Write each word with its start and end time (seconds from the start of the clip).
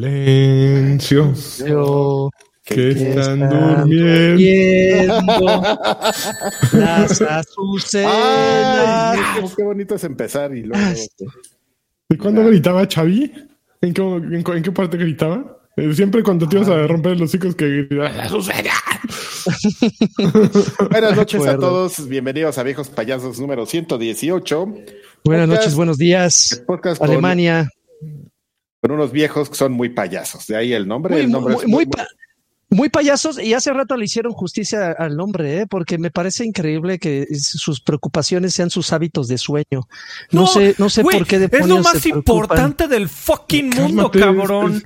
Silencio. 0.00 1.34
Yo 1.66 2.30
Que 2.64 2.74
que 2.74 2.90
están 3.10 3.42
están 3.42 3.88
durmiendo. 3.88 5.14
durmiendo 5.14 5.62
las 6.72 7.20
azucenas. 7.22 8.12
Ay, 8.14 9.20
qué, 9.56 9.62
bonito 9.62 9.94
es 9.96 10.04
empezar 10.04 10.54
y 10.56 10.62
luego. 10.62 10.84
¿Y 12.08 12.16
cuándo 12.16 12.44
gritaba 12.44 12.86
Xavi? 12.86 13.30
¿En 13.82 13.92
qué, 13.94 14.02
en, 14.02 14.34
en 14.46 14.62
qué 14.62 14.72
parte 14.72 14.96
gritaba? 14.96 15.58
Eh, 15.76 15.92
Siempre 15.94 16.22
cuando 16.22 16.48
te 16.48 16.56
ibas 16.56 16.68
a 16.68 16.86
romper 16.86 17.18
los 17.18 17.30
hocico 17.34 17.54
que. 17.54 17.86
Buenas 20.90 21.16
noches 21.16 21.46
a 21.46 21.58
todos. 21.58 22.08
Bienvenidos 22.08 22.56
a 22.58 22.62
Viejos 22.62 22.88
Payasos 22.88 23.38
número 23.38 23.66
118. 23.66 24.66
Buenas 24.66 24.84
Podcast- 25.24 25.46
noches, 25.48 25.74
buenos 25.74 25.98
días. 25.98 26.62
Podcast 26.66 27.02
Alemania. 27.02 27.68
Con 28.80 28.92
unos 28.92 29.12
viejos 29.12 29.50
que 29.50 29.56
son 29.56 29.72
muy 29.72 29.90
payasos. 29.90 30.46
De 30.46 30.56
ahí 30.56 30.72
el 30.72 30.88
nombre. 30.88 31.14
Muy, 31.14 31.24
el 31.24 31.30
nombre 31.30 31.54
muy, 31.54 31.62
es 31.64 31.68
muy 31.68 31.86
pa- 31.86 32.06
muy 32.72 32.88
payasos 32.88 33.38
y 33.42 33.52
hace 33.52 33.72
rato 33.72 33.96
le 33.96 34.04
hicieron 34.04 34.32
justicia 34.32 34.92
al 34.92 35.16
nombre, 35.16 35.60
¿eh? 35.62 35.66
porque 35.66 35.98
me 35.98 36.10
parece 36.12 36.44
increíble 36.44 36.98
que 37.00 37.26
sus 37.36 37.80
preocupaciones 37.80 38.54
sean 38.54 38.70
sus 38.70 38.92
hábitos 38.92 39.26
de 39.26 39.38
sueño. 39.38 39.88
No, 40.30 40.46
sé, 40.46 40.76
no 40.78 40.88
sé 40.88 41.02
por 41.02 41.26
qué 41.26 41.48
Es 41.50 41.66
lo 41.66 41.80
más 41.80 42.06
importante 42.06 42.86
del 42.86 43.08
fucking 43.08 43.70
mundo, 43.70 44.10
Cálmate, 44.10 44.20
cabrón. 44.20 44.74
es- 44.76 44.84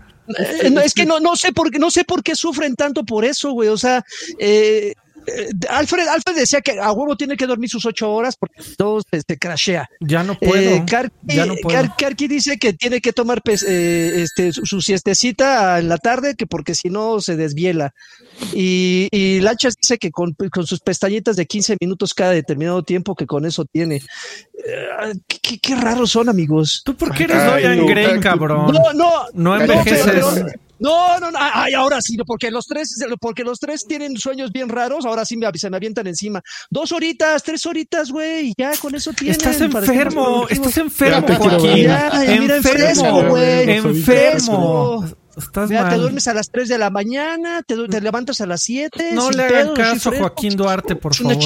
Eh, 0.64 0.70
no, 0.70 0.80
es 0.80 0.94
que 0.94 1.04
no, 1.04 1.20
no 1.20 1.36
sé 1.36 1.52
por 1.52 1.70
qué, 1.70 1.78
no 1.78 1.90
sé 1.90 2.02
por 2.04 2.22
qué 2.22 2.34
sufren 2.34 2.74
tanto 2.76 3.04
por 3.04 3.26
eso, 3.26 3.52
güey. 3.52 3.68
O 3.68 3.76
sea, 3.76 4.02
eh, 4.38 4.94
eh, 5.26 5.48
Alfred, 5.68 6.06
Alfred 6.08 6.34
decía 6.36 6.60
que 6.60 6.78
a 6.80 6.92
huevo 6.92 7.16
tiene 7.16 7.36
que 7.36 7.46
dormir 7.46 7.68
sus 7.70 7.84
ocho 7.86 8.10
horas 8.12 8.36
porque 8.36 8.62
todo 8.76 9.00
se, 9.10 9.20
se 9.26 9.38
crashea. 9.38 9.88
Ya 10.00 10.22
no 10.22 10.38
puedo. 10.38 10.70
Eh, 10.70 10.84
Karki, 10.86 11.14
ya 11.26 11.46
no 11.46 11.54
puedo. 11.62 11.78
Karki 11.98 12.28
dice 12.28 12.58
que 12.58 12.72
tiene 12.72 13.00
que 13.00 13.12
tomar 13.12 13.42
pes- 13.42 13.64
eh, 13.66 14.22
este, 14.22 14.52
su, 14.52 14.64
su 14.66 14.80
siestecita 14.80 15.78
en 15.78 15.88
la 15.88 15.98
tarde, 15.98 16.34
que 16.34 16.46
porque 16.46 16.74
si 16.74 16.88
no 16.90 17.20
se 17.20 17.36
desviela. 17.36 17.92
Y, 18.52 19.08
y 19.12 19.40
Lanchas 19.40 19.74
dice 19.80 19.98
que 19.98 20.10
con, 20.10 20.34
con 20.52 20.66
sus 20.66 20.80
pestañitas 20.80 21.36
de 21.36 21.46
15 21.46 21.76
minutos 21.80 22.14
cada 22.14 22.32
determinado 22.32 22.82
tiempo, 22.82 23.14
que 23.14 23.26
con 23.26 23.44
eso 23.46 23.64
tiene. 23.64 23.96
Eh, 23.96 25.12
qué, 25.26 25.38
qué- 25.40 25.58
qué 25.58 25.74
raros 25.76 26.10
son, 26.10 26.28
amigos. 26.28 26.82
¿Tú 26.84 26.96
por 26.96 27.14
qué 27.14 27.24
eres 27.24 27.44
Dorian 27.44 27.78
no, 27.78 27.86
Gray, 27.86 28.04
Karki. 28.06 28.20
cabrón? 28.20 28.72
No, 28.72 28.92
no, 28.92 29.10
No 29.34 29.58
Pero- 29.58 29.72
envejeces. 29.74 30.04
pero- 30.04 30.46
no, 30.78 31.20
no, 31.20 31.30
no, 31.30 31.38
ay, 31.40 31.74
ahora 31.74 32.00
sí, 32.00 32.16
porque 32.26 32.50
los 32.50 32.66
tres, 32.66 32.96
porque 33.20 33.44
los 33.44 33.58
tres 33.58 33.84
tienen 33.86 34.16
sueños 34.16 34.50
bien 34.52 34.68
raros, 34.68 35.04
ahora 35.06 35.24
sí 35.24 35.36
me, 35.36 35.46
se 35.54 35.70
me 35.70 35.76
avientan 35.76 36.06
encima. 36.06 36.42
Dos 36.70 36.92
horitas, 36.92 37.42
tres 37.42 37.64
horitas, 37.66 38.10
güey, 38.10 38.52
ya 38.56 38.72
con 38.78 38.94
eso 38.94 39.12
tienen. 39.12 39.32
Estás 39.32 39.60
enfermo, 39.60 40.46
estás 40.48 40.76
enfermo, 40.78 41.26
te 41.26 41.36
Joaquín. 41.36 41.90
Enfermo, 42.50 43.28
güey. 43.28 43.70
enfermo. 43.70 45.04
Estás 45.36 45.68
Mira, 45.68 45.84
te 45.84 45.90
mal. 45.90 46.00
duermes 46.00 46.28
a 46.28 46.34
las 46.34 46.48
3 46.50 46.68
de 46.68 46.78
la 46.78 46.90
mañana, 46.90 47.62
te, 47.66 47.76
te 47.88 48.00
levantas 48.00 48.40
a 48.40 48.46
las 48.46 48.62
7. 48.62 49.12
No 49.14 49.30
le 49.30 49.42
hagan 49.42 49.74
pedos, 49.74 49.78
caso 49.78 50.10
a. 50.10 50.18
Joaquín 50.18 50.56
Duarte, 50.56 50.94
por 50.94 51.14
favor. 51.14 51.36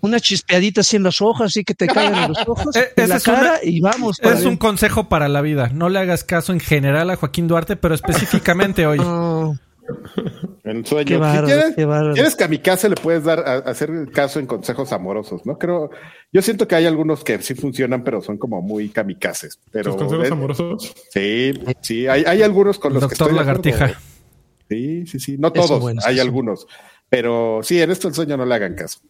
Una 0.00 0.20
chispeadita 0.20 0.80
así 0.80 0.96
en 0.96 1.02
los 1.02 1.20
ojos, 1.20 1.42
así 1.46 1.64
que 1.64 1.74
te 1.74 1.86
caigan 1.86 2.24
en 2.24 2.28
los 2.30 2.48
ojos, 2.48 2.76
Eh, 2.76 2.92
en 2.96 3.08
la 3.08 3.14
una- 3.16 3.22
cara 3.24 3.60
y 3.62 3.80
vamos. 3.80 4.18
para 4.18 4.38
Es 4.38 4.44
un 4.44 4.56
consejo 4.56 5.08
para 5.08 5.28
la 5.28 5.40
vida. 5.42 5.70
No 5.72 5.88
le 5.88 5.98
hagas 5.98 6.24
caso 6.24 6.52
en 6.52 6.60
general 6.60 7.10
a 7.10 7.16
Joaquín 7.16 7.48
Duarte, 7.48 7.76
pero 7.76 7.94
específicamente 7.94 8.86
hoy. 8.86 8.98
No, 9.10 9.56
En 10.62 10.84
sueño. 10.86 11.20
Qué 11.20 11.38
si 11.38 11.44
quieres, 11.46 11.74
quieres 12.14 12.36
kamikaze, 12.36 12.88
le 12.88 12.94
puedes 12.94 13.24
dar 13.24 13.40
a, 13.40 13.54
hacer 13.70 13.90
caso 14.12 14.38
en 14.38 14.46
consejos 14.46 14.92
amorosos, 14.92 15.44
¿no? 15.44 15.58
Creo, 15.58 15.90
yo 16.32 16.42
siento 16.42 16.68
que 16.68 16.76
hay 16.76 16.86
algunos 16.86 17.24
que 17.24 17.40
sí 17.42 17.54
funcionan, 17.54 18.04
pero 18.04 18.20
son 18.22 18.38
como 18.38 18.62
muy 18.62 18.90
kamikazes. 18.90 19.58
Pero 19.72 19.92
¿Tus 19.92 20.02
consejos 20.02 20.28
eh, 20.28 20.32
amorosos? 20.32 20.94
sí, 21.10 21.52
sí, 21.80 22.06
hay, 22.06 22.22
hay 22.24 22.42
algunos 22.42 22.78
con 22.78 22.92
los 22.94 23.02
que 23.02 23.16
Doctor 23.16 23.30
estoy 23.30 23.40
acuerdo. 23.40 23.62
Lagartija. 23.62 24.00
Sí, 24.68 25.06
sí, 25.06 25.18
sí. 25.18 25.36
No 25.38 25.52
todos, 25.52 25.80
buenos, 25.80 26.06
hay 26.06 26.14
sí. 26.14 26.20
algunos. 26.20 26.66
Pero 27.08 27.60
sí, 27.64 27.80
en 27.82 27.90
esto 27.90 28.06
el 28.06 28.14
sueño 28.14 28.36
no 28.36 28.44
le 28.46 28.54
hagan 28.54 28.74
caso. 28.76 29.00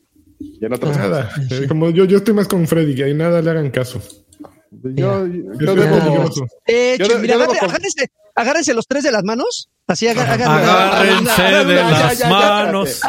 Y 0.40 0.64
en 0.64 0.72
otros 0.72 0.96
Nada. 0.96 1.30
Eh, 1.50 1.66
Como 1.68 1.90
yo, 1.90 2.04
yo 2.06 2.16
estoy 2.18 2.32
más 2.34 2.48
con 2.48 2.66
Freddy, 2.66 2.94
que 2.94 3.04
ahí 3.04 3.14
nada 3.14 3.42
le 3.42 3.50
hagan 3.50 3.70
caso. 3.70 4.00
Yo, 4.70 5.26
Yo 5.26 5.52
yo 5.60 5.74
debo-. 5.76 6.46
Eh, 6.66 6.96
Yo 6.98 7.08
de- 7.08 7.18
mira, 7.18 7.36
yo 7.36 7.46
con- 7.46 7.56
agárrense, 7.58 8.08
agárrense 8.34 8.72
los 8.74 8.86
tres 8.86 9.04
de 9.04 9.12
las 9.12 9.22
manos. 9.24 9.68
Así 9.86 10.06
haga- 10.08 10.32
hagan 10.32 10.48
Agárrense 10.50 11.42
de 11.42 11.62
una- 11.62 11.90
las 11.90 12.00
ya, 12.00 12.12
ya, 12.12 12.14
ya, 12.14 12.28
manos. 12.30 13.00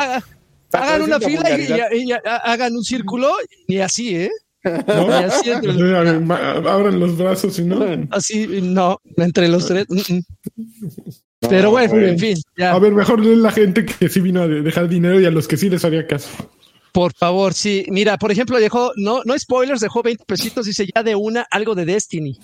Hagan 0.74 1.02
una 1.04 1.20
fila 1.20 1.50
y, 1.94 2.12
hagan 2.24 2.76
un 2.76 2.84
círculo 2.84 3.32
y 3.68 3.78
así, 3.80 4.16
¿eh? 4.16 4.32
¿No? 4.64 5.08
Y 5.08 5.24
así, 5.24 5.52
entre- 5.52 5.98
Abran 5.98 7.00
los 7.00 7.18
brazos 7.18 7.58
y 7.60 7.64
no. 7.64 7.86
así, 8.12 8.48
no, 8.62 9.00
entre 9.18 9.48
los 9.48 9.68
tres. 9.68 9.86
mm, 9.90 10.00
mm. 10.16 10.22
Pero 11.50 11.72
bueno, 11.72 11.96
en 12.00 12.20
fin, 12.20 12.38
ya. 12.58 12.72
A 12.74 12.80
ver, 12.80 12.94
mejor 12.94 13.24
la 13.26 13.52
gente 13.52 13.86
que 13.86 14.10
sí 14.10 14.20
vino 14.20 14.42
a 14.44 14.48
dejar 14.48 14.88
dinero 14.88 15.20
y 15.20 15.26
a 15.26 15.32
los 15.32 15.48
que 15.48 15.58
sí 15.58 15.70
les 15.70 15.84
haría 15.86 16.06
caso. 16.08 16.30
Por 16.92 17.14
favor, 17.14 17.54
sí. 17.54 17.86
Mira, 17.90 18.18
por 18.18 18.32
ejemplo, 18.32 18.60
dejó, 18.60 18.92
no, 18.98 19.22
no 19.26 19.38
spoilers, 19.38 19.80
dejó 19.82 20.04
20 20.04 20.26
pesitos, 20.26 20.66
dice 20.66 20.88
ya 20.94 21.04
de 21.04 21.16
una, 21.16 21.46
algo 21.50 21.74
de 21.76 21.86
Destiny. 21.86 22.38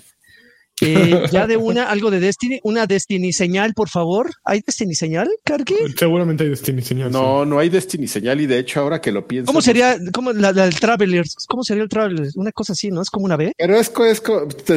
Eh, 0.80 1.22
ya 1.32 1.46
de 1.48 1.56
una, 1.56 1.90
algo 1.90 2.10
de 2.10 2.20
Destiny, 2.20 2.60
una 2.62 2.86
Destiny 2.86 3.32
señal, 3.32 3.74
por 3.74 3.88
favor. 3.88 4.30
¿Hay 4.44 4.60
Destiny 4.64 4.94
señal, 4.94 5.28
Karki? 5.44 5.74
Seguramente 5.96 6.44
hay 6.44 6.50
Destiny, 6.50 6.82
señor. 6.82 7.10
No, 7.10 7.44
no 7.44 7.58
hay 7.58 7.68
Destiny 7.68 8.06
señal 8.06 8.40
y 8.40 8.46
de 8.46 8.58
hecho 8.60 8.80
ahora 8.80 9.00
que 9.00 9.10
lo 9.12 9.26
pienso. 9.26 9.48
¿Cómo 9.48 9.60
sería, 9.60 9.98
cómo 10.14 10.32
la, 10.32 10.52
la 10.52 10.64
del 10.66 10.78
Travelers? 10.78 11.34
¿Cómo 11.48 11.64
sería 11.64 11.82
el 11.82 11.88
Travelers? 11.88 12.36
Una 12.36 12.52
cosa 12.52 12.74
así, 12.74 12.90
¿no? 12.90 13.02
Es 13.02 13.10
como 13.10 13.24
una 13.26 13.36
B. 13.36 13.52
Pero 13.58 13.76
es, 13.76 13.90
co- 13.90 14.06
es 14.06 14.22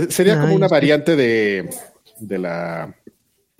sería 0.09 0.35
como 0.35 0.47
Ay, 0.47 0.55
una 0.55 0.67
variante 0.67 1.15
de, 1.15 1.69
de 2.19 2.37
la 2.39 2.95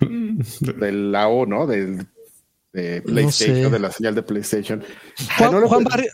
de 0.00 0.92
la 0.92 1.28
O, 1.28 1.46
¿no? 1.46 1.66
Del 1.66 2.06
de 2.72 3.02
PlayStation, 3.02 3.64
sé. 3.66 3.70
de 3.70 3.78
la 3.78 3.90
señal 3.92 4.14
de 4.14 4.22
PlayStation. 4.22 4.82
Ay, 5.18 5.26
Juan, 5.38 5.52
no 5.52 5.60
lo 5.60 5.68
Juan 5.68 5.84
Barrio, 5.84 6.10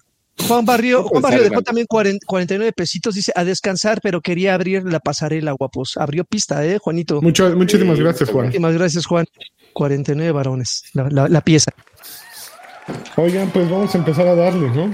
Juan 0.46 0.64
Barrio, 0.64 1.02
Juan 1.04 1.22
Barrio 1.22 1.42
dejó 1.42 1.62
también 1.62 1.86
40 1.88 2.24
49 2.26 2.72
pesitos, 2.72 3.14
dice 3.14 3.32
a 3.34 3.44
descansar, 3.44 4.00
pero 4.02 4.20
quería 4.20 4.54
abrir 4.54 4.84
la 4.84 5.00
pasarela, 5.00 5.52
guapos. 5.52 5.96
Abrió 5.96 6.24
pista, 6.24 6.64
¿eh, 6.64 6.78
Juanito? 6.78 7.20
Mucho- 7.22 7.54
muchísimas 7.56 7.96
Sí, 7.96 8.02
gracias, 8.02 8.30
Juan. 8.30 8.46
Muchísimas 8.46 8.74
gracias, 8.74 9.06
Juan. 9.06 9.26
49 9.72 10.32
varones, 10.32 10.84
la, 10.94 11.08
la- 11.10 11.28
la 11.28 11.40
pieza. 11.40 11.70
Oigan, 13.16 13.50
pues 13.50 13.68
vamos 13.68 13.94
a 13.94 13.98
empezar 13.98 14.26
a 14.26 14.34
darle, 14.34 14.70
¿no? 14.70 14.90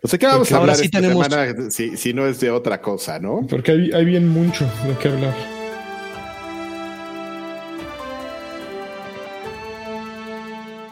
Pues, 0.00 0.12
¿de 0.12 0.18
qué 0.18 0.26
vamos 0.26 0.50
a 0.52 0.56
Ahora 0.56 0.72
hablar 0.72 0.76
sí 0.76 0.84
esta 0.86 1.00
tenemos- 1.00 1.26
semana 1.26 1.70
si, 1.70 1.96
si 1.96 2.12
no 2.14 2.26
es 2.26 2.40
de 2.40 2.50
otra 2.50 2.80
cosa, 2.80 3.18
no? 3.18 3.46
Porque 3.48 3.72
hay, 3.72 3.90
hay 3.92 4.04
bien 4.04 4.28
mucho 4.28 4.64
de 4.86 4.96
qué 5.00 5.08
hablar. 5.08 5.34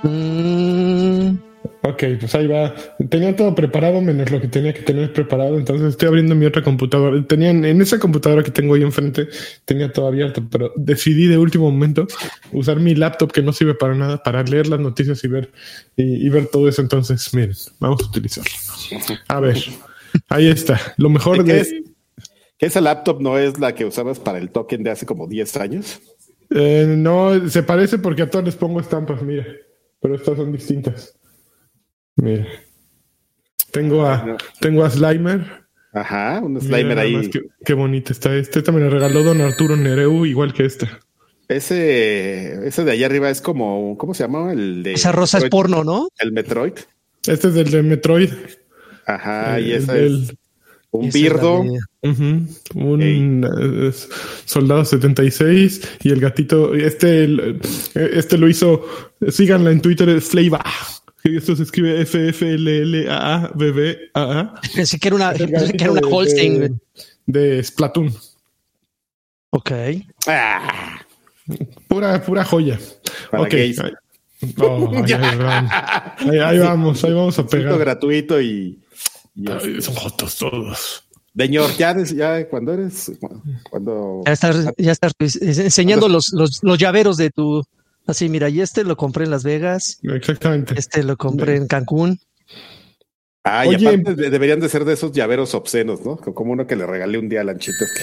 Mm, 0.02 1.36
Ok, 1.82 2.02
pues 2.20 2.34
ahí 2.34 2.46
va. 2.46 2.74
Tenía 3.08 3.34
todo 3.36 3.54
preparado 3.54 4.00
menos 4.00 4.30
lo 4.30 4.40
que 4.40 4.48
tenía 4.48 4.74
que 4.74 4.82
tener 4.82 5.12
preparado, 5.12 5.56
entonces 5.56 5.88
estoy 5.90 6.08
abriendo 6.08 6.34
mi 6.34 6.44
otra 6.44 6.62
computadora. 6.62 7.24
Tenían 7.26 7.64
en 7.64 7.80
esa 7.80 7.98
computadora 7.98 8.42
que 8.42 8.50
tengo 8.50 8.74
ahí 8.74 8.82
enfrente, 8.82 9.28
tenía 9.64 9.92
todo 9.92 10.08
abierto, 10.08 10.42
pero 10.50 10.72
decidí 10.76 11.26
de 11.26 11.38
último 11.38 11.70
momento 11.70 12.06
usar 12.52 12.80
mi 12.80 12.94
laptop 12.94 13.32
que 13.32 13.42
no 13.42 13.52
sirve 13.52 13.74
para 13.74 13.94
nada 13.94 14.22
para 14.22 14.42
leer 14.42 14.66
las 14.66 14.80
noticias 14.80 15.22
y 15.22 15.28
ver 15.28 15.52
y, 15.96 16.26
y 16.26 16.28
ver 16.28 16.46
todo 16.46 16.68
eso. 16.68 16.82
Entonces, 16.82 17.32
miren, 17.32 17.54
vamos 17.78 18.02
a 18.02 18.06
utilizarlo. 18.06 18.50
A 19.28 19.40
ver, 19.40 19.56
ahí 20.28 20.48
está. 20.48 20.80
Lo 20.96 21.08
mejor 21.08 21.44
¿Qué 21.44 21.52
de 21.52 21.60
es? 21.60 21.74
¿Que 22.58 22.66
esa 22.66 22.80
laptop 22.80 23.22
no 23.22 23.38
es 23.38 23.58
la 23.60 23.74
que 23.74 23.84
usabas 23.84 24.18
para 24.18 24.38
el 24.38 24.50
token 24.50 24.82
de 24.82 24.90
hace 24.90 25.06
como 25.06 25.28
10 25.28 25.56
años? 25.56 26.00
Eh, 26.50 26.86
no, 26.88 27.48
se 27.48 27.62
parece 27.62 27.98
porque 27.98 28.22
a 28.22 28.30
todos 28.30 28.44
les 28.44 28.56
pongo 28.56 28.80
estampas, 28.80 29.22
mira. 29.22 29.46
Pero 30.00 30.14
estas 30.14 30.36
son 30.36 30.52
distintas. 30.52 31.18
Mira. 32.16 32.46
Tengo 33.72 34.06
a, 34.06 34.36
tengo 34.60 34.84
a 34.84 34.90
Slimer. 34.90 35.66
Ajá, 35.92 36.40
un 36.42 36.60
slimer 36.60 36.98
ahí. 36.98 37.30
Qué, 37.30 37.40
qué 37.64 37.74
bonita 37.74 38.12
está. 38.12 38.34
Este 38.36 38.62
también 38.62 38.86
me 38.86 38.92
regaló 38.92 39.22
don 39.22 39.40
Arturo 39.40 39.76
Nereu, 39.76 40.26
igual 40.26 40.52
que 40.52 40.64
esta. 40.64 41.00
Ese, 41.48 42.66
ese 42.68 42.84
de 42.84 42.92
allá 42.92 43.06
arriba 43.06 43.30
es 43.30 43.40
como, 43.40 43.96
¿cómo 43.96 44.12
se 44.14 44.22
llama? 44.24 44.52
El 44.52 44.82
de 44.82 44.92
esa 44.92 45.12
rosa 45.12 45.38
es 45.38 45.44
porno, 45.46 45.82
¿no? 45.84 46.08
El 46.18 46.32
Metroid. 46.32 46.74
Este 47.26 47.48
es 47.48 47.54
del 47.54 47.70
de 47.70 47.82
Metroid. 47.82 48.30
Ajá, 49.06 49.58
y 49.60 49.72
El 49.72 49.82
ese 49.82 49.92
del- 49.92 50.22
es 50.24 50.34
un 50.90 51.10
birdo. 51.10 51.64
Un 52.74 53.44
eh, 53.44 53.92
soldado 54.44 54.84
76 54.84 55.98
y 56.04 56.10
el 56.10 56.20
gatito, 56.20 56.74
este, 56.74 57.24
el- 57.24 57.60
eh, 57.94 58.10
este 58.14 58.38
lo 58.38 58.48
hizo, 58.48 58.84
síganla 59.28 59.70
en 59.70 59.80
Twitter. 59.80 60.08
Y 61.24 61.36
Esto 61.36 61.56
se 61.56 61.64
escribe 61.64 62.00
F 62.02 62.28
F 62.28 62.54
L 62.54 62.78
L 62.82 63.10
A 63.10 63.34
A 63.34 63.52
B 63.54 63.72
B 63.72 63.98
A 64.14 64.40
A. 64.40 64.60
Pensé 64.74 64.98
que 64.98 65.08
era 65.08 65.16
una, 65.16 65.32
pensé 65.32 65.72
que 65.72 65.84
era 65.84 65.92
una 65.92 66.06
Holstein. 66.08 66.60
De, 67.26 67.56
de 67.56 67.62
Splatoon. 67.64 68.14
Ok. 69.50 69.70
Ah, 70.26 71.00
Pura, 71.88 72.22
pura 72.22 72.44
joya. 72.44 72.78
Para 73.30 73.42
ok. 73.44 73.50
gays. 73.50 73.78
Ahí, 73.80 73.92
Oh, 74.58 74.92
ahí- 74.94 75.12
ahí 75.12 75.36
vamos. 75.36 75.72
Ahí, 76.20 76.62
vamos, 76.62 77.04
ahí 77.04 77.12
vamos 77.12 77.38
a 77.40 77.46
pegar. 77.46 77.76
gratuito 77.78 78.40
y 78.40 78.78
Ay, 79.46 79.80
son 79.82 79.94
jotos 79.94 80.36
todos. 80.36 81.04
Señor, 81.36 81.70
ya, 81.76 81.94
ya 82.02 82.48
cuando 82.48 82.72
eres, 82.72 83.12
cuando 83.70 84.22
Ya 84.26 84.32
estás, 84.32 84.72
ya 84.76 84.90
estás 84.92 85.12
enseñando 85.40 86.08
los, 86.08 86.30
los, 86.32 86.58
los 86.62 86.78
llaveros 86.78 87.16
de 87.16 87.30
tu. 87.30 87.62
Así, 88.06 88.28
mira, 88.28 88.48
y 88.48 88.60
este 88.60 88.82
lo 88.84 88.96
compré 88.96 89.24
en 89.24 89.30
Las 89.30 89.44
Vegas, 89.44 89.98
Exactamente. 90.02 90.74
este 90.76 91.04
lo 91.04 91.16
compré 91.16 91.56
en 91.56 91.66
Cancún. 91.68 92.18
Ah, 93.44 93.66
y 93.66 93.68
Oye. 93.76 93.86
aparte 93.88 94.14
de- 94.14 94.30
deberían 94.30 94.60
de 94.60 94.68
ser 94.68 94.84
de 94.84 94.94
esos 94.94 95.12
llaveros 95.12 95.54
obscenos, 95.54 96.00
¿no? 96.04 96.16
Como 96.16 96.52
uno 96.52 96.66
que 96.66 96.74
le 96.76 96.86
regalé 96.86 97.18
un 97.18 97.28
día 97.28 97.42
a 97.42 97.44
Lanchito. 97.44 97.78
Que... 97.78 98.02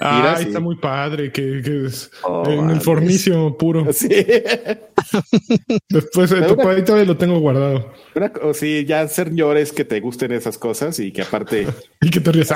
Ah, 0.00 0.18
Mira, 0.18 0.36
sí. 0.38 0.44
está 0.48 0.60
muy 0.60 0.76
padre, 0.76 1.32
que, 1.32 1.60
que 1.64 1.86
es 1.86 2.10
Oh, 2.22 2.44
en 2.48 2.70
el 2.70 2.80
fornicio 2.80 3.56
puro. 3.58 3.86
Sí. 3.92 4.08
Después, 5.88 6.30
una- 6.32 6.46
ahí 6.70 6.84
todavía 6.84 7.06
lo 7.06 7.16
tengo 7.16 7.38
guardado. 7.40 7.92
Una 8.14 8.32
co- 8.32 8.54
sí, 8.54 8.84
ya 8.86 9.08
señores 9.08 9.72
que 9.72 9.84
te 9.84 10.00
gusten 10.00 10.32
esas 10.32 10.58
cosas 10.58 10.98
y 11.00 11.10
que 11.12 11.22
aparte 11.22 11.66
Y 12.00 12.10
que 12.10 12.20
te 12.20 12.30
ríes. 12.32 12.50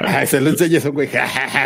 ay, 0.00 0.26
se 0.26 0.40
lo 0.40 0.50
enseñas 0.50 0.84
a 0.84 0.88
un 0.90 0.94
güey, 0.94 1.08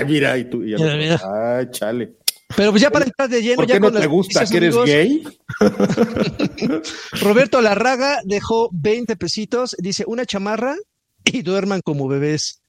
mira, 0.06 0.36
y 0.38 0.44
tú, 0.50 0.62
y 0.64 0.74
ay, 0.74 1.66
chale. 1.70 2.12
Pero 2.56 2.70
pues 2.70 2.80
ya 2.80 2.90
para 2.90 3.04
entrar 3.04 3.28
de 3.28 3.42
lleno, 3.42 3.56
¿Por 3.56 3.66
ya 3.66 3.74
qué 3.74 3.80
no 3.80 3.86
con 3.88 3.94
te 3.94 3.98
las 4.00 4.08
gusta? 4.08 4.46
¿Que 4.46 4.56
eres 4.56 4.74
amigos, 4.76 4.86
gay? 4.86 5.22
Roberto 7.20 7.60
Larraga 7.60 8.20
dejó 8.24 8.70
20 8.72 9.16
pesitos, 9.16 9.74
dice 9.78 10.04
una 10.06 10.24
chamarra 10.24 10.74
y 11.24 11.42
duerman 11.42 11.80
como 11.82 12.08
bebés. 12.08 12.62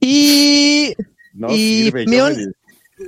Y 0.00 0.94
No 1.34 1.48
Y 1.52 1.84
sirve. 1.84 2.06
me- 2.06 2.52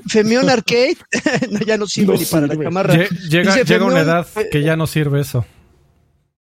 Femión 0.09 0.49
Arcade 0.51 0.97
no, 1.51 1.59
ya 1.61 1.77
no 1.77 1.87
sirve 1.87 2.13
No 2.15 2.19
ni 2.19 2.25
para 2.25 2.47
la 2.47 2.55
sirve. 2.55 2.71
Lle- 2.71 3.29
Llega, 3.29 3.55
Dice 3.55 3.65
llega 3.73 3.85
una 3.85 4.01
edad 4.01 4.27
eh, 4.37 4.49
que 4.51 4.63
ya 4.63 4.77
no 4.77 4.87
sirve 4.87 5.21
eso. 5.21 5.45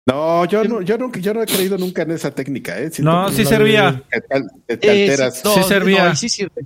No, 0.06 0.44
yo 0.46 0.64
no, 0.64 0.80
yo 0.80 0.96
no, 0.96 1.12
yo 1.12 1.34
no 1.34 1.42
he 1.42 1.46
creído 1.46 1.76
nunca 1.76 2.02
en 2.02 2.12
esa 2.12 2.30
técnica, 2.30 2.78
¿eh? 2.78 2.90
Siento 2.90 3.10
No, 3.12 3.30
sí 3.30 3.44
servía. 3.44 4.02
Te, 4.66 4.78
Eh, 4.80 5.16
sí, 5.16 5.22
no, 5.44 5.54
Sí 5.54 5.62
servía. 5.68 6.04
No, 6.06 6.12
y 6.12 6.16
sí 6.16 6.28
sirve. 6.30 6.62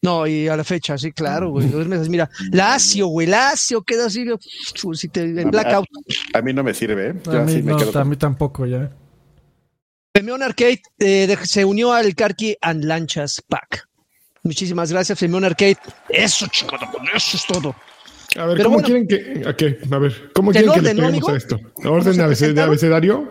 No, 0.00 0.26
y 0.26 0.48
a 0.48 0.56
la 0.56 0.64
fecha, 0.64 0.96
sí, 0.96 1.10
claro, 1.12 1.50
güey. 1.50 1.66
Mira, 2.08 2.30
lacio, 2.52 3.08
güey, 3.08 3.26
lacio, 3.26 3.82
queda 3.82 4.06
así, 4.06 4.24
chu, 4.72 4.94
si 4.94 5.08
te, 5.08 5.22
en 5.22 5.50
blackout. 5.50 5.86
A 6.34 6.40
mí 6.40 6.52
no 6.54 6.62
me 6.62 6.72
sirve, 6.72 7.08
¿eh? 7.10 7.14
Yo 7.24 7.32
A 7.32 7.42
mí, 7.42 7.52
así 7.52 7.62
me 7.62 7.72
no, 7.72 7.78
quedo 7.78 7.90
a 7.90 7.92
con- 7.92 8.08
mí 8.08 8.16
tampoco 8.16 8.64
ya. 8.64 8.90
Femión 10.14 10.42
Arcade 10.42 10.80
eh, 11.00 11.26
de- 11.26 11.36
se 11.46 11.64
unió 11.64 11.92
al 11.92 12.14
Carqui 12.14 12.56
and 12.60 12.84
Lanchas 12.84 13.42
Pack. 13.48 13.87
Muchísimas 14.48 14.90
gracias, 14.90 15.18
Femión 15.18 15.44
Arcade. 15.44 15.76
Eso, 16.08 16.46
chingada, 16.48 16.90
con 16.90 17.06
eso 17.14 17.36
es 17.36 17.46
todo. 17.46 17.74
A 18.36 18.46
ver, 18.46 18.56
Pero 18.56 18.70
¿cómo 18.70 18.80
bueno. 18.82 18.86
quieren 18.86 19.06
que.? 19.08 19.48
ok, 19.48 19.92
a 19.92 19.98
ver, 19.98 20.30
¿cómo 20.34 20.50
¿En 20.50 20.52
quieren 20.52 20.72
que 20.72 20.80
le 20.82 20.88
orden, 20.90 20.96
no, 20.96 21.02
peguemos 21.02 21.08
amigo? 21.08 21.28
a 21.28 21.36
esto? 21.36 21.60
¿Cómo 21.74 21.94
¿Orden 21.94 22.14
se 22.36 22.52
de, 22.54 22.62
abecedario? 22.62 23.28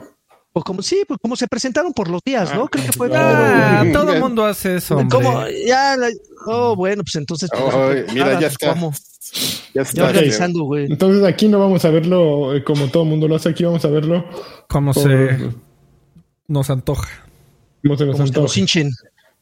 Pues 0.54 0.64
como 0.64 0.82
sí, 0.82 1.04
pues 1.08 1.20
como 1.22 1.36
se 1.36 1.48
presentaron 1.48 1.92
por 1.94 2.08
los 2.10 2.22
días, 2.24 2.54
¿no? 2.54 2.68
Creo 2.68 2.86
que 2.86 2.92
fue. 2.92 3.10
Ah, 3.14 3.84
todo 3.94 4.14
el 4.14 4.20
mundo 4.20 4.46
hace 4.46 4.78
eso, 4.78 4.98
hombre. 4.98 5.16
¿Cómo? 5.18 5.44
Ya, 5.68 5.96
la- 5.98 6.10
oh, 6.48 6.76
bueno, 6.76 7.04
pues 7.04 7.16
entonces. 7.16 7.50
pues, 7.52 7.74
Oh, 7.76 7.90
mira, 8.14 8.26
nada, 8.28 8.40
ya 8.42 8.48
está. 8.48 8.70
¿cómo? 8.74 8.92
Ya 8.92 9.38
Ya 9.74 9.82
está. 9.84 10.06
organizando, 10.06 10.64
güey. 10.64 10.86
Entonces 10.86 11.24
aquí 11.26 11.48
no 11.48 11.60
vamos 11.60 11.84
a 11.86 11.90
verlo 11.92 12.56
eh, 12.56 12.64
como 12.64 12.88
todo 12.90 13.04
el 13.04 13.10
mundo 13.10 13.28
lo 13.28 13.36
hace, 13.36 13.50
aquí 13.50 13.64
vamos 13.66 13.84
a 13.86 13.90
verlo 13.90 14.26
Como 14.70 14.94
por- 14.94 15.04
se 15.04 15.50
nos 16.48 16.70
antoja. 16.70 17.10
como 17.84 17.98
se 17.98 18.06
nos 18.06 18.14
Como 18.16 18.26
se 18.26 18.30
antoja. 18.32 18.42
los 18.44 18.58
hinchen. 18.58 18.92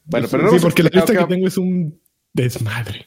Bueno, 0.06 0.28
pero 0.30 0.44
no 0.44 0.50
sí, 0.50 0.58
porque 0.60 0.82
la 0.82 0.90
lista 0.92 1.16
que 1.16 1.24
tengo 1.24 1.46
es 1.46 1.58
un 1.58 2.00
desmadre. 2.32 3.06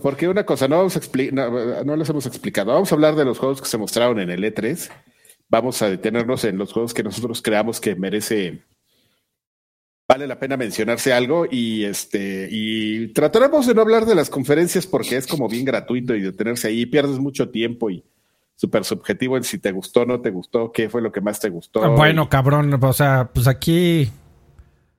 Porque 0.00 0.28
una 0.28 0.46
cosa, 0.46 0.68
no 0.68 0.78
vamos 0.78 0.96
a 0.96 1.00
no, 1.32 1.84
no 1.84 1.96
les 1.96 2.08
hemos 2.08 2.26
explicado. 2.26 2.72
Vamos 2.72 2.90
a 2.90 2.94
hablar 2.94 3.14
de 3.14 3.24
los 3.24 3.38
juegos 3.38 3.60
que 3.60 3.68
se 3.68 3.76
mostraron 3.76 4.20
en 4.20 4.30
el 4.30 4.42
E3. 4.42 4.90
Vamos 5.48 5.82
a 5.82 5.90
detenernos 5.90 6.44
en 6.44 6.56
los 6.56 6.72
juegos 6.72 6.94
que 6.94 7.02
nosotros 7.02 7.42
creamos 7.42 7.78
que 7.78 7.94
merece, 7.94 8.62
vale 10.08 10.26
la 10.26 10.38
pena 10.38 10.56
mencionarse 10.56 11.12
algo 11.12 11.46
y 11.50 11.84
este 11.84 12.48
y 12.50 13.08
trataremos 13.08 13.66
de 13.66 13.74
no 13.74 13.82
hablar 13.82 14.06
de 14.06 14.14
las 14.14 14.30
conferencias 14.30 14.86
porque 14.86 15.16
es 15.16 15.26
como 15.26 15.48
bien 15.48 15.66
gratuito 15.66 16.14
y 16.14 16.22
detenerse 16.22 16.68
ahí 16.68 16.86
pierdes 16.86 17.18
mucho 17.18 17.50
tiempo 17.50 17.90
y 17.90 18.02
súper 18.56 18.84
subjetivo 18.84 19.36
en 19.36 19.44
si 19.44 19.58
te 19.58 19.72
gustó, 19.72 20.06
no 20.06 20.20
te 20.20 20.30
gustó, 20.30 20.70
qué 20.72 20.88
fue 20.88 21.02
lo 21.02 21.10
que 21.12 21.20
más 21.20 21.40
te 21.40 21.48
gustó. 21.48 21.84
Ah, 21.84 21.88
Bueno, 21.88 22.28
cabrón, 22.28 22.72
o 22.72 22.92
sea, 22.92 23.30
pues 23.32 23.46
aquí. 23.46 24.08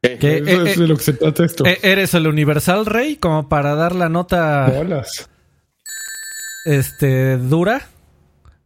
Que 0.04 0.38
Eso 0.38 0.66
eh, 0.66 0.72
es 0.72 0.80
de 0.80 0.88
lo 0.88 0.98
que 0.98 1.04
se 1.04 1.14
trata 1.14 1.46
esto. 1.46 1.66
eh, 1.66 1.80
eres 1.82 2.14
el 2.14 2.28
universal 2.28 2.86
rey 2.86 3.16
como 3.16 3.48
para 3.50 3.74
dar 3.76 3.96
la 3.96 4.10
nota 4.10 4.68
Bolas. 4.76 5.30
este 6.66 7.38
dura. 7.38 7.88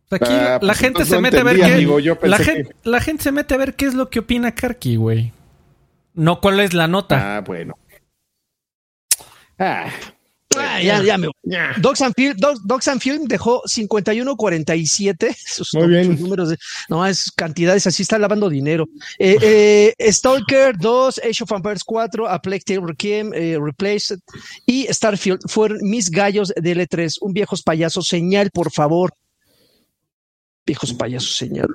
Aquí 0.09 0.25
Ah, 0.31 0.53
la 0.53 0.59
pues 0.59 0.77
gente 0.79 1.05
se 1.05 1.19
mete 1.19 1.39
a 1.39 1.43
ver 1.43 1.55
entendí, 1.57 1.85
qué 1.85 1.93
amigo, 1.93 2.15
pensé 2.15 2.27
la, 2.29 2.37
que- 2.37 2.43
gente, 2.45 2.75
la 2.83 3.01
gente 3.01 3.23
se 3.23 3.31
mete 3.31 3.53
a 3.53 3.57
ver 3.57 3.75
qué 3.75 3.85
es 3.85 3.93
lo 3.93 4.09
que 4.09 4.19
opina 4.19 4.53
Karki, 4.55 4.95
güey. 4.95 5.33
No 6.13 6.39
cuál 6.41 6.59
es 6.61 6.73
la 6.73 6.87
nota. 6.87 7.37
Ah, 7.37 7.41
bueno. 7.41 7.77
Ah, 9.59 9.89
Ah, 10.67 10.81
ya, 10.81 11.01
ya 11.01 11.17
me. 11.17 11.27
Dogs 11.77 12.01
and 12.01 12.13
Film, 12.15 12.35
Dogs, 12.37 12.59
Dogs 12.65 12.87
and 12.87 13.01
Film 13.01 13.25
dejó 13.25 13.61
51.47. 13.63 15.35
Sus, 15.35 15.73
Muy 15.73 15.87
bien. 15.87 16.19
números 16.19 16.49
de, 16.49 16.57
no, 16.89 17.05
es 17.05 17.31
cantidades, 17.31 17.87
así 17.87 18.03
está 18.03 18.19
lavando 18.19 18.49
dinero. 18.49 18.85
Eh, 19.17 19.93
eh, 19.99 20.11
Stalker 20.11 20.77
2, 20.77 21.21
Age 21.23 21.43
of 21.43 21.51
Empires 21.51 21.83
4, 21.83 22.27
A 22.27 22.39
Plague 22.41 22.63
Tale 22.65 22.81
Requiem, 22.85 23.33
eh, 23.33 23.57
Replaced 23.59 24.19
y 24.65 24.87
Starfield 24.91 25.39
fueron 25.47 25.79
mis 25.81 26.09
gallos 26.09 26.53
de 26.55 26.75
L3. 26.75 27.17
Un 27.21 27.33
viejos 27.33 27.61
payasos, 27.63 28.07
señal, 28.07 28.51
por 28.51 28.71
favor. 28.71 29.13
Viejos 30.65 30.93
payasos, 30.93 31.35
señal. 31.35 31.67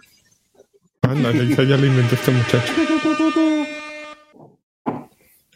Ándale, 1.02 1.48
ya 1.48 1.62
ya 1.64 1.76
lo 1.76 1.86
inventó 1.86 2.14
este 2.14 2.30
muchacho. 2.30 2.72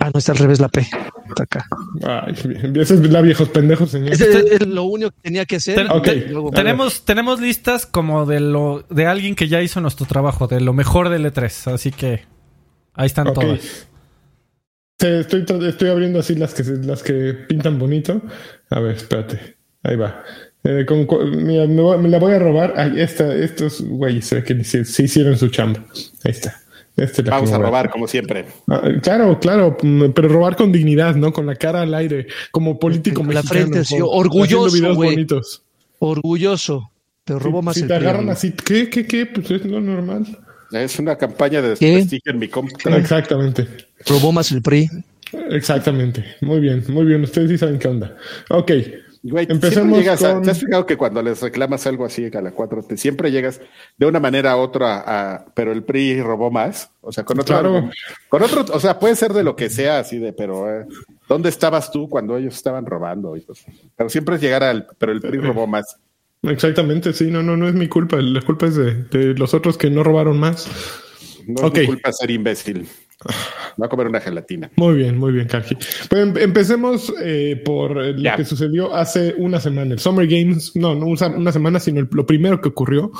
Ah, 0.06 0.10
no, 0.14 0.18
está 0.18 0.32
al 0.32 0.38
revés 0.38 0.60
la 0.60 0.68
P. 0.68 0.80
Está 1.28 1.42
acá. 1.42 1.66
Ay, 2.04 2.34
es 2.76 2.90
la 2.90 3.20
viejos 3.20 3.48
pendejos, 3.48 3.90
señor. 3.90 4.12
Ese 4.12 4.54
es 4.54 4.66
lo 4.66 4.84
único 4.84 5.10
que 5.10 5.20
tenía 5.22 5.44
que 5.44 5.56
hacer. 5.56 5.74
Ten- 5.74 6.32
Luego- 6.32 6.50
tenemos, 6.52 7.04
tenemos 7.04 7.40
listas 7.40 7.86
como 7.86 8.24
de 8.26 8.38
lo 8.40 8.84
de 8.88 9.06
alguien 9.06 9.34
que 9.34 9.48
ya 9.48 9.60
hizo 9.62 9.80
nuestro 9.80 10.06
trabajo, 10.06 10.46
de 10.46 10.60
lo 10.60 10.72
mejor 10.72 11.08
del 11.08 11.24
E3, 11.26 11.72
así 11.72 11.90
que 11.90 12.24
ahí 12.94 13.06
están 13.06 13.32
todas. 13.34 13.88
Sí, 14.98 15.06
estoy, 15.08 15.44
estoy 15.66 15.88
abriendo 15.90 16.20
así 16.20 16.36
las 16.36 16.54
que, 16.54 16.64
se- 16.64 16.76
las 16.84 17.02
que 17.02 17.34
pintan 17.48 17.78
bonito. 17.78 18.22
A 18.70 18.80
ver, 18.80 18.96
espérate. 18.96 19.56
Ahí 19.82 19.96
va. 19.96 20.22
Eh, 20.64 20.84
con 20.86 21.06
mira, 21.44 21.66
me, 21.66 21.82
voy- 21.82 21.98
me 21.98 22.08
la 22.08 22.18
voy 22.18 22.32
a 22.32 22.38
robar. 22.38 22.74
Ay, 22.76 23.00
esta, 23.00 23.34
estos 23.34 23.82
güeyes 23.82 24.32
que 24.44 24.64
se, 24.64 24.84
se 24.84 25.02
hicieron 25.02 25.36
su 25.36 25.48
chamba. 25.48 25.84
Ahí 26.24 26.30
está. 26.30 26.60
Esta 26.96 27.12
es 27.12 27.18
la 27.18 27.24
que 27.24 27.30
vamos 27.30 27.52
a 27.52 27.58
robar 27.58 27.90
como 27.90 28.08
siempre. 28.08 28.46
Ah, 28.68 28.82
claro, 29.02 29.38
claro, 29.38 29.76
mm, 29.82 30.10
pero 30.14 30.28
robar 30.28 30.56
con 30.56 30.72
dignidad, 30.72 31.14
¿no? 31.14 31.32
Con 31.32 31.44
la 31.46 31.54
cara 31.56 31.82
al 31.82 31.94
aire, 31.94 32.26
como 32.50 32.78
político 32.78 33.16
Con 33.22 33.28
la 33.34 33.42
mexicano. 33.42 33.60
frente 33.60 33.78
así, 33.80 33.98
con- 33.98 34.08
orgulloso, 34.10 34.94
güey. 34.94 35.26
Orgulloso. 35.98 36.90
Robó 37.26 37.60
Si- 37.60 37.64
más 37.64 37.74
si 37.74 37.82
el 37.82 37.88
te 37.88 37.94
agarran 37.94 38.28
así, 38.30 38.52
¿qué, 38.52 38.88
qué, 38.88 39.06
qué? 39.06 39.26
Pues 39.26 39.50
es 39.50 39.64
lo 39.64 39.80
normal. 39.80 40.24
Es 40.72 40.98
una 40.98 41.16
campaña 41.16 41.60
de 41.62 41.74
¿Qué? 41.74 41.86
desprestigio 41.86 42.32
en 42.32 42.38
mi 42.38 42.48
compra. 42.48 42.96
Exactamente. 42.96 43.66
Robó 44.06 44.32
más 44.32 44.50
el 44.52 44.62
PRI. 44.62 44.88
Exactamente. 45.50 46.24
Muy 46.40 46.60
bien, 46.60 46.84
muy 46.88 47.04
bien. 47.04 47.22
Ustedes 47.22 47.50
sí 47.50 47.58
saben 47.58 47.78
qué 47.78 47.88
onda. 47.88 48.16
Ok. 48.50 48.70
Güey, 49.28 49.46
Empecemos 49.50 49.98
llegas 49.98 50.22
a- 50.22 50.40
¿Te 50.40 50.50
has 50.50 50.60
fijado 50.60 50.86
que 50.86 50.96
cuando 50.96 51.20
les 51.22 51.40
reclamas 51.42 51.86
algo 51.86 52.04
así 52.04 52.26
a 52.32 52.40
la 52.40 52.52
4 52.52 52.82
te 52.82 52.96
siempre 52.96 53.30
llegas 53.32 53.60
de 53.96 54.06
una 54.06 54.20
manera 54.20 54.56
u 54.56 54.60
otra 54.60 55.02
a, 55.06 55.44
pero 55.54 55.72
el 55.72 55.82
PRI 55.82 56.20
robó 56.22 56.50
más? 56.50 56.90
O 57.00 57.10
sea, 57.12 57.24
con 57.24 57.40
otro, 57.40 57.58
Claro. 57.60 57.90
con 58.28 58.42
otro, 58.42 58.64
o 58.72 58.78
sea, 58.80 58.98
puede 58.98 59.16
ser 59.16 59.32
de 59.32 59.42
lo 59.42 59.56
que 59.56 59.68
sea 59.70 59.98
así 59.98 60.18
de, 60.18 60.32
pero 60.32 60.70
eh, 60.70 60.86
¿dónde 61.28 61.48
estabas 61.48 61.90
tú 61.90 62.08
cuando 62.08 62.36
ellos 62.36 62.54
estaban 62.54 62.86
robando? 62.86 63.36
Pues, 63.46 63.64
pero 63.96 64.08
siempre 64.10 64.36
es 64.36 64.40
llegar 64.42 64.62
al, 64.62 64.86
pero 64.98 65.12
el 65.12 65.20
PRI 65.20 65.38
robó 65.38 65.66
más. 65.66 65.96
Exactamente, 66.42 67.12
sí, 67.12 67.30
no, 67.30 67.42
no, 67.42 67.56
no 67.56 67.66
es 67.68 67.74
mi 67.74 67.88
culpa. 67.88 68.16
La 68.20 68.42
culpa 68.42 68.66
es 68.66 68.76
de, 68.76 68.94
de 69.04 69.34
los 69.34 69.54
otros 69.54 69.76
que 69.76 69.90
no 69.90 70.04
robaron 70.04 70.38
más. 70.38 70.68
No 71.46 71.66
Ok. 71.68 71.76
es 71.78 71.80
mi 71.82 71.86
culpa 71.86 72.12
ser 72.12 72.30
imbécil. 72.30 72.88
Va 73.80 73.86
a 73.86 73.88
comer 73.88 74.06
una 74.06 74.20
gelatina. 74.20 74.70
Muy 74.76 74.94
bien, 74.96 75.18
muy 75.18 75.32
bien, 75.32 75.46
Karki. 75.46 75.74
Pues 76.08 76.22
em- 76.22 76.36
empecemos 76.38 77.12
eh, 77.22 77.60
por 77.64 78.02
eh, 78.02 78.12
lo 78.12 78.20
Ya. 78.22 78.36
que 78.36 78.44
sucedió 78.44 78.94
hace 78.94 79.34
una 79.36 79.60
semana. 79.60 79.92
El 79.92 79.98
Summer 79.98 80.26
Games, 80.26 80.74
no, 80.76 80.94
no 80.94 81.06
una 81.06 81.52
semana, 81.52 81.78
sino 81.80 82.00
el- 82.00 82.08
lo 82.10 82.24
primero 82.26 82.60
que 82.60 82.68
ocurrió 82.68 83.10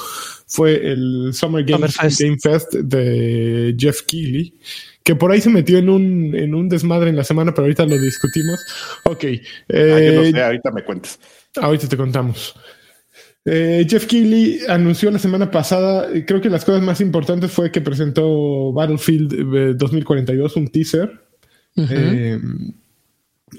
fue 0.47 0.93
el 0.93 1.31
Summer 1.35 1.65
Games 1.65 1.93
Summer 1.95 2.11
Fest. 2.11 2.21
Game 2.21 2.37
Fest 2.41 2.75
de 2.75 3.75
Jeff 3.79 4.03
Keighley, 4.03 4.55
que 5.03 5.15
por 5.15 5.31
ahí 5.31 5.41
se 5.41 5.51
metió 5.51 5.79
en 5.79 5.89
un, 5.91 6.35
en 6.35 6.55
un 6.55 6.69
desmadre 6.69 7.11
en 7.11 7.17
la 7.17 7.25
semana, 7.25 7.53
pero 7.53 7.65
ahorita 7.65 7.85
lo 7.85 7.99
discutimos. 7.99 8.59
Ok. 9.05 9.25
Ah, 9.25 9.39
yo 9.69 10.13
no 10.15 10.23
eh, 10.23 10.31
sé, 10.33 10.43
ahorita 10.43 10.71
me 10.71 10.83
cuentas. 10.85 11.19
Ahorita 11.57 11.89
te 11.89 11.97
contamos. 11.97 12.55
Eh, 13.49 13.87
Jeff 13.89 14.07
Keighley 14.07 14.59
anunció 14.69 15.09
la 15.09 15.21
semana 15.21 15.49
pasada, 15.49 16.11
eh, 16.13 16.25
creo 16.27 16.41
que 16.41 16.51
las 16.51 16.65
cosas 16.65 16.83
más 16.83 17.01
importantes 17.01 17.53
fue 17.53 17.71
que 17.71 17.81
presentó 17.81 18.73
Battlefield 18.73 19.33
eh, 19.33 19.75
2042, 19.75 20.57
un 20.57 20.69
teaser. 20.69 21.23
Eh, 21.77 22.41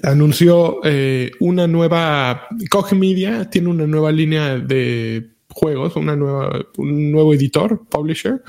anunció 0.02 0.80
eh, 0.84 1.30
una 1.40 1.66
nueva, 1.66 2.48
Koch 2.68 2.92
Media 2.92 3.48
tiene 3.48 3.68
una 3.68 3.86
nueva 3.86 4.12
línea 4.12 4.58
de 4.58 5.30
juegos, 5.48 5.96
una 5.96 6.14
nueva, 6.14 6.66
un 6.76 7.10
nuevo 7.10 7.32
editor, 7.32 7.86
publisher. 7.88 8.42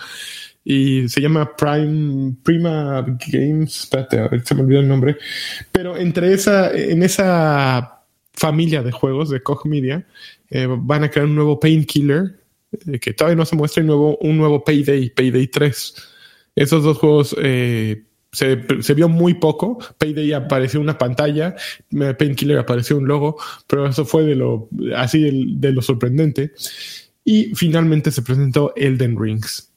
y 0.66 1.08
se 1.08 1.22
llama 1.22 1.56
Prime 1.56 2.36
Prima 2.44 3.06
Games, 3.32 3.84
espérate, 3.84 4.20
a 4.20 4.28
ver, 4.28 4.46
se 4.46 4.56
me 4.56 4.62
olvidó 4.62 4.82
el 4.82 4.88
nombre, 4.90 5.18
pero 5.72 5.96
entre 5.96 6.34
esa 6.34 6.72
en 6.74 7.02
esa 7.04 7.99
familia 8.40 8.82
de 8.82 8.92
juegos 8.92 9.30
de 9.30 9.42
Koch 9.44 9.66
Media 9.66 10.06
eh, 10.50 10.68
van 10.70 11.04
a 11.04 11.10
crear 11.10 11.28
un 11.28 11.36
nuevo 11.36 11.60
Painkiller 11.60 12.40
eh, 12.88 13.00
que 13.00 13.14
todavía 13.14 13.36
no 13.36 13.46
se 13.46 13.56
muestra 13.56 13.84
y 13.84 13.86
nuevo 13.86 14.18
un 14.22 14.38
nuevo 14.38 14.64
Payday, 14.64 15.10
Payday 15.10 15.48
3. 15.48 15.96
Esos 16.56 16.84
dos 16.84 16.98
juegos 16.98 17.36
eh, 17.42 18.04
se, 18.32 18.66
se, 18.82 18.94
vio 18.94 19.10
muy 19.10 19.36
poco. 19.36 19.80
Payday 19.98 20.34
apareció 20.34 20.80
una 20.80 20.98
pantalla, 20.98 21.56
Painkiller 22.18 22.58
apareció 22.58 22.98
un 22.98 23.08
logo, 23.08 23.38
pero 23.68 23.88
eso 23.88 24.06
fue 24.06 24.24
de 24.24 24.36
lo 24.36 24.70
así 24.96 25.22
de, 25.22 25.32
de 25.48 25.72
lo 25.74 25.82
sorprendente. 25.82 26.54
Y 27.24 27.54
finalmente 27.56 28.12
se 28.12 28.22
presentó 28.22 28.74
Elden 28.76 29.20
Rings, 29.20 29.72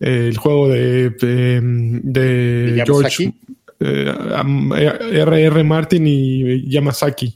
el 0.00 0.36
juego 0.36 0.68
de, 0.68 1.10
de, 1.10 1.60
de 1.62 2.82
George 2.86 3.34
R.R. 3.80 5.60
Eh, 5.60 5.64
Martin 5.64 6.06
y 6.06 6.68
Yamazaki. 6.68 7.34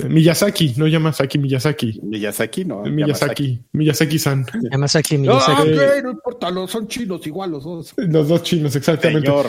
Miyazaki, 0.00 0.74
no 0.76 0.86
Yamazaki, 0.86 1.38
Miyazaki. 1.38 2.00
Miyazaki, 2.02 2.64
no. 2.64 2.82
Miyazaki, 2.82 3.60
Miyazaki-san. 3.72 4.46
Yamazaki, 4.70 5.18
Miyazaki. 5.18 5.70
No, 5.70 5.76
okay, 5.76 6.02
no 6.02 6.10
importa, 6.10 6.50
los, 6.50 6.70
son 6.70 6.88
chinos 6.88 7.26
igual 7.26 7.50
los 7.50 7.64
dos. 7.64 7.92
Los 7.96 8.28
dos 8.28 8.42
chinos, 8.42 8.74
exactamente. 8.74 9.26
Señor. 9.26 9.46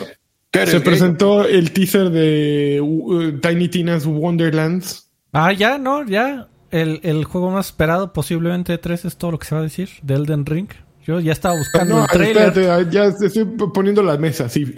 Se 0.66 0.80
presentó 0.80 1.44
el 1.44 1.72
teaser 1.72 2.10
de 2.10 2.80
uh, 2.80 3.40
Tiny 3.40 3.68
Tina's 3.68 4.06
Wonderlands. 4.06 5.10
Ah, 5.32 5.52
ya, 5.52 5.78
no, 5.78 6.06
ya. 6.06 6.48
El, 6.70 7.00
el, 7.02 7.24
juego 7.24 7.50
más 7.50 7.66
esperado 7.66 8.12
posiblemente 8.12 8.72
de 8.72 8.78
3 8.78 9.04
es 9.04 9.16
todo 9.16 9.32
lo 9.32 9.38
que 9.38 9.46
se 9.46 9.54
va 9.54 9.60
a 9.60 9.64
decir 9.64 9.88
de 10.02 10.14
Elden 10.14 10.46
Ring. 10.46 10.68
Yo 11.04 11.20
ya 11.20 11.32
estaba 11.32 11.56
buscando 11.56 11.96
no, 11.96 12.02
el 12.02 12.08
trailer. 12.08 12.48
Espérate, 12.48 12.90
ya 12.90 13.04
estoy 13.04 13.44
poniendo 13.74 14.02
la 14.02 14.16
mesa, 14.16 14.48
sí. 14.48 14.74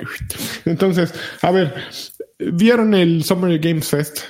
Entonces, 0.65 1.15
a 1.43 1.51
ver, 1.51 1.75
¿vieron 2.39 2.95
el 2.95 3.23
Summer 3.23 3.59
Games 3.59 3.89
Fest? 3.89 4.21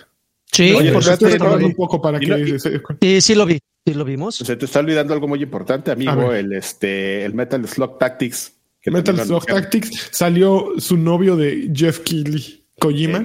Sí, 0.56 0.72
Oye, 0.72 0.90
por 0.92 1.00
estoy 1.02 1.14
supuesto. 1.16 1.44
hablando 1.44 1.66
un 1.66 1.74
poco 1.74 2.00
para 2.00 2.16
y 2.18 2.26
que... 2.26 2.28
no- 2.28 2.96
Sí, 3.00 3.20
sí 3.20 3.34
lo 3.34 3.44
vi. 3.46 3.58
Sí 3.86 3.94
lo 3.94 4.04
vimos. 4.04 4.36
Se 4.36 4.56
te 4.56 4.64
está 4.64 4.80
olvidando 4.80 5.12
algo 5.14 5.28
muy 5.28 5.42
importante, 5.42 5.90
amigo, 5.90 6.32
el 6.32 6.52
este 6.54 7.24
el 7.24 7.34
Metal 7.34 7.66
Slug 7.68 7.98
Tactics. 7.98 8.52
que 8.80 8.90
Metal 8.90 9.16
lo 9.16 9.24
Slug. 9.24 9.46
Tactics 9.46 10.08
salió 10.12 10.72
su 10.78 10.96
novio 10.96 11.36
de 11.36 11.70
Jeff 11.74 12.00
Keighley, 12.00 12.64
Kojima, 12.80 13.24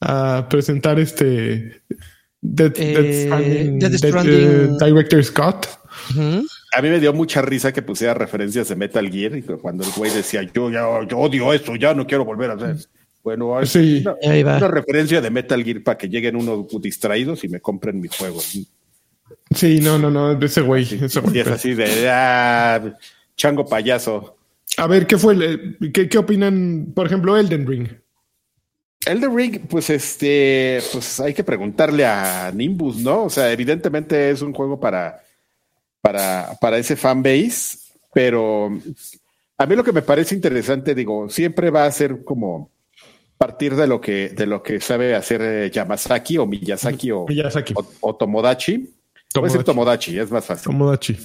a 0.00 0.46
presentar 0.48 1.00
este 1.00 1.82
Death, 2.40 2.78
Eh, 2.78 2.92
Death 2.94 3.14
Stranding, 3.24 3.78
Death 3.80 3.90
Death, 3.92 4.04
Stranding. 4.10 4.78
eh, 4.80 4.84
Director 4.86 5.24
Scott. 5.24 5.66
A 6.76 6.82
mí 6.82 6.88
me 6.90 7.00
dio 7.00 7.12
mucha 7.12 7.42
risa 7.42 7.72
que 7.72 7.82
pusiera 7.82 8.14
referencias 8.14 8.68
de 8.68 8.76
Metal 8.76 9.10
Gear 9.10 9.36
y 9.36 9.42
cuando 9.42 9.84
el 9.84 9.90
güey 9.96 10.12
decía, 10.12 10.42
yo 10.54 10.70
ya 10.70 10.86
yo 11.08 11.18
odio 11.18 11.52
esto, 11.52 11.74
ya 11.76 11.94
no 11.94 12.06
quiero 12.06 12.24
volver 12.24 12.50
a 12.50 12.54
hacer. 12.54 12.76
Bueno, 13.22 13.60
es 13.60 13.70
Sí. 13.70 14.02
una, 14.04 14.16
Ahí 14.32 14.42
va. 14.42 14.56
una 14.58 14.68
referencia 14.68 15.20
de 15.20 15.30
Metal 15.30 15.62
Gear 15.62 15.82
para 15.82 15.98
que 15.98 16.08
lleguen 16.08 16.36
unos 16.36 16.66
distraídos 16.80 17.44
y 17.44 17.48
me 17.48 17.60
compren 17.60 18.00
mis 18.00 18.16
juegos. 18.16 18.58
Sí, 19.54 19.80
no, 19.80 19.98
no, 19.98 20.10
no, 20.10 20.32
ese 20.40 20.60
güey. 20.62 20.82
ese 21.02 21.20
güey. 21.20 21.36
Y 21.36 21.40
es 21.40 21.48
así 21.48 21.74
de, 21.74 22.08
ah, 22.10 22.94
chango 23.36 23.64
payaso. 23.66 24.36
A 24.76 24.86
ver, 24.86 25.06
¿qué 25.06 25.18
fue? 25.18 25.34
el- 25.34 25.76
¿Qué, 25.92 26.08
qué 26.08 26.18
opinan, 26.18 26.92
por 26.94 27.06
ejemplo, 27.06 27.36
Elden 27.36 27.66
Ring? 27.66 27.88
Elden 29.06 29.36
Ring, 29.36 29.60
pues 29.68 29.90
este, 29.90 30.80
pues 30.92 31.20
hay 31.20 31.32
que 31.34 31.44
preguntarle 31.44 32.04
a 32.04 32.50
Nimbus, 32.54 32.96
¿no? 32.98 33.24
O 33.24 33.30
sea, 33.30 33.50
evidentemente 33.52 34.30
es 34.30 34.42
un 34.42 34.52
juego 34.52 34.78
para, 34.78 35.20
para, 36.00 36.56
para 36.60 36.78
ese 36.78 36.96
fanbase, 36.96 37.78
pero 38.12 38.70
a 39.56 39.66
mí 39.66 39.76
lo 39.76 39.84
que 39.84 39.92
me 39.92 40.02
parece 40.02 40.34
interesante, 40.34 40.94
digo, 40.94 41.28
siempre 41.30 41.70
va 41.70 41.84
a 41.86 41.92
ser 41.92 42.22
como 42.24 42.70
partir 43.38 43.74
de 43.76 43.86
lo 43.86 44.00
que, 44.00 44.30
de 44.30 44.46
lo 44.46 44.62
que 44.62 44.80
sabe 44.80 45.14
hacer 45.14 45.40
eh, 45.42 45.70
Yamazaki 45.70 46.38
o 46.38 46.46
Miyazaki 46.46 47.10
o, 47.12 47.24
Miyazaki. 47.26 47.72
o, 47.76 47.86
o 48.00 48.14
Tomodachi. 48.16 48.74
A 48.74 49.40
decir 49.40 49.62
Tomodachi. 49.62 49.64
Tomodachi, 49.64 50.18
es 50.18 50.30
más 50.30 50.44
fácil. 50.44 50.64
Tomodachi. 50.72 51.16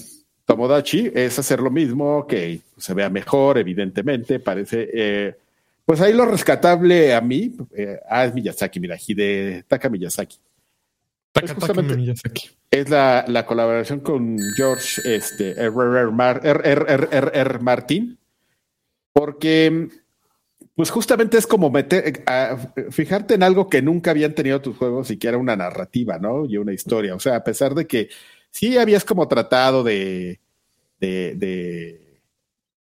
Tomodachi 0.46 1.12
es 1.16 1.40
hacer 1.40 1.60
lo 1.62 1.72
mismo, 1.72 2.28
que 2.28 2.60
se 2.78 2.94
vea 2.94 3.10
mejor, 3.10 3.58
evidentemente, 3.58 4.40
parece. 4.40 4.90
eh, 4.94 5.36
pues 5.86 6.00
ahí 6.02 6.14
lo 6.14 6.26
rescatable 6.26 7.14
a 7.14 7.22
mí, 7.22 7.56
eh, 7.76 8.00
ah, 8.10 8.26
es 8.26 8.34
Miyazaki, 8.34 8.80
mira, 8.80 8.98
Miyazaki. 9.90 10.38
Taka 11.32 11.48
Es 11.48 11.58
Taka 11.58 11.82
Miyazaki. 11.82 12.50
Es 12.70 12.90
la, 12.90 13.26
la 13.28 13.46
colaboración 13.46 14.02
con 14.02 14.38
George 14.56 15.02
este, 15.06 15.52
R. 15.52 15.72
R. 15.72 16.12
Mar- 16.12 16.42
R. 16.44 16.62
R. 16.64 16.86
R. 16.88 17.08
R. 17.12 17.32
R. 17.34 17.60
Martin, 17.60 18.18
porque 19.14 19.90
pues 20.76 20.90
justamente 20.90 21.38
es 21.38 21.46
como 21.48 21.70
meter, 21.70 22.24
a- 22.26 22.58
fijarte 22.90 23.36
en 23.36 23.44
algo 23.44 23.70
que 23.70 23.82
nunca 23.82 24.12
habían 24.12 24.34
tenido 24.34 24.62
tus 24.62 24.76
juegos 24.78 25.12
y 25.12 25.18
que 25.18 25.28
era 25.28 25.38
una 25.38 25.56
narrativa, 25.56 26.18
¿no? 26.20 26.46
Y 26.46 26.58
una 26.58 26.74
historia. 26.74 27.16
O 27.16 27.20
sea, 27.20 27.36
a 27.38 27.44
pesar 27.44 27.76
de 27.76 27.86
que 27.88 28.10
sí 28.50 28.78
habías 28.78 29.04
como 29.06 29.28
tratado 29.28 29.84
de, 29.84 30.40
de, 31.00 31.36
de, 31.36 32.20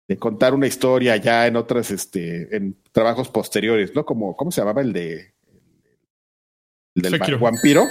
de 0.08 0.16
contar 0.18 0.54
una 0.54 0.66
historia 0.66 1.16
ya 1.16 1.46
en 1.46 1.56
otras, 1.56 1.90
este, 1.90 2.56
en 2.56 2.76
trabajos 2.92 3.28
posteriores, 3.28 3.94
¿no? 3.94 4.04
Como, 4.04 4.36
¿cómo 4.36 4.50
se 4.50 4.60
llamaba 4.62 4.80
el 4.80 4.92
de 4.92 5.32
el 6.94 7.02
del 7.02 7.12
Sekiro. 7.12 7.38
vampiro? 7.38 7.86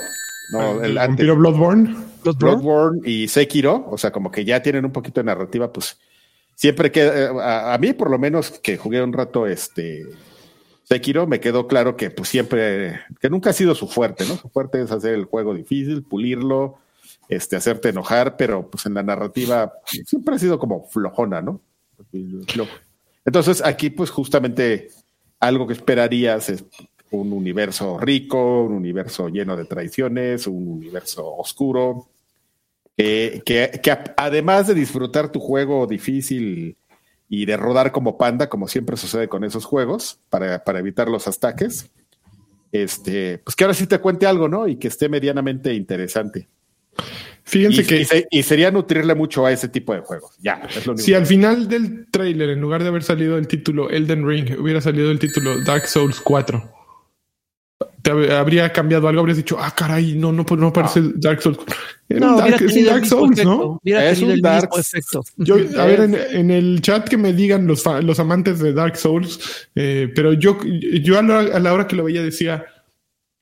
No, 0.52 0.60
Ah, 0.60 0.72
el 0.84 0.92
el 0.92 0.98
antes. 0.98 1.08
vampiro 1.28 1.36
Bloodborne. 1.38 1.96
Bloodborne 2.38 3.02
y 3.10 3.28
Sekiro, 3.28 3.88
o 3.90 3.98
sea, 3.98 4.12
como 4.12 4.30
que 4.32 4.46
ya 4.46 4.62
tienen 4.62 4.86
un 4.86 4.92
poquito 4.92 5.22
de 5.22 5.26
narrativa, 5.26 5.72
pues 5.74 5.98
siempre 6.62 6.92
que 6.92 7.02
eh, 7.02 7.30
a, 7.42 7.76
mí 7.80 7.92
por 7.94 8.12
lo 8.12 8.20
menos 8.20 8.52
que 8.52 8.78
jugué 8.78 9.02
un 9.02 9.14
rato 9.14 9.48
este 9.48 10.06
Sekiro, 10.84 11.26
me 11.26 11.40
quedó 11.40 11.68
claro 11.68 11.98
que 11.98 12.12
pues 12.12 12.30
siempre, 12.30 13.00
que 13.20 13.32
nunca 13.32 13.50
ha 13.50 13.54
sido 13.54 13.74
su 13.74 13.88
fuerte, 13.88 14.26
¿no? 14.28 14.38
Su 14.38 14.48
fuerte 14.50 14.80
es 14.80 14.92
hacer 14.92 15.16
el 15.16 15.26
juego 15.26 15.56
difícil, 15.56 16.04
pulirlo, 16.04 16.78
este, 17.30 17.56
hacerte 17.56 17.90
enojar, 17.90 18.38
pero 18.38 18.70
pues 18.70 18.86
en 18.86 18.94
la 18.94 19.02
narrativa 19.02 19.74
siempre 20.06 20.36
ha 20.36 20.40
sido 20.40 20.60
como 20.60 20.88
flojona, 20.88 21.42
¿no? 21.42 21.62
Entonces 23.26 23.64
aquí 23.66 23.90
pues 23.90 24.12
justamente 24.12 24.90
algo 25.40 25.66
que 25.66 25.74
esperarías 25.74 26.50
es 26.50 26.64
un 27.10 27.34
universo 27.34 27.98
rico, 27.98 28.62
un 28.62 28.74
universo 28.74 29.30
lleno 29.30 29.58
de 29.58 29.66
traiciones, 29.66 30.46
un 30.46 30.68
universo 30.68 31.26
oscuro, 31.38 32.08
que, 33.46 33.80
que- 33.82 33.98
además 34.18 34.68
de 34.68 34.74
disfrutar 34.74 35.32
tu 35.32 35.40
juego 35.40 35.88
difícil 35.88 36.76
y 37.30 37.46
de 37.46 37.58
rodar 37.58 37.92
como 37.92 38.18
panda, 38.18 38.50
como 38.50 38.68
siempre 38.68 38.98
sucede 38.98 39.28
con 39.28 39.44
esos 39.44 39.66
juegos, 39.66 40.20
para, 40.30 40.64
para 40.64 40.80
evitar 40.80 41.08
los 41.08 41.28
ataques, 41.28 41.90
este, 42.72 43.40
pues 43.40 43.56
que 43.56 43.64
ahora 43.64 43.74
sí 43.74 43.88
te 43.88 44.00
cuente 44.00 44.26
algo, 44.26 44.48
¿no? 44.48 44.68
Y 44.68 44.76
que 44.78 44.88
esté 44.88 45.10
medianamente 45.10 45.74
interesante. 45.74 46.48
Fíjense 47.44 47.82
Y, 47.82 47.86
que 47.86 48.00
y 48.02 48.06
se- 48.06 48.28
y 48.30 48.44
sería 48.44 48.70
nutrirle 48.72 49.16
mucho 49.16 49.46
a 49.46 49.52
ese 49.52 49.68
tipo 49.68 49.94
de 49.94 50.02
juegos. 50.02 50.36
Ya, 50.42 50.62
es 50.70 50.86
lo 50.86 50.94
único. 50.94 51.06
si 51.06 51.14
al 51.14 51.26
final 51.26 51.68
del 51.68 52.08
trailer, 52.12 52.50
en 52.52 52.62
lugar 52.62 52.84
de 52.84 52.90
haber 52.90 53.04
salido 53.04 53.38
el 53.38 53.48
título 53.48 53.90
Elden 53.90 54.28
Ring, 54.28 54.60
hubiera 54.60 54.80
salido 54.80 55.10
el 55.12 55.20
título 55.20 55.62
Dark 55.64 55.88
Souls 55.88 56.20
4, 56.22 56.72
te 58.02 58.12
hab- 58.12 58.32
habría 58.32 58.72
cambiado 58.72 59.08
algo, 59.08 59.22
habrías 59.22 59.38
dicho, 59.38 59.58
ah, 59.60 59.74
caray, 59.76 60.16
no, 60.16 60.32
no, 60.32 60.46
no 60.50 60.74
parece 60.74 61.02
Dark 61.16 61.42
Souls. 61.42 61.60
Era 62.10 62.20
No, 62.20 62.38
Dark, 62.38 62.62
es 62.62 62.76
un 62.76 62.86
Dark 62.86 63.06
Souls, 63.06 63.32
efecto. 63.32 63.50
¿no? 63.50 63.82
Es 63.84 64.22
un 64.22 64.42
Dark-. 64.42 64.70
Yo, 65.38 65.56
a 65.80 65.86
ver, 65.86 66.02
en, 66.32 66.52
el 66.52 66.82
chat 66.82 67.08
que 67.08 67.18
me 67.18 67.34
digan 67.34 67.68
los, 67.68 67.84
los 68.04 68.20
amantes 68.20 68.60
de 68.60 68.74
Dark 68.74 68.98
Souls, 68.98 69.70
eh, 69.76 70.12
pero 70.16 70.34
yo, 70.34 70.58
yo 70.64 71.20
a 71.20 71.22
la, 71.22 71.40
a 71.40 71.60
la 71.60 71.74
hora 71.74 71.88
que 71.88 71.96
lo 71.96 72.04
veía 72.04 72.22
decía, 72.22 72.66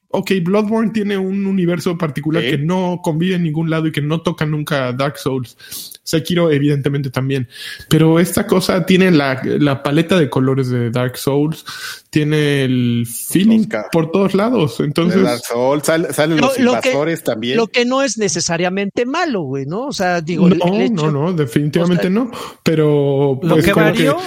ok, 0.09 0.31
Bloodborne 0.43 0.91
tiene 0.91 1.17
un 1.17 1.45
universo 1.45 1.97
particular 1.97 2.41
que 2.43 2.57
no 2.57 2.99
convive 3.03 3.35
en 3.35 3.43
ningún 3.43 3.69
lado 3.69 3.87
y 3.87 3.91
que 3.91 4.01
no 4.01 4.21
toca 4.21 4.45
nunca 4.45 4.91
Dark 4.93 5.17
Souls. 5.17 5.98
Sekiro 6.09 6.49
evidentemente 6.51 7.09
también, 7.11 7.47
pero 7.87 8.19
esta 8.19 8.47
cosa 8.47 8.85
tiene 8.85 9.11
la, 9.11 9.41
la 9.43 9.83
paleta 9.83 10.17
de 10.17 10.29
colores 10.29 10.69
de 10.69 10.89
Dark 10.89 11.17
Souls, 11.17 11.63
tiene 12.09 12.63
el 12.63 13.05
feeling 13.07 13.67
por 13.91 14.11
todos 14.11 14.33
lados, 14.33 14.79
entonces... 14.79 15.21
Dark 15.21 15.41
Souls, 15.45 15.83
sal- 15.85 16.07
salen 16.11 16.37
Lo- 16.41 16.47
los 16.47 16.59
lo 16.59 16.71
que- 16.81 16.89
invasores 16.89 17.23
también. 17.23 17.57
Lo 17.57 17.67
que 17.67 17.85
no 17.85 18.01
es 18.01 18.17
necesariamente 18.17 19.05
malo, 19.05 19.41
güey, 19.41 19.65
¿no? 19.67 19.85
O 19.85 19.93
sea, 19.93 20.21
digo, 20.21 20.49
No, 20.49 20.55
el- 20.81 20.93
no, 20.93 21.11
no, 21.11 21.33
definitivamente 21.33 22.07
o 22.07 22.11
sea, 22.11 22.19
no, 22.23 22.31
pero... 22.63 23.39
Lo 23.43 23.57
que 23.57 23.73
varió, 23.73 24.17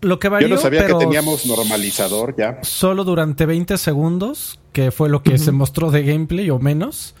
lo 0.00 0.18
que 0.18 0.26
Yo 0.28 0.30
varió, 0.30 0.48
no 0.48 0.56
sabía 0.56 0.82
pero 0.86 0.98
que 0.98 1.04
teníamos 1.04 1.44
normalizador 1.46 2.34
ya. 2.38 2.60
solo 2.62 3.04
durante 3.04 3.44
20 3.44 3.76
segundos, 3.76 4.58
que 4.72 4.90
fue 4.90 5.08
lo 5.10 5.22
que 5.22 5.36
se 5.36 5.52
mostró 5.52 5.90
de 5.90 6.02
gameplay 6.02 6.48
o 6.50 6.58
menos, 6.58 7.14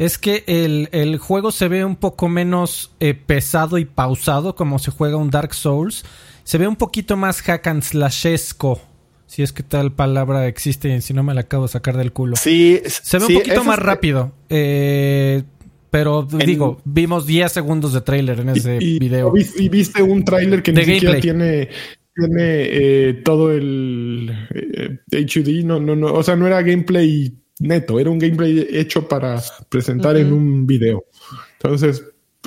es 0.00 0.16
que 0.16 0.44
el, 0.46 0.88
el 0.92 1.18
juego 1.18 1.52
se 1.52 1.68
ve 1.68 1.84
un 1.84 1.94
poco 1.94 2.30
menos 2.30 2.90
eh, 3.00 3.12
pesado 3.12 3.76
y 3.76 3.84
pausado 3.84 4.54
como 4.54 4.78
se 4.78 4.90
juega 4.90 5.18
un 5.18 5.28
Dark 5.28 5.52
Souls. 5.52 6.06
Se 6.42 6.56
ve 6.56 6.66
un 6.66 6.76
poquito 6.76 7.18
más 7.18 7.42
hack 7.42 7.66
and 7.66 7.82
slashesco, 7.82 8.80
si 9.26 9.42
es 9.42 9.52
que 9.52 9.62
tal 9.62 9.92
palabra 9.92 10.46
existe, 10.46 10.98
si 11.02 11.12
no 11.12 11.22
me 11.22 11.34
la 11.34 11.42
acabo 11.42 11.64
de 11.64 11.72
sacar 11.72 11.98
del 11.98 12.14
culo. 12.14 12.36
Sí, 12.36 12.80
Se 12.86 13.18
ve 13.18 13.26
sí, 13.26 13.34
un 13.34 13.42
poquito 13.42 13.62
más 13.62 13.76
es- 13.76 13.84
rápido. 13.84 14.32
Eh, 14.48 15.42
pero 15.90 16.22
digo, 16.22 16.80
vimos 16.86 17.26
10 17.26 17.52
segundos 17.52 17.92
de 17.92 18.00
trailer 18.00 18.40
en 18.40 18.48
ese 18.48 18.78
video. 18.78 19.34
Y, 19.58 19.68
viste 19.68 20.02
un 20.02 20.24
trailer 20.24 20.62
que 20.62 20.72
ni 20.72 20.82
siquiera 20.82 21.20
tiene 21.20 21.68
tiene 22.14 22.38
eh, 22.38 23.20
todo 23.22 23.52
el 23.52 24.30
HUD, 25.12 25.48
eh, 25.48 25.62
no, 25.62 25.78
no, 25.78 25.94
no, 25.94 26.06
o 26.06 26.22
sea, 26.22 26.36
no 26.36 26.46
era 26.46 26.62
gameplay 26.62 27.34
neto, 27.60 28.00
era 28.00 28.10
un 28.10 28.18
gameplay 28.18 28.66
hecho 28.70 29.06
para 29.06 29.40
presentar 29.68 30.16
en 30.16 30.32
un 30.32 30.66
video. 30.66 31.04
Entonces, 31.54 32.04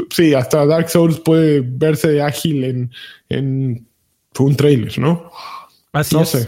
sí, 0.09 0.33
hasta 0.33 0.65
Dark 0.65 0.89
Souls 0.89 1.19
puede 1.19 1.61
verse 1.61 2.21
ágil 2.21 2.63
en, 2.63 2.91
en 3.29 3.87
un 4.37 4.55
trailer, 4.55 4.99
¿no? 4.99 5.31
Así 5.91 6.15
no 6.15 6.25
sé. 6.25 6.47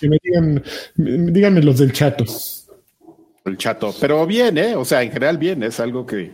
Que 0.00 0.08
me 0.08 0.18
digan, 0.22 0.64
díganme 0.96 1.62
los 1.62 1.78
del 1.78 1.92
chato. 1.92 2.24
El 3.44 3.56
chato, 3.56 3.94
pero 4.00 4.26
bien, 4.26 4.58
¿eh? 4.58 4.74
O 4.74 4.84
sea, 4.84 5.02
en 5.02 5.12
general 5.12 5.38
bien, 5.38 5.62
es 5.62 5.78
algo 5.78 6.06
que, 6.06 6.32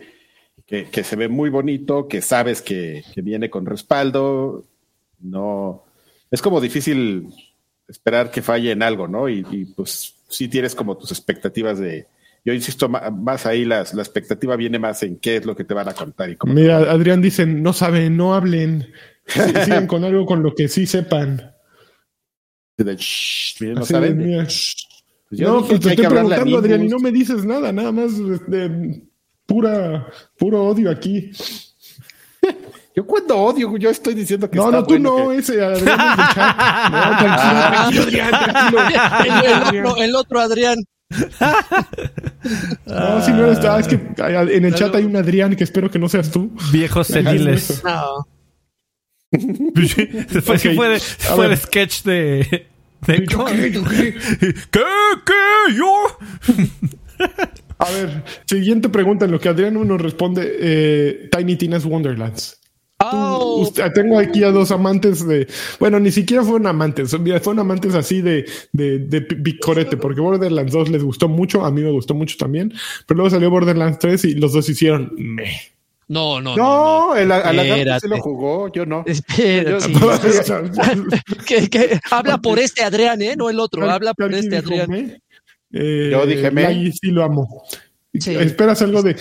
que, 0.65 1.03
se 1.03 1.15
ve 1.15 1.27
muy 1.27 1.49
bonito, 1.49 2.07
que 2.07 2.21
sabes 2.21 2.61
que, 2.61 3.03
que, 3.13 3.21
viene 3.21 3.49
con 3.49 3.65
respaldo, 3.65 4.63
no, 5.19 5.85
es 6.31 6.41
como 6.41 6.61
difícil 6.61 7.27
esperar 7.87 8.29
que 8.29 8.41
falle 8.41 8.71
en 8.71 8.83
algo, 8.83 9.07
¿no? 9.07 9.27
Y, 9.27 9.43
pues 9.75 10.15
sí 10.29 10.47
tienes 10.47 10.75
como 10.75 10.97
tus 10.97 11.11
expectativas 11.11 11.79
de, 11.79 12.07
yo 12.45 12.53
insisto 12.53 12.87
más 12.87 13.45
ahí, 13.45 13.65
las, 13.65 13.93
la 13.93 14.01
expectativa 14.01 14.55
viene 14.55 14.79
más 14.79 15.03
en 15.03 15.17
qué 15.17 15.37
es 15.37 15.45
lo 15.45 15.55
que 15.55 15.63
te 15.63 15.73
van 15.73 15.89
a 15.89 15.93
contar. 15.93 16.29
Y 16.29 16.35
cómo 16.35 16.53
Mira, 16.53 16.77
Adrián 16.77 17.21
dice, 17.21 17.45
no 17.45 17.73
saben, 17.73 18.15
no 18.15 18.33
hablen, 18.33 18.87
sigan 19.25 19.87
con 19.87 20.03
algo 20.03 20.25
con 20.25 20.41
lo 20.41 20.55
que 20.55 20.67
sí 20.67 20.85
sepan. 20.85 21.53
no 22.77 23.85
saben. 23.85 24.47
Pues 25.29 25.41
no, 25.41 25.65
pues 25.65 25.79
te 25.79 25.89
estoy 25.89 26.07
preguntando, 26.07 26.57
Adrián, 26.57 26.83
y 26.85 26.87
no 26.87 26.99
me 26.99 27.11
dices 27.11 27.45
nada, 27.45 27.71
nada 27.71 27.91
más 27.91 28.17
de 28.47 29.03
pura, 29.45 30.07
puro 30.37 30.65
odio 30.65 30.89
aquí. 30.89 31.31
Yo 32.99 33.05
cuando 33.05 33.37
odio, 33.37 33.77
yo 33.77 33.89
estoy 33.89 34.13
diciendo 34.13 34.49
que 34.49 34.57
No, 34.57 34.69
no, 34.69 34.83
tú 34.83 34.99
no, 34.99 35.31
ese 35.31 35.63
Adrián 35.63 35.97
No, 36.91 37.17
tranquilo, 37.17 38.03
Adrián, 38.03 38.29
tranquilo. 38.29 39.95
El, 40.03 40.15
otro, 40.15 40.41
Adrián. 40.41 40.83
No, 42.85 43.21
si 43.23 43.31
no 43.31 43.45
ah, 43.45 43.79
es 43.79 43.87
que 43.87 44.01
en 44.17 44.65
el 44.65 44.75
chat 44.75 44.93
hay 44.95 45.05
un 45.05 45.15
Adrián 45.15 45.55
que 45.55 45.63
espero 45.63 45.89
que 45.89 45.97
no 45.97 46.09
seas 46.09 46.29
tú. 46.29 46.51
Viejos 46.73 47.07
seniles. 47.07 47.81
No. 47.85 48.27
Después 49.31 50.59
okay. 50.59 50.75
fue, 50.75 50.89
de, 50.89 50.99
fue 50.99 51.45
el 51.45 51.57
sketch 51.57 52.03
de. 52.03 52.67
de 53.07 53.25
¿Yo 53.29 53.45
qué, 53.45 53.71
yo 53.71 53.83
qué? 53.85 54.13
¿Qué? 54.71 54.83
¿Qué? 55.25 55.73
¿Yo? 55.73 55.93
A 57.77 57.89
ver, 57.91 58.25
siguiente 58.45 58.89
pregunta 58.89 59.23
en 59.23 59.31
lo 59.31 59.39
que 59.39 59.47
Adrián 59.47 59.75
nos 59.87 60.01
responde: 60.01 60.57
eh, 60.59 61.29
Tiny 61.31 61.55
Tina's 61.55 61.85
Wonderlands. 61.85 62.59
Oh. 63.01 63.71
tengo 63.95 64.19
aquí 64.19 64.43
a 64.43 64.51
dos 64.51 64.71
amantes 64.71 65.25
de. 65.25 65.47
Bueno, 65.79 65.99
ni 65.99 66.11
siquiera 66.11 66.43
fueron 66.43 66.67
amantes, 66.67 67.11
fueron 67.11 67.59
amantes 67.59 67.95
así 67.95 68.21
de, 68.21 68.45
de, 68.73 68.99
de 68.99 69.21
picorete, 69.21 69.95
porque 69.95 70.19
Borderlands 70.19 70.73
2 70.73 70.89
les 70.89 71.03
gustó 71.03 71.29
mucho, 71.29 71.65
a 71.65 71.71
mí 71.71 71.81
me 71.81 71.91
gustó 71.91 72.13
mucho 72.13 72.35
también, 72.37 72.73
pero 73.07 73.19
luego 73.19 73.29
salió 73.29 73.49
Borderlands 73.49 73.99
3 73.99 74.25
y 74.25 74.35
los 74.35 74.51
dos 74.51 74.67
hicieron 74.67 75.13
meh. 75.15 75.71
No, 76.09 76.41
no, 76.41 76.57
no. 76.57 77.11
No, 77.11 77.15
el, 77.15 77.31
a 77.31 77.99
se 77.99 78.07
lo 78.07 78.17
jugó, 78.17 78.71
yo 78.71 78.83
no. 78.83 79.03
Espérate. 79.05 79.93
que, 81.45 81.69
que, 81.69 81.99
habla 82.09 82.39
por 82.39 82.57
este 82.57 82.83
Adrián, 82.83 83.21
¿eh? 83.21 83.35
No 83.37 83.49
el 83.49 83.59
otro, 83.59 83.89
habla 83.89 84.15
por 84.15 84.33
este 84.33 84.57
Adrián. 84.57 85.21
Eh, 85.71 86.09
yo 86.11 86.25
dije 86.25 86.49
me. 86.49 86.91
sí 86.91 87.11
lo 87.11 87.23
amo. 87.23 87.63
Esperas 88.13 88.81
algo 88.81 89.03
de. 89.03 89.15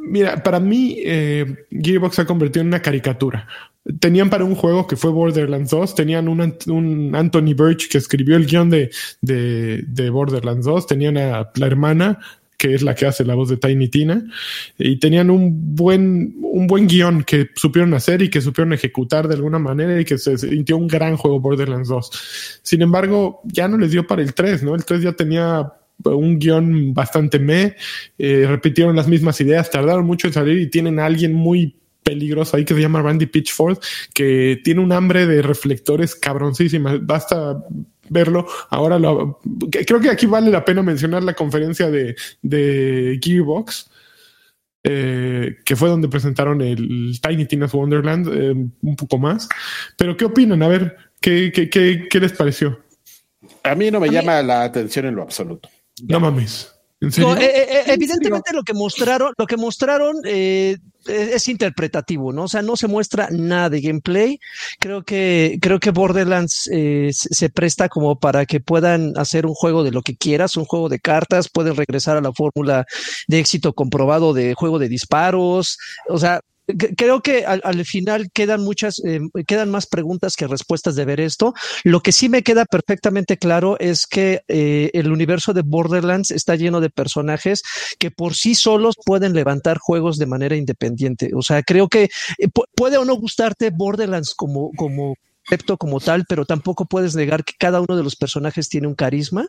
Mira, 0.00 0.42
para 0.42 0.60
mí, 0.60 0.96
eh, 1.04 1.66
Gearbox 1.70 2.16
se 2.16 2.22
ha 2.22 2.26
convertido 2.26 2.62
en 2.62 2.68
una 2.68 2.82
caricatura. 2.82 3.46
Tenían 3.98 4.30
para 4.30 4.44
un 4.44 4.54
juego 4.54 4.86
que 4.86 4.96
fue 4.96 5.10
Borderlands 5.10 5.70
2, 5.70 5.94
tenían 5.94 6.28
un, 6.28 7.12
Anthony 7.14 7.54
Birch 7.54 7.88
que 7.88 7.98
escribió 7.98 8.36
el 8.36 8.46
guion 8.46 8.70
de, 8.70 8.90
de, 9.20 10.10
Borderlands 10.10 10.66
2, 10.66 10.86
tenían 10.86 11.16
a 11.18 11.50
la 11.56 11.66
hermana 11.66 12.18
que 12.62 12.76
es 12.76 12.82
la 12.82 12.94
que 12.94 13.06
hace 13.06 13.24
la 13.24 13.34
voz 13.34 13.48
de 13.48 13.56
Tiny 13.56 13.88
Tina, 13.88 14.24
y 14.78 14.96
tenían 15.00 15.30
un 15.30 15.74
buen, 15.74 16.36
un 16.42 16.68
buen 16.68 16.86
guion 16.86 17.24
que 17.24 17.50
supieron 17.56 17.92
hacer 17.92 18.22
y 18.22 18.30
que 18.30 18.40
supieron 18.40 18.72
ejecutar 18.72 19.26
de 19.26 19.34
alguna 19.34 19.58
manera 19.58 20.00
y 20.00 20.04
que 20.04 20.16
se 20.16 20.38
sintió 20.38 20.76
un 20.76 20.86
gran 20.86 21.16
juego 21.16 21.40
Borderlands 21.40 21.88
2. 21.88 22.60
Sin 22.62 22.82
embargo, 22.82 23.40
ya 23.42 23.66
no 23.66 23.76
les 23.78 23.90
dio 23.90 24.06
para 24.06 24.22
el 24.22 24.32
3, 24.32 24.62
¿no? 24.62 24.76
El 24.76 24.84
3 24.84 25.02
ya 25.02 25.12
tenía 25.12 25.72
un 26.04 26.38
guion 26.38 26.94
bastante 26.94 27.38
me, 27.38 27.76
eh, 28.18 28.44
repitieron 28.48 28.96
las 28.96 29.08
mismas 29.08 29.40
ideas, 29.40 29.70
tardaron 29.70 30.04
mucho 30.04 30.26
en 30.26 30.32
salir 30.32 30.58
y 30.58 30.70
tienen 30.70 30.98
a 30.98 31.06
alguien 31.06 31.32
muy 31.32 31.76
peligroso 32.02 32.56
ahí 32.56 32.64
que 32.64 32.74
se 32.74 32.80
llama 32.80 33.02
Randy 33.02 33.26
Pitchford, 33.26 33.78
que 34.12 34.60
tiene 34.64 34.80
un 34.80 34.92
hambre 34.92 35.26
de 35.26 35.42
reflectores 35.42 36.14
cabroncísima. 36.14 36.98
Basta 37.00 37.62
verlo. 38.08 38.46
Ahora 38.70 38.98
lo, 38.98 39.40
creo 39.70 40.00
que 40.00 40.10
aquí 40.10 40.26
vale 40.26 40.50
la 40.50 40.64
pena 40.64 40.82
mencionar 40.82 41.22
la 41.22 41.34
conferencia 41.34 41.90
de, 41.90 42.16
de 42.42 43.18
Gearbox. 43.22 43.90
Eh, 44.84 45.58
que 45.64 45.76
fue 45.76 45.88
donde 45.88 46.08
presentaron 46.08 46.60
el 46.60 47.16
Tiny 47.22 47.46
Tina's 47.46 47.72
Wonderland 47.72 48.26
eh, 48.26 48.50
un 48.50 48.96
poco 48.96 49.16
más. 49.16 49.48
Pero, 49.96 50.16
¿qué 50.16 50.24
opinan? 50.24 50.60
A 50.60 50.66
ver, 50.66 50.96
¿qué, 51.20 51.52
qué, 51.54 51.70
qué, 51.70 52.08
qué 52.10 52.18
les 52.18 52.32
pareció? 52.32 52.80
A 53.62 53.76
mí 53.76 53.92
no 53.92 54.00
me 54.00 54.10
llama 54.10 54.42
la 54.42 54.64
atención 54.64 55.06
en 55.06 55.14
lo 55.14 55.22
absoluto. 55.22 55.68
No 56.00 56.20
mames. 56.20 56.72
Eh, 57.02 57.08
eh, 57.18 57.66
eh, 57.68 57.82
evidentemente 57.88 58.52
lo 58.52 58.62
que 58.62 58.74
mostraron, 58.74 59.32
lo 59.36 59.46
que 59.46 59.56
mostraron 59.56 60.18
es 60.24 61.48
interpretativo, 61.48 62.32
¿no? 62.32 62.44
O 62.44 62.48
sea, 62.48 62.62
no 62.62 62.76
se 62.76 62.86
muestra 62.86 63.28
nada 63.32 63.70
de 63.70 63.80
gameplay. 63.80 64.38
Creo 64.78 65.02
que, 65.02 65.58
creo 65.60 65.80
que 65.80 65.90
Borderlands 65.90 66.70
se 67.10 67.50
presta 67.50 67.88
como 67.88 68.20
para 68.20 68.46
que 68.46 68.60
puedan 68.60 69.18
hacer 69.18 69.46
un 69.46 69.54
juego 69.54 69.82
de 69.82 69.90
lo 69.90 70.02
que 70.02 70.16
quieras, 70.16 70.56
un 70.56 70.64
juego 70.64 70.88
de 70.88 71.00
cartas, 71.00 71.48
pueden 71.48 71.74
regresar 71.74 72.16
a 72.16 72.20
la 72.20 72.32
fórmula 72.32 72.86
de 73.26 73.40
éxito 73.40 73.72
comprobado 73.72 74.32
de 74.32 74.54
juego 74.54 74.78
de 74.78 74.88
disparos. 74.88 75.78
O 76.08 76.18
sea, 76.18 76.40
creo 76.96 77.20
que 77.20 77.44
al, 77.44 77.84
final 77.84 78.30
quedan 78.32 78.62
muchas, 78.62 79.00
eh, 79.04 79.20
quedan 79.46 79.70
más 79.70 79.86
preguntas 79.86 80.36
que 80.36 80.46
respuestas 80.46 80.94
de 80.94 81.04
ver 81.04 81.20
esto. 81.20 81.54
Lo 81.84 82.00
que 82.00 82.12
sí 82.12 82.28
me 82.28 82.42
queda 82.42 82.64
perfectamente 82.64 83.36
claro 83.36 83.76
es 83.78 84.06
que 84.06 84.42
eh, 84.48 84.90
el 84.94 85.10
universo 85.10 85.52
de 85.52 85.62
Borderlands 85.62 86.30
está 86.30 86.56
lleno 86.56 86.80
de 86.80 86.90
personajes 86.90 87.62
que 87.98 88.10
por 88.10 88.34
sí 88.34 88.54
solos 88.54 88.94
pueden 89.04 89.34
levantar 89.34 89.78
juegos 89.78 90.18
de 90.18 90.26
manera 90.26 90.56
independiente. 90.56 91.30
O 91.34 91.42
sea, 91.42 91.62
creo 91.62 91.88
que 91.88 92.04
eh, 92.04 92.48
puede 92.74 92.98
o 92.98 93.04
no 93.04 93.14
gustarte 93.16 93.70
Borderlands 93.70 94.34
como, 94.34 94.70
como 94.76 95.16
como 95.78 96.00
tal, 96.00 96.24
pero 96.28 96.44
tampoco 96.44 96.86
puedes 96.86 97.14
negar 97.14 97.44
que 97.44 97.54
cada 97.58 97.80
uno 97.80 97.96
de 97.96 98.02
los 98.02 98.16
personajes 98.16 98.68
tiene 98.68 98.86
un 98.86 98.94
carisma 98.94 99.46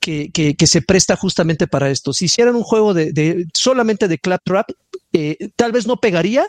que, 0.00 0.30
que, 0.30 0.66
se 0.66 0.82
presta 0.82 1.16
justamente 1.16 1.66
para 1.66 1.90
esto. 1.90 2.12
Si 2.12 2.26
hicieran 2.26 2.56
un 2.56 2.62
juego 2.62 2.94
de, 2.94 3.12
de 3.12 3.46
solamente 3.52 4.08
de 4.08 4.18
Claptrap, 4.18 4.70
eh, 5.12 5.50
tal 5.56 5.72
vez 5.72 5.86
no 5.86 5.98
pegaría, 5.98 6.46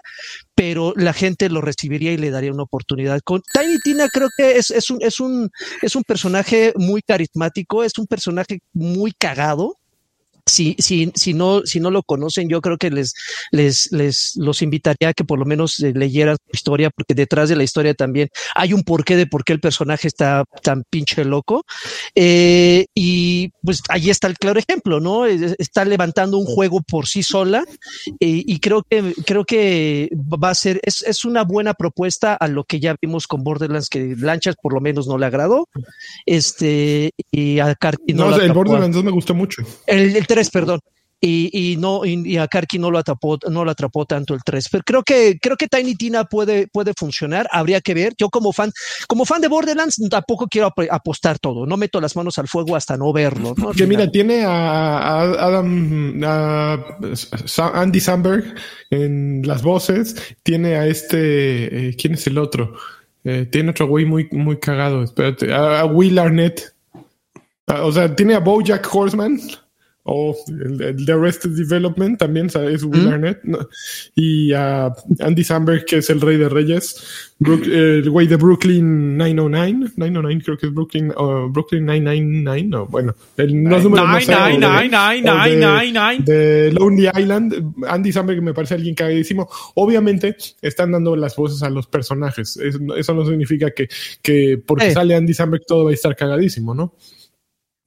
pero 0.56 0.94
la 0.96 1.14
gente 1.14 1.50
lo 1.50 1.62
recibiría 1.62 2.14
y 2.14 2.18
le 2.18 2.32
daría 2.32 2.52
una 2.52 2.64
oportunidad. 2.64 3.22
Con 3.24 3.42
Tiny 3.54 3.80
Tina 3.84 4.08
creo 4.10 4.30
que 4.36 4.58
es, 4.58 4.72
es, 4.72 4.90
un, 4.90 4.98
es, 5.02 5.20
un, 5.20 5.52
es 5.82 5.96
un 5.96 6.04
personaje 6.04 6.74
muy 6.76 7.02
carismático, 7.02 7.84
es 7.84 7.98
un 7.98 8.08
personaje 8.08 8.60
muy 8.74 9.12
cagado 9.12 9.78
si, 10.46 10.76
si, 10.80 11.12
si, 11.16 11.34
no, 11.34 11.62
si 11.66 11.80
no 11.80 11.90
lo 11.90 12.04
conocen, 12.04 12.50
yo 12.50 12.62
creo 12.62 12.78
que 12.78 12.92
les, 12.92 13.14
les, 13.52 13.92
les 13.92 14.34
los 14.36 14.62
invitaría 14.62 15.10
a 15.10 15.14
que 15.14 15.24
por 15.24 15.40
lo 15.40 15.46
menos 15.46 15.80
eh, 15.80 15.94
leyeran 15.96 16.38
su 16.38 16.56
historia, 16.56 16.90
porque 16.92 17.16
detrás 17.16 17.50
de 17.50 17.56
la 17.56 17.64
historia 17.64 17.94
también 17.94 18.30
hay 18.54 18.74
un 18.74 18.84
porqué 18.84 19.16
de 19.16 19.26
por 19.26 19.44
qué 19.44 19.54
el 19.54 19.60
personaje 19.60 20.08
está 20.08 20.44
tan 20.62 20.84
pinche 20.90 21.26
loco. 21.26 21.64
Eh, 22.14 22.86
y 22.94 23.50
pues 23.64 23.82
ahí 23.90 24.10
está 24.10 24.28
el 24.28 24.38
claro 24.38 24.60
ejemplo, 24.60 25.00
¿no? 25.00 25.26
Está 25.26 25.84
levantando 25.84 26.38
un 26.38 26.46
juego 26.46 26.82
por 26.82 27.08
sí 27.08 27.24
sola 27.24 27.64
eh, 28.20 28.44
y 28.46 28.60
creo 28.60 28.84
que, 28.88 29.14
creo 29.26 29.46
que 29.46 30.10
va 30.14 30.50
a 30.50 30.56
ser, 30.56 30.80
es, 30.84 31.04
es 31.04 31.26
una 31.26 31.44
buena 31.44 31.74
propuesta 31.74 32.36
a 32.36 32.48
lo 32.48 32.64
que 32.64 32.80
ya 32.80 32.96
vimos 33.02 33.28
con 33.28 33.44
Borderlands, 33.44 33.90
que 33.90 34.16
Lanchas 34.18 34.56
por 34.62 34.74
lo 34.74 34.82
menos 34.82 35.08
no 35.08 35.18
le 35.18 35.26
agradó. 35.26 35.68
Este, 36.26 37.12
y 37.32 37.60
a 37.60 37.74
Karki 37.76 38.14
no, 38.14 38.36
el 38.36 38.54
Borderlands 38.54 38.96
2 38.96 39.04
me 39.04 39.12
gustó 39.12 39.34
mucho. 39.34 39.64
El, 39.88 40.16
el 40.16 40.28
perdón. 40.52 40.80
Y, 41.22 41.50
y, 41.54 41.78
no 41.78 42.06
y, 42.06 42.38
a 42.38 42.48
Karki 42.48 42.78
no 42.78 42.92
lo 42.92 43.00
atrapó 43.00 43.40
no 43.50 43.64
lo 43.64 43.72
atrapó 43.72 44.06
tanto 44.06 44.34
el 44.34 44.42
3 44.44 44.68
pero 44.70 44.84
creo 44.84 45.04
que 45.04 45.40
creo 45.42 45.56
que 45.56 45.68
Tiny 45.68 45.96
Tina 45.96 46.26
puede 46.26 46.68
puede 46.68 46.94
funcionar. 46.96 47.48
Habría 47.52 47.82
que 47.82 47.94
ver. 47.94 48.14
Yo 48.18 48.30
como 48.30 48.52
fan 48.52 48.72
como 49.08 49.26
fan 49.26 49.42
de 49.42 49.48
Borderlands 49.48 50.00
tampoco 50.10 50.48
quiero 50.48 50.72
apostar 50.92 51.40
todo. 51.40 51.66
No 51.66 51.78
meto 51.78 52.02
las 52.02 52.16
manos 52.16 52.38
al 52.38 52.48
fuego 52.48 52.76
hasta 52.76 52.98
no 52.98 53.12
verlo 53.14 53.56
¿no? 53.58 53.72
que 53.72 53.88
mira 53.88 54.12
tiene 54.12 54.44
a, 54.46 55.22
Adam 55.22 56.22
a 56.24 56.78
Andy 57.74 58.00
Samberg 58.02 58.54
en 58.92 59.42
las 59.48 59.64
voces. 59.64 60.16
Tiene 60.44 60.76
a 60.76 60.86
este 60.86 61.90
eh, 61.90 61.96
quién 61.96 62.16
es 62.16 62.28
el 62.28 62.38
otro 62.38 62.76
eh, 63.24 63.48
tiene 63.50 63.72
otro 63.72 63.88
güey 63.88 64.06
muy 64.06 64.28
muy 64.32 64.60
cagado. 64.60 65.02
Espérate 65.02 65.52
a, 65.52 65.86
Will 65.86 66.20
Arnett. 66.20 66.76
O 67.68 67.92
sea 67.92 68.16
tiene 68.16 68.36
a 68.36 68.40
Bojack 68.40 68.88
Horseman 68.94 69.40
o 70.08 70.36
el, 70.50 70.80
el 70.82 71.06
de 71.06 71.14
Arrested 71.14 71.50
Development 71.50 72.20
también 72.20 72.46
es 72.46 72.84
Will 72.84 73.06
¿Mm? 73.06 73.08
Arnett, 73.08 73.44
¿no? 73.44 73.68
y 74.14 74.54
a 74.54 74.94
Andy 75.20 75.44
Samberg, 75.44 75.84
que 75.86 75.98
es 75.98 76.10
el 76.12 76.22
rey 76.22 76.38
de 76.38 76.48
reyes, 76.48 77.32
Brook- 77.40 77.66
el 77.68 78.08
güey 78.12 78.28
de 78.28 78.36
Brooklyn 78.36 79.18
909, 79.18 79.94
909 79.98 80.42
creo 80.46 80.58
que 80.60 80.68
es 80.68 80.74
Brooklyn, 80.74 81.12
o 81.16 81.50
Brooklyn 81.50 81.86
999, 81.86 82.64
no, 82.70 82.86
bueno, 82.86 83.16
el, 83.38 83.64
no 83.64 83.70
sé, 83.82 83.88
o 83.88 83.90
de- 83.90 84.02
Nine, 84.60 84.60
nine, 84.62 85.92
nine, 85.92 86.20
o 86.20 86.24
de- 86.24 86.72
Lonely 86.72 87.10
Island, 87.20 87.74
Andy 87.88 88.12
Samberg 88.12 88.42
me 88.44 88.54
parece 88.54 88.76
alguien 88.76 88.94
cagadísimo. 88.94 89.50
Obviamente 89.74 90.36
están 90.62 90.92
dando 90.92 91.16
las 91.16 91.36
voces 91.36 91.64
a 91.64 91.70
los 91.72 91.88
personajes. 91.88 92.58
Es- 92.58 92.80
Eso, 92.98 93.14
no 93.16 93.26
significa 93.26 93.72
que, 93.72 93.88
que 94.22 94.62
porque 94.64 94.90
Eh. 94.90 94.94
sale 94.94 95.16
Andy 95.16 95.34
Samberg 95.34 95.64
todo 95.66 95.86
va 95.86 95.90
a 95.90 95.94
estar 95.96 96.16
cagadísimo, 96.16 96.76
¿no? 96.76 96.94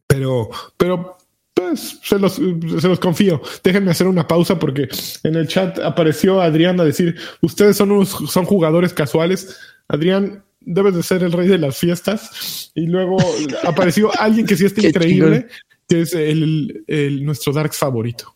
Pero, 0.07 0.49
pero 0.77 1.18
pues 1.59 1.99
se 2.03 2.19
los, 2.19 2.35
se 2.35 2.89
los 2.89 2.99
confío. 3.01 3.41
Déjenme 3.65 3.91
hacer 3.91 4.07
una 4.07 4.27
pausa 4.27 4.59
porque 4.59 4.89
en 5.25 5.35
el 5.35 5.49
chat 5.49 5.79
apareció 5.81 6.41
Adrián 6.41 6.81
a 6.81 6.85
decir, 6.85 7.17
ustedes 7.41 7.77
son 7.77 7.91
unos, 7.93 8.09
son 8.09 8.45
jugadores 8.45 8.93
casuales. 8.93 9.57
Adrián, 9.89 10.45
debes 10.61 10.95
de 10.95 11.03
ser 11.03 11.23
el 11.23 11.33
rey 11.33 11.49
de 11.49 11.59
las 11.59 11.77
fiestas. 11.79 12.71
Y 12.75 12.87
luego 12.87 13.17
apareció 13.65 14.11
alguien 14.21 14.47
que 14.47 14.57
sí 14.57 14.67
está 14.67 14.87
increíble, 14.87 15.49
que 15.89 16.03
es 16.03 16.15
el, 16.15 16.85
el- 16.87 17.25
nuestro 17.25 17.53
Darks 17.53 17.77
favorito. 17.79 18.35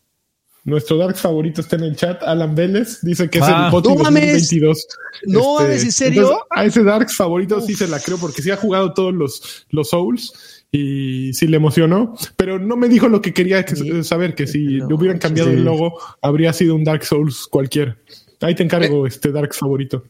Nuestro 0.65 0.97
Darks 0.97 1.21
favorito 1.21 1.61
está 1.61 1.75
en 1.77 1.83
el 1.85 1.97
chat. 1.97 2.23
Alan 2.23 2.55
Vélez 2.55 3.01
dice 3.03 3.29
que 3.29 3.39
es 3.39 3.45
Ah. 3.47 3.65
el 3.67 3.71
GOTY 3.73 3.89
No 3.89 3.95
mames. 4.05 4.49
2022. 4.49 4.87
No 5.25 5.55
mames, 5.59 5.83
¿en 5.83 5.93
serio? 5.93 6.23
entonces, 6.23 6.47
a 6.51 6.65
ese 6.65 6.83
Darks 6.85 7.17
favorito 7.17 7.61
sí 7.61 7.75
se 7.75 7.89
la 7.89 7.99
creo 7.99 8.17
porque 8.19 8.43
sí 8.43 8.51
ha 8.53 8.57
jugado 8.57 8.95
todos 8.95 9.13
los, 9.13 9.67
los 9.71 9.91
Souls 9.91 10.62
y 10.75 11.35
sí 11.35 11.47
le 11.47 11.59
emocionó, 11.59 12.15
pero 12.37 12.59
no 12.59 12.77
me 12.77 12.89
dijo 12.89 13.07
lo 13.09 13.21
que 13.21 13.35
quería 13.35 13.63
Sí. 13.69 14.03
saber, 14.03 14.35
que 14.35 14.47
si 14.47 14.79
No, 14.79 14.89
le 14.89 14.95
hubieran 14.95 15.19
cambiado 15.19 15.51
sí. 15.51 15.57
el 15.57 15.65
logo 15.65 15.99
habría 16.23 16.53
sido 16.55 16.75
un 16.75 16.83
Dark 16.83 17.05
Souls 17.05 17.47
cualquiera. 17.51 17.99
Ahí 18.41 18.55
te 18.55 18.63
Eh. 18.63 18.67
encargo 18.67 19.07
este 19.07 19.31
Darks 19.31 19.59
favorito. 19.59 20.03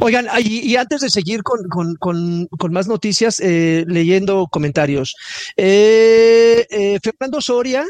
Oigan, 0.00 0.26
y, 0.40 0.60
y 0.70 0.76
antes 0.76 1.00
de 1.00 1.08
seguir 1.10 1.42
con, 1.42 1.66
con- 1.68 1.96
con- 1.96 2.46
con 2.48 2.72
más 2.72 2.86
noticias, 2.86 3.40
eh, 3.40 3.84
leyendo 3.88 4.46
comentarios. 4.50 5.14
Eh, 5.56 6.66
eh, 6.70 6.98
Fernando 7.02 7.40
Soria, 7.40 7.84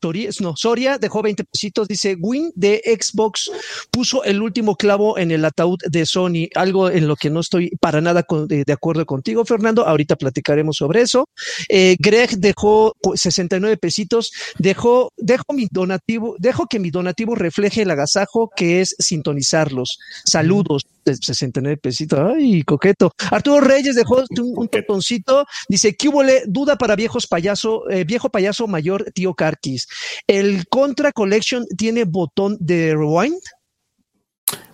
Soria, 0.00 0.30
no, 0.40 0.54
Soria 0.56 0.98
dejó 0.98 1.22
20 1.22 1.44
pesitos, 1.44 1.88
dice, 1.88 2.16
Win 2.18 2.50
de 2.54 2.82
Xbox 2.84 3.50
puso 3.90 4.24
el 4.24 4.42
último 4.42 4.76
clavo 4.76 5.18
en 5.18 5.30
el 5.30 5.44
ataúd 5.44 5.78
de 5.88 6.06
Sony, 6.06 6.48
algo 6.54 6.90
en 6.90 7.06
lo 7.06 7.16
que 7.16 7.30
no 7.30 7.40
estoy 7.40 7.70
para 7.80 8.00
nada 8.00 8.24
de, 8.48 8.72
acuerdo 8.72 9.06
contigo, 9.06 9.44
Fernando. 9.44 9.86
Ahorita 9.86 10.16
platicaremos 10.16 10.76
sobre 10.76 11.02
eso. 11.02 11.28
Eh, 11.68 11.96
Greg 11.98 12.38
dejó 12.38 12.94
pues, 13.00 13.20
69 13.20 13.76
pesitos, 13.76 14.32
dejó, 14.58 15.12
dejo 15.16 15.52
mi 15.52 15.68
donativo, 15.70 16.36
dejo 16.38 16.66
que 16.66 16.78
mi 16.78 16.90
donativo 16.90 17.34
refleje 17.34 17.82
el 17.82 17.90
agasajo 17.90 18.50
que 18.54 18.80
es 18.80 18.94
sintonizarlos. 18.98 19.98
Saludos. 20.24 20.86
69 21.16 21.76
pesitos. 21.78 22.18
Ay, 22.34 22.62
coqueto. 22.62 23.12
Arturo 23.30 23.60
Reyes 23.60 23.94
dejó 23.94 24.16
un, 24.18 24.52
un 24.56 24.68
totoncito. 24.68 25.46
Dice, 25.68 25.94
¿qué 25.96 26.08
hubo 26.08 26.22
le? 26.22 26.42
Duda 26.46 26.76
para 26.76 26.96
viejos 26.96 27.26
payaso, 27.26 27.88
eh, 27.90 28.04
viejo 28.04 28.30
payaso 28.30 28.66
mayor, 28.66 29.10
tío 29.14 29.34
Carquis. 29.34 29.86
¿El 30.26 30.66
Contra 30.68 31.12
Collection 31.12 31.64
tiene 31.76 32.04
botón 32.04 32.56
de 32.60 32.94
rewind? 32.94 33.40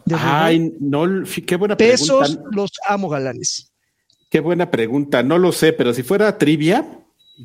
De 0.05 0.16
rewind. 0.16 0.35
Ay, 0.35 0.73
no, 0.81 1.05
qué 1.47 1.57
buena 1.57 1.77
Pesos, 1.77 2.31
pregunta. 2.31 2.57
los 2.57 2.70
amo 2.88 3.09
galanes. 3.09 3.73
Qué 4.31 4.40
buena 4.40 4.70
pregunta. 4.70 5.23
No 5.23 5.38
lo 5.38 5.53
sé, 5.53 5.73
pero 5.73 5.94
si 5.94 6.03
fuera 6.03 6.37
trivia, 6.38 6.85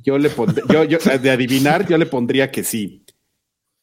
yo 0.04 0.17
le 0.17 0.30
pondría, 0.30 0.65
yo, 0.69 0.84
yo, 0.84 0.97
de 1.21 1.30
adivinar, 1.32 1.88
yo 1.88 1.97
le 1.97 2.06
pondría 2.06 2.52
que 2.52 2.63
sí. 2.63 3.04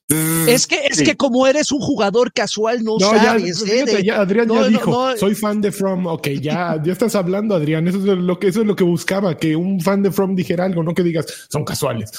Es 0.09 0.67
que, 0.69 0.77
es 0.89 0.99
Sí. 0.99 1.05
que 1.05 1.17
como 1.17 1.47
eres 1.49 1.73
un 1.73 1.81
jugador 1.81 2.33
casual, 2.33 2.85
no, 2.85 2.99
sabes. 3.01 3.61
¿eh? 3.63 3.67
fíjate, 3.85 3.97
De- 3.97 4.05
ya 4.05 4.21
Adrián 4.21 4.47
no, 4.47 4.55
ya 4.55 4.61
no, 4.61 4.69
dijo, 4.69 5.11
no. 5.11 5.17
soy 5.17 5.35
fan 5.35 5.61
de 5.61 5.73
From. 5.73 6.07
Ok, 6.07 6.29
ya, 6.41 6.81
ya 6.85 6.93
estás 6.93 7.17
hablando, 7.17 7.57
Adrián. 7.57 7.89
Eso 7.89 7.99
es 7.99 8.05
lo 8.05 8.39
que, 8.39 8.47
eso 8.49 8.61
es 8.61 8.67
lo 8.69 8.77
que 8.77 8.85
buscaba, 8.85 9.37
que 9.37 9.57
un 9.57 9.81
fan 9.81 10.03
de 10.03 10.13
From 10.13 10.37
dijera 10.37 10.65
algo, 10.65 10.85
no 10.85 10.95
que 10.95 11.03
digas, 11.03 11.27
son 11.51 11.65
casuales. 11.65 12.13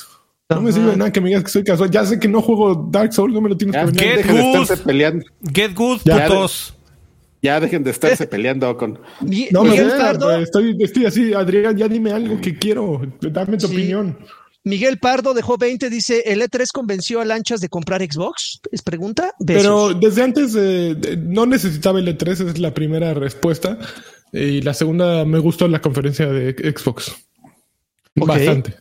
No 0.50 0.62
me 0.62 0.71
sirve 0.71 0.95
nada 0.97 1.12
que 1.12 1.21
me 1.21 1.28
digas 1.30 1.43
que 1.45 1.50
soy 1.52 1.63
casual. 1.63 1.89
Ya 1.91 2.06
sé 2.06 2.19
que 2.19 2.28
no 2.28 2.41
juego 2.41 2.88
Dark 2.91 3.13
Souls, 3.13 3.34
no 3.34 3.39
me 3.41 3.50
lo 3.50 3.58
tienes 3.58 3.73
Ya, 3.76 3.86
que 3.86 3.91
venir. 3.91 4.15
Get 4.17 4.26
de 4.26 4.32
good. 4.41 4.62
estarse 4.62 4.84
peleando. 4.84 5.26
Get 5.54 5.73
good, 5.76 6.00
Ya, 6.04 6.28
putos. 6.28 6.73
Ya 7.41 7.60
dejen 7.60 7.84
de 7.84 7.91
estarse 7.91 8.28
peleando 8.28 8.76
con. 8.78 9.00
No 9.52 9.63
me 9.63 9.82
gusta, 9.82 10.39
estoy, 10.41 10.76
estoy 10.82 11.06
así, 11.06 11.34
Adrián, 11.34 11.78
ya 11.78 11.88
dime 11.88 12.12
algo 12.12 12.39
que 12.41 12.58
quiero, 12.58 13.02
dame 13.21 13.58
tu 13.58 13.67
Sí. 13.67 13.73
opinión. 13.76 14.17
Miguel 14.67 14.99
Pardo 14.99 15.34
dejó 15.34 15.58
20, 15.58 15.89
dice, 15.89 16.23
¿el 16.25 16.41
E3 16.41 16.67
convenció 16.73 17.21
a 17.21 17.25
Lanchas 17.25 17.62
de 17.62 17.69
comprar 17.69 18.01
Xbox? 18.01 18.60
¿Es 18.71 18.82
pregunta? 18.82 19.34
Pero 19.45 19.93
desde 19.93 20.23
antes 20.23 20.53
eh, 20.56 20.95
de- 20.95 21.17
no 21.17 21.45
necesitaba 21.45 21.99
el 21.99 22.08
E3, 22.08 22.32
esa 22.32 22.43
es 22.49 22.60
la 22.60 22.73
primera 22.73 23.13
respuesta. 23.13 23.80
Y 24.34 24.62
la 24.62 24.73
segunda, 24.73 25.23
me 25.25 25.39
gustó 25.39 25.67
la 25.67 25.80
conferencia 25.82 26.27
de 26.27 26.53
Xbox. 26.75 27.13
Bastante. 28.15 28.75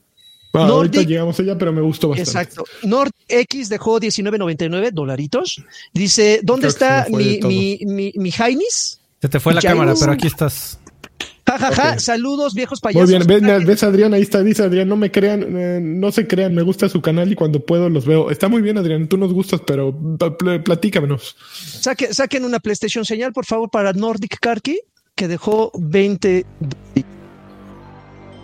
Bueno, 0.53 0.69
Nordic- 0.69 0.73
ahorita 0.77 1.03
llegamos 1.03 1.39
a 1.39 1.43
ella, 1.43 1.59
pero 1.59 1.73
me 1.73 1.83
gustó 1.83 2.09
bastante. 2.09 2.31
Exacto. 2.31 2.65
NordX 2.83 3.69
dejó 3.69 4.01
19.99 4.01 4.91
dolaritos. 4.93 5.63
Dice, 5.93 6.41
¿dónde 6.43 6.69
Creo 6.69 6.71
está 6.71 7.07
mi, 7.11 7.39
mi, 7.43 7.79
mi, 7.85 8.13
mi 8.17 8.31
Jainis? 8.31 9.01
Se 9.21 9.29
te 9.29 9.39
fue 9.41 9.55
la 9.55 9.61
cámara, 9.61 9.95
pero 9.99 10.13
aquí 10.13 10.27
estás. 10.27 10.79
Ja, 11.59 11.73
ja, 11.73 11.73
ja. 11.93 11.99
Saludos, 11.99 12.55
viejos 12.55 12.81
Muy 12.83 12.93
payasos. 12.93 13.27
bien, 13.27 13.43
ves, 13.45 13.65
ves, 13.67 13.83
Adrián, 13.83 14.13
ahí 14.15 14.23
está, 14.23 14.43
dice 14.43 14.63
Adrián, 14.65 14.89
no 14.89 14.97
me 14.97 15.11
crean, 15.11 15.43
eh, 15.57 15.81
no 15.83 16.13
se 16.13 16.27
crean, 16.27 16.55
me 16.55 16.63
gusta 16.63 16.89
su 16.89 17.01
canal 17.01 17.31
y 17.33 17.35
cuando 17.35 17.61
puedo 17.61 17.89
los 17.89 18.05
veo. 18.07 18.31
Está 18.31 18.49
muy 18.49 18.63
bien, 18.63 18.79
Adrián, 18.79 19.09
tú 19.09 19.17
nos 19.17 19.33
gustas, 19.33 19.61
pero 19.67 19.93
pl- 20.19 20.33
pl- 20.39 20.61
platícanos. 20.61 21.37
Saque- 21.81 22.13
saquen 22.13 22.45
una 22.45 22.59
PlayStation 22.61 23.05
señal, 23.05 23.33
por 23.33 23.47
favor, 23.47 23.71
para 23.71 23.93
Nordic 23.93 24.39
Karki, 24.41 24.81
que 25.15 25.29
dejó 25.29 25.71
20. 25.79 26.45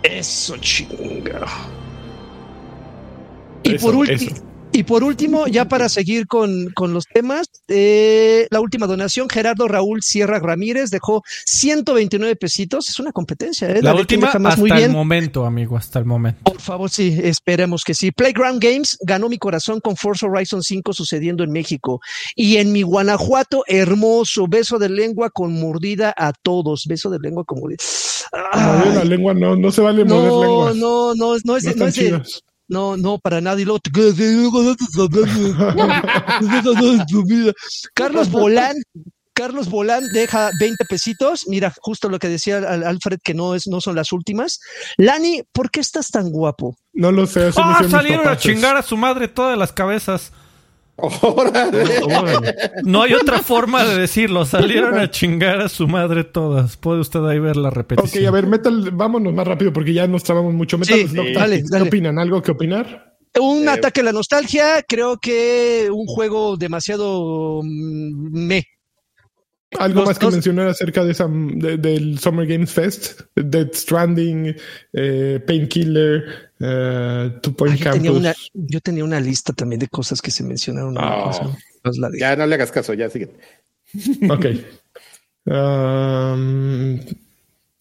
Eso, 0.03 0.57
chinga. 0.57 1.45
Y 3.63 3.75
Eso, 3.75 3.85
por 3.85 3.95
último. 3.95 4.35
Y 4.75 4.81
por 4.81 5.03
último, 5.03 5.45
ya 5.45 5.65
para 5.65 5.87
seguir 5.87 6.25
con, 6.25 6.71
con 6.73 6.93
los 6.93 7.05
temas, 7.05 7.45
eh, 7.67 8.47
la 8.49 8.59
última 8.59 8.87
donación, 8.87 9.29
Gerardo 9.29 9.67
Raúl 9.67 10.01
Sierra 10.01 10.39
Ramírez 10.39 10.89
dejó 10.89 11.21
129 11.45 12.35
pesitos. 12.35 12.89
Es 12.89 12.99
una 12.99 13.11
competencia, 13.11 13.69
¿eh? 13.69 13.83
La 13.83 13.93
última 13.93 14.29
jamás 14.29 14.53
hasta 14.55 14.61
muy 14.61 14.71
el 14.71 14.91
momento, 14.91 15.45
amigo, 15.45 15.77
hasta 15.77 15.99
el 15.99 16.05
momento. 16.05 16.41
Por 16.43 16.59
favor, 16.59 16.89
sí, 16.89 17.15
esperemos 17.23 17.83
que 17.83 17.93
sí. 17.93 18.11
Playground 18.11 18.59
Games 18.63 18.97
ganó 19.01 19.29
mi 19.29 19.37
corazón 19.37 19.79
con 19.79 19.95
Forza 19.95 20.25
Horizon 20.25 20.63
5 20.63 20.91
sucediendo 20.91 21.43
en 21.43 21.51
México. 21.51 21.99
Y 22.35 22.57
en 22.57 22.71
mi 22.71 22.81
Guanajuato, 22.81 23.63
hermoso, 23.67 24.47
beso 24.47 24.79
de 24.79 24.89
lengua 24.89 25.29
con 25.29 25.53
mordida 25.53 26.15
a 26.17 26.33
todos. 26.33 26.85
Beso 26.87 27.11
de 27.11 27.19
lengua 27.19 27.43
con 27.43 27.59
mordida. 27.59 27.77
Mover 28.55 28.87
Ay, 28.87 28.95
la 28.95 29.03
lengua, 29.03 29.35
no, 29.35 29.55
no 29.55 29.71
se 29.71 29.81
vale 29.81 30.03
mover 30.03 30.31
no, 30.31 30.41
lenguas. 30.41 30.75
no, 30.77 31.13
no, 31.13 31.35
no 31.45 31.57
es, 31.57 31.63
No 31.63 31.75
no 31.75 31.87
es. 31.87 32.43
No, 32.67 32.97
no, 32.97 33.19
para 33.19 33.41
nada. 33.41 33.59
Y 33.59 33.65
luego, 33.65 33.79
Carlos 37.93 38.29
Bolán, 38.29 38.75
Carlos 39.33 39.69
Bolán 39.69 40.03
deja 40.13 40.51
20 40.59 40.85
pesitos. 40.85 41.45
Mira, 41.47 41.73
justo 41.79 42.09
lo 42.09 42.19
que 42.19 42.29
decía 42.29 42.57
Al- 42.57 42.83
Alfred, 42.83 43.19
que 43.23 43.33
no 43.33 43.55
es, 43.55 43.67
no 43.67 43.81
son 43.81 43.95
las 43.95 44.11
últimas. 44.11 44.59
Lani, 44.97 45.41
¿por 45.51 45.71
qué 45.71 45.79
estás 45.79 46.09
tan 46.09 46.29
guapo? 46.29 46.75
No 46.93 47.11
lo 47.11 47.25
sé. 47.25 47.51
¡Ah! 47.57 47.81
salieron 47.89 48.27
a 48.27 48.37
chingar 48.37 48.77
a 48.77 48.83
su 48.83 48.95
madre 48.97 49.27
todas 49.27 49.57
las 49.57 49.71
cabezas. 49.73 50.31
Órale. 50.95 51.99
Órale. 52.03 52.55
No 52.83 53.01
hay 53.01 53.13
otra 53.13 53.39
forma 53.39 53.83
de 53.83 53.97
decirlo. 53.99 54.45
Salieron 54.45 54.97
a 54.99 55.09
chingar 55.09 55.59
a 55.61 55.69
su 55.69 55.87
madre 55.87 56.23
todas. 56.23 56.77
Puede 56.77 56.99
usted 57.01 57.23
ahí 57.25 57.39
ver 57.39 57.57
la 57.57 57.69
Ok, 57.69 57.75
repetición. 57.75 58.25
a 58.27 58.31
ver, 58.31 58.47
metal, 58.47 58.91
vámonos 58.91 59.33
más 59.33 59.47
rápido 59.47 59.73
porque 59.73 59.93
ya 59.93 60.07
nos 60.07 60.23
trabamos 60.23 60.53
mucho. 60.53 60.77
Metal 60.77 60.95
Sí, 61.09 61.15
Dale, 61.33 61.57
¿Qué 61.57 61.63
dale. 61.69 61.87
opinan? 61.87 62.19
¿Algo 62.19 62.41
que 62.41 62.51
opinar? 62.51 63.15
Un 63.39 63.63
Eh, 63.67 63.69
ataque 63.71 64.01
a 64.01 64.03
la 64.03 64.11
nostalgia, 64.11 64.83
creo 64.87 65.17
que 65.17 65.89
un 65.91 66.05
juego 66.05 66.55
demasiado 66.57 67.61
mm, 67.63 68.45
me. 68.47 68.63
¿Algo 69.79 69.99
Los 70.01 70.09
más 70.09 70.19
que 70.19 70.27
mencionar 70.29 70.67
acerca 70.67 71.03
de 71.03 71.11
esa, 71.11 71.27
de- 71.29 71.77
del 71.77 72.19
Summer 72.19 72.45
Games 72.47 72.71
Fest? 72.71 73.21
Dead 73.35 73.69
Stranding, 73.73 74.55
eh, 74.93 75.39
Painkiller, 75.45 76.51
eh, 76.59 77.31
Two 77.41 77.53
Point 77.55 77.77
Yo 77.77 77.91
tenía, 77.91 78.11
Campus. 78.11 78.19
una, 78.19 78.33
yo 78.53 78.79
tenía 78.81 79.03
una 79.03 79.19
lista 79.19 79.53
también 79.53 79.79
de 79.79 79.87
cosas 79.87 80.21
que 80.21 80.31
se 80.31 80.43
mencionaron. 80.43 80.97
Oh. 80.97 81.31
Pues, 81.31 81.55
nos 81.83 81.97
la. 81.97 82.09
Ya 82.19 82.35
no 82.35 82.45
le 82.45 82.55
hagas 82.55 82.71
caso, 82.71 82.93
ya 82.93 83.09
sigue. 83.09 83.29
Ok. 84.29 84.45
Um, 85.45 86.99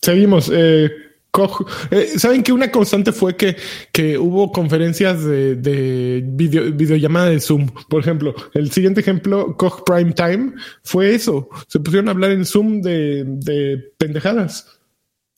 seguimos. 0.01 0.51
Eh, 0.53 0.91
Koch- 1.33 1.67
eh, 1.91 2.19
Saben 2.19 2.43
que 2.43 2.53
una 2.53 2.71
constante 2.71 3.11
fue 3.11 3.37
que, 3.37 3.57
que 3.91 4.19
hubo 4.19 4.53
conferencias 4.53 5.25
de, 5.25 5.57
de 5.57 6.23
video- 6.25 6.71
videollamada 6.73 7.31
de 7.31 7.41
Zoom. 7.41 7.69
Por 7.89 8.01
ejemplo, 8.03 8.35
el 8.55 8.71
siguiente 8.71 9.01
ejemplo, 9.01 9.57
Koch 9.57 9.83
Prime 9.85 10.13
Time, 10.13 10.53
fue 10.85 11.15
eso. 11.15 11.49
Se 11.69 11.81
pusieron 11.81 12.09
a 12.09 12.13
hablar 12.13 12.33
en 12.33 12.45
Zoom 12.45 12.83
de, 12.83 13.25
de 13.27 13.83
pendejadas. 13.99 14.79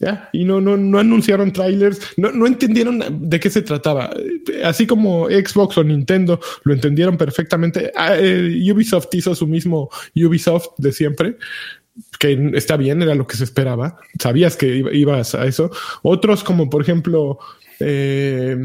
Ya, 0.01 0.29
y 0.33 0.45
no, 0.45 0.61
no, 0.61 0.77
no 0.77 0.99
anunciaron 0.99 1.53
trailers, 1.53 2.01
no, 2.17 2.33
no 2.33 2.49
entendieron 2.49 3.01
de 3.31 3.41
qué 3.41 3.49
se 3.49 3.63
trataba. 3.63 4.11
Así 4.65 4.89
como 4.89 5.29
Xbox 5.29 5.79
o 5.79 5.85
Nintendo 5.85 6.41
lo 6.65 6.75
entendieron 6.75 7.17
perfectamente, 7.17 7.93
ah, 7.95 8.17
eh, 8.19 8.61
Ubisoft 8.73 9.07
hizo 9.15 9.37
su 9.37 9.47
mismo 9.47 9.89
Ubisoft 10.17 10.71
de 10.79 10.93
siempre, 10.93 11.37
que 12.19 12.51
está 12.55 12.77
bien, 12.77 13.03
era 13.03 13.15
lo 13.15 13.27
que 13.27 13.37
se 13.37 13.45
esperaba. 13.45 13.97
Sabías 14.21 14.57
que 14.57 14.67
iba- 14.77 14.93
ibas 14.93 15.35
a 15.35 15.47
eso. 15.47 15.71
Otros, 16.03 16.43
como 16.45 16.69
por 16.71 16.83
ejemplo, 16.83 17.39
eh, 17.81 18.57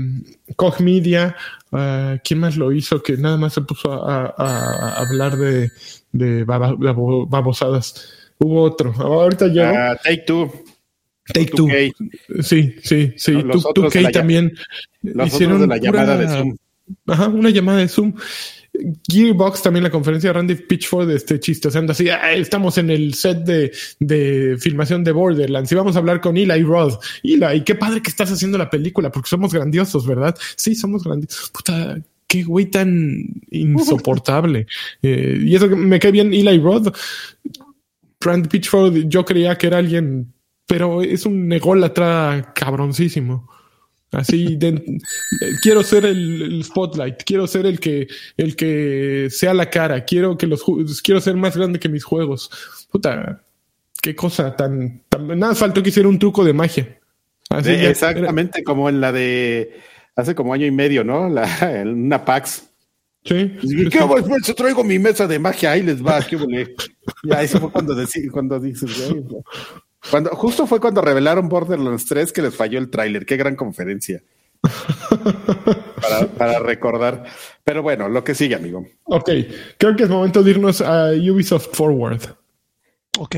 Koch 0.56 0.80
Media, 0.82 1.36
ah, 1.72 2.18
¿quién 2.24 2.40
más 2.40 2.58
lo 2.58 2.72
hizo? 2.72 3.02
Que 3.02 3.18
nada 3.18 3.38
más 3.38 3.54
se 3.54 3.62
puso 3.62 3.92
a, 3.92 4.34
a- 4.38 4.90
a 4.90 4.94
hablar 5.00 5.38
de, 5.38 5.70
babosadas. 6.46 8.14
Hubo 8.40 8.62
otro. 8.64 8.94
Ahorita 8.98 9.48
ya. 9.48 9.92
Ah, 9.92 9.96
Take 10.02 10.24
Two. 10.26 10.52
Take 11.34 11.52
Two. 11.52 11.68
2K. 11.68 11.94
Sí, 12.42 12.76
sí, 12.82 13.14
sí. 13.18 13.32
No, 13.34 13.42
los 13.44 13.64
Tú- 13.64 13.70
otros 13.70 13.94
de 13.94 14.00
2K 14.00 14.02
la 14.04 14.10
llam- 14.10 14.14
también 14.14 14.54
Los 15.02 15.28
hicieron 15.28 15.56
otros 15.62 15.70
de 15.70 15.76
la 15.76 15.92
pura- 15.92 16.02
llamada 16.06 16.18
de 16.18 16.28
Zoom. 16.38 16.58
Ajá, 17.08 17.28
una 17.28 17.50
llamada 17.50 17.78
de 17.80 17.88
Zoom. 17.88 18.14
Gearbox 19.08 19.62
también 19.62 19.84
la 19.84 19.90
conferencia 19.90 20.30
de 20.30 20.34
Randy 20.34 20.56
Pitchford 20.56 21.10
este 21.12 21.40
chistoseando 21.40 21.92
así, 21.92 22.10
"Ah, 22.10 22.34
estamos 22.34 22.78
en 22.78 22.90
el 22.90 23.14
set 23.14 23.40
de, 23.40 23.72
de 24.00 24.58
filmación 24.60 25.04
de 25.04 25.12
Borderlands 25.12 25.72
y 25.72 25.76
vamos 25.76 25.96
a 25.96 26.00
hablar 26.00 26.22
con 26.22 26.38
Eli 26.38 26.64
Roth. 26.64 27.04
Eli, 27.24 27.64
qué 27.64 27.76
padre 27.76 28.02
que 28.02 28.10
estás 28.10 28.32
haciendo 28.32 28.58
la 28.58 28.70
película 28.70 29.12
porque 29.12 29.30
somos 29.30 29.54
grandiosos, 29.54 30.06
¿verdad? 30.06 30.38
Sí, 30.56 30.76
somos 30.76 31.04
grandiosos. 31.04 31.50
Puta, 31.50 31.98
qué 32.28 32.44
güey 32.44 32.68
tan 32.68 33.42
insoportable. 33.50 34.68
Eh, 35.02 35.40
y 35.42 35.56
eso 35.56 35.70
me 35.70 36.00
cae 36.00 36.12
bien 36.12 36.34
Eli 36.34 36.60
Roth. 36.60 36.96
Randy 38.22 38.50
Pitchford, 38.50 39.08
yo 39.08 39.24
creía 39.24 39.58
que 39.58 39.68
era 39.68 39.78
alguien, 39.78 40.34
pero 40.68 41.02
es 41.02 41.26
un 41.26 41.48
nególatra 41.48 42.52
cabroncísimo. 42.54 43.50
Así, 44.12 44.56
de- 44.56 44.70
eh, 44.70 45.52
quiero 45.62 45.84
ser 45.84 46.06
el, 46.06 46.42
el 46.42 46.64
spotlight, 46.64 47.24
quiero 47.24 47.46
ser 47.46 47.66
el 47.68 47.80
que, 47.80 48.08
el 48.38 48.56
que 48.56 49.28
sea 49.30 49.54
la 49.54 49.70
cara, 49.70 50.04
quiero 50.04 50.36
que 50.38 50.48
los, 50.48 50.64
quiero 51.04 51.22
ser 51.22 51.36
más 51.36 51.56
grande 51.56 51.80
que 51.80 51.90
mis 51.90 52.04
juegos. 52.04 52.50
Puta, 52.92 53.44
qué 54.02 54.16
cosa 54.16 54.56
tan, 54.56 55.04
tan 55.10 55.38
nada 55.40 55.54
faltó 55.54 55.84
que 55.84 55.90
hiciera 55.90 56.10
un 56.10 56.18
truco 56.18 56.44
de 56.44 56.54
magia. 56.54 56.98
Así 57.52 57.72
exactamente 57.72 58.64
como 58.64 58.90
en 58.90 59.02
la 59.02 59.12
de 59.12 59.80
hace 60.16 60.34
como 60.36 60.54
año 60.54 60.66
y 60.66 60.72
medio, 60.72 61.04
¿no? 61.04 61.30
La, 61.30 61.48
en 61.82 61.90
una 62.06 62.26
PAX. 62.26 62.64
Sí. 63.26 63.58
¿Y 63.62 63.90
qué 63.90 64.00
voy, 64.02 64.22
pues, 64.24 64.56
traigo 64.56 64.84
mi 64.84 64.98
mesa 64.98 65.28
de 65.28 65.38
magia, 65.40 65.72
ahí 65.72 65.84
les 65.84 66.04
va, 66.04 66.22
qué. 66.22 66.38
Ya, 67.24 67.44
eso 67.44 67.60
fue 67.60 67.72
cuando, 67.72 67.94
deci- 67.94 68.30
cuando 68.32 68.60
dices. 68.60 68.90
Cuando, 70.10 70.30
justo 70.32 70.66
fue 70.66 70.80
cuando 70.80 71.02
revelaron 71.02 71.50
Borderlands 71.50 72.06
3 72.06 72.32
que 72.32 72.42
les 72.42 72.56
falló 72.56 72.80
el 72.80 72.90
tráiler. 72.90 73.26
Qué 73.26 73.38
gran 73.38 73.56
conferencia. 73.56 74.24
para, 76.02 76.28
para 76.38 76.60
recordar. 76.60 77.26
Pero 77.64 77.82
bueno, 77.82 78.10
lo 78.10 78.24
que 78.24 78.36
sigue, 78.36 78.56
amigo. 78.56 78.86
Ok, 79.04 79.30
creo 79.78 79.96
que 79.96 80.04
es 80.04 80.10
momento 80.10 80.44
de 80.44 80.52
irnos 80.52 80.82
a 80.82 81.12
Ubisoft 81.12 81.70
Forward. 81.74 82.22
Ok. 83.20 83.36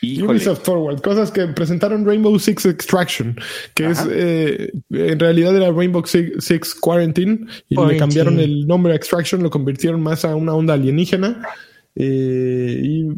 Híjole. 0.00 0.32
Ubisoft 0.32 0.64
Forward, 0.64 1.00
cosas 1.00 1.30
que 1.30 1.46
presentaron 1.46 2.04
Rainbow 2.04 2.36
Six 2.36 2.66
Extraction, 2.66 3.36
que 3.74 3.86
Ajá. 3.86 4.02
es 4.02 4.08
eh, 4.10 4.72
en 4.90 5.20
realidad 5.20 5.56
era 5.56 5.70
Rainbow 5.70 6.04
Six, 6.04 6.44
Six 6.44 6.74
Quarantine 6.74 7.46
y 7.68 7.74
le 7.74 7.76
Quarantine. 7.76 7.98
cambiaron 8.00 8.40
el 8.40 8.66
nombre 8.66 8.94
a 8.94 8.96
Extraction, 8.96 9.44
lo 9.44 9.50
convirtieron 9.50 10.02
más 10.02 10.24
a 10.24 10.34
una 10.34 10.54
onda 10.54 10.74
alienígena 10.74 11.46
eh, 11.94 12.80
y 12.82 13.08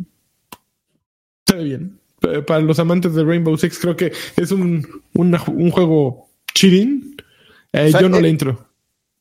se 1.47 1.57
ve 1.57 1.65
bien. 1.65 1.99
Eh, 2.33 2.43
Para 2.43 2.61
los 2.61 2.79
amantes 2.79 3.15
de 3.15 3.25
Rainbow 3.25 3.57
Six 3.57 3.79
creo 3.79 3.97
que 3.97 4.13
es 4.37 4.51
un, 4.53 4.87
un 5.15 5.71
juego 5.71 6.29
chidín. 6.55 7.17
Eh, 7.73 7.87
O 7.89 7.91
sea, 7.91 8.01
yo 8.01 8.09
no 8.09 8.19
eh, 8.19 8.23
le 8.23 8.29
entro. 8.29 8.69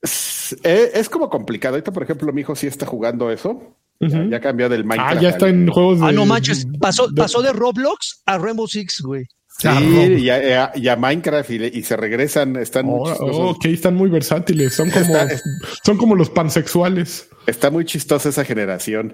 Es, 0.01 0.55
eh, 0.63 0.91
es 0.93 1.09
como 1.09 1.29
complicado. 1.29 1.75
Ahorita, 1.75 1.91
por 1.91 2.03
ejemplo, 2.03 2.31
mi 2.33 2.41
hijo 2.41 2.55
sí 2.55 2.67
está 2.67 2.85
jugando 2.85 3.31
eso. 3.31 3.75
Ya- 3.99 4.41
cambió 4.41 4.67
del 4.67 4.81
Ah, 4.81 4.85
Minecraft. 4.85 5.21
ya 5.21 5.29
está 5.29 5.47
en 5.47 5.67
juegos 5.69 6.01
de... 6.01 6.07
Ah, 6.07 6.11
no 6.11 6.25
manches. 6.25 6.67
Pasó, 6.79 7.07
de- 7.07 7.21
pasó 7.21 7.41
de 7.41 7.53
Roblox 7.53 8.21
a 8.25 8.37
Rainbow 8.37 8.67
Six, 8.67 9.01
güey. 9.01 9.23
Sí, 9.57 9.67
Ah, 9.69 9.79
y 9.81 10.29
a, 10.29 10.71
y 10.75 10.87
a 10.89 10.95
Minecraft 10.97 11.49
y, 11.51 11.59
le- 11.59 11.67
y 11.73 11.83
se 11.83 11.95
regresan. 11.95 12.57
Están 12.57 12.85
muy 12.87 13.09
Oh, 13.11 13.15
oh, 13.21 13.49
ok, 13.51 13.65
están 13.65 13.95
muy 13.95 14.09
versátiles. 14.09 14.73
Son 14.73 14.89
como, 14.89 15.05
Está- 15.05 15.29
son 15.85 15.97
como 15.97 16.15
los 16.15 16.29
pansexuales. 16.29 17.29
Está 17.47 17.69
muy 17.71 17.85
chistosa 17.85 18.27
esa 18.29 18.43
generación. 18.43 19.13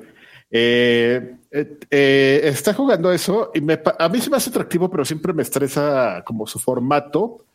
Eh, 0.52 1.36
eh, 1.52 1.78
eh, 1.92 2.42
está 2.46 2.74
jugando 2.74 3.12
eso 3.12 3.52
y 3.54 3.62
me 3.62 3.80
a 4.00 4.10
mí 4.10 4.20
se 4.20 4.30
me 4.30 4.38
hace 4.38 4.50
atractivo, 4.50 4.90
pero 4.90 5.06
siempre 5.06 5.34
me 5.34 5.44
estresa 5.44 6.24
como 6.26 6.48
su 6.48 6.60
formato 6.60 7.46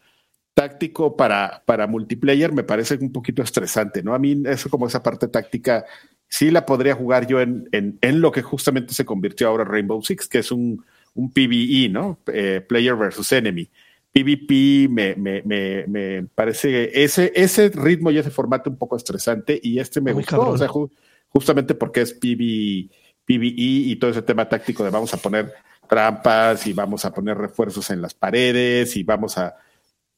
táctico 0.54 1.16
para, 1.16 1.62
para 1.66 1.86
multiplayer. 1.86 2.52
Me 2.52 2.62
parece 2.64 2.96
un 3.00 3.12
poquito 3.12 3.42
estresante, 3.42 4.02
¿no? 4.02 4.14
A 4.14 4.18
mí 4.18 4.40
eso 4.46 4.70
como 4.70 4.86
esa 4.86 5.02
parte 5.02 5.28
táctica 5.28 5.84
sí 6.28 6.50
la 6.50 6.64
podría 6.64 6.94
jugar 6.94 7.26
yo 7.26 7.40
en, 7.40 7.68
en, 7.72 7.98
en 8.00 8.20
lo 8.20 8.30
que 8.32 8.42
justamente 8.42 8.94
se 8.94 9.04
convirtió 9.04 9.48
ahora 9.48 9.64
Rainbow 9.64 10.02
Six, 10.02 10.28
que 10.28 10.38
es 10.38 10.52
un, 10.52 10.84
un 11.14 11.32
PvE, 11.32 11.88
¿no? 11.90 12.18
Eh, 12.32 12.64
player 12.66 12.94
versus 12.96 13.30
enemy. 13.32 13.68
PvP 14.12 14.86
me, 14.88 15.16
me, 15.16 15.42
me, 15.42 15.84
me 15.88 16.26
parece 16.32 17.02
ese, 17.02 17.32
ese 17.34 17.68
ritmo 17.70 18.12
y 18.12 18.18
ese 18.18 18.30
formato 18.30 18.70
un 18.70 18.76
poco 18.76 18.96
estresante 18.96 19.58
y 19.60 19.80
este 19.80 20.00
me 20.00 20.12
Muy 20.12 20.22
gustó, 20.22 20.36
cabrón. 20.36 20.54
o 20.54 20.58
sea, 20.58 20.68
ju- 20.68 20.90
justamente 21.34 21.74
porque 21.74 22.02
es 22.02 22.12
PV, 22.12 22.88
PvE 23.24 23.52
y 23.56 23.96
todo 23.96 24.10
ese 24.12 24.22
tema 24.22 24.48
táctico 24.48 24.84
de 24.84 24.90
vamos 24.90 25.12
a 25.12 25.16
poner 25.16 25.52
trampas 25.88 26.66
y 26.66 26.72
vamos 26.72 27.04
a 27.04 27.12
poner 27.12 27.36
refuerzos 27.36 27.90
en 27.90 28.00
las 28.00 28.14
paredes 28.14 28.96
y 28.96 29.02
vamos 29.02 29.36
a, 29.36 29.56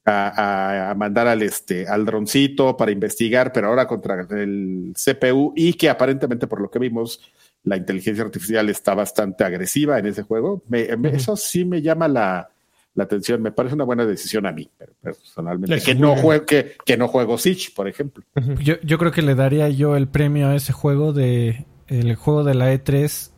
a, 0.05 0.93
mandar 0.95 1.27
al 1.27 1.41
este 1.41 1.87
al 1.87 2.05
droncito 2.05 2.77
para 2.77 2.91
investigar, 2.91 3.51
pero 3.51 3.67
ahora 3.67 3.87
contra 3.87 4.25
el 4.29 4.93
CPU 4.95 5.53
y 5.55 5.73
que 5.73 5.89
aparentemente 5.89 6.47
por 6.47 6.61
lo 6.61 6.69
que 6.69 6.79
vimos 6.79 7.19
la 7.63 7.75
inteligencia 7.75 8.23
artificial 8.23 8.69
está 8.69 8.93
bastante 8.93 9.43
agresiva 9.43 9.99
en 9.99 10.05
ese 10.05 10.21
juego. 10.21 10.63
Me- 10.69 10.95
me-. 10.95 11.09
Eso 11.09 11.35
sí 11.35 11.65
me 11.65 11.81
llama 11.81 12.07
la, 12.07 12.49
la 12.97 13.05
atención. 13.05 13.41
Me 13.41 13.51
parece 13.53 13.75
una 13.75 13.85
buena 13.85 14.05
decisión 14.05 14.45
a 14.45 14.51
mí, 14.51 14.69
per- 14.77 14.93
personalmente. 15.01 15.79
Que 15.81 15.95
no, 15.95 16.15
juego, 16.17 16.45
que, 16.45 16.75
que 16.85 16.97
no 16.97 17.07
juego 17.07 17.37
Siege, 17.37 17.71
por 17.73 17.87
ejemplo. 17.87 18.25
Yo, 18.59 18.75
yo 18.83 18.97
creo 18.97 19.11
que 19.13 19.21
le 19.21 19.35
daría 19.35 19.69
yo 19.69 19.95
el 19.95 20.07
premio 20.09 20.49
a 20.49 20.55
ese 20.55 20.73
juego 20.73 21.13
de 21.13 21.65
el 21.87 22.15
juego 22.15 22.43
de 22.43 22.53
la 22.55 22.73
E3 22.73 23.29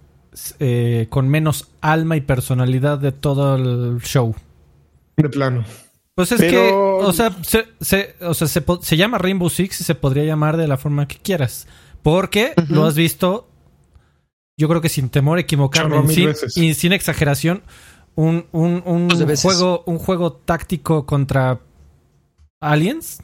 eh, 0.60 1.06
con 1.10 1.28
menos 1.30 1.70
alma 1.82 2.16
y 2.18 2.22
personalidad 2.22 2.98
de 2.98 3.12
todo 3.12 3.56
el 3.58 4.00
show. 4.02 4.34
De 5.18 5.30
plano. 5.30 5.64
Pues 6.16 6.32
es 6.32 6.40
Pero- 6.40 6.52
que, 6.52 6.72
o 6.74 7.14
sea, 7.14 7.36
se, 7.44 7.66
se- 7.82 8.16
o 8.22 8.34
sea, 8.34 8.48
se, 8.48 8.64
se 8.82 8.98
llama 8.98 9.18
Rainbow 9.20 9.50
Six 9.50 9.82
y 9.82 9.84
se 9.84 9.96
podría 9.96 10.24
llamar 10.24 10.58
de 10.58 10.68
la 10.68 10.78
forma 10.78 11.08
que 11.08 11.18
quieras. 11.18 11.68
Porque 12.02 12.54
Ujú. 12.58 12.74
lo 12.76 12.86
has 12.86 12.96
visto, 12.96 13.50
yo 14.58 14.68
creo 14.68 14.82
que 14.82 14.90
sin 14.90 15.10
temor 15.10 15.38
a 15.38 15.42
equivocarme, 15.42 16.08
sin, 16.14 16.30
y 16.56 16.74
sin 16.74 16.92
exageración, 16.94 17.62
un, 18.16 18.46
un, 18.52 18.82
un 18.86 19.10
juego, 19.38 19.84
un 19.86 19.98
juego 19.98 20.34
táctico 20.34 21.06
contra 21.06 21.60
aliens. 22.62 23.22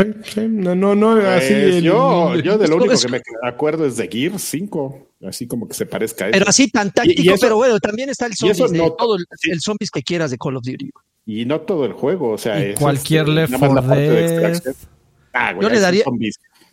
Sí, 0.00 0.14
sí, 0.24 0.40
no, 0.48 0.74
no, 0.76 0.94
no, 0.94 1.10
así. 1.16 1.48
Pues 1.48 1.50
el- 1.52 1.82
yo, 1.82 2.34
yo 2.36 2.56
de 2.56 2.68
lo 2.68 2.74
es- 2.76 2.80
único 2.80 2.92
es- 2.92 3.04
que 3.04 3.10
me 3.10 3.20
acuerdo 3.48 3.84
es 3.84 3.96
de 3.96 4.06
Gear 4.08 4.38
5, 4.38 5.08
así 5.26 5.48
como 5.48 5.66
que 5.66 5.74
se 5.74 5.86
parezca 5.86 6.26
a 6.26 6.28
eso. 6.28 6.38
Pero 6.38 6.48
así 6.48 6.70
tan 6.70 6.92
táctico, 6.92 7.20
y 7.22 7.28
eso- 7.30 7.36
pero 7.40 7.56
bueno, 7.56 7.80
también 7.80 8.08
está 8.08 8.26
el 8.26 8.32
eso 8.32 8.46
zombies, 8.46 8.70
de 8.70 8.78
no- 8.78 8.92
todo 8.92 9.16
el, 9.16 9.24
sí. 9.36 9.50
el 9.50 9.60
zombies 9.60 9.90
que 9.90 10.02
quieras 10.02 10.30
de 10.30 10.38
Call 10.38 10.56
of 10.56 10.62
Duty. 10.64 10.90
Y 11.26 11.44
no 11.46 11.60
todo 11.62 11.84
el 11.84 11.94
juego, 11.94 12.30
o 12.30 12.38
sea, 12.38 12.60
Y 12.64 12.70
es, 12.72 12.78
cualquier 12.78 13.22
este, 13.22 13.32
Left 13.32 13.52
nada 13.52 13.66
más 13.66 13.74
la 13.74 13.80
4 13.82 13.88
parte 13.88 14.02
de 14.02 14.38
Dead. 14.38 14.50
extraction. 14.50 14.88
Ah, 15.32 15.52
güey, 15.52 15.62
Yo 15.68 15.74
le 15.74 15.80
daría-. 15.80 16.04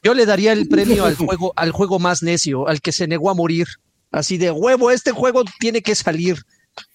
Yo 0.04 0.14
le 0.14 0.26
daría 0.28 0.54
el 0.54 0.68
premio 0.70 1.06
al 1.06 1.16
juego, 1.16 1.52
al 1.56 1.72
juego 1.72 1.98
más 1.98 2.22
necio, 2.22 2.68
al 2.68 2.80
que 2.80 2.92
se 2.92 3.08
negó 3.08 3.32
a 3.32 3.34
morir. 3.34 3.66
Así 4.16 4.38
de 4.38 4.50
huevo, 4.50 4.92
este 4.92 5.12
juego 5.12 5.44
tiene 5.60 5.82
que 5.82 5.94
salir. 5.94 6.38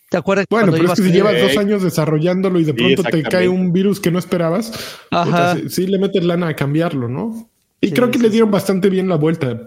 ¿Te 0.08 0.16
acuerdas? 0.16 0.46
Bueno, 0.48 0.68
cuando 0.68 0.78
pero 0.78 0.92
es 0.94 1.00
que 1.00 1.06
si 1.06 1.12
llevas 1.12 1.40
dos 1.40 1.56
años 1.58 1.82
desarrollándolo 1.82 2.58
y 2.58 2.64
de 2.64 2.72
sí, 2.72 2.78
pronto 2.78 3.02
te 3.04 3.22
cae 3.22 3.46
un 3.46 3.72
virus 3.72 4.00
que 4.00 4.10
no 4.10 4.18
esperabas, 4.18 4.72
Ajá. 5.10 5.24
puta, 5.24 5.56
sí, 5.56 5.68
sí 5.68 5.86
le 5.86 5.98
metes 5.98 6.24
lana 6.24 6.48
a 6.48 6.56
cambiarlo, 6.56 7.08
¿no? 7.08 7.48
Y 7.80 7.88
Sí, 7.88 7.92
creo 7.92 8.10
que 8.10 8.16
sí, 8.18 8.24
le 8.24 8.30
dieron 8.30 8.50
bastante 8.50 8.88
bien 8.88 9.08
la 9.08 9.16
vuelta. 9.16 9.60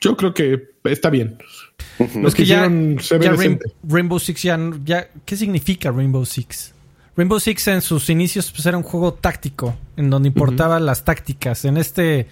Yo 0.00 0.16
creo 0.16 0.32
que 0.32 0.70
está 0.84 1.10
bien. 1.10 1.36
Los 1.98 2.08
Es 2.32 2.34
que 2.34 2.42
que 2.42 2.46
ya- 2.46 2.62
ya 2.66 3.32
Rain-. 3.32 3.58
Rainbow 3.88 4.18
Six 4.20 4.42
ya, 4.42 4.58
ya... 4.84 5.08
¿Qué 5.24 5.36
significa 5.36 5.90
Rainbow 5.90 6.24
Six? 6.24 6.72
Rainbow 7.16 7.40
Six 7.40 7.68
en 7.68 7.80
sus 7.82 8.08
inicios 8.08 8.50
pues, 8.52 8.64
era 8.66 8.76
un 8.76 8.82
juego 8.84 9.14
táctico, 9.14 9.76
en 9.96 10.10
donde 10.10 10.28
importaban 10.28 10.86
las 10.86 11.04
tácticas. 11.04 11.64
En 11.64 11.76
este... 11.76 12.28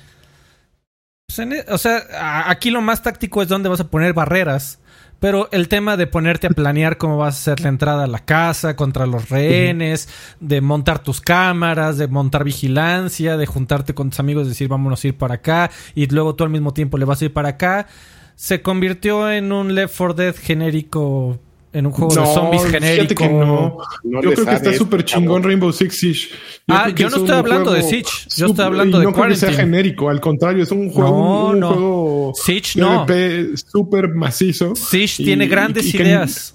pues, 1.34 1.38
e- 1.38 1.66
o 1.68 1.78
sea, 1.78 2.48
aquí 2.50 2.70
lo 2.70 2.80
más 2.80 3.02
táctico 3.02 3.42
es 3.42 3.48
donde 3.48 3.68
vas 3.68 3.80
a 3.80 3.88
poner 3.88 4.12
barreras. 4.12 4.78
Pero 5.20 5.48
el 5.52 5.68
tema 5.68 5.96
de 5.96 6.08
ponerte 6.08 6.48
a 6.48 6.50
planear 6.50 6.98
cómo 6.98 7.16
vas 7.16 7.36
a 7.36 7.38
hacer 7.38 7.60
la 7.60 7.68
entrada 7.68 8.04
a 8.04 8.06
la 8.08 8.18
casa 8.18 8.74
contra 8.74 9.06
los 9.06 9.28
rehenes, 9.28 10.08
de 10.40 10.60
montar 10.60 10.98
tus 11.00 11.20
cámaras, 11.20 11.96
de 11.96 12.08
montar 12.08 12.42
vigilancia, 12.42 13.36
de 13.36 13.46
juntarte 13.46 13.94
con 13.94 14.10
tus 14.10 14.18
amigos, 14.18 14.48
decir 14.48 14.66
vámonos 14.66 15.04
a 15.04 15.06
ir 15.06 15.16
para 15.16 15.34
acá, 15.34 15.70
y 15.94 16.08
luego 16.08 16.34
tú 16.34 16.42
al 16.42 16.50
mismo 16.50 16.74
tiempo 16.74 16.98
le 16.98 17.04
vas 17.04 17.22
a 17.22 17.26
ir 17.26 17.32
para 17.32 17.50
acá, 17.50 17.86
se 18.34 18.62
convirtió 18.62 19.30
en 19.30 19.52
un 19.52 19.76
Left 19.76 19.94
4 19.96 20.14
Dead 20.14 20.34
genérico 20.34 21.38
en 21.72 21.86
un 21.86 21.92
juego 21.92 22.14
de 22.14 22.34
zombies 22.34 22.64
genérico. 22.66 23.28
no. 23.28 23.78
yo 24.04 24.32
creo 24.32 24.46
que 24.46 24.54
está 24.54 24.72
súper 24.74 25.04
chingón 25.04 25.42
Rainbow 25.42 25.72
Six 25.72 25.98
Siege. 25.98 26.28
Yo 26.66 26.74
ah, 26.74 26.88
yo 26.90 27.08
no 27.08 27.16
estoy 27.16 27.36
hablando 27.36 27.72
de 27.72 27.82
Siege. 27.82 28.10
Yo 28.36 28.46
estoy 28.46 28.64
hablando 28.64 28.98
de 28.98 29.04
no 29.04 29.12
creo 29.12 29.28
que 29.28 29.36
sea 29.36 29.52
genérico. 29.52 30.08
Al 30.08 30.20
contrario, 30.20 30.62
es 30.62 30.70
un 30.70 30.90
juego, 30.90 31.50
un, 31.50 31.62
juego 31.62 32.32
Siege 32.34 32.78
no. 32.80 33.06
súper 33.54 34.08
macizo. 34.10 34.74
Siege 34.74 35.24
tiene 35.24 35.46
grandes 35.46 35.92
ideas. 35.94 36.54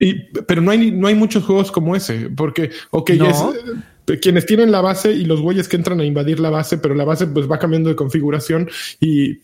y, 0.00 0.14
pero 0.46 0.62
no 0.62 0.70
hay, 0.70 0.90
no 0.90 1.06
hay 1.06 1.14
muchos 1.14 1.44
juegos 1.44 1.70
como 1.70 1.94
ese. 1.94 2.30
Porque, 2.30 2.70
ok, 2.90 3.10
es 3.10 3.44
quienes 4.20 4.46
tienen 4.46 4.70
la 4.70 4.80
base 4.80 5.12
y 5.12 5.24
los 5.24 5.40
güeyes 5.40 5.68
que 5.68 5.76
entran 5.76 6.00
a 6.00 6.04
invadir 6.04 6.40
la 6.40 6.50
base, 6.50 6.78
pero 6.78 6.94
la 6.94 7.04
base 7.04 7.26
pues 7.26 7.50
va 7.50 7.58
cambiando 7.58 7.88
de 7.88 7.96
configuración 7.96 8.68
y, 9.00 9.38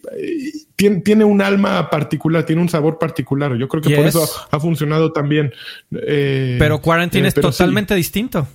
tiene, 0.76 1.24
un 1.24 1.42
alma 1.42 1.90
particular, 1.90 2.44
tiene 2.44 2.62
un 2.62 2.68
sabor 2.68 2.98
particular. 2.98 3.54
Yo 3.56 3.68
creo 3.68 3.82
que 3.82 3.94
por 3.94 4.06
eso 4.06 4.26
ha, 4.50 4.60
funcionado 4.60 5.12
también. 5.12 5.52
Eh, 5.92 6.56
pero 6.58 6.80
Quarantine 6.80 7.26
eh, 7.26 7.28
es 7.28 7.34
totalmente 7.34 7.94
distinto. 7.94 8.46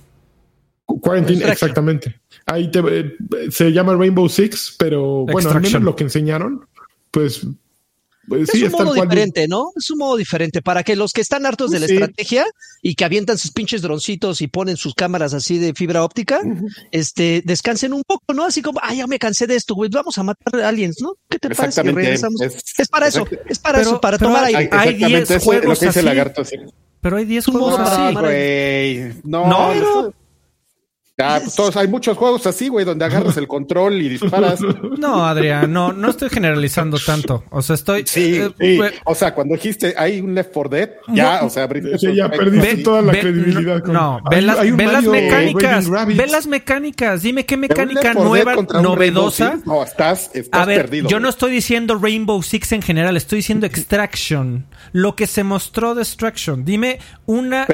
Quarantine, 0.86 1.44
exactamente. 1.50 2.16
Ahí 2.46 2.70
eh, 2.72 3.16
se 3.50 3.72
llama 3.72 3.94
Rainbow 3.94 4.28
Six, 4.28 4.76
pero 4.78 5.26
bueno, 5.26 5.50
al 5.50 5.60
menos 5.60 5.82
lo 5.82 5.96
que 5.96 6.04
enseñaron, 6.04 6.66
pues 7.10 7.46
pues 8.28 8.54
es 8.54 8.62
un 8.62 8.72
modo 8.72 8.94
diferente, 8.94 9.46
¿no? 9.48 9.70
Es 9.76 9.90
un 9.90 9.98
modo 9.98 10.16
diferente 10.16 10.62
para 10.62 10.82
que 10.82 10.96
los 10.96 11.12
que 11.12 11.20
están 11.20 11.46
hartos 11.46 11.70
de 11.70 11.80
la 11.80 11.86
estrategia 11.86 12.44
y 12.82 12.94
que 12.94 13.04
avientan 13.04 13.38
sus 13.38 13.52
pinches 13.52 13.82
droncitos 13.82 14.40
y 14.40 14.48
ponen 14.48 14.76
sus 14.76 14.94
cámaras 14.94 15.34
así 15.34 15.58
de 15.58 15.74
fibra 15.74 16.04
óptica, 16.04 16.40
este, 16.90 17.42
descansen 17.44 17.92
un 17.92 18.02
poco, 18.06 18.34
¿no? 18.34 18.44
Así 18.44 18.62
como, 18.62 18.80
ay, 18.82 18.98
ya 18.98 19.06
me 19.06 19.18
cansé 19.18 19.46
de 19.46 19.56
esto, 19.56 19.74
güey, 19.74 19.90
vamos 19.90 20.18
a 20.18 20.22
matar 20.22 20.60
aliens, 20.62 20.96
¿no? 21.00 21.14
¿Qué 21.28 21.38
te 21.38 21.54
parece? 21.54 21.82
Es, 22.78 22.88
para 22.88 23.08
eso, 23.08 23.26
es 23.48 23.58
para 23.58 23.80
eso, 23.80 24.00
para 24.00 24.18
tomar 24.18 24.44
aire. 24.44 24.68
Hay 24.72 24.94
10 24.94 25.42
juegos 25.42 25.82
así. 25.82 26.00
Pero 27.00 27.16
hay 27.16 27.24
10 27.24 27.46
juegos 27.46 27.78
así. 27.78 28.14
Güey. 28.14 29.12
No, 29.24 29.46
no, 29.46 30.12
Ah, 31.18 31.40
pues 31.42 31.54
todos, 31.54 31.74
hay 31.78 31.88
muchos 31.88 32.14
juegos 32.18 32.46
así, 32.46 32.68
güey, 32.68 32.84
donde 32.84 33.06
agarras 33.06 33.38
el 33.38 33.48
control 33.48 34.02
y 34.02 34.08
disparas. 34.10 34.60
No, 34.98 35.26
Adrián, 35.26 35.72
no, 35.72 35.92
no 35.92 36.10
estoy 36.10 36.30
generalizando 36.30 36.98
tanto. 36.98 37.44
O 37.50 37.60
sea, 37.62 37.74
estoy. 37.74 38.04
Sí, 38.06 38.40
eh, 38.58 38.92
o 39.04 39.14
sea, 39.14 39.34
cuando 39.34 39.54
dijiste 39.54 39.94
hay 39.96 40.20
un 40.20 40.34
Left 40.34 40.52
4 40.52 40.70
Dead, 40.70 40.90
ya, 41.08 41.42
o 41.42 41.50
sea, 41.50 41.68
ya 42.14 42.30
perdiste 42.30 42.76
toda 42.78 43.02
la 43.02 43.12
credibilidad. 43.12 43.84
No, 43.84 44.20
ve, 44.30 44.42
las, 44.42 44.58
mecánicas. 45.04 45.88
Ve 45.88 46.26
las 46.26 46.46
mecánicas. 46.46 47.22
Dime 47.22 47.44
qué 47.44 47.56
mecánica 47.56 48.14
nueva, 48.14 48.54
novedosa. 48.82 49.58
No, 49.64 49.82
estás, 49.82 50.30
estás 50.34 50.60
A 50.60 50.64
ver, 50.64 50.82
perdido. 50.82 51.08
Yo 51.08 51.20
no 51.20 51.28
estoy 51.28 51.52
diciendo 51.52 51.98
Rainbow 51.98 52.42
Six 52.42 52.72
en 52.72 52.82
general, 52.82 53.16
estoy 53.16 53.38
diciendo 53.38 53.66
Extraction. 53.66 54.66
Lo 54.92 55.14
que 55.14 55.26
se 55.26 55.44
mostró 55.44 55.94
de 55.94 56.02
Extraction. 56.02 56.64
Dime 56.64 56.98
una 57.26 57.66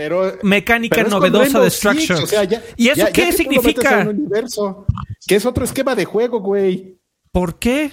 mecánica 0.43 1.03
novedosa 1.05 1.61
de 1.61 1.69
Extraction. 1.69 2.25
¿Y 2.77 2.89
eso 2.89 3.07
qué 3.13 3.32
¿Qué 3.33 3.37
significa? 3.37 4.07
Universo, 4.09 4.87
que 5.27 5.37
es 5.37 5.47
otro 5.47 5.65
esquema 5.65 5.95
de 5.95 6.05
juego, 6.05 6.41
güey. 6.41 6.99
¿Por 7.31 7.59
qué? 7.59 7.93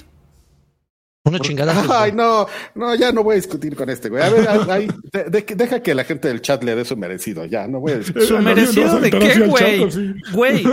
Una 1.25 1.39
chingada. 1.39 1.85
Ay, 2.01 2.13
no, 2.13 2.47
no, 2.75 2.95
ya 2.95 3.11
no 3.11 3.23
voy 3.23 3.33
a 3.33 3.35
discutir 3.35 3.75
con 3.75 3.89
este, 3.89 4.09
güey. 4.09 4.23
A 4.23 4.29
ver, 4.29 4.93
deja 5.31 5.81
que 5.81 5.93
la 5.93 6.05
gente 6.05 6.29
del 6.29 6.41
chat 6.41 6.63
le 6.63 6.75
dé 6.75 6.85
su 6.85 6.95
merecido, 6.95 7.45
ya, 7.45 7.67
no 7.67 7.81
voy 7.81 7.91
a 7.91 7.97
discutir. 7.99 8.27
¿Su 8.27 8.37
merecido 8.39 8.99
de 8.99 9.11
qué, 9.11 9.39
güey? 9.45 9.85
Güey. 10.33 10.63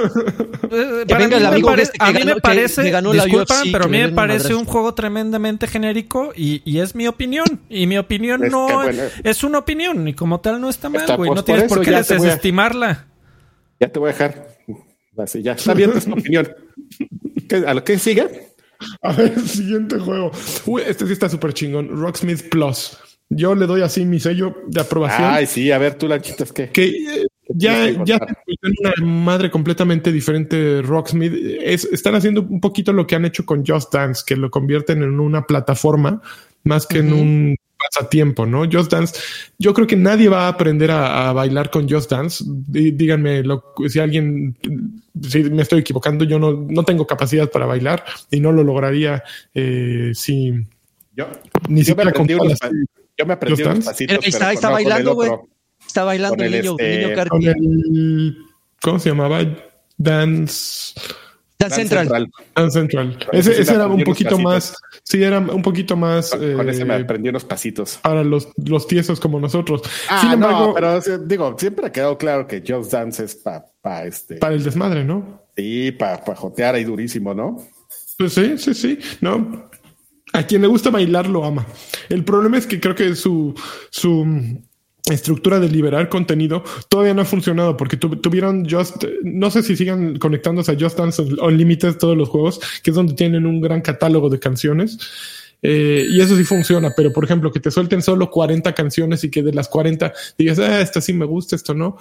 venga 1.06 1.36
el 1.36 1.46
amigo 1.46 1.74
este 1.74 1.96
a 1.98 2.12
mí 2.12 2.24
me 2.24 2.36
parece, 2.36 2.82
disculpan, 2.84 3.68
pero 3.72 3.84
a 3.84 3.88
mí 3.88 3.98
me 3.98 4.10
parece 4.10 4.54
un 4.54 4.64
juego 4.64 4.94
tremendamente 4.94 5.66
genérico 5.66 6.32
y, 6.34 6.62
y, 6.64 6.78
es 6.78 6.94
mi 6.94 7.08
opinión. 7.08 7.60
Y 7.68 7.86
mi 7.86 7.98
opinión 7.98 8.40
no 8.48 8.84
es 8.84 9.44
una 9.44 9.58
opinión 9.58 10.06
y 10.06 10.14
como 10.14 10.40
tal 10.40 10.60
no 10.60 10.68
está 10.68 10.88
mal, 10.88 11.04
güey. 11.16 11.32
No 11.32 11.44
tienes 11.44 11.64
por 11.64 11.82
qué 11.82 11.90
desestimarla. 11.90 13.06
Ya 13.80 13.88
te 13.88 13.98
voy 13.98 14.10
a 14.10 14.12
dejar. 14.12 14.56
Así, 15.18 15.42
ya 15.42 15.52
está 15.52 15.74
bien 15.74 15.92
tu 15.92 16.12
opinión. 16.12 16.48
¿A 17.66 17.74
lo 17.74 17.84
que 17.84 17.98
sigue? 17.98 18.28
A 19.02 19.12
ver, 19.12 19.38
siguiente 19.46 19.98
juego. 19.98 20.30
Uy, 20.66 20.82
este 20.86 21.06
sí 21.06 21.12
está 21.12 21.28
súper 21.28 21.52
chingón. 21.52 21.88
Rocksmith 21.88 22.48
Plus. 22.48 22.98
Yo 23.28 23.54
le 23.54 23.66
doy 23.66 23.82
así 23.82 24.04
mi 24.04 24.20
sello 24.20 24.54
de 24.68 24.80
aprobación. 24.80 25.28
Ay, 25.28 25.46
sí, 25.46 25.72
a 25.72 25.78
ver, 25.78 25.94
tú 25.94 26.06
la 26.06 26.20
quitas 26.20 26.52
que. 26.52 26.70
Que 26.70 26.88
eh, 26.88 27.26
ya, 27.48 28.04
ya 28.04 28.18
una 28.62 29.06
madre 29.06 29.50
completamente 29.50 30.12
diferente 30.12 30.82
Rocksmith. 30.82 31.32
Es, 31.60 31.84
están 31.86 32.14
haciendo 32.14 32.42
un 32.42 32.60
poquito 32.60 32.92
lo 32.92 33.06
que 33.06 33.14
han 33.14 33.24
hecho 33.24 33.44
con 33.44 33.64
Just 33.64 33.92
Dance, 33.92 34.22
que 34.26 34.36
lo 34.36 34.50
convierten 34.50 35.02
en 35.02 35.18
una 35.20 35.46
plataforma 35.46 36.22
más 36.64 36.86
que 36.86 36.98
en 36.98 37.12
un 37.12 37.56
pasatiempo, 37.90 38.46
¿no? 38.46 38.64
Just 38.70 38.90
Dance, 38.90 39.20
yo 39.58 39.72
creo 39.74 39.86
que 39.86 39.96
nadie 39.96 40.28
va 40.28 40.46
a 40.46 40.48
aprender 40.48 40.90
a, 40.90 41.32
bailar 41.32 41.70
con 41.70 41.88
Just 41.88 42.10
Dance. 42.10 42.44
díganme 42.46 43.42
si 43.88 43.98
alguien, 43.98 44.56
si 45.22 45.44
me 45.44 45.62
estoy 45.62 45.80
equivocando, 45.80 46.24
yo 46.24 46.38
no, 46.38 46.66
no 46.68 46.84
tengo 46.84 47.06
capacidad 47.06 47.50
para 47.50 47.66
bailar 47.66 48.04
y 48.30 48.40
no 48.40 48.52
lo 48.52 48.62
lograría 48.62 49.22
eh, 49.54 50.12
si 50.14 50.52
yo, 51.14 51.28
ni 51.68 51.84
siquiera 51.84 52.12
con 52.12 52.26
yo 52.28 53.24
me 53.24 53.32
aprendí 53.32 53.62
unos 53.62 53.84
pasitos, 53.84 54.18
está, 54.26 54.52
está 54.52 54.68
bailando, 54.68 55.14
güey. 55.14 55.30
Está 55.86 56.04
bailando 56.04 56.44
el 56.44 56.50
niño, 56.50 56.72
este, 56.78 56.98
niño 56.98 57.28
con 57.28 57.42
el, 57.42 58.36
¿Cómo 58.82 58.98
se 58.98 59.08
llamaba? 59.08 59.40
Dance. 59.96 60.94
Dan 61.68 61.88
Central. 61.88 62.30
Dan 62.54 62.70
Central. 62.70 63.18
Ese, 63.32 63.60
ese 63.60 63.74
era 63.74 63.86
un 63.86 64.02
poquito 64.04 64.38
más. 64.38 64.74
Sí, 65.02 65.22
era 65.22 65.38
un 65.38 65.62
poquito 65.62 65.96
más. 65.96 66.30
Con, 66.30 66.68
ese 66.68 66.84
me 66.84 66.96
eh, 66.96 67.02
aprendí 67.02 67.28
unos 67.28 67.44
pasitos. 67.44 67.98
Para 68.02 68.24
los, 68.24 68.48
los 68.56 68.86
tiesos 68.86 69.20
como 69.20 69.40
nosotros. 69.40 69.82
Ah, 70.08 70.20
Sin 70.20 70.32
embargo, 70.32 70.68
no, 70.68 70.74
pero 70.74 71.00
digo, 71.24 71.56
siempre 71.58 71.86
ha 71.86 71.92
quedado 71.92 72.18
claro 72.18 72.46
que 72.46 72.62
Just 72.66 72.92
Dance 72.92 73.24
es 73.24 73.34
para 73.36 74.06
este. 74.06 74.36
Para 74.36 74.54
el 74.54 74.64
desmadre, 74.64 75.04
¿no? 75.04 75.42
Sí, 75.56 75.92
para 75.92 76.22
pa 76.22 76.34
jotear 76.34 76.74
ahí 76.74 76.84
durísimo, 76.84 77.34
¿no? 77.34 77.62
Pues 78.18 78.32
sí, 78.32 78.58
sí, 78.58 78.74
sí. 78.74 78.98
No. 79.20 79.68
A 80.32 80.42
quien 80.42 80.60
le 80.60 80.68
gusta 80.68 80.90
bailar 80.90 81.28
lo 81.28 81.44
ama. 81.44 81.66
El 82.08 82.24
problema 82.24 82.58
es 82.58 82.66
que 82.66 82.80
creo 82.80 82.94
que 82.94 83.14
su, 83.14 83.54
su 83.90 84.60
estructura 85.14 85.60
de 85.60 85.68
liberar 85.68 86.08
contenido 86.08 86.64
todavía 86.88 87.14
no 87.14 87.22
ha 87.22 87.26
funcionado 87.26 87.76
porque 87.76 87.96
tuvieron 87.96 88.68
Just, 88.68 89.04
no 89.22 89.50
sé 89.50 89.62
si 89.62 89.76
sigan 89.76 90.18
conectándose 90.18 90.72
a 90.72 90.76
Just 90.78 90.98
Dance 90.98 91.22
Unlimited 91.22 91.96
todos 91.96 92.16
los 92.16 92.28
juegos, 92.28 92.60
que 92.82 92.90
es 92.90 92.96
donde 92.96 93.14
tienen 93.14 93.46
un 93.46 93.60
gran 93.60 93.80
catálogo 93.80 94.28
de 94.28 94.38
canciones. 94.38 94.98
Eh, 95.62 96.06
y 96.10 96.20
eso 96.20 96.36
sí 96.36 96.44
funciona, 96.44 96.92
pero 96.94 97.12
por 97.12 97.24
ejemplo, 97.24 97.50
que 97.50 97.60
te 97.60 97.70
suelten 97.70 98.02
solo 98.02 98.30
40 98.30 98.74
canciones 98.74 99.24
y 99.24 99.30
que 99.30 99.42
de 99.42 99.52
las 99.52 99.68
40 99.68 100.12
digas, 100.36 100.58
ah, 100.58 100.80
esta 100.80 101.00
sí 101.00 101.12
me 101.12 101.24
gusta, 101.24 101.56
esto 101.56 101.72
no 101.72 101.96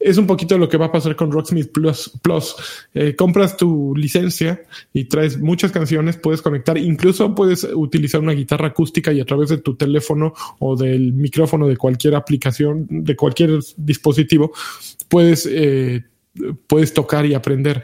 es 0.00 0.16
un 0.16 0.26
poquito 0.26 0.56
lo 0.58 0.68
que 0.68 0.76
va 0.76 0.86
a 0.86 0.92
pasar 0.92 1.16
con 1.16 1.32
Rocksmith 1.32 1.72
Plus. 1.72 2.12
Plus. 2.22 2.54
Eh, 2.94 3.16
compras 3.16 3.56
tu 3.56 3.94
licencia 3.96 4.62
y 4.92 5.04
traes 5.04 5.38
muchas 5.38 5.72
canciones, 5.72 6.16
puedes 6.16 6.42
conectar, 6.42 6.78
incluso 6.78 7.34
puedes 7.34 7.64
utilizar 7.64 8.20
una 8.20 8.32
guitarra 8.32 8.68
acústica 8.68 9.12
y 9.12 9.20
a 9.20 9.24
través 9.24 9.48
de 9.48 9.58
tu 9.58 9.76
teléfono 9.76 10.34
o 10.60 10.76
del 10.76 11.12
micrófono 11.12 11.66
de 11.66 11.76
cualquier 11.76 12.14
aplicación, 12.14 12.86
de 12.88 13.16
cualquier 13.16 13.58
dispositivo, 13.76 14.52
puedes, 15.08 15.48
eh, 15.50 16.04
puedes 16.66 16.94
tocar 16.94 17.26
y 17.26 17.34
aprender. 17.34 17.82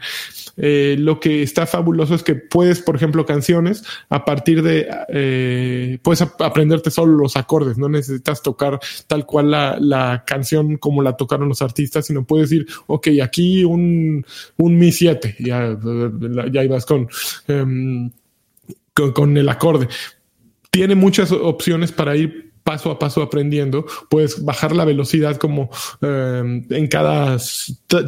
Eh, 0.57 0.95
lo 0.97 1.19
que 1.19 1.43
está 1.43 1.65
fabuloso 1.65 2.15
es 2.15 2.23
que 2.23 2.35
puedes, 2.35 2.81
por 2.81 2.95
ejemplo, 2.95 3.25
canciones, 3.25 3.83
a 4.09 4.23
partir 4.23 4.61
de, 4.61 4.87
eh, 5.09 5.99
puedes 6.01 6.21
aprenderte 6.21 6.91
solo 6.91 7.17
los 7.17 7.35
acordes, 7.35 7.77
no 7.77 7.89
necesitas 7.89 8.41
tocar 8.41 8.79
tal 9.07 9.25
cual 9.25 9.51
la, 9.51 9.77
la, 9.79 10.23
canción 10.25 10.77
como 10.77 11.01
la 11.01 11.17
tocaron 11.17 11.49
los 11.49 11.61
artistas, 11.61 12.05
sino 12.05 12.25
puedes 12.25 12.51
ir, 12.51 12.65
ok, 12.87 13.07
aquí 13.21 13.63
un, 13.63 14.25
un 14.57 14.77
Mi 14.77 14.91
7, 14.91 15.35
ya, 15.39 15.77
ya 16.51 16.63
ibas 16.63 16.85
em, 17.47 18.11
con, 18.93 19.11
con 19.11 19.37
el 19.37 19.49
acorde. 19.49 19.87
Tiene 20.71 20.95
muchas 20.95 21.31
opciones 21.31 21.91
para 21.91 22.15
ir 22.15 22.44
paso 22.65 22.89
a 22.89 22.97
paso 22.97 23.21
aprendiendo, 23.21 23.85
puedes 24.09 24.43
bajar 24.43 24.75
la 24.75 24.85
velocidad 24.85 25.37
como 25.37 25.69
em, 26.01 26.65
en 26.71 26.87
cada 26.87 27.37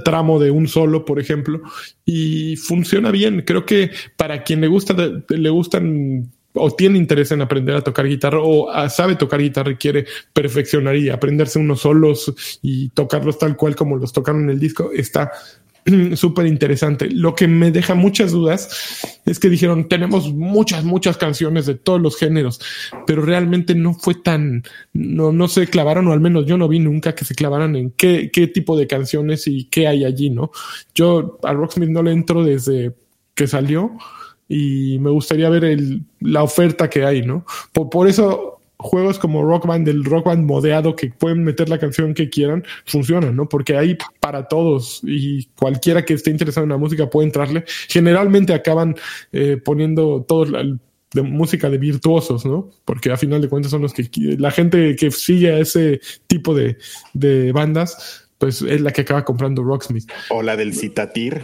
tramo 0.04 0.40
de 0.40 0.50
un 0.50 0.68
solo, 0.68 1.06
por 1.06 1.20
ejemplo, 1.20 1.62
y 2.04 2.56
funciona 2.56 3.12
bien. 3.12 3.44
Creo 3.44 3.68
que 3.68 3.92
para 4.18 4.44
quien 4.44 4.60
le 4.62 4.68
gusta, 4.68 4.96
le 5.30 5.50
gustan 5.52 6.32
o 6.60 6.72
tiene 6.72 6.98
interés 6.98 7.32
en 7.32 7.44
aprender 7.44 7.76
a 7.76 7.82
tocar 7.82 8.08
guitarra 8.08 8.40
o 8.42 8.72
ah, 8.72 8.90
sabe 8.90 9.16
tocar 9.16 9.40
guitarra 9.40 9.72
y 9.72 9.76
quiere 9.76 10.06
perfeccionar 10.34 10.96
y 10.96 11.10
aprenderse 11.10 11.60
unos 11.60 11.82
solos 11.82 12.60
y 12.64 12.90
tocarlos 12.90 13.38
tal 13.38 13.56
cual 13.56 13.76
como 13.76 13.96
los 13.98 14.12
tocaron 14.12 14.46
en 14.46 14.50
el 14.50 14.60
disco, 14.60 14.90
está 14.92 15.32
súper 16.16 16.48
interesante. 16.48 17.10
Lo 17.10 17.36
que 17.36 17.48
me 17.48 17.72
deja 17.72 17.96
muchas 17.96 18.32
dudas 18.32 19.20
es 19.26 19.40
que 19.40 19.50
dijeron, 19.50 19.88
tenemos 19.88 20.34
muchas, 20.34 20.84
muchas 20.84 21.18
canciones 21.18 21.66
de 21.66 21.76
todos 21.76 22.02
los 22.02 22.18
géneros, 22.18 22.60
pero 23.06 23.22
realmente 23.22 23.76
no 23.76 23.94
fue 23.94 24.16
tan, 24.16 24.64
no, 24.94 25.32
no 25.32 25.48
se 25.48 25.68
clavaron, 25.68 26.08
o 26.08 26.14
al 26.14 26.20
menos 26.20 26.46
yo 26.46 26.58
no 26.58 26.68
vi 26.68 26.80
nunca 26.80 27.16
que 27.16 27.26
se 27.26 27.36
clavaran 27.36 27.76
en 27.76 27.92
qué, 27.92 28.30
qué 28.32 28.48
tipo 28.48 28.78
de 28.78 28.88
canciones 28.88 29.48
y 29.48 29.66
qué 29.66 29.88
hay 29.88 30.06
allí, 30.06 30.30
¿no? 30.30 30.52
Yo 30.94 31.40
a 31.44 31.54
Rocksmith 31.54 31.90
no 31.90 32.04
le 32.04 32.12
entro 32.12 32.44
desde 32.44 32.94
que 33.34 33.48
salió 33.48 33.92
y 34.48 34.98
me 35.00 35.10
gustaría 35.10 35.50
ver 35.50 35.66
el, 35.66 36.04
la 36.20 36.44
oferta 36.44 36.90
que 36.90 37.06
hay, 37.06 37.22
¿no? 37.22 37.46
Por, 37.74 37.90
por 37.90 38.08
eso 38.08 38.57
juegos 38.80 39.20
como 39.20 39.44
Rock 39.44 39.66
Band, 39.66 39.88
el 39.88 40.04
Rock 40.04 40.28
Band 40.28 40.46
modeado, 40.46 40.96
que 40.96 41.10
pueden 41.10 41.44
meter 41.44 41.70
la 41.70 41.80
canción 41.80 42.14
que 42.14 42.30
quieran, 42.30 42.64
funcionan, 42.86 43.36
¿no? 43.36 43.50
Porque 43.50 43.78
hay 43.78 43.98
para 44.20 44.48
todos 44.48 45.02
y 45.04 45.46
cualquiera 45.56 46.06
que 46.06 46.14
esté 46.14 46.30
interesado 46.30 46.64
en 46.64 46.70
la 46.70 46.78
música 46.78 47.10
puede 47.10 47.28
entrarle. 47.28 47.64
Generalmente 47.88 48.54
acaban 48.54 48.96
eh, 49.32 49.58
poniendo 49.64 50.26
todo 50.28 50.44
el 50.44 50.80
de 51.14 51.22
música 51.22 51.70
de 51.70 51.78
virtuosos, 51.78 52.46
¿no? 52.46 52.70
Porque 52.86 53.12
a 53.12 53.18
final 53.18 53.42
de 53.42 53.50
cuentas 53.50 53.72
son 53.72 53.82
los 53.82 53.94
que 53.94 54.10
la 54.38 54.52
gente 54.52 54.96
que 54.96 55.10
sigue 55.10 55.52
a 55.52 55.60
ese 55.60 56.02
tipo 56.28 56.54
de, 56.54 56.78
de 57.14 57.52
bandas, 57.54 58.28
pues 58.38 58.62
es 58.62 58.82
la 58.82 58.92
que 58.92 59.02
acaba 59.02 59.24
comprando 59.24 59.64
Rocksmith. 59.64 60.12
O 60.30 60.42
la 60.44 60.56
del 60.58 60.74
Citatir. 60.74 61.42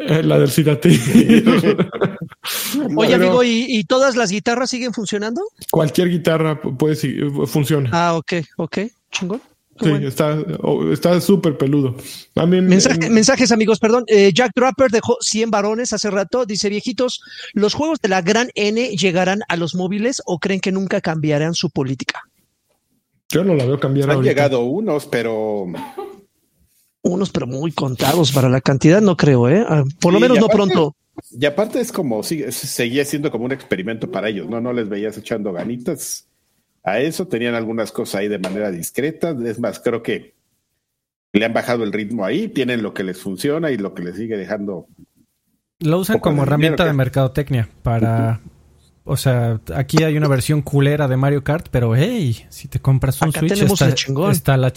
Eh, 0.00 0.22
la 0.22 0.38
del 0.38 0.50
Citatir. 0.50 0.98
Oye, 2.96 3.14
amigo, 3.14 3.44
¿y, 3.44 3.66
¿y, 3.68 3.84
todas 3.84 4.16
las 4.16 4.30
guitarras 4.30 4.70
siguen 4.70 4.92
funcionando? 4.94 5.42
Cualquier 5.70 6.08
guitarra 6.08 6.60
puede 6.60 6.96
funciona. 7.46 7.90
Ah, 7.92 8.14
ok, 8.14 8.32
ok, 8.56 8.78
chingón. 9.10 9.40
Sí, 9.80 9.88
bueno. 9.88 10.92
está 10.92 11.20
súper 11.20 11.56
peludo. 11.56 11.96
También, 12.34 12.66
Mensaje, 12.66 13.08
mensajes, 13.08 13.52
amigos, 13.52 13.78
perdón. 13.78 14.04
Eh, 14.06 14.30
Jack 14.34 14.52
Draper 14.54 14.90
dejó 14.90 15.16
100 15.20 15.50
varones 15.50 15.92
hace 15.92 16.10
rato. 16.10 16.44
Dice, 16.44 16.68
viejitos, 16.68 17.22
¿los 17.54 17.74
juegos 17.74 17.98
de 18.00 18.08
la 18.08 18.20
gran 18.20 18.50
N 18.54 18.88
llegarán 18.96 19.40
a 19.48 19.56
los 19.56 19.74
móviles 19.74 20.22
o 20.26 20.38
creen 20.38 20.60
que 20.60 20.72
nunca 20.72 21.00
cambiarán 21.00 21.54
su 21.54 21.70
política? 21.70 22.22
Yo 23.30 23.44
no 23.44 23.54
la 23.54 23.64
veo 23.64 23.80
cambiar. 23.80 24.10
Han 24.10 24.16
ahorita. 24.16 24.30
llegado 24.30 24.60
unos, 24.60 25.06
pero... 25.06 25.66
Unos, 27.02 27.30
pero 27.30 27.46
muy 27.46 27.72
contados 27.72 28.30
para 28.32 28.48
la 28.48 28.60
cantidad, 28.60 29.00
no 29.00 29.16
creo, 29.16 29.48
¿eh? 29.48 29.64
Ah, 29.68 29.82
por 30.00 30.12
lo 30.12 30.20
menos 30.20 30.38
aparte, 30.38 30.56
no 30.56 30.56
pronto. 30.56 30.96
Y 31.30 31.44
aparte 31.46 31.80
es 31.80 31.90
como, 31.90 32.22
sigue, 32.22 32.52
seguía 32.52 33.04
siendo 33.04 33.30
como 33.30 33.44
un 33.44 33.52
experimento 33.52 34.10
para 34.10 34.28
ellos, 34.28 34.48
¿no? 34.48 34.60
No 34.60 34.72
les 34.72 34.88
veías 34.88 35.16
echando 35.18 35.52
ganitas 35.52 36.28
a 36.84 37.00
eso, 37.00 37.26
tenían 37.26 37.54
algunas 37.54 37.92
cosas 37.92 38.16
ahí 38.20 38.28
de 38.28 38.38
manera 38.38 38.70
discreta, 38.70 39.36
es 39.44 39.58
más, 39.58 39.80
creo 39.80 40.02
que 40.02 40.34
le 41.32 41.44
han 41.44 41.52
bajado 41.52 41.84
el 41.84 41.92
ritmo 41.92 42.24
ahí, 42.24 42.48
tienen 42.48 42.82
lo 42.82 42.94
que 42.94 43.04
les 43.04 43.20
funciona 43.20 43.70
y 43.70 43.78
lo 43.78 43.94
que 43.94 44.02
les 44.02 44.16
sigue 44.16 44.36
dejando. 44.36 44.86
Lo 45.80 45.98
usan 45.98 46.20
como 46.20 46.44
herramienta 46.44 46.84
de 46.84 46.92
mercadotecnia 46.92 47.68
para... 47.82 48.40
Uh 48.44 48.46
-huh. 48.46 48.52
O 49.04 49.16
sea, 49.16 49.60
aquí 49.74 50.04
hay 50.04 50.16
una 50.16 50.28
versión 50.28 50.62
culera 50.62 51.08
de 51.08 51.16
Mario 51.16 51.42
Kart, 51.42 51.66
pero 51.72 51.96
hey, 51.96 52.46
si 52.50 52.68
te 52.68 52.78
compras 52.78 53.20
un 53.20 53.30
Acá 53.30 53.40
Switch 53.40 53.54
tenemos 53.54 53.82
está, 53.82 54.30
está 54.30 54.56
la 54.56 54.72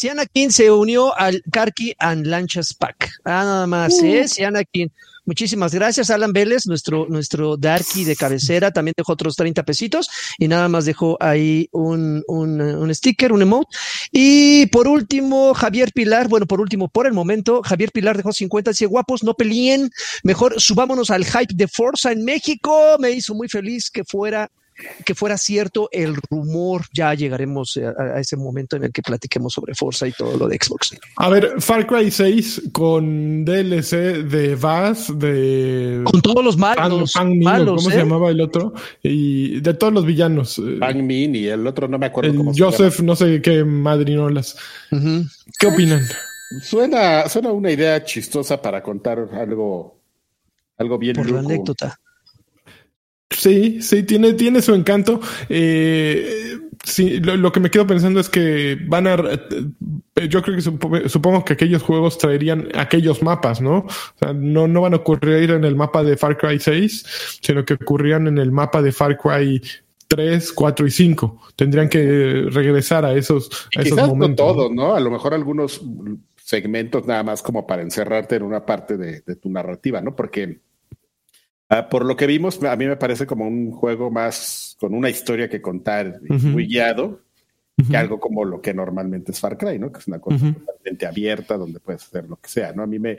chingona. 0.00 0.22
Sianakin 0.22 0.52
se 0.52 0.70
unió 0.70 1.16
al 1.16 1.42
Karki 1.50 1.94
and 1.98 2.26
Lanchas 2.26 2.74
Pack. 2.74 3.10
Ah, 3.24 3.44
nada 3.44 3.66
más, 3.66 3.94
Uh. 4.00 4.06
¿eh? 4.06 4.28
Sianakin. 4.28 4.90
Muchísimas 5.26 5.72
gracias, 5.72 6.10
Alan 6.10 6.32
Vélez, 6.32 6.66
nuestro, 6.66 7.06
nuestro 7.08 7.56
Darky 7.56 8.04
de 8.04 8.16
cabecera, 8.16 8.72
también 8.72 8.94
dejó 8.96 9.12
otros 9.12 9.36
30 9.36 9.62
pesitos 9.64 10.08
y 10.38 10.48
nada 10.48 10.66
más 10.68 10.86
dejó 10.86 11.16
ahí 11.20 11.68
un, 11.70 12.24
un, 12.26 12.60
un 12.60 12.94
sticker, 12.94 13.32
un 13.32 13.42
emote. 13.42 13.68
Y 14.10 14.66
por 14.66 14.88
último, 14.88 15.54
Javier 15.54 15.92
Pilar, 15.92 16.26
bueno, 16.26 16.46
por 16.46 16.60
último, 16.60 16.88
por 16.88 17.06
el 17.06 17.12
momento, 17.12 17.62
Javier 17.62 17.92
Pilar 17.92 18.16
dejó 18.16 18.32
50, 18.32 18.70
dice, 18.72 18.86
guapos, 18.86 19.22
no 19.22 19.34
peleen, 19.34 19.90
mejor 20.24 20.60
subámonos 20.60 21.10
al 21.10 21.24
hype 21.24 21.54
de 21.54 21.68
Forza 21.68 22.10
en 22.10 22.24
México. 22.24 22.96
Me 22.98 23.12
hizo 23.12 23.34
muy 23.34 23.48
feliz 23.48 23.90
que 23.90 24.04
fuera 24.04 24.50
que 25.04 25.14
fuera 25.14 25.38
cierto 25.38 25.88
el 25.92 26.16
rumor, 26.30 26.82
ya 26.92 27.14
llegaremos 27.14 27.78
a, 27.78 28.16
a, 28.16 28.20
ese 28.20 28.36
momento 28.36 28.76
en 28.76 28.84
el 28.84 28.92
que 28.92 29.02
platiquemos 29.02 29.52
sobre 29.52 29.74
Forza 29.74 30.06
y 30.06 30.12
todo 30.12 30.36
lo 30.36 30.48
de 30.48 30.58
Xbox. 30.60 30.96
A 31.16 31.28
ver, 31.28 31.60
Far 31.60 31.86
Cry 31.86 32.10
6 32.10 32.70
con 32.72 33.44
DLC 33.44 34.24
de 34.24 34.54
Vaz, 34.56 35.08
de... 35.18 36.02
Con 36.04 36.20
todos 36.20 36.44
los 36.44 36.56
malos. 36.56 37.12
Malos 37.42 37.82
¿Cómo 37.82 37.90
¿eh? 37.90 37.92
se 37.92 37.98
llamaba 37.98 38.30
el 38.30 38.40
otro? 38.40 38.72
Y 39.02 39.60
de 39.60 39.74
todos 39.74 39.92
los 39.92 40.04
villanos. 40.04 40.60
Pang 40.78 41.02
Min 41.02 41.34
y 41.36 41.46
el 41.46 41.66
otro 41.66 41.88
no 41.88 41.98
me 41.98 42.06
acuerdo 42.06 42.30
el 42.30 42.36
cómo 42.36 42.52
Joseph, 42.56 42.96
se 42.96 43.02
no 43.02 43.16
sé 43.16 43.40
qué 43.42 43.64
madrinolas. 43.64 44.56
Uh 44.90 44.96
-huh. 44.96 45.30
¿Qué 45.58 45.66
opinan? 45.66 46.06
Suena, 46.62 47.28
suena 47.28 47.52
una 47.52 47.70
idea 47.70 48.02
chistosa 48.04 48.60
para 48.60 48.82
contar 48.82 49.28
algo, 49.32 50.00
algo 50.78 50.98
bien 50.98 51.16
Por 51.16 51.26
loco. 51.26 51.42
la 51.42 51.48
anécdota. 51.48 52.00
Sí, 53.30 53.80
sí, 53.80 54.02
tiene, 54.02 54.34
tiene 54.34 54.60
su 54.60 54.74
encanto. 54.74 55.20
Eh, 55.48 56.58
sí, 56.82 57.20
lo, 57.20 57.36
lo, 57.36 57.52
que 57.52 57.60
me 57.60 57.70
quedo 57.70 57.86
pensando 57.86 58.18
es 58.18 58.28
que 58.28 58.76
van 58.86 59.06
a. 59.06 59.16
Yo 60.28 60.42
creo 60.42 60.56
que 60.56 60.62
supongo, 60.62 61.08
supongo, 61.08 61.44
que 61.44 61.52
aquellos 61.52 61.82
juegos 61.82 62.18
traerían 62.18 62.68
aquellos 62.74 63.22
mapas, 63.22 63.60
¿no? 63.60 63.78
O 63.78 64.18
sea, 64.18 64.32
no, 64.32 64.66
no 64.66 64.80
van 64.80 64.94
a 64.94 64.98
ocurrir 64.98 65.52
en 65.52 65.64
el 65.64 65.76
mapa 65.76 66.02
de 66.02 66.16
Far 66.16 66.36
Cry 66.36 66.58
6, 66.58 67.38
sino 67.40 67.64
que 67.64 67.74
ocurrían 67.74 68.26
en 68.26 68.38
el 68.38 68.50
mapa 68.50 68.82
de 68.82 68.90
Far 68.90 69.16
Cry 69.16 69.62
3, 70.08 70.52
4 70.52 70.86
y 70.88 70.90
5. 70.90 71.40
Tendrían 71.54 71.88
que 71.88 72.46
regresar 72.50 73.04
a 73.04 73.14
esos, 73.14 73.48
a 73.76 73.82
esos 73.82 73.96
momentos. 74.08 74.44
No 74.44 74.52
todo, 74.54 74.74
¿no? 74.74 74.96
A 74.96 75.00
lo 75.00 75.10
mejor 75.12 75.34
algunos 75.34 75.80
segmentos 76.42 77.06
nada 77.06 77.22
más 77.22 77.42
como 77.42 77.64
para 77.64 77.82
encerrarte 77.82 78.34
en 78.34 78.42
una 78.42 78.66
parte 78.66 78.96
de, 78.96 79.20
de 79.20 79.36
tu 79.36 79.48
narrativa, 79.50 80.00
¿no? 80.00 80.16
Porque 80.16 80.58
Uh, 81.70 81.88
por 81.88 82.04
lo 82.04 82.16
que 82.16 82.26
vimos, 82.26 82.62
a 82.64 82.74
mí 82.74 82.86
me 82.86 82.96
parece 82.96 83.26
como 83.26 83.46
un 83.46 83.70
juego 83.70 84.10
más 84.10 84.76
con 84.80 84.92
una 84.92 85.08
historia 85.08 85.48
que 85.48 85.62
contar 85.62 86.20
uh 86.28 86.34
-huh. 86.34 86.50
muy 86.50 86.66
guiado 86.66 87.06
uh 87.06 87.82
-huh. 87.82 87.90
que 87.90 87.96
algo 87.96 88.18
como 88.18 88.44
lo 88.44 88.60
que 88.60 88.74
normalmente 88.74 89.30
es 89.30 89.38
Far 89.38 89.56
Cry, 89.56 89.78
¿no? 89.78 89.92
Que 89.92 90.00
es 90.00 90.08
una 90.08 90.18
cosa 90.18 90.46
-huh. 90.46 90.54
totalmente 90.54 91.06
abierta 91.06 91.56
donde 91.56 91.78
puedes 91.78 92.02
hacer 92.02 92.28
lo 92.28 92.36
que 92.36 92.48
sea, 92.48 92.72
¿no? 92.72 92.82
A 92.82 92.86
mí 92.88 92.98
me, 92.98 93.18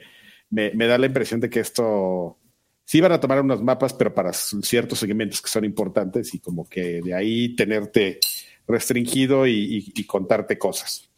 me, 0.50 0.72
me, 0.74 0.86
da 0.86 0.98
la 0.98 1.06
impresión 1.06 1.40
de 1.40 1.50
que 1.50 1.62
esto 1.62 2.38
sí 2.84 3.00
van 3.00 3.14
a 3.14 3.22
tomar 3.22 3.40
unos 3.40 3.64
mapas, 3.64 3.94
pero 3.94 4.14
para 4.14 4.34
ciertos 4.34 5.00
segmentos 5.00 5.42
que 5.42 5.50
son 5.50 5.64
importantes 5.64 6.34
y 6.34 6.40
como 6.40 6.68
que 6.68 7.02
de 7.02 7.14
ahí 7.14 7.56
tenerte 7.56 8.20
restringido 8.68 9.48
y, 9.48 9.54
y, 9.54 9.94
y 9.96 10.04
contarte 10.04 10.58
cosas. 10.58 11.10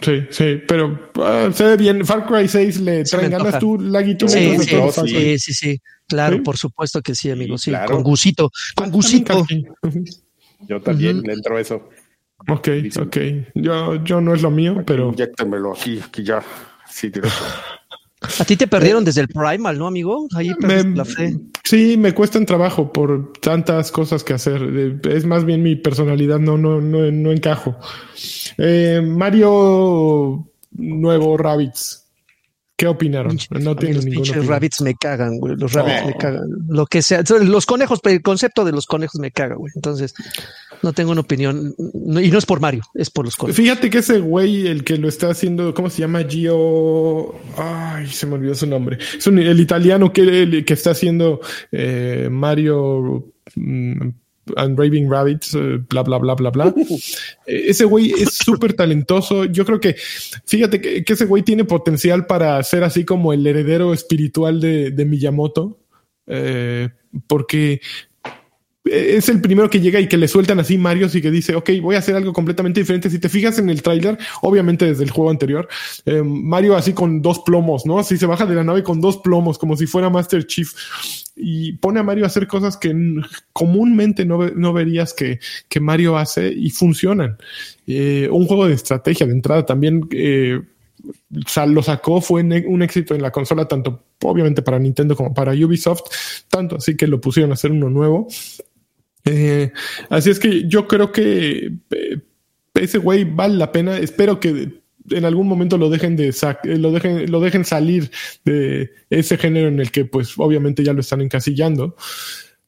Sí, 0.00 0.26
sí, 0.30 0.62
pero 0.66 1.10
uh, 1.16 1.52
se 1.52 1.64
ve 1.64 1.76
bien. 1.76 2.06
Far 2.06 2.26
Cry 2.26 2.48
6 2.48 2.80
le 2.80 3.04
traen 3.04 3.30
ganas 3.30 3.58
tú, 3.58 3.78
Laguito. 3.78 4.26
Sí, 4.28 4.56
sí, 4.58 4.76
sí, 5.06 5.38
sí, 5.38 5.52
sí, 5.52 5.82
Claro, 6.08 6.36
¿Sí? 6.36 6.42
por 6.42 6.56
supuesto 6.56 7.02
que 7.02 7.14
sí, 7.14 7.30
amigo. 7.30 7.58
Sí, 7.58 7.70
claro. 7.70 7.94
con 7.94 8.02
gusito, 8.02 8.50
con 8.74 8.90
gusito. 8.90 9.46
Yo 10.68 10.80
también 10.80 11.18
uh 11.18 11.20
-huh. 11.20 11.26
le 11.26 11.32
entro 11.32 11.58
eso. 11.58 11.88
Ok, 12.48 12.68
ok. 13.00 13.16
Yo, 13.54 14.04
yo 14.04 14.20
no 14.20 14.34
es 14.34 14.42
lo 14.42 14.50
mío, 14.50 14.82
pero. 14.86 15.10
Inyéctamelo 15.10 15.72
aquí, 15.72 16.00
aquí 16.04 16.22
ya. 16.22 16.42
Sí, 16.88 17.08
directo. 17.08 17.44
A 18.38 18.44
ti 18.44 18.56
te 18.56 18.66
perdieron 18.66 19.04
desde 19.04 19.20
el 19.20 19.28
Primal, 19.28 19.78
¿no, 19.78 19.86
amigo? 19.86 20.26
Ahí 20.34 20.50
me, 20.60 20.82
la 20.82 21.04
fe. 21.04 21.38
Sí, 21.62 21.96
me 21.96 22.14
cuestan 22.14 22.46
trabajo 22.46 22.92
por 22.92 23.32
tantas 23.40 23.92
cosas 23.92 24.24
que 24.24 24.32
hacer. 24.32 25.00
Es 25.08 25.24
más 25.26 25.44
bien 25.44 25.62
mi 25.62 25.76
personalidad, 25.76 26.38
no, 26.38 26.56
no, 26.56 26.80
no, 26.80 27.10
no 27.10 27.32
encajo. 27.32 27.76
Eh, 28.58 29.02
Mario 29.04 30.48
Nuevo 30.72 31.36
Rabbits. 31.36 32.03
¿Qué 32.76 32.88
opinaron? 32.88 33.38
No 33.50 33.76
tiene 33.76 33.94
los 33.94 34.04
pinches 34.04 34.46
rabbits 34.46 34.80
me 34.80 34.96
cagan, 34.96 35.38
güey. 35.38 35.54
Los 35.56 35.72
rabbits 35.74 36.00
oh. 36.02 36.06
me 36.08 36.14
cagan. 36.14 36.48
Lo 36.68 36.86
que 36.86 37.02
sea. 37.02 37.22
Los 37.40 37.66
conejos, 37.66 38.00
el 38.04 38.20
concepto 38.20 38.64
de 38.64 38.72
los 38.72 38.86
conejos 38.86 39.20
me 39.20 39.30
caga, 39.30 39.54
güey. 39.54 39.72
Entonces, 39.76 40.12
no 40.82 40.92
tengo 40.92 41.12
una 41.12 41.20
opinión. 41.20 41.74
y 41.78 42.30
no 42.30 42.38
es 42.38 42.46
por 42.46 42.60
Mario, 42.60 42.82
es 42.94 43.10
por 43.10 43.26
los 43.26 43.36
conejos. 43.36 43.56
Fíjate 43.56 43.90
que 43.90 43.98
ese 43.98 44.18
güey, 44.18 44.66
el 44.66 44.82
que 44.82 44.96
lo 44.96 45.08
está 45.08 45.30
haciendo, 45.30 45.72
¿cómo 45.72 45.88
se 45.88 46.00
llama? 46.00 46.24
Gio. 46.24 47.36
Ay, 47.56 48.08
se 48.08 48.26
me 48.26 48.34
olvidó 48.34 48.56
su 48.56 48.66
nombre. 48.66 48.98
Es 49.16 49.26
un, 49.28 49.38
el 49.38 49.60
italiano 49.60 50.12
que, 50.12 50.42
el, 50.42 50.64
que 50.64 50.74
está 50.74 50.90
haciendo 50.90 51.40
eh, 51.70 52.28
Mario. 52.28 53.32
Mm, 53.54 54.08
and 54.56 54.78
Raving 54.78 55.10
Rabbits, 55.10 55.54
uh, 55.54 55.84
bla, 55.88 56.02
bla, 56.02 56.18
bla, 56.18 56.34
bla, 56.34 56.50
bla. 56.50 56.74
ese 57.46 57.84
güey 57.84 58.12
es 58.12 58.34
súper 58.34 58.74
talentoso. 58.74 59.44
Yo 59.44 59.64
creo 59.64 59.80
que, 59.80 59.96
fíjate 60.44 60.80
que, 60.80 61.04
que, 61.04 61.12
ese 61.12 61.26
güey 61.26 61.42
tiene 61.42 61.64
potencial 61.64 62.26
para 62.26 62.62
ser 62.62 62.84
así 62.84 63.04
como 63.04 63.32
el 63.32 63.46
heredero 63.46 63.92
espiritual 63.92 64.60
de, 64.60 64.90
de 64.90 65.04
Miyamoto, 65.04 65.78
eh, 66.26 66.90
porque 67.26 67.80
es 68.84 69.30
el 69.30 69.40
primero 69.40 69.70
que 69.70 69.80
llega 69.80 69.98
y 69.98 70.08
que 70.08 70.18
le 70.18 70.28
sueltan 70.28 70.60
así 70.60 70.76
Mario 70.76 71.08
y 71.12 71.22
que 71.22 71.30
dice, 71.30 71.54
ok, 71.54 71.70
voy 71.80 71.96
a 71.96 72.00
hacer 72.00 72.16
algo 72.16 72.32
completamente 72.32 72.80
diferente. 72.80 73.08
Si 73.08 73.18
te 73.18 73.30
fijas 73.30 73.58
en 73.58 73.70
el 73.70 73.82
tráiler, 73.82 74.18
obviamente 74.42 74.84
desde 74.84 75.04
el 75.04 75.10
juego 75.10 75.30
anterior, 75.30 75.68
eh, 76.04 76.22
Mario 76.22 76.76
así 76.76 76.92
con 76.92 77.22
dos 77.22 77.40
plomos, 77.40 77.86
¿no? 77.86 77.98
Así 77.98 78.18
se 78.18 78.26
baja 78.26 78.44
de 78.44 78.54
la 78.54 78.64
nave 78.64 78.82
con 78.82 79.00
dos 79.00 79.18
plomos, 79.18 79.58
como 79.58 79.76
si 79.76 79.86
fuera 79.86 80.10
Master 80.10 80.46
Chief. 80.46 80.70
Y 81.36 81.72
pone 81.74 82.00
a 82.00 82.02
Mario 82.04 82.24
a 82.24 82.28
hacer 82.28 82.46
cosas 82.46 82.76
que 82.76 82.94
comúnmente 83.52 84.24
no, 84.24 84.48
no 84.50 84.72
verías 84.72 85.12
que, 85.12 85.40
que, 85.68 85.80
Mario 85.80 86.16
hace 86.16 86.48
y 86.48 86.70
funcionan. 86.70 87.36
Eh, 87.86 88.28
un 88.30 88.46
juego 88.46 88.68
de 88.68 88.74
estrategia 88.74 89.26
de 89.26 89.32
entrada 89.32 89.66
también 89.66 90.06
eh, 90.12 90.60
lo 91.66 91.82
sacó, 91.82 92.20
fue 92.20 92.42
un 92.42 92.82
éxito 92.82 93.14
en 93.14 93.22
la 93.22 93.32
consola, 93.32 93.66
tanto 93.66 94.04
obviamente 94.22 94.62
para 94.62 94.78
Nintendo 94.78 95.16
como 95.16 95.34
para 95.34 95.52
Ubisoft, 95.52 96.02
tanto 96.48 96.76
así 96.76 96.96
que 96.96 97.06
lo 97.06 97.20
pusieron 97.20 97.50
a 97.50 97.54
hacer 97.54 97.72
uno 97.72 97.90
nuevo. 97.90 98.28
Eh, 99.24 99.72
así 100.10 100.30
es 100.30 100.38
que 100.38 100.68
yo 100.68 100.86
creo 100.86 101.10
que 101.10 101.72
ese 102.74 102.98
güey 102.98 103.24
vale 103.24 103.54
la 103.54 103.72
pena. 103.72 103.98
Espero 103.98 104.40
que 104.40 104.83
en 105.10 105.24
algún 105.24 105.48
momento 105.48 105.78
lo 105.78 105.90
dejen 105.90 106.16
de 106.16 106.34
lo 106.64 106.92
dejen, 106.92 107.30
lo 107.30 107.40
dejen 107.40 107.64
salir 107.64 108.10
de 108.44 108.90
ese 109.10 109.36
género 109.36 109.68
en 109.68 109.80
el 109.80 109.90
que, 109.90 110.04
pues, 110.04 110.34
obviamente 110.36 110.84
ya 110.84 110.92
lo 110.92 111.00
están 111.00 111.20
encasillando. 111.20 111.96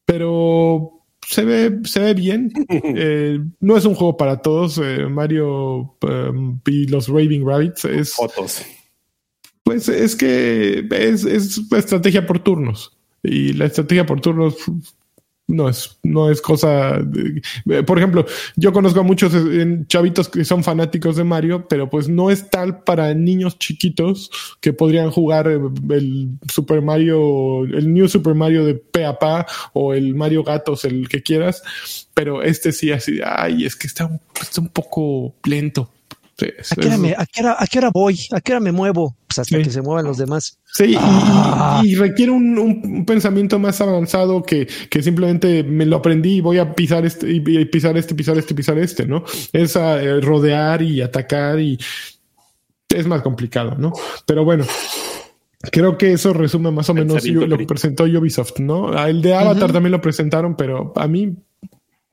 Pero 0.05 1.03
se 1.26 1.45
ve, 1.45 1.80
se 1.84 2.01
ve 2.01 2.14
bien. 2.14 2.53
Eh, 2.99 3.41
no 3.61 3.76
es 3.76 3.84
un 3.84 3.95
juego 3.95 4.16
para 4.16 4.39
todos. 4.39 4.78
eh, 4.78 5.07
Mario 5.09 5.97
um, 6.03 6.61
y 6.66 6.87
los 6.87 7.09
Raving 7.09 7.47
Rabbits 7.47 7.84
es. 7.84 8.14
Fotos. 8.14 8.62
Pues 9.64 9.89
es 9.89 10.14
que 10.14 10.87
es, 10.91 11.24
es 11.24 11.61
estrategia 11.72 12.26
por 12.26 12.39
turnos. 12.39 12.97
Y 13.22 13.53
la 13.55 13.66
estrategia 13.66 14.07
por 14.07 14.20
turnos 14.20 14.57
no 15.49 15.68
es, 15.68 15.99
no 16.03 16.30
es 16.30 16.40
cosa. 16.40 16.99
de- 17.01 17.82
por 17.84 17.99
ejemplo, 17.99 18.26
yo 18.57 18.72
conozco 18.72 19.01
a 19.01 19.03
muchos 19.05 19.32
eh, 19.34 19.84
chavitos 19.86 20.28
que 20.28 20.44
son 20.44 20.64
fanáticos 20.64 21.16
de 21.16 21.24
Mario, 21.24 21.66
pero 21.68 21.88
pues 21.88 22.09
no 22.09 22.30
es 22.30 22.51
tal 22.51 22.82
para 22.82 23.14
niños 23.14 23.59
chiquitos 23.59 24.30
que 24.61 24.72
podrían 24.72 25.11
jugar 25.11 25.47
eh, 25.49 25.59
el 25.90 26.30
Super 26.53 26.82
Mario, 26.82 27.64
el 27.64 27.92
New 27.94 28.09
Super 28.09 28.34
Mario 28.34 28.64
de 28.64 28.74
pe 28.74 29.05
a 29.05 29.18
pa 29.18 29.47
o 29.72 29.94
el 29.94 30.14
Mario 30.14 30.42
Gatos, 30.42 30.84
el 30.84 31.09
que 31.09 31.22
quieras. 31.22 31.62
Pero 32.14 32.42
este 32.42 32.72
sí, 32.72 32.90
así, 32.92 33.20
ay, 33.24 33.64
es 33.66 33.76
que 33.76 33.86
está, 33.86 34.07
un- 34.07 34.20
está 34.40 34.61
un 34.61 34.68
poco 34.68 35.34
lento. 35.44 35.90
Sí, 36.38 36.47
es- 36.59 36.72
¿A 36.72 36.74
qué, 36.76 36.86
hora 36.86 36.94
es- 36.94 37.01
me- 37.01 37.14
a 37.16 37.24
qué 37.26 37.40
hora- 37.42 37.57
a 37.59 37.66
qué 37.66 37.78
hora 37.78 37.90
voy? 37.90 38.18
¿A 38.32 38.40
qué 38.40 38.53
hora 38.53 38.61
me 38.61 38.72
muevo? 38.72 39.16
Pues 39.37 39.47
hasta 39.47 39.57
Sí. 39.59 39.62
que 39.64 39.70
se 39.70 39.82
muevan 39.82 40.05
los 40.05 40.18
demás. 40.18 40.59
Sí, 40.72 40.84
y- 40.84 40.93
y- 40.93 40.97
Ah. 40.99 41.82
y, 41.84 41.95
requiere 41.95 42.32
un, 42.32 42.59
un- 42.59 42.80
un 42.84 43.05
pensamiento 43.07 43.59
más 43.59 43.80
avanzado 43.80 44.43
que, 44.43 44.66
que 44.91 45.03
simplemente 45.03 45.62
me 45.62 45.87
lo 45.87 45.97
aprendí 45.97 46.37
y 46.37 46.41
voy 46.41 46.59
a 46.59 46.74
pisar 46.74 47.05
este, 47.07 47.30
y, 47.30 47.37
y 47.47 47.64
pisar 47.66 47.97
este, 47.97 48.14
pisar 48.14 48.37
este, 48.39 48.55
pisar 48.55 48.78
este, 48.78 49.07
¿no? 49.07 49.24
Es 49.53 49.76
a, 49.76 50.03
eh, 50.03 50.20
rodear 50.20 50.82
y 50.82 51.01
atacar 51.03 51.61
y 51.61 51.78
es 52.89 53.07
más 53.07 53.22
complicado, 53.22 53.74
¿no? 53.78 53.93
Pero 54.26 54.45
bueno. 54.45 54.64
Creo 55.72 55.99
que 55.99 56.12
eso 56.12 56.32
resume 56.32 56.70
más 56.70 56.89
o 56.91 56.95
menos 56.95 57.24
lo 57.26 57.59
que 57.59 57.66
presentó 57.66 58.05
Ubisoft, 58.05 58.61
¿no? 58.61 58.97
Ah, 58.97 59.11
El 59.11 59.20
de 59.20 59.34
Avatar 59.34 59.72
también 59.72 59.91
lo 59.91 60.01
presentaron, 60.01 60.55
pero 60.57 60.93
a 60.95 61.09
mí 61.09 61.34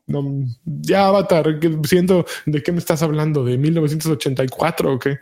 no, 0.07 0.23
ya 0.65 1.07
Avatar, 1.07 1.59
que 1.59 1.77
siento 1.83 2.25
de 2.47 2.63
qué 2.63 2.71
me 2.71 2.79
estás 2.79 3.03
hablando, 3.03 3.43
de 3.43 3.57
1984 3.59 4.93
o 4.93 4.97
qué. 4.99 5.19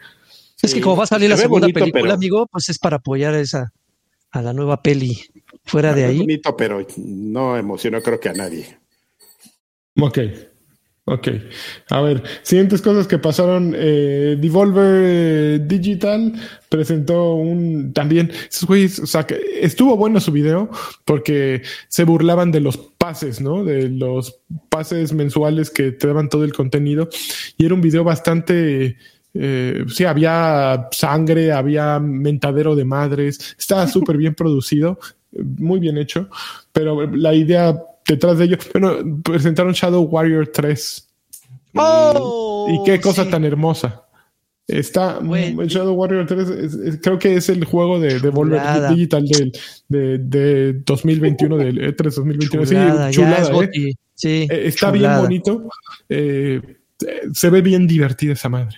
Es 0.62 0.74
que 0.74 0.82
como 0.82 0.96
va 0.98 1.04
a 1.06 1.08
salir 1.08 1.30
la 1.30 1.38
segunda 1.38 1.66
bonito, 1.68 1.80
película, 1.80 2.02
pero- 2.04 2.14
amigo, 2.14 2.48
pues 2.52 2.70
es 2.70 2.78
para 2.80 2.98
apoyar 2.98 3.34
esa 3.36 3.72
a 4.32 4.42
la 4.42 4.54
nueva 4.54 4.82
peli. 4.82 5.20
Fuera 5.66 5.94
de 5.94 6.04
Es 6.04 6.10
ahí. 6.10 6.20
bonito, 6.20 6.56
pero 6.58 6.86
no 6.98 7.58
emocionó 7.58 8.02
creo 8.02 8.20
que 8.20 8.30
a 8.30 8.34
nadie. 8.34 8.78
Ok. 10.00 10.20
Ok. 11.06 11.28
A 11.90 12.00
ver, 12.02 12.24
siguientes 12.44 12.82
cosas 12.82 13.08
que 13.08 13.18
pasaron. 13.18 13.74
Eh, 13.76 14.38
Devolver 14.40 15.04
eh, 15.04 15.60
Digital 15.66 16.32
presentó 16.70 17.34
un 17.36 17.92
también. 17.92 18.32
Esos 18.50 18.66
güeyes, 18.66 19.00
o 19.00 19.08
sea, 19.08 19.24
que 19.26 19.38
estuvo 19.62 19.98
bueno 19.98 20.20
su 20.22 20.32
video 20.32 20.70
porque 21.04 21.64
se 21.90 22.04
burlaban 22.04 22.52
de 22.52 22.60
los 22.62 22.78
pases, 22.78 23.42
¿no? 23.42 23.64
De 23.64 23.90
los 23.90 24.40
pases 24.70 25.12
mensuales 25.12 25.72
que 25.72 25.92
te 25.92 26.08
daban 26.08 26.30
todo 26.30 26.44
el 26.44 26.54
contenido. 26.54 27.10
Y 27.58 27.66
era 27.66 27.74
un 27.74 27.82
video 27.82 28.04
bastante. 28.04 28.98
Eh, 29.34 29.86
sí, 29.88 30.04
había 30.06 30.88
sangre, 30.92 31.52
había 31.52 32.00
mentadero 32.00 32.76
de 32.76 32.86
madres. 32.86 33.56
Estaba 33.58 33.88
súper 33.88 34.18
bien 34.18 34.36
producido, 34.36 35.00
muy 35.58 35.80
bien 35.80 35.98
hecho. 35.98 36.30
Pero 36.72 37.06
la 37.08 37.34
idea 37.34 37.78
detrás 38.08 38.38
de 38.38 38.46
ello. 38.46 38.58
Bueno, 38.74 39.22
presentaron 39.24 39.74
Shadow 39.74 40.04
Warrior 40.04 40.48
3. 40.48 41.08
¡Oh! 41.76 42.68
y 42.70 42.84
qué 42.86 43.00
cosa 43.00 43.24
sí. 43.26 43.32
tan 43.32 43.46
hermosa. 43.46 44.04
Está 44.68 45.18
Güey. 45.20 45.56
Shadow 45.68 45.94
Warrior 45.96 46.26
3, 46.28 46.50
es- 46.50 46.74
es- 46.76 47.00
creo 47.02 47.18
que 47.20 47.36
es 47.36 47.50
el 47.50 47.66
juego 47.66 48.00
de, 48.00 48.20
de 48.20 48.30
Volver. 48.30 48.62
Digital 48.90 49.26
del, 49.26 49.52
de, 49.90 50.18
de 50.20 50.74
2021, 50.86 51.58
del 51.58 51.78
E 51.80 51.96
E3 51.96 52.14
2021. 52.16 52.66
Chulada, 52.66 53.08
sí, 53.10 53.16
chulada, 53.16 53.42
es 53.64 53.78
¿eh? 53.78 53.94
Sí, 54.14 54.48
Eh, 54.50 54.68
Está 54.68 54.92
chulada. 54.92 55.16
bien 55.28 55.44
bonito. 55.44 55.70
eh, 56.10 56.62
se 57.34 57.50
ve 57.50 57.62
bien 57.62 57.88
divertida 57.88 58.34
esa 58.34 58.48
madre. 58.50 58.78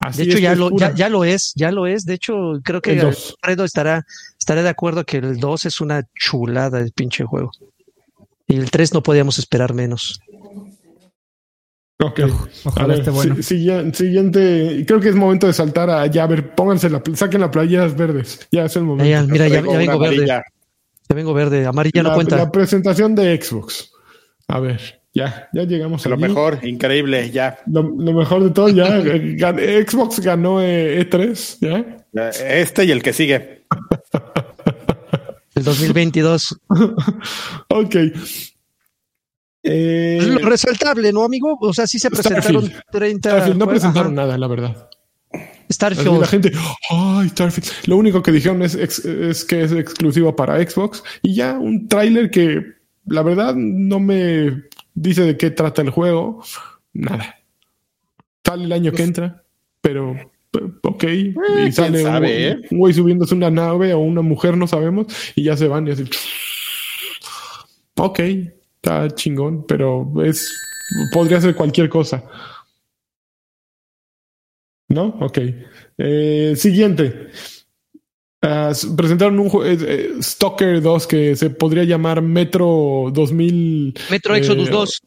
Así 0.00 0.18
De 0.18 0.24
hecho, 0.28 0.36
es, 0.36 0.42
ya 0.42 0.54
lo, 0.54 0.70
ya, 0.76 0.94
ya 0.94 1.08
lo 1.08 1.24
es, 1.24 1.52
ya 1.56 1.72
lo 1.72 1.86
es. 1.86 2.04
De 2.04 2.14
hecho, 2.14 2.34
creo 2.62 2.80
que 2.80 2.92
El 2.92 3.00
dos. 3.00 3.36
Alfredo 3.42 3.64
estará, 3.64 4.04
estará 4.38 4.62
de 4.62 4.68
acuerdo 4.68 5.04
que 5.04 5.16
el 5.18 5.38
2 5.40 5.66
es 5.66 5.80
una 5.80 6.02
chulada 6.14 6.78
el 6.78 6.92
pinche 6.92 7.24
juego. 7.24 7.50
Y 8.46 8.56
el 8.56 8.70
3 8.70 8.94
no 8.94 9.02
podíamos 9.02 9.38
esperar 9.38 9.74
menos. 9.74 10.20
Ok. 12.00 12.20
Ojalá 12.64 12.86
ver, 12.88 12.98
esté 13.00 13.10
bueno. 13.10 13.34
si- 13.36 13.42
siguiente, 13.42 13.98
siguiente, 13.98 14.84
creo 14.86 15.00
que 15.00 15.08
es 15.08 15.16
momento 15.16 15.48
de 15.48 15.52
saltar 15.52 15.90
a 15.90 16.06
ya, 16.06 16.22
a 16.22 16.26
ver, 16.28 16.54
pónganse 16.54 16.88
la, 16.88 17.02
saquen 17.14 17.40
las 17.40 17.50
playeras 17.50 17.96
verdes. 17.96 18.46
Ya 18.52 18.66
es 18.66 18.76
el 18.76 18.84
momento. 18.84 19.10
Ya, 19.10 19.22
mira, 19.24 19.48
ya, 19.48 19.60
vengo 19.62 19.98
verde. 19.98 20.14
amarilla. 20.14 20.44
Ya 21.08 21.16
vengo 21.16 21.34
verde. 21.34 21.66
Amarilla 21.66 22.02
no 22.04 22.14
cuenta. 22.14 22.36
la 22.36 22.52
presentación 22.52 23.16
de 23.16 23.40
Xbox. 23.42 23.90
A 24.46 24.60
ver, 24.60 25.00
ya, 25.18 25.48
ya 25.52 25.64
llegamos 25.64 26.06
a 26.06 26.08
Lo 26.08 26.16
mejor, 26.16 26.60
increíble, 26.62 27.30
ya. 27.30 27.58
Lo, 27.66 27.82
lo 27.82 28.12
mejor 28.12 28.44
de 28.44 28.50
todo, 28.50 28.68
ya 28.68 28.98
eh, 28.98 29.84
Xbox 29.86 30.20
ganó 30.20 30.62
eh, 30.62 31.08
E3, 31.08 31.58
ya. 31.60 32.30
Este 32.44 32.84
y 32.84 32.90
el 32.90 33.02
que 33.02 33.12
sigue. 33.12 33.64
El 35.54 35.64
2022. 35.64 36.60
Ok. 37.70 37.96
Eh, 39.64 40.18
Lo 40.22 40.48
resaltable, 40.48 41.12
¿no, 41.12 41.24
amigo? 41.24 41.58
O 41.60 41.74
sea, 41.74 41.86
sí 41.86 41.98
se 41.98 42.08
presentaron 42.08 42.64
Starfield. 42.64 42.82
30. 42.90 43.30
Starfield, 43.30 43.58
no 43.58 43.68
presentaron 43.68 44.18
ajá. 44.18 44.26
nada, 44.26 44.38
la 44.38 44.46
verdad. 44.46 44.88
Así 45.32 45.74
Starfield. 45.74 46.20
la 46.20 46.26
gente, 46.26 46.52
ay, 46.90 47.28
Starfield. 47.28 47.68
Lo 47.86 47.96
único 47.96 48.22
que 48.22 48.32
dijeron 48.32 48.62
es 48.62 48.76
que 49.44 49.62
es 49.62 49.72
exclusivo 49.72 50.34
para 50.34 50.56
Xbox 50.66 51.02
y 51.22 51.34
ya 51.34 51.58
un 51.58 51.88
tráiler 51.88 52.30
que 52.30 52.78
la 53.08 53.22
verdad 53.22 53.54
no 53.56 54.00
me 54.00 54.64
dice 55.00 55.22
de 55.22 55.36
qué 55.36 55.50
trata 55.50 55.82
el 55.82 55.90
juego. 55.90 56.42
Nada. 56.92 57.36
Sale 58.44 58.64
el 58.64 58.72
año 58.72 58.92
que 58.92 59.02
entra, 59.02 59.44
pero 59.80 60.12
eh, 60.12 60.72
ok. 60.82 61.04
y 61.04 61.34
quién 61.34 61.72
sale 61.72 62.02
sabe, 62.02 62.48
¿eh? 62.48 62.56
un 62.70 62.78
güey 62.78 62.94
subiéndose 62.94 63.34
una 63.34 63.50
nave 63.50 63.92
o 63.94 63.98
una 63.98 64.22
mujer, 64.22 64.56
no 64.56 64.66
sabemos, 64.66 65.06
y 65.34 65.44
ya 65.44 65.56
se 65.56 65.68
van 65.68 65.86
y 65.86 65.90
así. 65.90 66.04
Ok, 67.96 68.20
está 68.76 69.10
chingón, 69.10 69.66
pero 69.66 70.10
es 70.24 70.50
podría 71.12 71.40
ser 71.40 71.54
cualquier 71.54 71.88
cosa. 71.88 72.24
¿No? 74.88 75.08
Ok. 75.20 75.38
Eh, 75.98 76.54
siguiente. 76.56 77.28
Ah, 78.40 78.72
presentaron 78.96 79.38
un 79.40 79.48
juego, 79.48 80.22
Stalker 80.22 80.80
2 80.80 81.06
que 81.08 81.34
se 81.34 81.50
podría 81.50 81.84
llamar 81.84 82.22
Metro 82.22 83.10
2000. 83.12 83.94
Metro 84.10 84.34
eh, 84.34 84.38
Exodus 84.38 84.70
2. 84.70 85.02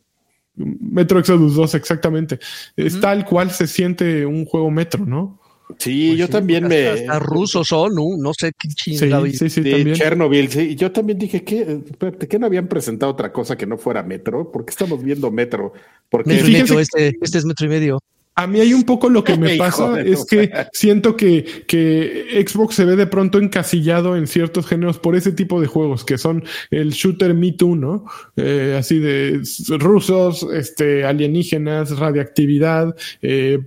Metro 0.55 1.19
Exodus 1.19 1.55
2, 1.55 1.75
exactamente. 1.75 2.39
Es 2.75 2.93
Ujú. 2.93 3.01
tal 3.01 3.25
cual 3.25 3.51
se 3.51 3.67
siente 3.67 4.25
un 4.25 4.45
juego 4.45 4.69
Metro, 4.69 5.05
¿no? 5.05 5.39
Sí, 5.77 6.07
Pues 6.09 6.19
yo 6.19 6.25
sí, 6.25 6.31
también 6.33 6.63
porque 6.63 6.75
me. 6.83 6.87
Hasta, 6.89 7.19
rusos 7.19 7.67
son, 7.67 7.95
¿no? 7.95 8.17
No 8.17 8.33
sé 8.37 8.51
qué 8.59 8.67
Sí, 8.69 8.97
chingado. 8.97 9.25
sí, 9.27 9.49
sí, 9.49 9.61
de 9.61 9.71
también. 9.71 9.95
Chernobyl, 9.95 10.49
sí. 10.49 10.59
Y 10.71 10.75
yo 10.75 10.91
también 10.91 11.17
dije 11.17 11.45
que, 11.45 11.61
espérate, 11.89 12.27
¿qué 12.27 12.37
no 12.37 12.47
habían 12.47 12.67
presentado 12.67 13.13
otra 13.13 13.31
cosa 13.31 13.55
que 13.57 13.65
no 13.65 13.77
fuera 13.77 14.03
Metro? 14.03 14.51
¿Por 14.51 14.65
qué 14.65 14.71
estamos 14.71 15.01
viendo 15.01 15.31
Metro? 15.31 15.71
Porque 16.09 16.31
Metro 16.33 16.49
y 16.49 16.51
medio, 16.51 16.79
este, 16.81 17.17
este 17.21 17.37
es 17.37 17.45
metro 17.45 17.65
y 17.65 17.69
medio. 17.69 17.99
A 18.41 18.47
mí 18.47 18.59
hay 18.59 18.73
un 18.73 18.83
poco 18.83 19.09
lo 19.09 19.23
que 19.23 19.37
me 19.37 19.55
pasa 19.57 20.01
es 20.01 20.25
que 20.25 20.51
siento 20.73 21.15
que, 21.15 21.63
que 21.67 22.43
Xbox 22.47 22.75
se 22.75 22.85
ve 22.85 22.95
de 22.95 23.07
pronto 23.07 23.37
encasillado 23.37 24.15
en 24.15 24.27
ciertos 24.27 24.65
géneros 24.65 24.97
por 24.97 25.15
ese 25.15 25.31
tipo 25.31 25.61
de 25.61 25.67
juegos 25.67 26.03
que 26.03 26.17
son 26.17 26.43
el 26.71 26.91
shooter 26.91 27.33
Me 27.33 27.51
Too, 27.51 27.75
¿no? 27.75 28.05
Eh, 28.35 28.75
así 28.79 28.99
de 28.99 29.41
rusos, 29.79 30.47
este, 30.53 31.05
alienígenas, 31.05 31.97
radiactividad, 31.97 32.95
eh, 33.21 33.59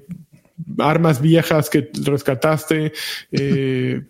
armas 0.78 1.20
viejas 1.20 1.70
que 1.70 1.90
rescataste. 2.04 2.92
eh, 3.30 4.02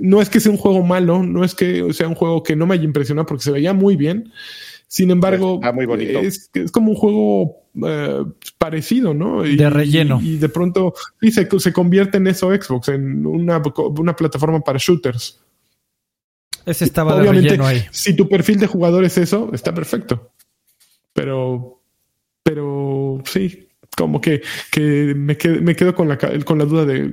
no 0.00 0.20
es 0.20 0.28
que 0.28 0.40
sea 0.40 0.52
un 0.52 0.58
juego 0.58 0.82
malo, 0.82 1.22
no 1.22 1.44
es 1.44 1.54
que 1.54 1.92
sea 1.92 2.08
un 2.08 2.14
juego 2.14 2.42
que 2.42 2.56
no 2.56 2.66
me 2.66 2.74
haya 2.74 2.84
impresionado 2.84 3.26
porque 3.26 3.44
se 3.44 3.50
veía 3.50 3.72
muy 3.72 3.96
bien. 3.96 4.32
Sin 4.92 5.10
embargo, 5.10 5.54
Está 5.54 5.72
muy 5.72 5.86
bonito. 5.86 6.18
es, 6.18 6.50
es 6.52 6.70
como 6.70 6.90
un 6.90 6.96
juego 6.96 7.62
eh, 7.82 8.24
parecido, 8.58 9.14
¿no? 9.14 9.42
Y- 9.46 9.56
De 9.56 9.70
relleno. 9.70 10.20
Y, 10.20 10.36
de 10.36 10.50
pronto 10.50 10.92
sí, 11.18 11.30
se, 11.30 11.48
se 11.60 11.72
convierte 11.72 12.18
en 12.18 12.26
eso 12.26 12.50
Xbox, 12.54 12.88
en 12.88 13.24
una, 13.24 13.62
una 13.98 14.14
plataforma 14.14 14.60
para 14.60 14.78
shooters. 14.78 15.40
Ese 16.66 16.84
estaba 16.84 17.18
de 17.18 17.32
relleno 17.32 17.64
ahí. 17.64 17.82
si 17.90 18.14
tu 18.14 18.28
perfil 18.28 18.58
de 18.58 18.66
jugador 18.66 19.02
es 19.06 19.16
eso, 19.16 19.48
está 19.54 19.72
perfecto. 19.72 20.30
Pero, 21.14 21.80
pero 22.42 23.22
sí, 23.24 23.70
como 24.02 24.20
que, 24.20 24.42
que 24.70 25.14
me, 25.14 25.36
quedo, 25.36 25.62
me 25.62 25.74
quedo 25.76 25.94
con 25.94 26.08
la, 26.08 26.18
con 26.18 26.58
la 26.58 26.64
duda 26.64 26.84
de 26.84 27.12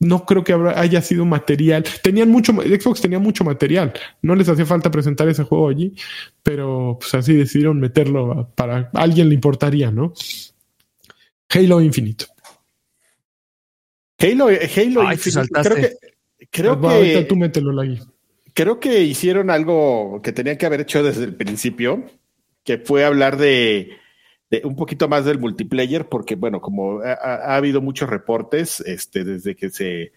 no 0.00 0.24
creo 0.24 0.44
que 0.44 0.52
habrá, 0.52 0.78
haya 0.80 1.00
sido 1.02 1.24
material. 1.24 1.84
Tenían 2.02 2.28
mucho, 2.30 2.52
Xbox 2.52 3.00
tenía 3.00 3.18
mucho 3.18 3.44
material. 3.44 3.92
No 4.22 4.34
les 4.34 4.48
hacía 4.48 4.66
falta 4.66 4.90
presentar 4.90 5.28
ese 5.28 5.42
juego 5.44 5.68
allí, 5.68 5.94
pero 6.42 6.96
pues 7.00 7.14
así 7.14 7.34
decidieron 7.34 7.80
meterlo 7.80 8.32
a- 8.32 8.48
para 8.54 8.90
a 8.92 9.02
alguien 9.02 9.28
le 9.28 9.34
importaría, 9.34 9.90
¿no? 9.90 10.12
Halo 11.50 11.80
Infinite. 11.80 12.26
Halo, 14.18 14.46
Halo 14.48 15.00
Ay, 15.02 15.14
Infinite, 15.14 15.18
saltaste. 15.30 15.68
creo 15.68 15.76
que, 15.76 15.96
creo 16.50 16.80
que, 16.80 17.26
tú 17.28 17.36
mételo, 17.36 17.72
Lagui. 17.72 18.00
creo 18.52 18.80
que 18.80 19.02
hicieron 19.02 19.48
algo 19.50 20.20
que 20.22 20.32
tenían 20.32 20.56
que 20.56 20.66
haber 20.66 20.80
hecho 20.80 21.02
desde 21.02 21.24
el 21.24 21.34
principio, 21.34 22.04
que 22.64 22.78
fue 22.78 23.04
hablar 23.04 23.36
de, 23.38 23.90
un 24.64 24.76
poquito 24.76 25.08
más 25.08 25.24
del 25.24 25.38
multiplayer, 25.38 26.08
porque 26.08 26.34
bueno, 26.34 26.60
como 26.60 27.00
ha, 27.00 27.56
habido 27.56 27.80
muchos 27.80 28.08
reportes, 28.08 28.80
este, 28.80 29.24
desde 29.24 29.54
que 29.54 29.70
se, 29.70 30.12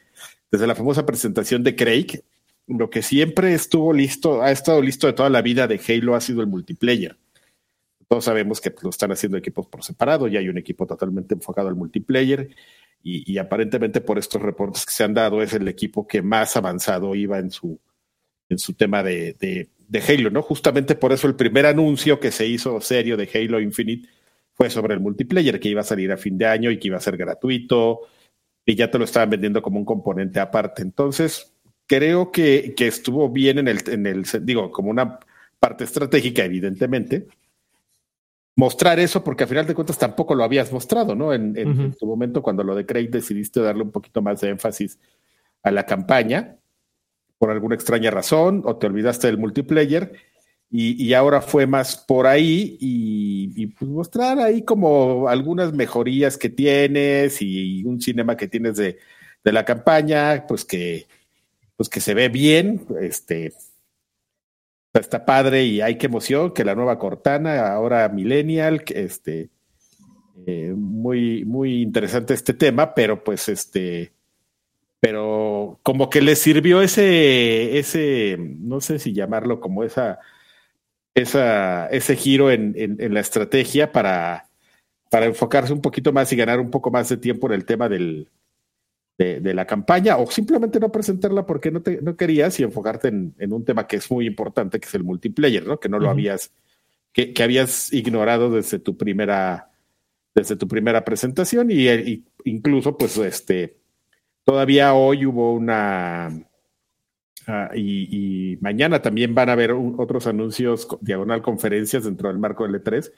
desde 0.49 0.67
la 0.67 0.75
famosa 0.75 1.05
presentación 1.05 1.63
de 1.63 1.75
Craig, 1.75 2.23
lo 2.67 2.89
que 2.89 3.01
siempre 3.01 3.53
estuvo 3.53 3.91
listo, 3.91 4.41
ha 4.41 4.51
estado 4.51 4.81
listo 4.81 5.07
de 5.07 5.13
toda 5.13 5.29
la 5.29 5.41
vida 5.41 5.67
de 5.67 5.81
Halo 5.85 6.15
ha 6.15 6.21
sido 6.21 6.41
el 6.41 6.47
multiplayer. 6.47 7.17
Todos 8.07 8.25
sabemos 8.25 8.61
que 8.61 8.73
lo 8.81 8.89
están 8.89 9.11
haciendo 9.11 9.37
equipos 9.37 9.67
por 9.67 9.83
separado, 9.83 10.27
ya 10.27 10.39
hay 10.39 10.49
un 10.49 10.57
equipo 10.57 10.85
totalmente 10.85 11.33
enfocado 11.33 11.67
al 11.67 11.75
multiplayer 11.75 12.49
y, 13.03 13.37
aparentemente 13.37 13.99
por 13.99 14.19
estos 14.19 14.41
reportes 14.41 14.85
que 14.85 14.91
se 14.91 15.03
han 15.03 15.13
dado 15.13 15.41
es 15.41 15.53
el 15.53 15.67
equipo 15.67 16.07
que 16.07 16.21
más 16.21 16.55
avanzado 16.55 17.15
iba 17.15 17.39
en 17.39 17.49
su, 17.51 17.79
en 18.47 18.59
su 18.59 18.73
tema 18.73 19.01
de 19.01 19.67
Halo, 20.07 20.29
¿no? 20.29 20.41
Justamente 20.41 20.95
por 20.95 21.11
eso 21.11 21.27
el 21.27 21.35
primer 21.35 21.65
anuncio 21.65 22.19
que 22.19 22.31
se 22.31 22.47
hizo 22.47 22.79
serio 22.79 23.17
de 23.17 23.29
Halo 23.33 23.59
Infinite 23.59 24.07
fue 24.53 24.69
sobre 24.69 24.93
el 24.93 24.99
multiplayer, 24.99 25.59
que 25.59 25.69
iba 25.69 25.81
a 25.81 25.85
salir 25.85 26.11
a 26.11 26.17
fin 26.17 26.37
de 26.37 26.45
año 26.45 26.71
y 26.71 26.79
que 26.79 26.87
iba 26.87 26.97
a 26.97 27.01
ser 27.01 27.17
gratuito, 27.17 28.01
y 28.65 28.75
ya 28.75 28.91
te 28.91 28.97
lo 28.97 29.05
estaban 29.05 29.29
vendiendo 29.29 29.61
como 29.61 29.79
un 29.79 29.85
componente 29.85 30.39
aparte. 30.39 30.81
Entonces, 30.81 31.53
creo 31.87 32.31
que, 32.31 32.73
que 32.75 32.87
estuvo 32.87 33.29
bien 33.29 33.59
en 33.59 33.67
el, 33.67 33.79
en 33.87 34.05
el, 34.05 34.25
digo, 34.41 34.71
como 34.71 34.89
una 34.89 35.19
parte 35.59 35.83
estratégica, 35.83 36.43
evidentemente, 36.43 37.27
mostrar 38.55 38.99
eso, 38.99 39.23
porque 39.23 39.43
al 39.43 39.49
final 39.49 39.67
de 39.67 39.75
cuentas 39.75 39.97
tampoco 39.97 40.35
lo 40.35 40.43
habías 40.43 40.71
mostrado, 40.71 41.15
¿no? 41.15 41.33
En, 41.33 41.57
en, 41.57 41.93
tu 41.93 42.05
momento, 42.05 42.41
cuando 42.41 42.63
lo 42.63 42.75
de 42.75 42.85
Craig 42.85 43.09
decidiste 43.09 43.61
darle 43.61 43.83
un 43.83 43.91
poquito 43.91 44.21
más 44.21 44.41
de 44.41 44.49
énfasis 44.49 44.99
a 45.63 45.71
la 45.71 45.85
campaña, 45.85 46.57
por 47.37 47.49
alguna 47.49 47.75
extraña 47.75 48.11
razón, 48.11 48.61
o 48.65 48.75
te 48.75 48.87
olvidaste 48.87 49.27
del 49.27 49.37
multiplayer, 49.37 50.13
y, 50.73 51.13
ahora 51.13 51.41
fue 51.41 51.67
más 51.67 51.97
por 51.97 52.27
ahí, 52.27 52.77
y, 52.79 53.67
pues 53.67 53.91
mostrar 53.91 54.39
ahí 54.39 54.61
como 54.61 55.27
algunas 55.27 55.73
mejorías 55.73 56.37
que 56.37 56.49
tienes 56.49 57.41
y 57.41 57.83
un 57.83 57.99
cinema 57.99 58.37
que 58.37 58.47
tienes 58.47 58.77
de, 58.77 58.97
de 59.43 59.51
la 59.51 59.65
campaña, 59.65 60.45
pues 60.47 60.63
que, 60.63 61.07
pues 61.75 61.89
que 61.89 61.99
se 61.99 62.13
ve 62.13 62.29
bien, 62.29 62.85
este, 63.01 63.53
está 64.93 65.25
padre 65.25 65.65
y 65.65 65.81
hay 65.81 65.97
que 65.97 66.07
emoción 66.07 66.53
que 66.53 66.65
la 66.65 66.75
nueva 66.75 66.99
Cortana, 66.99 67.73
ahora 67.73 68.07
Millennial, 68.09 68.83
este, 68.87 69.49
eh, 70.45 70.73
muy, 70.75 71.45
muy 71.45 71.81
interesante 71.81 72.33
este 72.33 72.53
tema, 72.53 72.93
pero 72.93 73.23
pues 73.23 73.49
este, 73.49 74.11
pero 74.99 75.79
como 75.83 76.09
que 76.09 76.21
le 76.21 76.35
sirvió 76.35 76.81
ese, 76.81 77.77
ese, 77.77 78.37
no 78.39 78.81
sé 78.81 78.99
si 78.99 79.13
llamarlo 79.13 79.59
como 79.59 79.83
esa, 79.83 80.19
esa, 81.15 81.87
ese 81.87 82.15
giro 82.15 82.51
en, 82.51 82.73
en, 82.77 83.13
la 83.13 83.19
estrategia 83.19 83.91
para, 83.91 84.47
para 85.09 85.25
enfocarse 85.25 85.73
un 85.73 85.81
poquito 85.81 86.13
más 86.13 86.31
y 86.31 86.35
ganar 86.35 86.59
un 86.59 86.71
poco 86.71 86.91
más 86.91 87.09
de 87.09 87.17
tiempo 87.17 87.47
en 87.47 87.53
el 87.53 87.65
tema 87.65 87.89
del, 87.89 88.29
de, 89.17 89.53
la 89.53 89.65
campaña 89.65 90.17
o 90.17 90.29
simplemente 90.29 90.79
no 90.79 90.91
presentarla 90.91 91.45
porque 91.45 91.71
no, 91.71 91.81
te, 91.81 92.01
no 92.01 92.15
querías 92.15 92.59
y 92.59 92.63
enfocarte 92.63 93.09
en, 93.09 93.53
un 93.53 93.63
tema 93.63 93.87
que 93.87 93.97
es 93.97 94.09
muy 94.09 94.25
importante, 94.25 94.79
que 94.79 94.87
es 94.87 94.95
el 94.95 95.03
multiplayer, 95.03 95.65
¿no? 95.65 95.79
Que 95.79 95.89
no 95.89 95.99
lo 95.99 96.09
habías, 96.09 96.51
que, 97.13 97.33
que, 97.33 97.43
habías 97.43 97.93
ignorado 97.93 98.49
desde 98.49 98.79
tu 98.79 98.97
primera, 98.97 99.69
desde 100.33 100.55
tu 100.55 100.67
primera 100.67 101.03
presentación 101.03 101.69
y, 101.71 102.23
incluso 102.45 102.97
pues 102.97 103.17
este, 103.17 103.77
todavía 104.43 104.93
hoy 104.93 105.25
hubo 105.25 105.53
una, 105.53 106.31
ah, 107.47 107.71
y, 107.75 108.57
mañana 108.61 109.01
también 109.01 109.33
van 109.33 109.49
a 109.49 109.53
haber 109.53 109.71
otros 109.71 110.27
anuncios, 110.27 110.87
diagonal 111.01 111.41
conferencias 111.41 112.03
dentro 112.03 112.29
del 112.29 112.39
marco 112.39 112.67
del 112.67 112.81
E3, 112.83 113.11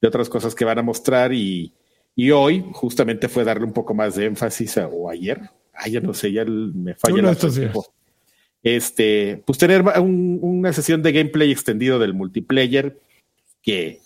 de 0.00 0.08
otras 0.08 0.28
cosas 0.28 0.54
que 0.54 0.64
van 0.64 0.78
a 0.78 0.82
mostrar 0.82 1.32
y, 1.32 1.72
y 2.14 2.30
hoy 2.30 2.64
justamente 2.72 3.28
fue 3.28 3.44
darle 3.44 3.64
un 3.64 3.72
poco 3.72 3.94
más 3.94 4.14
de 4.16 4.26
énfasis, 4.26 4.78
o 4.78 5.08
ayer, 5.08 5.40
ah, 5.74 5.88
ya 5.88 6.00
no 6.00 6.14
sé, 6.14 6.32
ya 6.32 6.44
me 6.44 6.94
falla 6.94 7.22
la. 7.22 7.36
Este, 8.62 9.42
pues 9.44 9.58
tener 9.58 9.82
una 9.82 10.72
sesión 10.72 11.02
de 11.02 11.10
gameplay 11.10 11.50
extendido 11.50 11.98
del 11.98 12.14
multiplayer 12.14 13.00
que, 13.60 13.98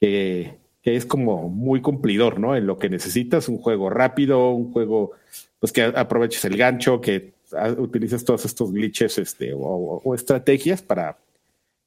que, 0.00 0.58
es 0.82 1.06
como 1.06 1.48
muy 1.48 1.80
cumplidor, 1.80 2.40
¿no? 2.40 2.56
En 2.56 2.66
lo 2.66 2.78
que 2.78 2.88
necesitas, 2.88 3.48
un 3.48 3.58
juego 3.58 3.90
rápido, 3.90 4.50
un 4.50 4.72
juego, 4.72 5.12
pues 5.60 5.70
que 5.70 5.82
aproveches 5.82 6.44
el 6.46 6.56
gancho, 6.56 7.00
que 7.00 7.34
utilices 7.78 8.24
todos 8.24 8.44
estos 8.44 8.72
glitches 8.72 9.18
este, 9.18 9.52
o, 9.54 10.14
estrategias 10.14 10.82
para, 10.82 11.18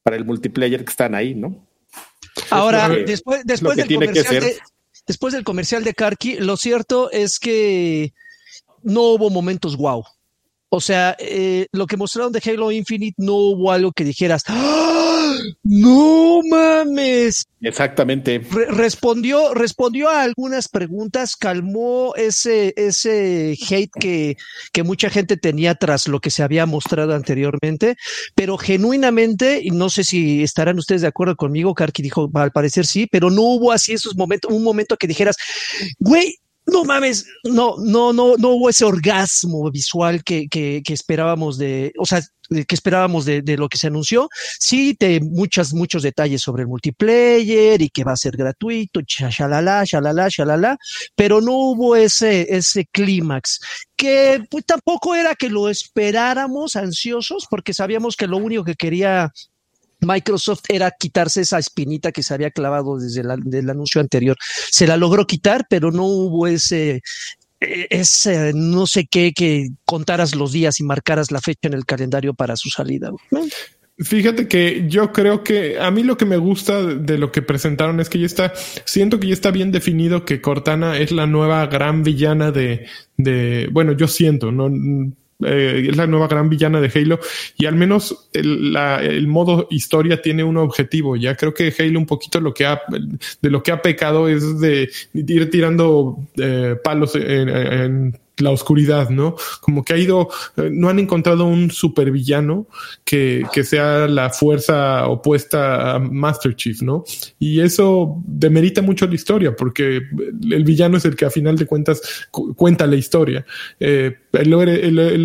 para 0.03 0.15
el 0.15 0.25
multiplayer 0.25 0.83
que 0.83 0.91
están 0.91 1.15
ahí, 1.15 1.35
¿no? 1.35 1.55
Ahora, 2.49 2.89
después, 2.89 3.41
después 3.45 3.77
del 3.77 3.87
comercial 3.87 4.39
de, 4.41 4.57
después 5.07 5.33
del 5.33 5.43
comercial 5.43 5.83
de 5.83 5.93
Karki, 5.93 6.35
lo 6.37 6.57
cierto 6.57 7.11
es 7.11 7.39
que 7.39 8.13
no 8.83 9.01
hubo 9.13 9.29
momentos 9.29 9.77
wow. 9.77 10.03
O 10.69 10.79
sea, 10.79 11.17
eh, 11.19 11.67
lo 11.73 11.85
que 11.85 11.97
mostraron 11.97 12.31
de 12.31 12.41
Halo 12.45 12.71
Infinite 12.71 13.15
no 13.17 13.35
hubo 13.35 13.71
algo 13.71 13.91
que 13.91 14.05
dijeras, 14.05 14.43
¡Ah! 14.47 15.00
No 15.63 16.41
mames. 16.49 17.45
Exactamente. 17.61 18.41
respondió, 18.69 19.53
respondió 19.53 20.09
a 20.09 20.23
algunas 20.23 20.67
preguntas, 20.67 21.35
calmó 21.35 22.13
ese, 22.15 22.73
ese 22.75 23.55
hate 23.69 23.91
que, 23.99 24.37
que 24.73 24.83
mucha 24.83 25.09
gente 25.09 25.37
tenía 25.37 25.75
tras 25.75 26.07
lo 26.07 26.19
que 26.19 26.31
se 26.31 26.43
había 26.43 26.65
mostrado 26.65 27.13
anteriormente, 27.13 27.95
pero 28.35 28.57
genuinamente, 28.57 29.61
y 29.63 29.69
no 29.69 29.89
sé 29.89 30.03
si 30.03 30.43
estarán 30.43 30.79
ustedes 30.79 31.01
de 31.01 31.07
acuerdo 31.07 31.35
conmigo, 31.35 31.75
Karki 31.75 32.01
dijo, 32.01 32.29
al 32.33 32.51
parecer 32.51 32.85
sí, 32.85 33.07
pero 33.11 33.29
no 33.29 33.41
hubo 33.43 33.71
así 33.71 33.93
esos 33.93 34.15
momentos, 34.15 34.51
un 34.51 34.63
momento 34.63 34.97
que 34.97 35.07
dijeras, 35.07 35.35
güey, 35.99 36.37
no 36.71 36.85
mames, 36.85 37.25
no, 37.43 37.75
no, 37.77 38.13
no, 38.13 38.35
no 38.37 38.49
hubo 38.49 38.69
ese 38.69 38.85
orgasmo 38.85 39.69
visual 39.69 40.23
que, 40.23 40.47
que, 40.49 40.81
esperábamos 40.87 41.57
de, 41.57 41.91
o 41.97 42.05
sea, 42.05 42.21
que 42.49 42.75
esperábamos 42.75 43.25
de, 43.25 43.43
lo 43.57 43.69
que 43.69 43.77
se 43.77 43.87
anunció. 43.87 44.29
Sí, 44.59 44.95
de 44.99 45.19
muchas, 45.21 45.73
muchos 45.73 46.03
detalles 46.03 46.41
sobre 46.41 46.63
el 46.63 46.67
multiplayer 46.67 47.81
y 47.81 47.89
que 47.89 48.03
va 48.03 48.13
a 48.13 48.17
ser 48.17 48.35
gratuito, 48.35 49.01
shalala, 49.05 49.83
shalala, 49.85 50.27
shalala, 50.29 50.77
pero 51.15 51.41
no 51.41 51.53
hubo 51.53 51.95
ese, 51.95 52.47
ese 52.55 52.85
clímax 52.85 53.59
que 53.95 54.43
pues, 54.49 54.65
tampoco 54.65 55.13
era 55.13 55.35
que 55.35 55.49
lo 55.49 55.69
esperáramos 55.69 56.75
ansiosos 56.75 57.45
porque 57.49 57.73
sabíamos 57.73 58.15
que 58.15 58.27
lo 58.27 58.37
único 58.37 58.63
que 58.63 58.75
quería 58.75 59.31
Microsoft 60.01 60.63
era 60.69 60.91
quitarse 60.91 61.41
esa 61.41 61.59
espinita 61.59 62.11
que 62.11 62.23
se 62.23 62.33
había 62.33 62.51
clavado 62.51 62.97
desde 62.97 63.21
el 63.21 63.69
anuncio 63.69 64.01
anterior. 64.01 64.35
Se 64.69 64.87
la 64.87 64.97
logró 64.97 65.25
quitar, 65.25 65.67
pero 65.69 65.91
no 65.91 66.05
hubo 66.05 66.47
ese, 66.47 67.01
e, 67.61 67.87
ese 67.89 68.51
no 68.53 68.87
sé 68.87 69.05
qué 69.05 69.33
que 69.33 69.69
contaras 69.85 70.35
los 70.35 70.51
días 70.51 70.79
y 70.79 70.83
marcaras 70.83 71.31
la 71.31 71.39
fecha 71.39 71.67
en 71.67 71.73
el 71.73 71.85
calendario 71.85 72.33
para 72.33 72.55
su 72.55 72.69
salida. 72.69 73.11
Fíjate 73.99 74.47
que 74.47 74.85
yo 74.87 75.11
creo 75.11 75.43
que 75.43 75.79
a 75.79 75.91
mí 75.91 76.01
lo 76.01 76.17
que 76.17 76.25
me 76.25 76.37
gusta 76.37 76.81
de 76.81 77.19
lo 77.19 77.31
que 77.31 77.43
presentaron 77.43 77.99
es 77.99 78.09
que 78.09 78.17
ya 78.17 78.25
está, 78.25 78.53
siento 78.85 79.19
que 79.19 79.27
ya 79.27 79.33
está 79.33 79.51
bien 79.51 79.71
definido 79.71 80.25
que 80.25 80.41
Cortana 80.41 80.97
es 80.97 81.11
la 81.11 81.27
nueva 81.27 81.67
gran 81.67 82.01
villana 82.01 82.51
de, 82.51 82.87
de, 83.17 83.69
bueno, 83.71 83.91
yo 83.91 84.07
siento, 84.07 84.51
no, 84.51 84.71
eh, 85.45 85.87
es 85.89 85.97
la 85.97 86.07
nueva 86.07 86.27
gran 86.27 86.49
villana 86.49 86.79
de 86.81 86.91
Halo 86.93 87.19
y 87.57 87.65
al 87.65 87.75
menos 87.75 88.29
el, 88.33 88.73
la, 88.73 89.01
el, 89.01 89.27
modo 89.27 89.67
historia 89.69 90.21
tiene 90.21 90.43
un 90.43 90.57
objetivo. 90.57 91.15
Ya 91.15 91.35
creo 91.35 91.53
que 91.53 91.73
Halo 91.77 91.99
un 91.99 92.05
poquito 92.05 92.39
lo 92.39 92.53
que 92.53 92.65
ha, 92.65 92.81
de 93.41 93.49
lo 93.49 93.63
que 93.63 93.71
ha 93.71 93.81
pecado 93.81 94.27
es 94.27 94.59
de 94.59 94.89
ir 95.13 95.49
tirando 95.49 96.17
eh, 96.37 96.75
palos 96.83 97.15
en, 97.15 97.49
en 97.49 98.19
la 98.41 98.51
oscuridad, 98.51 99.09
¿no? 99.09 99.35
Como 99.61 99.83
que 99.83 99.93
ha 99.93 99.97
ido, 99.97 100.29
eh, 100.57 100.69
no 100.71 100.89
han 100.89 100.99
encontrado 100.99 101.45
un 101.45 101.71
supervillano 101.71 102.67
que, 103.05 103.43
que 103.53 103.63
sea 103.63 104.07
la 104.07 104.29
fuerza 104.29 105.07
opuesta 105.07 105.95
a 105.95 105.99
Master 105.99 106.55
Chief, 106.55 106.81
¿no? 106.81 107.03
Y 107.39 107.61
eso 107.61 108.21
demerita 108.25 108.81
mucho 108.81 109.07
la 109.07 109.15
historia, 109.15 109.55
porque 109.55 110.01
el 110.51 110.63
villano 110.63 110.97
es 110.97 111.05
el 111.05 111.15
que 111.15 111.25
a 111.25 111.29
final 111.29 111.57
de 111.57 111.65
cuentas 111.65 112.27
cuenta 112.55 112.87
la 112.87 112.95
historia. 112.95 113.45
Eh, 113.79 114.17
el, 114.33 114.53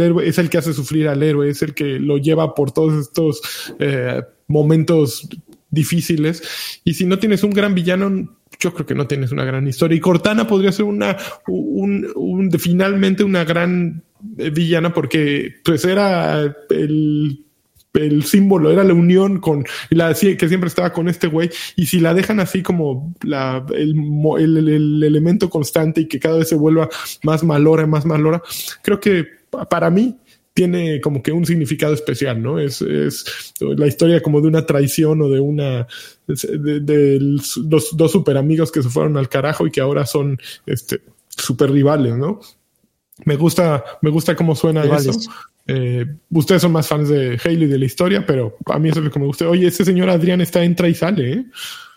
héroe, 0.00 0.28
es 0.28 0.38
el 0.38 0.50
que 0.50 0.58
hace 0.58 0.72
sufrir 0.72 1.08
al 1.08 1.22
héroe, 1.22 1.48
es 1.48 1.62
el 1.62 1.74
que 1.74 1.98
lo 1.98 2.18
lleva 2.18 2.54
por 2.54 2.72
todos 2.72 3.06
estos 3.06 3.40
eh, 3.78 4.22
momentos 4.48 5.28
difíciles. 5.76 6.80
Y 6.82 6.94
si 6.94 7.04
no 7.04 7.20
tienes 7.20 7.44
un 7.44 7.50
gran 7.50 7.74
villano, 7.74 8.36
yo 8.58 8.74
creo 8.74 8.86
que 8.86 8.94
no 8.96 9.06
tienes 9.06 9.30
una 9.30 9.44
gran 9.44 9.68
historia. 9.68 9.96
Y 9.96 10.00
Cortana 10.00 10.46
podría 10.46 10.72
ser 10.72 10.86
una, 10.86 11.16
un, 11.46 12.08
un, 12.16 12.50
finalmente 12.52 13.22
una 13.22 13.44
gran 13.44 14.02
eh, 14.38 14.50
villana 14.50 14.92
porque 14.92 15.54
pues 15.64 15.84
era 15.84 16.56
el, 16.70 17.44
el 17.94 18.24
símbolo, 18.24 18.70
era 18.70 18.82
la 18.82 18.94
unión 18.94 19.38
con 19.40 19.64
la 19.90 20.14
que 20.14 20.48
siempre 20.48 20.68
estaba 20.68 20.92
con 20.92 21.08
este 21.08 21.28
güey. 21.28 21.50
Y 21.76 21.86
si 21.86 22.00
la 22.00 22.14
dejan 22.14 22.40
así 22.40 22.62
como 22.62 23.14
el, 23.22 24.56
el, 24.56 24.68
el, 24.68 25.02
elemento 25.04 25.48
constante 25.48 26.02
y 26.02 26.08
que 26.08 26.18
cada 26.18 26.38
vez 26.38 26.48
se 26.48 26.56
vuelva 26.56 26.88
más 27.22 27.44
malora, 27.44 27.86
más 27.86 28.04
malora, 28.04 28.42
creo 28.82 28.98
que 28.98 29.26
para 29.68 29.90
mí 29.90 30.16
tiene 30.56 31.02
como 31.02 31.22
que 31.22 31.32
un 31.32 31.44
significado 31.44 31.92
especial, 31.92 32.42
¿no? 32.42 32.58
Es, 32.58 32.80
es 32.80 33.52
la 33.60 33.86
historia 33.86 34.22
como 34.22 34.40
de 34.40 34.48
una 34.48 34.64
traición 34.64 35.20
o 35.20 35.28
de 35.28 35.38
una 35.38 35.86
de, 36.26 36.80
de 36.80 37.18
los 37.20 37.60
dos 37.92 38.10
super 38.10 38.38
amigos 38.38 38.72
que 38.72 38.82
se 38.82 38.88
fueron 38.88 39.18
al 39.18 39.28
carajo 39.28 39.66
y 39.66 39.70
que 39.70 39.82
ahora 39.82 40.06
son 40.06 40.40
este 40.64 41.02
super 41.28 41.70
rivales, 41.70 42.16
¿no? 42.16 42.40
Me 43.26 43.36
gusta, 43.36 43.84
me 44.00 44.08
gusta 44.10 44.34
cómo 44.34 44.54
suena 44.54 44.84
eso. 44.84 45.12
Eh, 45.66 46.06
ustedes 46.30 46.62
son 46.62 46.72
más 46.72 46.88
fans 46.88 47.10
de 47.10 47.38
Halo 47.44 47.64
y 47.64 47.66
de 47.66 47.78
la 47.78 47.84
historia, 47.84 48.24
pero 48.24 48.56
a 48.64 48.78
mí 48.78 48.88
eso 48.88 49.00
es 49.00 49.04
lo 49.04 49.10
que 49.10 49.18
me 49.18 49.26
gusta. 49.26 49.48
Oye, 49.48 49.66
ese 49.66 49.84
señor 49.84 50.08
Adrián 50.08 50.40
está 50.40 50.64
entra 50.64 50.88
y 50.88 50.94
sale, 50.94 51.32
¿eh? 51.32 51.44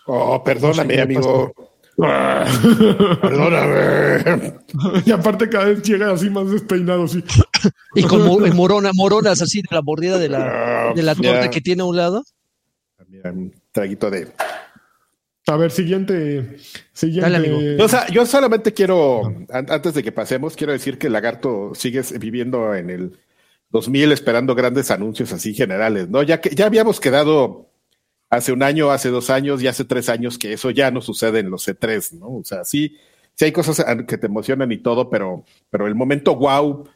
Oh, 0.06 0.44
perdóname, 0.44 1.00
amigo. 1.00 1.54
Perdóname. 3.20 4.54
y 5.06 5.10
aparte 5.10 5.48
cada 5.48 5.66
vez 5.66 5.82
llega 5.82 6.12
así 6.12 6.30
más 6.30 6.50
despeinado, 6.50 7.06
sí. 7.06 7.22
y 7.94 8.02
con 8.02 8.22
morona, 8.54 8.90
moronas 8.94 9.42
así 9.42 9.60
de 9.62 9.68
la 9.70 9.82
mordida 9.82 10.18
de 10.18 10.28
la, 10.28 10.90
ah, 10.90 10.94
de 10.94 11.02
la 11.02 11.14
torta 11.14 11.50
que 11.50 11.60
tiene 11.60 11.82
a 11.82 11.86
un 11.86 11.96
lado. 11.96 12.24
Mira, 13.08 13.32
un 13.32 13.52
traguito 13.72 14.10
de. 14.10 14.28
A 15.46 15.56
ver, 15.56 15.70
siguiente. 15.70 16.58
siguiente. 16.92 17.76
Yo, 17.78 17.86
yo, 18.12 18.26
solamente 18.26 18.72
quiero, 18.72 19.22
antes 19.48 19.94
de 19.94 20.02
que 20.02 20.12
pasemos, 20.12 20.54
quiero 20.54 20.72
decir 20.72 20.96
que 20.96 21.08
el 21.08 21.12
lagarto 21.12 21.72
sigue 21.74 22.02
viviendo 22.18 22.74
en 22.74 22.90
el 22.90 23.18
2000 23.70 24.12
esperando 24.12 24.54
grandes 24.54 24.90
anuncios 24.90 25.32
así 25.32 25.54
generales, 25.54 26.08
¿no? 26.08 26.22
Ya 26.22 26.40
que 26.40 26.54
ya 26.54 26.66
habíamos 26.66 27.00
quedado 27.00 27.69
hace 28.30 28.52
un 28.52 28.62
año, 28.62 28.90
hace 28.90 29.10
dos 29.10 29.28
años 29.28 29.62
y 29.62 29.66
hace 29.66 29.84
tres 29.84 30.08
años 30.08 30.38
que 30.38 30.52
eso 30.52 30.70
ya 30.70 30.90
no 30.90 31.02
sucede 31.02 31.40
en 31.40 31.50
los 31.50 31.68
C3, 31.68 32.18
¿no? 32.18 32.28
O 32.28 32.44
sea, 32.44 32.64
sí, 32.64 32.96
sí 33.34 33.44
hay 33.44 33.52
cosas 33.52 33.84
que 34.06 34.16
te 34.16 34.26
emocionan 34.26 34.70
y 34.72 34.78
todo, 34.78 35.10
pero, 35.10 35.44
pero 35.68 35.86
el 35.86 35.96
momento 35.96 36.36
wow, 36.36 36.88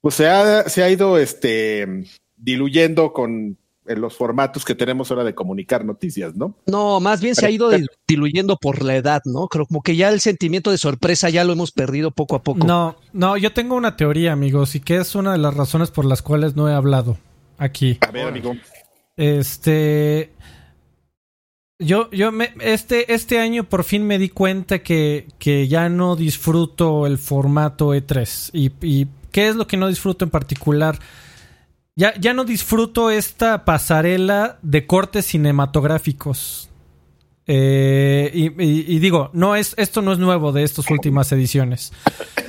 pues 0.00 0.14
se 0.14 0.28
ha, 0.28 0.68
se 0.68 0.82
ha 0.82 0.90
ido 0.90 1.18
este, 1.18 2.04
diluyendo 2.36 3.12
con 3.12 3.58
los 3.84 4.16
formatos 4.16 4.64
que 4.64 4.74
tenemos 4.74 5.10
ahora 5.10 5.24
de 5.24 5.34
comunicar 5.34 5.84
noticias, 5.84 6.34
¿no? 6.36 6.54
No, 6.66 7.00
más 7.00 7.22
bien 7.22 7.34
se 7.34 7.46
ha 7.46 7.50
ido 7.50 7.70
diluyendo 8.06 8.56
por 8.56 8.82
la 8.82 8.96
edad, 8.96 9.22
¿no? 9.24 9.48
Creo 9.48 9.66
como 9.66 9.82
que 9.82 9.96
ya 9.96 10.10
el 10.10 10.20
sentimiento 10.20 10.70
de 10.70 10.78
sorpresa 10.78 11.30
ya 11.30 11.44
lo 11.44 11.54
hemos 11.54 11.72
perdido 11.72 12.10
poco 12.10 12.36
a 12.36 12.42
poco. 12.42 12.66
No, 12.66 12.96
no, 13.12 13.36
yo 13.36 13.52
tengo 13.52 13.76
una 13.76 13.96
teoría, 13.96 14.32
amigos, 14.32 14.74
y 14.74 14.80
que 14.80 14.96
es 14.96 15.14
una 15.14 15.32
de 15.32 15.38
las 15.38 15.54
razones 15.54 15.90
por 15.90 16.04
las 16.04 16.20
cuales 16.20 16.54
no 16.54 16.68
he 16.68 16.74
hablado 16.74 17.16
aquí. 17.56 17.98
A 18.06 18.10
ver, 18.10 18.26
amigo. 18.26 18.54
Este, 19.16 20.32
yo, 21.78 22.10
yo 22.10 22.32
me, 22.32 22.52
este, 22.60 23.12
este 23.12 23.38
año 23.38 23.64
por 23.64 23.84
fin 23.84 24.06
me 24.06 24.18
di 24.18 24.28
cuenta 24.28 24.80
que, 24.80 25.28
que 25.38 25.68
ya 25.68 25.88
no 25.88 26.16
disfruto 26.16 27.06
el 27.06 27.18
formato 27.18 27.94
E3. 27.94 28.50
Y, 28.52 28.72
y, 28.82 29.06
qué 29.30 29.48
es 29.48 29.56
lo 29.56 29.66
que 29.66 29.76
no 29.76 29.88
disfruto 29.88 30.24
en 30.24 30.30
particular? 30.30 30.98
Ya, 31.94 32.14
ya 32.18 32.34
no 32.34 32.44
disfruto 32.44 33.10
esta 33.10 33.64
pasarela 33.64 34.58
de 34.62 34.86
cortes 34.86 35.26
cinematográficos. 35.26 36.68
Eh, 37.50 38.30
y, 38.34 38.98
digo, 38.98 39.30
no 39.32 39.56
es, 39.56 39.74
esto 39.78 40.02
no 40.02 40.12
es 40.12 40.18
nuevo 40.18 40.52
de 40.52 40.62
estas 40.62 40.90
últimas 40.90 41.32
ediciones. 41.32 41.92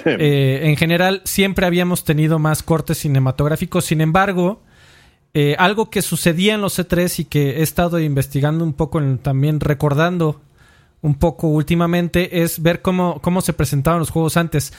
Eh, 0.05 0.61
en 0.63 0.77
general, 0.77 1.21
siempre 1.25 1.65
habíamos 1.65 2.05
tenido 2.05 2.39
más 2.39 2.63
cortes 2.63 2.99
cinematográficos. 2.99 3.83
Sin 3.83 3.99
embargo, 3.99 4.61
eh, 5.33 5.55
algo 5.59 5.91
que 5.91 6.01
sucedía 6.01 6.55
en 6.55 6.61
los 6.61 6.79
C3 6.79 7.19
y 7.19 7.25
que 7.25 7.59
he 7.59 7.61
estado 7.61 7.99
investigando 7.99 8.63
un 8.63 8.73
poco, 8.73 9.01
también 9.21 9.59
recordando 9.59 10.41
un 11.01 11.15
poco 11.15 11.47
últimamente, 11.47 12.41
es 12.41 12.61
ver 12.61 12.81
cómo, 12.81 13.21
cómo 13.21 13.41
se 13.41 13.53
presentaban 13.53 13.99
los 13.99 14.09
juegos 14.09 14.37
antes. 14.37 14.73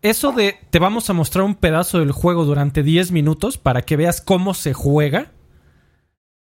Eso 0.00 0.32
de 0.32 0.56
te 0.70 0.78
vamos 0.78 1.10
a 1.10 1.12
mostrar 1.12 1.44
un 1.44 1.54
pedazo 1.54 1.98
del 1.98 2.10
juego 2.10 2.44
durante 2.44 2.82
10 2.82 3.12
minutos 3.12 3.58
para 3.58 3.82
que 3.82 3.96
veas 3.96 4.20
cómo 4.20 4.54
se 4.54 4.72
juega. 4.72 5.30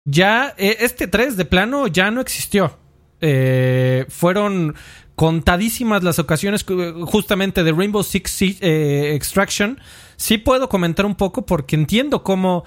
Ya, 0.05 0.55
eh, 0.59 0.77
este 0.81 1.07
3 1.09 1.37
de 1.37 1.45
plano 1.45 1.87
ya 1.87 2.11
no 2.11 2.21
existió. 2.21 2.79
Eh, 3.21 4.05
fueron 4.09 4.75
contadísimas 5.17 6.05
las 6.05 6.21
ocasiones 6.21 6.65
justamente 7.07 7.65
de 7.65 7.73
Rainbow 7.73 8.05
Six 8.05 8.43
Extraction. 8.61 9.81
Sí 10.17 10.39
puedo 10.39 10.69
comentar 10.69 11.07
un 11.07 11.17
poco 11.17 11.45
porque 11.45 11.75
entiendo 11.75 12.23
cómo 12.23 12.65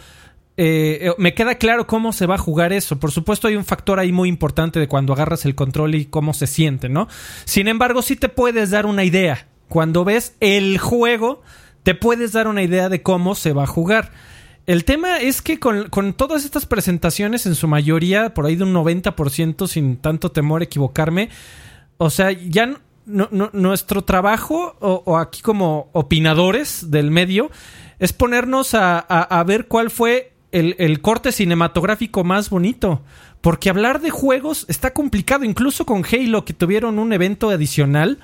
eh, 0.57 0.99
eh, 1.01 1.13
me 1.17 1.33
queda 1.33 1.55
claro 1.55 1.87
cómo 1.87 2.11
se 2.13 2.25
va 2.25 2.35
a 2.35 2.39
jugar 2.39 2.73
eso. 2.73 2.99
Por 2.99 3.11
supuesto, 3.11 3.47
hay 3.47 3.55
un 3.55 3.65
factor 3.65 3.99
ahí 3.99 4.11
muy 4.11 4.29
importante 4.29 4.79
de 4.79 4.87
cuando 4.87 5.13
agarras 5.13 5.45
el 5.45 5.55
control 5.55 5.95
y 5.95 6.05
cómo 6.05 6.33
se 6.33 6.47
siente, 6.47 6.89
¿no? 6.89 7.07
Sin 7.45 7.67
embargo, 7.67 8.01
sí 8.01 8.15
te 8.15 8.29
puedes 8.29 8.71
dar 8.71 8.85
una 8.85 9.03
idea. 9.03 9.47
Cuando 9.69 10.03
ves 10.03 10.35
el 10.39 10.77
juego, 10.77 11.41
te 11.83 11.95
puedes 11.95 12.33
dar 12.33 12.47
una 12.47 12.63
idea 12.63 12.89
de 12.89 13.01
cómo 13.01 13.35
se 13.35 13.53
va 13.53 13.63
a 13.63 13.67
jugar. 13.67 14.11
El 14.67 14.85
tema 14.85 15.19
es 15.19 15.41
que 15.41 15.59
con, 15.59 16.13
todas 16.13 16.45
estas 16.45 16.65
presentaciones, 16.65 17.45
en 17.45 17.55
su 17.55 17.67
mayoría, 17.67 18.33
por 18.33 18.45
ahí 18.45 18.55
de 18.55 18.65
un 18.65 18.73
90%, 18.73 19.67
sin 19.67 19.97
tanto 19.97 20.31
temor 20.31 20.61
a 20.61 20.65
equivocarme, 20.65 21.29
o 21.97 22.09
sea, 22.09 22.31
ya 22.31 22.77
nuestro 23.05 24.03
trabajo, 24.03 24.75
o, 24.79 25.17
aquí 25.17 25.41
como 25.41 25.89
opinadores 25.93 26.91
del 26.91 27.09
medio, 27.09 27.49
es 27.99 28.13
ponernos 28.13 28.75
a 28.75 29.43
ver 29.47 29.67
cuál 29.67 29.89
fue 29.89 30.31
el, 30.51 31.01
corte 31.01 31.31
cinematográfico 31.31 32.23
más 32.23 32.49
bonito. 32.49 33.01
Porque 33.41 33.69
hablar 33.69 34.01
de 34.01 34.09
juegos 34.09 34.65
está 34.67 34.93
complicado, 34.93 35.43
incluso 35.43 35.85
con 35.85 36.05
Halo, 36.05 36.45
que 36.45 36.53
tuvieron 36.53 36.99
un 36.99 37.13
evento 37.13 37.49
adicional. 37.49 38.19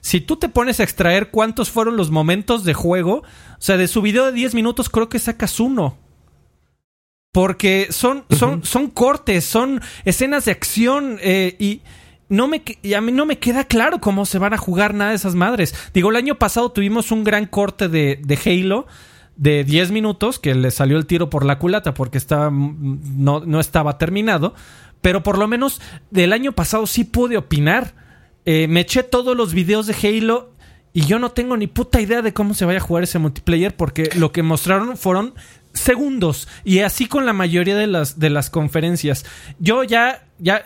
Si 0.00 0.20
tú 0.20 0.36
te 0.36 0.48
pones 0.48 0.80
a 0.80 0.84
extraer 0.84 1.30
cuántos 1.30 1.70
fueron 1.70 1.96
los 1.96 2.10
momentos 2.10 2.64
de 2.64 2.74
juego, 2.74 3.16
o 3.18 3.24
sea, 3.58 3.76
de 3.76 3.88
su 3.88 4.02
video 4.02 4.26
de 4.26 4.32
10 4.32 4.54
minutos 4.54 4.88
creo 4.88 5.08
que 5.08 5.18
sacas 5.18 5.60
uno. 5.60 5.98
Porque 7.32 7.88
son, 7.90 8.24
son, 8.30 8.64
son 8.64 8.88
cortes, 8.88 9.44
son 9.44 9.80
escenas 10.04 10.44
de 10.44 10.52
acción 10.52 11.18
eh, 11.22 11.56
y, 11.58 11.80
no 12.32 12.48
me, 12.48 12.62
a 12.96 13.00
mí 13.02 13.12
no 13.12 13.26
me 13.26 13.38
queda 13.38 13.64
claro 13.64 14.00
cómo 14.00 14.24
se 14.24 14.38
van 14.38 14.54
a 14.54 14.58
jugar 14.58 14.94
nada 14.94 15.10
de 15.10 15.16
esas 15.16 15.34
madres. 15.34 15.74
Digo, 15.92 16.10
el 16.10 16.16
año 16.16 16.38
pasado 16.38 16.72
tuvimos 16.72 17.12
un 17.12 17.24
gran 17.24 17.46
corte 17.46 17.88
de, 17.88 18.20
de 18.22 18.38
Halo 18.44 18.86
de 19.36 19.64
10 19.64 19.90
minutos 19.90 20.38
que 20.38 20.54
le 20.54 20.70
salió 20.70 20.96
el 20.96 21.06
tiro 21.06 21.30
por 21.30 21.44
la 21.44 21.58
culata 21.58 21.94
porque 21.94 22.18
estaba, 22.18 22.50
no, 22.50 23.40
no 23.40 23.60
estaba 23.60 23.98
terminado. 23.98 24.54
Pero 25.00 25.22
por 25.22 25.38
lo 25.38 25.48
menos 25.48 25.80
del 26.10 26.32
año 26.32 26.52
pasado 26.52 26.86
sí 26.86 27.04
pude 27.04 27.36
opinar. 27.36 27.94
Eh, 28.44 28.68
me 28.68 28.80
eché 28.80 29.02
todos 29.02 29.36
los 29.36 29.52
videos 29.52 29.86
de 29.86 29.94
Halo 29.94 30.52
y 30.92 31.06
yo 31.06 31.18
no 31.18 31.30
tengo 31.30 31.56
ni 31.56 31.66
puta 31.66 32.00
idea 32.00 32.22
de 32.22 32.32
cómo 32.32 32.54
se 32.54 32.64
vaya 32.64 32.78
a 32.78 32.82
jugar 32.82 33.04
ese 33.04 33.18
multiplayer 33.18 33.76
porque 33.76 34.10
lo 34.16 34.32
que 34.32 34.42
mostraron 34.42 34.96
fueron 34.96 35.34
segundos 35.72 36.48
y 36.64 36.80
así 36.80 37.06
con 37.06 37.24
la 37.24 37.32
mayoría 37.32 37.76
de 37.76 37.86
las 37.86 38.18
de 38.18 38.30
las 38.30 38.50
conferencias. 38.50 39.24
Yo 39.58 39.84
ya 39.84 40.26
ya 40.38 40.64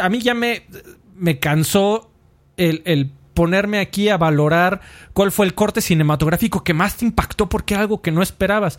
a 0.00 0.08
mí 0.08 0.20
ya 0.20 0.34
me 0.34 0.66
me 1.14 1.38
cansó 1.38 2.10
el 2.56 3.12
ponerme 3.36 3.78
aquí 3.78 4.08
a 4.08 4.16
valorar 4.16 4.80
cuál 5.12 5.30
fue 5.30 5.44
el 5.44 5.54
corte 5.54 5.82
cinematográfico 5.82 6.64
que 6.64 6.74
más 6.74 6.96
te 6.96 7.04
impactó 7.04 7.48
porque 7.48 7.76
algo 7.76 8.00
que 8.00 8.10
no 8.10 8.22
esperabas. 8.22 8.78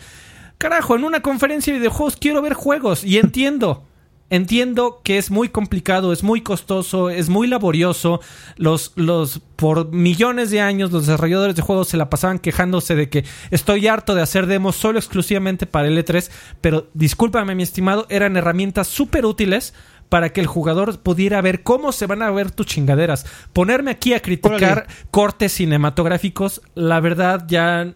Carajo, 0.57 0.95
en 0.95 1.03
una 1.03 1.21
conferencia 1.21 1.71
de 1.71 1.79
videojuegos 1.79 2.17
quiero 2.17 2.41
ver 2.41 2.55
juegos 2.55 3.03
y 3.05 3.19
entiendo. 3.19 3.85
Entiendo 4.29 4.99
que 5.05 5.17
es 5.17 5.31
muy 5.31 5.47
complicado, 5.47 6.11
es 6.11 6.21
muy 6.21 6.41
costoso, 6.41 7.09
es 7.09 7.29
muy 7.29 7.47
laborioso. 7.47 8.19
Los, 8.57 8.91
los, 8.95 9.39
por 9.55 9.93
millones 9.93 10.49
de 10.51 10.59
años, 10.59 10.91
los 10.91 11.05
desarrolladores 11.05 11.55
de 11.55 11.61
juegos 11.61 11.87
se 11.87 11.95
la 11.95 12.09
pasaban 12.09 12.39
quejándose 12.39 12.95
de 12.95 13.09
que 13.09 13.23
estoy 13.51 13.87
harto 13.87 14.15
de 14.15 14.23
hacer 14.23 14.47
demos 14.47 14.75
solo 14.75 14.99
exclusivamente 14.99 15.65
para 15.65 15.87
el 15.87 15.97
E3. 16.03 16.29
Pero 16.59 16.89
discúlpame, 16.93 17.55
mi 17.55 17.63
estimado, 17.63 18.05
eran 18.09 18.35
herramientas 18.35 18.87
súper 18.87 19.25
útiles 19.25 19.73
para 20.09 20.29
que 20.29 20.41
el 20.41 20.47
jugador 20.47 20.99
pudiera 20.99 21.41
ver 21.41 21.63
cómo 21.63 21.91
se 21.91 22.05
van 22.05 22.21
a 22.21 22.31
ver 22.31 22.51
tus 22.51 22.65
chingaderas. 22.65 23.25
Ponerme 23.53 23.91
aquí 23.91 24.13
a 24.13 24.21
criticar 24.21 24.87
cortes 25.11 25.53
cinematográficos, 25.53 26.61
la 26.75 26.99
verdad 26.99 27.45
ya, 27.47 27.93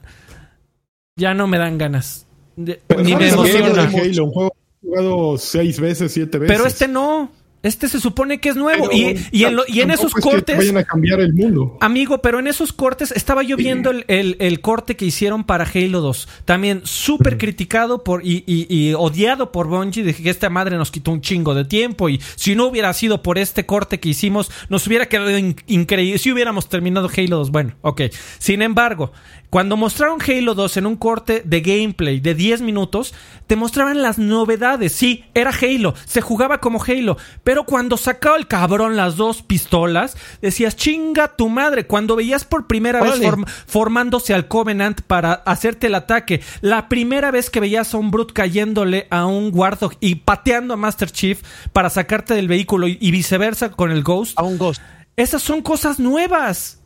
ya 1.16 1.34
no 1.34 1.48
me 1.48 1.58
dan 1.58 1.78
ganas. 1.78 2.28
ni 2.56 2.76
me 3.16 3.30
emociona. 3.30 3.84
un 3.84 4.32
juego 4.32 4.56
jugado 4.82 5.38
seis 5.38 5.80
veces, 5.80 6.12
siete 6.12 6.38
veces. 6.38 6.56
Pero 6.56 6.68
este 6.68 6.88
no. 6.88 7.32
Este 7.64 7.88
se 7.88 8.00
supone 8.00 8.40
que 8.40 8.50
es 8.50 8.56
nuevo. 8.56 8.90
y, 8.92 9.04
en, 9.04 9.58
y 9.68 9.82
en, 9.82 9.92
esos 9.92 10.14
cortes. 10.14 10.58
vayan 10.58 10.78
a 10.78 10.84
cambiar 10.84 11.20
el 11.20 11.34
mundo. 11.34 11.78
Amigo, 11.80 12.20
pero 12.20 12.40
en 12.40 12.48
esos 12.48 12.74
cortes 12.74 13.12
estaba 13.12 13.44
yo 13.44 13.56
viendo 13.56 13.92
el, 13.92 14.62
corte 14.62 14.96
que 14.96 15.06
hicieron 15.06 15.44
para 15.44 15.66
Halo 15.66 16.02
2. 16.02 16.28
También 16.46 16.82
súper 16.84 17.38
criticado 17.38 18.04
por 18.04 18.22
y, 18.24 18.94
odiado 18.98 19.52
por 19.52 19.68
Bungie. 19.68 20.04
De 20.04 20.14
que 20.14 20.30
esta 20.30 20.50
madre 20.50 20.78
nos 20.78 20.90
quitó 20.90 21.12
un 21.12 21.22
chingo 21.22 21.54
de 21.54 21.66
tiempo. 21.66 22.10
Y 22.10 22.20
si 22.36 22.56
no 22.56 22.66
hubiera 22.66 22.92
sido 22.94 23.22
por 23.22 23.38
este 23.38 23.66
corte 23.66 24.00
que 24.00 24.10
hicimos, 24.10 24.52
nos 24.70 24.88
hubiera 24.88 25.08
quedado 25.08 25.32
increíble. 25.68 26.18
Si 26.18 26.32
hubiéramos 26.32 26.68
terminado 26.68 27.10
Halo 27.16 27.38
2, 27.38 27.52
bueno, 27.52 27.76
ok. 27.82 28.02
Sin 28.40 28.64
embargo, 28.64 29.12
Cuando 29.52 29.76
mostraron 29.76 30.20
Halo 30.26 30.56
2 30.56 30.78
en 30.78 30.86
un 30.86 30.96
corte 30.96 31.42
de 31.44 31.60
gameplay 31.60 32.22
de 32.22 32.36
10 32.36 32.62
minutos, 32.62 33.14
te 33.48 33.58
mostraban 33.58 34.02
las 34.02 34.18
novedades. 34.18 34.94
Sí, 34.94 35.26
era 35.34 35.52
Halo, 35.52 35.94
se 36.06 36.22
jugaba 36.22 36.60
como 36.60 36.82
Halo, 36.82 37.18
pero 37.44 37.66
cuando 37.66 37.98
sacaba 37.98 38.38
el 38.38 38.48
cabrón 38.48 38.96
las 38.96 39.18
dos 39.18 39.42
pistolas, 39.42 40.16
decías, 40.42 40.78
chinga 40.78 41.36
tu 41.36 41.50
madre. 41.50 41.86
Cuando 41.86 42.16
veías 42.16 42.46
por 42.46 42.66
primera 42.66 43.04
vez 43.04 43.20
formándose 43.68 44.34
al 44.34 44.48
Covenant 44.48 45.02
para 45.02 45.34
hacerte 45.34 45.88
el 45.88 45.96
ataque, 45.96 46.40
la 46.62 46.88
primera 46.88 47.30
vez 47.30 47.50
que 47.50 47.60
veías 47.60 47.94
a 47.94 47.98
un 47.98 48.10
Brute 48.10 48.34
cayéndole 48.34 49.08
a 49.10 49.26
un 49.26 49.52
Warthog 49.54 49.98
y 50.00 50.16
pateando 50.16 50.76
a 50.76 50.78
Master 50.78 51.12
Chief 51.12 51.42
para 51.74 51.90
sacarte 51.90 52.36
del 52.36 52.48
vehículo 52.48 52.88
y, 52.88 52.98
y 53.02 53.12
viceversa 53.12 53.70
con 53.70 53.92
el 53.92 54.02
Ghost. 54.02 54.40
A 54.40 54.44
un 54.44 54.58
Ghost. 54.58 54.82
Esas 55.18 55.42
son 55.42 55.62
cosas 55.62 56.00
nuevas. 56.00 56.81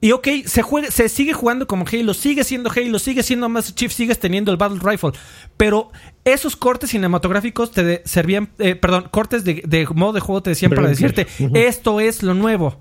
Y 0.00 0.12
ok, 0.12 0.28
se, 0.46 0.62
juega, 0.62 0.90
se 0.90 1.08
sigue 1.08 1.32
jugando 1.32 1.66
como 1.66 1.84
Halo, 1.90 2.14
sigue 2.14 2.44
siendo 2.44 2.70
Halo, 2.70 2.98
sigue 3.00 3.24
siendo 3.24 3.48
Master 3.48 3.74
Chief, 3.74 3.92
sigues 3.92 4.20
teniendo 4.20 4.52
el 4.52 4.56
Battle 4.56 4.78
Rifle. 4.80 5.10
Pero 5.56 5.90
esos 6.24 6.54
cortes 6.54 6.90
cinematográficos 6.90 7.72
te 7.72 8.02
servían, 8.04 8.50
eh, 8.58 8.76
perdón, 8.76 9.08
cortes 9.10 9.42
de, 9.42 9.88
modo 9.94 10.12
de 10.12 10.20
juego 10.20 10.42
te 10.42 10.50
decían 10.50 10.70
para 10.70 10.88
decirte, 10.88 11.26
esto 11.54 11.98
es 12.00 12.22
lo 12.22 12.34
nuevo. 12.34 12.80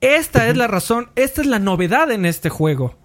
Esta 0.00 0.48
es 0.48 0.56
la 0.56 0.68
razón, 0.68 1.10
esta 1.16 1.40
es 1.40 1.48
la 1.48 1.58
novedad 1.58 2.12
en 2.12 2.26
este 2.26 2.48
juego. 2.48 2.96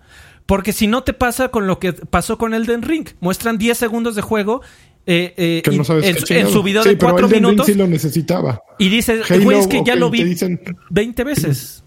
Porque 0.46 0.72
si 0.72 0.88
no 0.88 1.04
te 1.04 1.14
pasa 1.14 1.50
con 1.50 1.66
lo 1.66 1.80
que 1.80 1.94
pasó 1.94 2.38
con 2.38 2.54
Elden 2.54 2.84
Ring, 2.84 3.08
muestran 3.20 3.58
10 3.58 3.78
segundos 3.78 4.16
de 4.16 4.22
juego 4.22 4.62
eh, 5.06 5.34
eh, 5.38 5.62
en, 5.66 6.50
su 6.50 6.64
video 6.64 6.84
de 6.84 6.98
4 6.98 7.28
minutos. 7.28 7.66
Sí 7.66 7.74
lo 7.74 7.88
necesitaba. 7.88 8.62
Y 8.78 8.90
dices, 8.90 9.22
güey, 9.44 9.58
es 9.58 9.68
que 9.68 9.84
ya 9.84 9.96
lo 9.96 10.10
vi 10.10 10.24
dicen... 10.24 10.62
20 10.90 11.24
veces. 11.24 11.84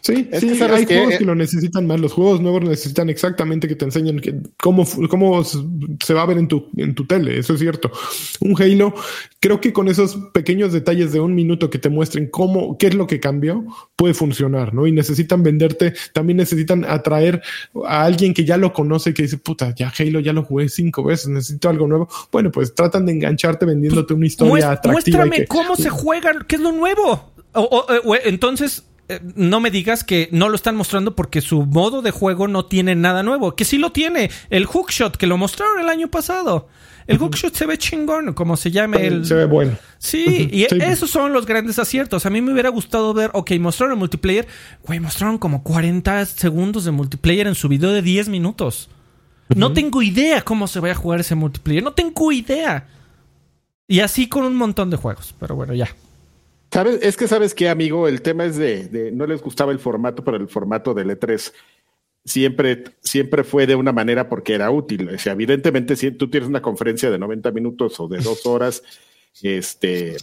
Sí, 0.00 0.28
sí, 0.38 0.62
hay 0.62 0.86
juegos 0.86 1.16
que 1.18 1.24
lo 1.24 1.34
necesitan 1.34 1.86
más. 1.86 2.00
Los 2.00 2.12
juegos 2.12 2.40
nuevos 2.40 2.62
necesitan 2.62 3.10
exactamente 3.10 3.68
que 3.68 3.74
te 3.74 3.84
enseñen 3.84 4.20
que, 4.20 4.34
cómo, 4.60 4.86
cómo 5.08 5.44
se 5.44 6.14
va 6.14 6.22
a 6.22 6.26
ver 6.26 6.38
en 6.38 6.48
tu, 6.48 6.68
en 6.76 6.94
tu 6.94 7.06
tele. 7.06 7.38
Eso 7.38 7.54
es 7.54 7.60
cierto. 7.60 7.90
Un 8.40 8.60
Halo, 8.60 8.94
creo 9.40 9.60
que 9.60 9.72
con 9.72 9.88
esos 9.88 10.16
pequeños 10.32 10.72
detalles 10.72 11.12
de 11.12 11.20
un 11.20 11.34
minuto 11.34 11.70
que 11.70 11.78
te 11.78 11.88
muestren 11.88 12.28
cómo, 12.28 12.78
qué 12.78 12.88
es 12.88 12.94
lo 12.94 13.06
que 13.06 13.20
cambió, 13.20 13.64
puede 13.96 14.14
funcionar, 14.14 14.74
¿no? 14.74 14.86
Y 14.86 14.92
necesitan 14.92 15.42
venderte, 15.42 15.94
también 16.12 16.38
necesitan 16.38 16.84
atraer 16.84 17.42
a 17.86 18.04
alguien 18.04 18.34
que 18.34 18.44
ya 18.44 18.56
lo 18.56 18.72
conoce, 18.72 19.14
que 19.14 19.22
dice, 19.22 19.38
puta, 19.38 19.74
ya 19.74 19.92
Halo 19.98 20.20
ya 20.20 20.32
lo 20.32 20.44
jugué 20.44 20.68
cinco 20.68 21.04
veces, 21.04 21.28
necesito 21.28 21.68
algo 21.68 21.86
nuevo. 21.86 22.08
Bueno, 22.32 22.50
pues 22.50 22.74
tratan 22.74 23.06
de 23.06 23.12
engancharte 23.12 23.66
vendiéndote 23.66 24.14
una 24.14 24.26
historia 24.26 24.72
atractiva. 24.72 25.24
Muéstrame 25.24 25.46
cómo 25.46 25.76
se 25.76 25.90
juega, 25.90 26.32
qué 26.46 26.56
es 26.56 26.62
lo 26.62 26.72
nuevo. 26.72 27.32
entonces, 28.24 28.78
eh, 28.80 28.87
no 29.34 29.60
me 29.60 29.70
digas 29.70 30.04
que 30.04 30.28
no 30.32 30.48
lo 30.48 30.56
están 30.56 30.76
mostrando 30.76 31.16
porque 31.16 31.40
su 31.40 31.64
modo 31.64 32.02
de 32.02 32.10
juego 32.10 32.48
no 32.48 32.66
tiene 32.66 32.94
nada 32.94 33.22
nuevo. 33.22 33.54
Que 33.56 33.64
sí 33.64 33.78
lo 33.78 33.92
tiene. 33.92 34.30
El 34.50 34.66
hookshot 34.66 35.16
que 35.16 35.26
lo 35.26 35.36
mostraron 35.36 35.80
el 35.80 35.88
año 35.88 36.08
pasado. 36.08 36.68
El 37.06 37.16
hookshot 37.18 37.54
se 37.54 37.64
ve 37.64 37.78
chingón, 37.78 38.34
como 38.34 38.58
se 38.58 38.70
llame 38.70 39.06
el... 39.06 39.24
Se 39.24 39.34
ve 39.34 39.46
bueno. 39.46 39.78
Sí, 39.96 40.50
y 40.52 40.64
esos 40.82 41.10
son 41.10 41.32
los 41.32 41.46
grandes 41.46 41.78
aciertos. 41.78 42.26
A 42.26 42.30
mí 42.30 42.42
me 42.42 42.52
hubiera 42.52 42.68
gustado 42.68 43.14
ver, 43.14 43.30
ok, 43.32 43.52
mostraron 43.58 43.94
el 43.94 43.98
multiplayer. 43.98 44.46
Güey, 44.84 45.00
mostraron 45.00 45.38
como 45.38 45.62
40 45.62 46.26
segundos 46.26 46.84
de 46.84 46.90
multiplayer 46.90 47.46
en 47.46 47.54
su 47.54 47.68
video 47.68 47.92
de 47.92 48.02
10 48.02 48.28
minutos. 48.28 48.90
No 49.48 49.72
tengo 49.72 50.02
idea 50.02 50.42
cómo 50.42 50.66
se 50.66 50.80
va 50.80 50.90
a 50.90 50.94
jugar 50.94 51.20
ese 51.20 51.34
multiplayer. 51.34 51.82
No 51.82 51.92
tengo 51.92 52.30
idea. 52.30 52.86
Y 53.86 54.00
así 54.00 54.28
con 54.28 54.44
un 54.44 54.54
montón 54.54 54.90
de 54.90 54.98
juegos. 54.98 55.34
Pero 55.40 55.56
bueno, 55.56 55.72
ya. 55.72 55.88
¿Sabes? 56.72 57.00
Es 57.02 57.16
que 57.16 57.28
sabes 57.28 57.54
que, 57.54 57.68
amigo, 57.68 58.08
el 58.08 58.22
tema 58.22 58.44
es 58.44 58.56
de, 58.56 59.10
no 59.12 59.26
les 59.26 59.42
gustaba 59.42 59.72
el 59.72 59.78
formato, 59.78 60.22
pero 60.22 60.36
el 60.36 60.48
formato 60.48 60.94
del 60.94 61.10
E3 61.10 61.52
siempre, 62.24 62.84
siempre 63.00 63.42
fue 63.42 63.66
de 63.66 63.74
una 63.74 63.92
manera 63.92 64.28
porque 64.28 64.54
era 64.54 64.70
útil. 64.70 65.08
O 65.08 65.18
sea, 65.18 65.32
evidentemente, 65.32 65.96
si 65.96 66.10
tú 66.10 66.28
tienes 66.28 66.48
una 66.48 66.62
conferencia 66.62 67.10
de 67.10 67.18
90 67.18 67.50
minutos 67.52 67.98
o 68.00 68.08
de 68.08 68.18
dos 68.18 68.44
horas, 68.46 68.82
este, 69.42 70.16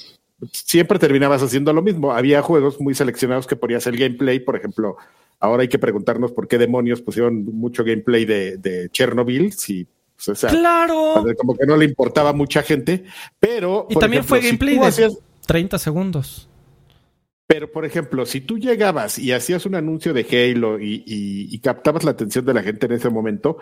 siempre 0.52 1.00
terminabas 1.00 1.42
haciendo 1.42 1.74
lo 1.74 1.82
mismo. 1.82 2.12
Había 2.12 2.42
juegos 2.42 2.80
muy 2.80 2.94
seleccionados 2.94 3.48
que 3.48 3.56
ponías 3.56 3.88
el 3.88 3.98
gameplay, 3.98 4.40
por 4.40 4.56
ejemplo, 4.56 4.98
ahora 5.40 5.64
hay 5.64 5.68
que 5.68 5.80
preguntarnos 5.80 6.32
por 6.32 6.48
qué 6.48 6.58
demonios 6.58 7.02
pusieron 7.02 7.46
mucho 7.46 7.84
gameplay 7.84 8.26
de, 8.26 8.90
Chernobyl, 8.92 9.54
si 9.54 9.88
pues, 10.24 10.46
claro. 10.48 11.26
Como 11.38 11.58
que 11.58 11.66
no 11.66 11.76
le 11.76 11.86
importaba 11.86 12.30
a 12.30 12.34
mucha 12.34 12.64
gente, 12.64 13.04
pero... 13.40 13.88
Y 13.90 13.96
también 13.96 14.24
fue 14.24 14.40
gameplay 14.40 14.78
de... 14.78 15.12
30 15.46 15.80
segundos. 15.80 16.50
Pero, 17.48 17.72
por 17.72 17.86
ejemplo, 17.86 18.26
si 18.26 18.42
tú 18.42 18.58
llegabas 18.58 19.20
y 19.20 19.32
hacías 19.32 19.66
un 19.66 19.76
anuncio 19.76 20.14
de 20.14 20.26
Halo 20.30 20.80
y, 20.80 21.60
captabas 21.64 22.04
la 22.04 22.12
atención 22.12 22.46
de 22.46 22.54
la 22.54 22.64
gente 22.64 22.88
en 22.88 22.94
ese 22.94 23.10
momento, 23.10 23.58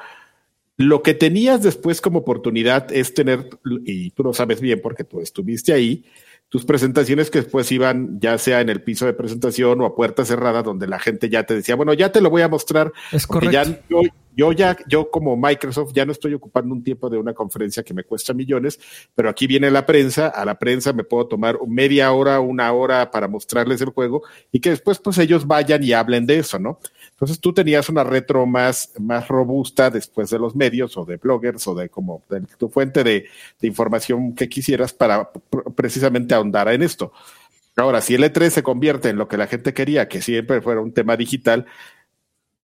lo 0.78 1.04
que 1.04 1.14
tenías 1.14 1.62
después 1.62 2.02
como 2.02 2.20
oportunidad 2.20 2.92
es 2.92 3.14
tener, 3.14 3.50
y 3.86 4.12
tú 4.12 4.24
lo 4.24 4.34
sabes 4.34 4.62
bien 4.62 4.80
porque 4.82 5.04
tú 5.04 5.20
estuviste 5.20 5.74
ahí, 5.74 6.06
tus 6.54 6.66
presentaciones 6.66 7.32
que 7.32 7.40
después 7.40 7.72
iban 7.72 8.20
ya 8.20 8.38
sea 8.38 8.62
en 8.62 8.70
el 8.70 8.84
piso 8.84 9.08
de 9.08 9.14
presentación 9.14 9.82
o 9.82 9.88
a 9.88 9.96
puerta 9.96 10.24
cerrada 10.24 10.62
donde 10.62 10.86
la 10.86 11.00
gente 11.00 11.28
ya 11.28 11.42
te 11.48 11.56
decía, 11.56 11.74
bueno, 11.74 11.96
ya 11.96 12.12
te 12.12 12.22
lo 12.22 12.30
voy 12.30 12.44
a 12.44 12.48
mostrar. 12.48 12.94
Es 13.12 13.26
correcto. 13.26 13.52
Ya, 13.90 14.12
yo, 14.36 14.52
ya, 14.52 14.78
yo 14.88 15.10
como 15.10 15.36
Microsoft 15.36 15.94
ya 15.96 16.06
no 16.06 16.12
estoy 16.12 16.36
ocupando 16.36 16.76
un 16.76 16.84
tiempo 16.84 17.10
de 17.10 17.18
una 17.18 17.34
conferencia 17.34 17.82
que 17.82 17.96
me 17.96 18.04
cuesta 18.04 18.36
millones, 18.36 18.80
pero 19.16 19.30
aquí 19.30 19.48
viene 19.48 19.72
la 19.72 19.88
prensa, 19.88 20.28
a 20.28 20.46
la 20.46 20.60
prensa 20.60 20.94
me 20.94 21.04
puedo 21.04 21.26
tomar 21.26 21.58
media 21.68 22.12
hora, 22.12 22.40
una 22.40 22.72
hora 22.72 23.10
para 23.10 23.28
mostrarles 23.28 23.82
el 23.82 23.90
juego 23.90 24.22
y 24.52 24.60
que 24.60 24.70
después 24.70 25.00
pues 25.00 25.18
ellos 25.18 25.48
vayan 25.48 25.84
y 25.84 25.94
hablen 25.94 26.28
de 26.28 26.38
eso, 26.38 26.60
¿no? 26.60 26.80
Entonces 27.24 27.40
tú 27.40 27.54
tenías 27.54 27.88
una 27.88 28.04
retro 28.04 28.46
más, 28.46 28.92
más 29.00 29.30
robusta 29.30 29.90
después 29.90 30.30
de 30.30 30.40
los 30.40 30.58
medios 30.58 30.98
o 30.98 31.06
de 31.06 31.16
bloggers 31.16 31.66
o 31.68 31.74
de 31.74 31.88
como 31.88 32.22
de 32.30 32.42
tu 32.58 32.68
fuente 32.68 33.02
de, 33.02 33.28
información 33.62 34.36
que 34.36 34.50
quisieras 34.50 34.92
para 34.92 35.32
precisamente 35.74 36.36
ahondar 36.36 36.68
en 36.68 36.84
esto. 36.84 37.14
Ahora, 37.78 38.02
si 38.02 38.16
el 38.16 38.24
E3 38.24 38.50
se 38.50 38.62
convierte 38.62 39.08
en 39.08 39.16
lo 39.16 39.30
que 39.30 39.38
la 39.38 39.48
gente 39.48 39.74
quería, 39.74 40.10
que 40.10 40.22
siempre 40.22 40.62
fuera 40.62 40.82
un 40.82 40.92
tema 40.92 41.16
digital, 41.16 41.66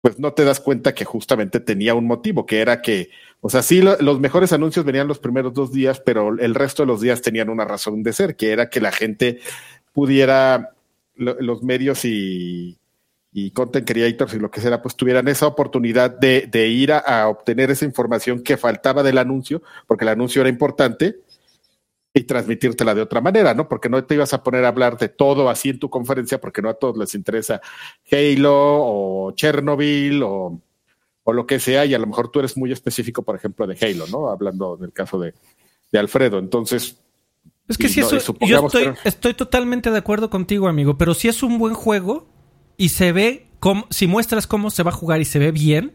pues 0.02 0.18
no 0.18 0.34
te 0.34 0.44
das 0.44 0.60
cuenta 0.60 0.96
que 0.96 1.06
justamente 1.06 1.60
tenía 1.60 1.94
un 1.94 2.08
motivo, 2.08 2.48
que 2.48 2.60
era 2.60 2.82
que, 2.82 3.12
o 3.42 3.52
sea, 3.52 3.62
sí, 3.62 3.84
los 3.84 4.20
mejores 4.20 4.54
anuncios 4.54 4.86
venían 4.86 5.08
los 5.08 5.20
primeros 5.20 5.54
dos 5.54 5.72
días, 5.72 6.02
pero 6.04 6.36
el 6.36 6.56
resto 6.56 6.82
de 6.82 6.88
los 6.88 7.00
días 7.00 7.22
tenían 7.22 7.52
una 7.52 7.66
razón 7.66 8.02
de 8.02 8.12
ser, 8.12 8.36
que 8.36 8.54
era 8.54 8.72
que 8.72 8.82
la 8.82 8.92
gente 8.92 9.40
pudiera, 9.94 10.72
los 11.16 11.62
medios 11.62 12.06
y, 12.06 12.80
y 13.40 13.52
content 13.52 13.88
creators 13.88 14.34
y 14.34 14.40
lo 14.40 14.50
que 14.50 14.62
sea, 14.62 14.82
pues 14.82 14.96
tuvieran 14.96 15.28
esa 15.28 15.46
oportunidad 15.46 16.10
de, 16.10 16.48
de 16.52 16.70
ir 16.70 16.92
a, 16.92 17.28
obtener 17.28 17.70
esa 17.70 17.86
información 17.86 18.42
que 18.42 18.58
faltaba 18.58 19.04
del 19.04 19.20
anuncio, 19.20 19.62
porque 19.86 20.06
el 20.06 20.10
anuncio 20.10 20.42
era 20.42 20.50
importante, 20.50 21.20
y 22.16 22.24
transmitírtela 22.24 22.96
de 22.96 23.04
otra 23.04 23.22
manera, 23.22 23.54
¿no? 23.54 23.70
Porque 23.70 23.90
no 23.90 24.04
te 24.04 24.16
ibas 24.16 24.34
a 24.34 24.42
poner 24.42 24.66
a 24.66 24.70
hablar 24.70 24.98
de 24.98 25.10
todo 25.10 25.52
así 25.52 25.70
en 25.70 25.78
tu 25.78 25.88
conferencia, 25.88 26.42
porque 26.42 26.64
no 26.64 26.70
a 26.70 26.74
todos 26.74 26.98
les 26.98 27.14
interesa 27.14 27.62
Halo 28.12 28.56
o 28.56 29.32
Chernobyl 29.36 30.24
o, 30.24 30.60
o 31.24 31.32
lo 31.32 31.46
que 31.46 31.60
sea, 31.60 31.86
y 31.86 31.94
a 31.94 32.00
lo 32.00 32.08
mejor 32.08 32.32
tú 32.32 32.40
eres 32.40 32.58
muy 32.58 32.72
específico, 32.72 33.22
por 33.22 33.36
ejemplo, 33.36 33.68
de 33.68 33.78
Halo, 33.80 34.08
¿no? 34.08 34.30
Hablando 34.30 34.78
del 34.78 34.94
caso 34.94 35.20
de, 35.20 35.36
de 35.92 36.00
Alfredo. 36.00 36.40
Entonces, 36.40 37.04
es 37.68 37.78
que 37.78 37.88
si 37.88 38.00
eso, 38.00 38.18
yo 38.40 38.66
estoy, 38.66 38.96
estoy 39.04 39.36
totalmente 39.36 39.92
de 39.92 39.98
acuerdo 40.00 40.32
contigo, 40.32 40.68
amigo, 40.68 40.98
pero 40.98 41.14
si 41.14 41.28
es 41.28 41.44
un 41.44 41.60
buen 41.60 41.76
juego, 41.76 42.36
y 42.78 42.90
se 42.90 43.12
ve 43.12 43.48
como, 43.60 43.88
si 43.90 44.08
muestras 44.08 44.48
cómo 44.48 44.70
se 44.70 44.84
va 44.84 44.92
a 44.92 44.96
jugar 44.96 45.20
y 45.20 45.26
se 45.26 45.40
ve 45.40 45.52
bien, 45.52 45.94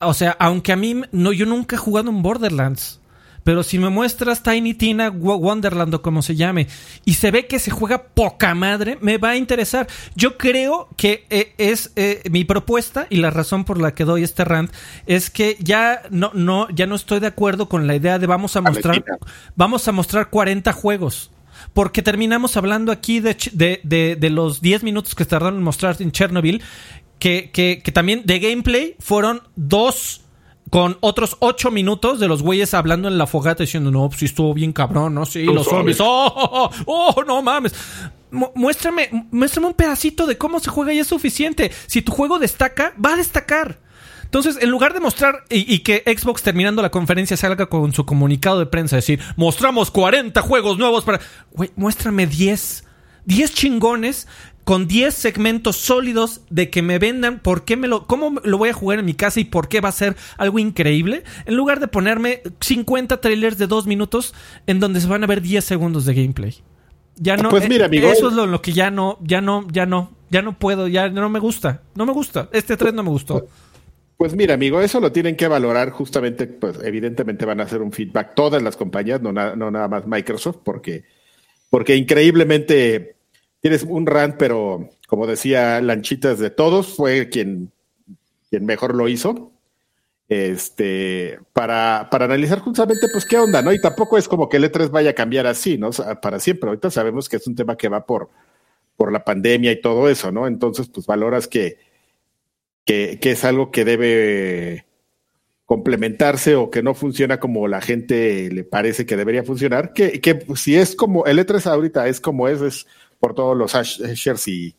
o 0.00 0.14
sea, 0.14 0.36
aunque 0.40 0.72
a 0.72 0.76
mí, 0.76 1.02
no, 1.12 1.32
yo 1.32 1.46
nunca 1.46 1.76
he 1.76 1.78
jugado 1.78 2.10
en 2.10 2.22
Borderlands. 2.22 2.98
Pero 3.44 3.64
si 3.64 3.78
me 3.78 3.88
muestras 3.88 4.44
Tiny 4.44 4.74
Tina 4.74 5.10
Wonderland 5.10 5.94
o 5.94 6.02
como 6.02 6.22
se 6.22 6.36
llame, 6.36 6.68
y 7.04 7.14
se 7.14 7.32
ve 7.32 7.48
que 7.48 7.58
se 7.58 7.72
juega 7.72 8.04
poca 8.04 8.54
madre, 8.54 8.98
me 9.00 9.18
va 9.18 9.30
a 9.30 9.36
interesar. 9.36 9.88
Yo 10.14 10.38
creo 10.38 10.88
que 10.96 11.26
eh, 11.28 11.52
es 11.58 11.90
eh, 11.96 12.22
mi 12.30 12.44
propuesta 12.44 13.08
y 13.10 13.16
la 13.16 13.30
razón 13.30 13.64
por 13.64 13.80
la 13.80 13.94
que 13.94 14.04
doy 14.04 14.22
este 14.22 14.44
rant 14.44 14.72
es 15.06 15.28
que 15.28 15.56
ya 15.58 16.02
no, 16.10 16.30
no, 16.34 16.68
ya 16.70 16.86
no 16.86 16.94
estoy 16.94 17.18
de 17.18 17.26
acuerdo 17.26 17.68
con 17.68 17.88
la 17.88 17.96
idea 17.96 18.20
de 18.20 18.28
vamos 18.28 18.54
a 18.54 18.60
mostrar, 18.60 19.04
vamos 19.56 19.88
a 19.88 19.92
mostrar 19.92 20.30
40 20.30 20.72
juegos 20.72 21.31
porque 21.74 22.02
terminamos 22.02 22.56
hablando 22.56 22.92
aquí 22.92 23.20
de, 23.20 23.36
de, 23.52 24.16
de, 24.16 24.30
los 24.30 24.60
10 24.60 24.82
minutos 24.82 25.14
que 25.14 25.24
tardaron 25.24 25.58
en 25.58 25.64
mostrar 25.64 25.96
en 26.00 26.12
Chernobyl, 26.12 26.62
que, 27.18 27.50
que, 27.52 27.80
que 27.82 27.92
también 27.92 28.22
de 28.24 28.38
gameplay 28.40 28.96
fueron 28.98 29.42
dos 29.56 30.22
con 30.70 30.96
otros 31.00 31.36
ocho 31.40 31.70
minutos 31.70 32.18
de 32.18 32.28
los 32.28 32.42
güeyes 32.42 32.72
hablando 32.72 33.08
en 33.08 33.18
la 33.18 33.26
fogata 33.26 33.62
diciendo, 33.62 33.90
no, 33.90 34.08
pues 34.08 34.20
sí 34.20 34.24
estuvo 34.24 34.54
bien 34.54 34.72
cabrón, 34.72 35.14
¿no? 35.14 35.26
Sí, 35.26 35.44
los 35.44 35.66
zombies, 35.66 36.00
oh, 36.00 36.32
oh, 36.34 36.70
oh, 36.86 37.14
oh, 37.14 37.24
no 37.24 37.42
mames. 37.42 37.74
muéstrame, 38.30 39.10
muéstrame 39.30 39.66
un 39.66 39.74
pedacito 39.74 40.26
de 40.26 40.38
cómo 40.38 40.60
se 40.60 40.70
juega 40.70 40.94
y 40.94 40.98
es 40.98 41.06
suficiente. 41.06 41.70
Si 41.86 42.00
tu 42.00 42.12
juego 42.12 42.38
destaca, 42.38 42.94
va 43.04 43.12
a 43.12 43.16
destacar. 43.16 43.80
Entonces, 44.32 44.62
en 44.62 44.70
lugar 44.70 44.94
de 44.94 45.00
mostrar 45.00 45.44
y, 45.50 45.80
que 45.80 46.02
Xbox 46.06 46.40
terminando 46.42 46.80
la 46.80 46.90
conferencia 46.90 47.36
salga 47.36 47.66
con 47.66 47.92
su 47.92 48.06
comunicado 48.06 48.60
de 48.60 48.64
prensa, 48.64 48.96
decir, 48.96 49.20
mostramos 49.36 49.90
40 49.90 50.40
juegos 50.40 50.78
nuevos 50.78 51.04
para... 51.04 51.20
Güey, 51.50 51.70
muéstrame 51.76 52.26
10. 52.26 52.84
10 53.26 53.52
chingones 53.52 54.26
con 54.64 54.88
10 54.88 55.12
segmentos 55.12 55.76
sólidos 55.76 56.40
de 56.48 56.70
que 56.70 56.80
me 56.80 56.98
vendan 56.98 57.40
por 57.40 57.66
qué 57.66 57.76
me 57.76 57.88
lo, 57.88 58.06
cómo 58.06 58.40
lo 58.42 58.56
voy 58.56 58.70
a 58.70 58.72
jugar 58.72 59.00
en 59.00 59.04
mi 59.04 59.12
casa 59.12 59.38
y 59.38 59.44
por 59.44 59.68
qué 59.68 59.82
va 59.82 59.90
a 59.90 59.92
ser 59.92 60.16
algo 60.38 60.58
increíble, 60.58 61.24
en 61.44 61.54
lugar 61.54 61.78
de 61.78 61.88
ponerme 61.88 62.40
50 62.58 63.20
trailers 63.20 63.58
de 63.58 63.66
2 63.66 63.86
minutos 63.86 64.32
en 64.66 64.80
donde 64.80 65.02
se 65.02 65.08
van 65.08 65.22
a 65.24 65.26
ver 65.26 65.42
10 65.42 65.62
segundos 65.62 66.06
de 66.06 66.14
gameplay. 66.14 66.54
Ya 67.16 67.36
no, 67.36 67.50
Pues 67.50 67.68
mira, 67.68 67.84
eh, 67.84 67.88
amigo. 67.88 68.08
eso 68.08 68.28
es 68.28 68.34
lo, 68.34 68.46
lo 68.46 68.62
que 68.62 68.72
ya 68.72 68.90
no, 68.90 69.18
ya 69.20 69.42
no, 69.42 69.68
ya 69.70 69.84
no, 69.84 70.10
ya 70.30 70.40
no 70.40 70.58
puedo, 70.58 70.88
ya 70.88 71.10
no 71.10 71.28
me 71.28 71.38
gusta, 71.38 71.82
no 71.94 72.06
me 72.06 72.14
gusta, 72.14 72.48
este 72.52 72.78
3 72.78 72.94
no 72.94 73.02
me 73.02 73.10
gustó. 73.10 73.46
Pues 74.22 74.36
mira, 74.36 74.54
amigo, 74.54 74.80
eso 74.80 75.00
lo 75.00 75.10
tienen 75.10 75.34
que 75.34 75.48
valorar 75.48 75.90
justamente, 75.90 76.46
pues 76.46 76.78
evidentemente 76.84 77.44
van 77.44 77.58
a 77.58 77.64
hacer 77.64 77.82
un 77.82 77.90
feedback 77.90 78.36
todas 78.36 78.62
las 78.62 78.76
compañías, 78.76 79.20
no, 79.20 79.32
na- 79.32 79.56
no 79.56 79.68
nada 79.72 79.88
más 79.88 80.06
Microsoft, 80.06 80.58
porque, 80.62 81.02
porque 81.70 81.96
increíblemente 81.96 83.16
tienes 83.60 83.82
un 83.82 84.06
rant, 84.06 84.36
pero 84.38 84.90
como 85.08 85.26
decía 85.26 85.80
Lanchitas 85.80 86.38
de 86.38 86.50
todos, 86.50 86.94
fue 86.94 87.30
quien, 87.30 87.72
quien 88.50 88.64
mejor 88.64 88.94
lo 88.94 89.08
hizo. 89.08 89.50
Este, 90.28 91.40
para, 91.52 92.08
para 92.10 92.26
analizar 92.26 92.60
justamente, 92.60 93.08
pues, 93.12 93.26
qué 93.26 93.38
onda, 93.38 93.62
¿no? 93.62 93.72
Y 93.72 93.80
tampoco 93.80 94.18
es 94.18 94.28
como 94.28 94.48
que 94.48 94.58
el 94.58 94.64
E3 94.64 94.90
vaya 94.90 95.10
a 95.10 95.14
cambiar 95.14 95.48
así, 95.48 95.78
¿no? 95.78 95.90
Para 96.22 96.40
siempre. 96.40 96.68
Ahorita 96.68 96.90
sabemos 96.90 97.28
que 97.28 97.36
es 97.36 97.46
un 97.48 97.56
tema 97.56 97.76
que 97.76 97.88
va 97.88 98.06
por, 98.06 98.30
por 98.96 99.12
la 99.12 99.24
pandemia 99.24 99.72
y 99.72 99.80
todo 99.80 100.08
eso, 100.08 100.32
¿no? 100.32 100.46
Entonces, 100.46 100.88
pues 100.88 101.06
valoras 101.06 101.48
que, 101.48 101.78
que, 102.84 103.18
que 103.20 103.32
es 103.32 103.44
algo 103.44 103.70
que 103.70 103.84
debe 103.84 104.86
complementarse 105.66 106.54
o 106.56 106.70
que 106.70 106.82
no 106.82 106.94
funciona 106.94 107.40
como 107.40 107.66
la 107.68 107.80
gente 107.80 108.50
le 108.50 108.64
parece 108.64 109.06
que 109.06 109.16
debería 109.16 109.42
funcionar, 109.42 109.92
que, 109.92 110.20
que 110.20 110.44
si 110.56 110.76
es 110.76 110.94
como 110.94 111.24
el 111.26 111.38
E3 111.38 111.64
ahorita 111.66 112.08
es 112.08 112.20
como 112.20 112.48
es, 112.48 112.60
es 112.60 112.86
por 113.18 113.34
todos 113.34 113.56
los 113.56 113.72
hashers 113.72 114.48
y 114.48 114.74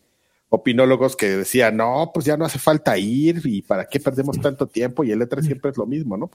opinólogos 0.49 1.15
que 1.15 1.29
decían, 1.29 1.77
no, 1.77 2.11
pues 2.13 2.25
ya 2.25 2.37
no 2.37 2.45
hace 2.45 2.59
falta 2.59 2.95
ir 2.97 3.41
y 3.45 3.61
para 3.63 3.85
qué 3.85 3.99
perdemos 3.99 4.39
tanto 4.39 4.67
tiempo 4.67 5.03
y 5.03 5.11
el 5.11 5.21
E3 5.21 5.41
siempre 5.43 5.71
es 5.71 5.77
lo 5.77 5.87
mismo, 5.87 6.15
¿no? 6.15 6.29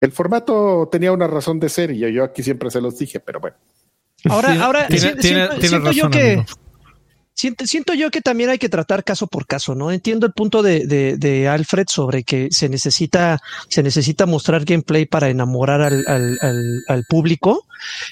El 0.00 0.10
formato 0.10 0.88
tenía 0.90 1.12
una 1.12 1.26
razón 1.28 1.60
de 1.60 1.68
ser 1.68 1.92
y 1.92 1.98
yo, 1.98 2.08
yo 2.08 2.24
aquí 2.24 2.42
siempre 2.42 2.70
se 2.70 2.80
los 2.80 2.98
dije, 2.98 3.20
pero 3.20 3.38
bueno. 3.40 3.56
Ahora, 4.24 4.60
ahora 4.64 4.88
tiene- 4.88 5.00
siento, 5.00 5.20
tiene- 5.20 5.36
siento- 5.46 5.54
tiene 5.60 5.68
siento 5.68 5.90
yo 5.92 6.02
razón, 6.04 6.10
que 6.10 6.32
amigo. 6.32 6.44
Siento, 7.36 7.66
siento 7.66 7.94
yo 7.94 8.10
que 8.10 8.22
también 8.22 8.50
hay 8.50 8.58
que 8.58 8.68
tratar 8.68 9.04
caso 9.04 9.26
por 9.26 9.46
caso, 9.46 9.74
¿no? 9.74 9.92
Entiendo 9.92 10.26
el 10.26 10.32
punto 10.32 10.62
de, 10.62 10.86
de, 10.86 11.16
de 11.16 11.46
Alfred 11.46 11.86
sobre 11.88 12.24
que 12.24 12.48
se 12.50 12.68
necesita, 12.68 13.40
se 13.68 13.82
necesita 13.82 14.26
mostrar 14.26 14.64
gameplay 14.64 15.04
para 15.04 15.28
enamorar 15.28 15.82
al, 15.82 16.04
al, 16.08 16.38
al, 16.40 16.82
al 16.88 17.04
público, 17.04 17.66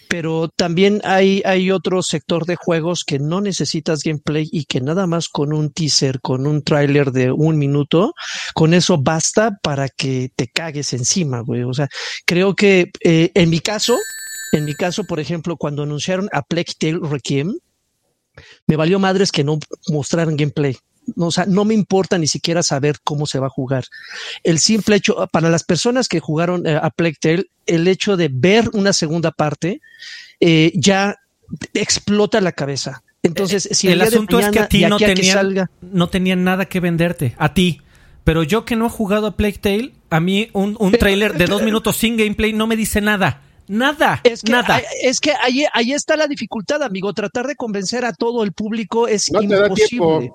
pero 0.08 0.48
también 0.48 1.00
hay, 1.04 1.42
hay 1.44 1.70
otro 1.70 2.02
sector 2.02 2.44
de 2.44 2.56
juegos 2.56 3.04
que 3.04 3.18
no 3.18 3.40
necesitas 3.40 4.02
gameplay 4.02 4.48
y 4.52 4.66
que 4.66 4.80
nada 4.80 5.06
más 5.06 5.28
con 5.28 5.52
un 5.52 5.72
teaser, 5.72 6.20
con 6.20 6.46
un 6.46 6.62
tráiler 6.62 7.10
de 7.10 7.32
un 7.32 7.58
minuto, 7.58 8.14
con 8.52 8.74
eso 8.74 8.98
basta 8.98 9.58
para 9.62 9.88
que 9.88 10.30
te 10.36 10.48
cagues 10.48 10.92
encima, 10.92 11.40
güey. 11.40 11.62
O 11.62 11.72
sea, 11.72 11.88
creo 12.26 12.54
que 12.54 12.90
eh, 13.02 13.30
en 13.34 13.48
mi 13.48 13.60
caso, 13.60 13.96
en 14.52 14.66
mi 14.66 14.74
caso, 14.74 15.04
por 15.04 15.18
ejemplo, 15.18 15.56
cuando 15.56 15.82
anunciaron 15.82 16.28
a 16.32 16.42
Plague 16.42 16.74
Tale 16.78 17.00
Requiem, 17.02 17.58
me 18.66 18.76
valió 18.76 18.98
madres 18.98 19.30
que 19.32 19.44
no 19.44 19.58
mostraran 19.88 20.36
gameplay. 20.36 20.76
No, 21.16 21.26
o 21.26 21.30
sea, 21.30 21.44
no 21.46 21.64
me 21.66 21.74
importa 21.74 22.16
ni 22.16 22.26
siquiera 22.26 22.62
saber 22.62 22.96
cómo 23.04 23.26
se 23.26 23.38
va 23.38 23.48
a 23.48 23.50
jugar. 23.50 23.84
El 24.42 24.58
simple 24.58 24.96
hecho, 24.96 25.26
para 25.30 25.50
las 25.50 25.62
personas 25.62 26.08
que 26.08 26.18
jugaron 26.20 26.66
eh, 26.66 26.78
a 26.80 26.88
Plague 26.90 27.16
Tale, 27.20 27.46
el 27.66 27.86
hecho 27.88 28.16
de 28.16 28.30
ver 28.32 28.70
una 28.72 28.92
segunda 28.94 29.30
parte 29.30 29.82
eh, 30.40 30.72
ya 30.74 31.16
explota 31.74 32.40
la 32.40 32.52
cabeza. 32.52 33.02
Entonces, 33.22 33.68
si 33.72 33.88
el 33.88 33.98
de 33.98 34.04
asunto 34.16 34.38
es 34.38 34.46
que 34.52 34.58
a 34.60 34.68
ti 34.68 34.84
no 34.86 34.96
aquí 34.96 35.04
a 35.04 35.08
que 35.08 35.14
tenían, 35.14 35.36
salga- 35.38 35.70
no 35.82 36.08
tenían 36.08 36.44
nada 36.44 36.66
que 36.66 36.80
venderte, 36.80 37.34
a 37.38 37.54
ti. 37.54 37.80
Pero 38.24 38.42
yo 38.42 38.64
que 38.64 38.76
no 38.76 38.86
he 38.86 38.90
jugado 38.90 39.26
a 39.26 39.36
Plague 39.36 39.58
Tale, 39.58 39.92
a 40.10 40.20
mí 40.20 40.48
un, 40.54 40.76
un 40.80 40.92
trailer 40.92 41.34
de 41.36 41.46
dos 41.46 41.62
minutos 41.62 41.96
sin 41.96 42.16
gameplay 42.16 42.52
no 42.54 42.66
me 42.66 42.76
dice 42.76 43.00
nada. 43.02 43.42
Nada. 43.68 44.20
Es 44.24 44.42
que, 44.42 44.52
nada. 44.52 44.76
hay- 44.76 44.84
es 45.02 45.20
que 45.20 45.32
ahí, 45.42 45.64
ahí 45.72 45.92
está 45.92 46.16
la 46.16 46.26
dificultad, 46.26 46.82
amigo. 46.82 47.12
Tratar 47.12 47.46
de 47.46 47.56
convencer 47.56 48.04
a 48.04 48.12
todo 48.12 48.42
el 48.44 48.52
público 48.52 49.08
es 49.08 49.30
No 49.32 49.40
te 49.40 49.46
da 49.48 49.66
imposible. 49.68 50.32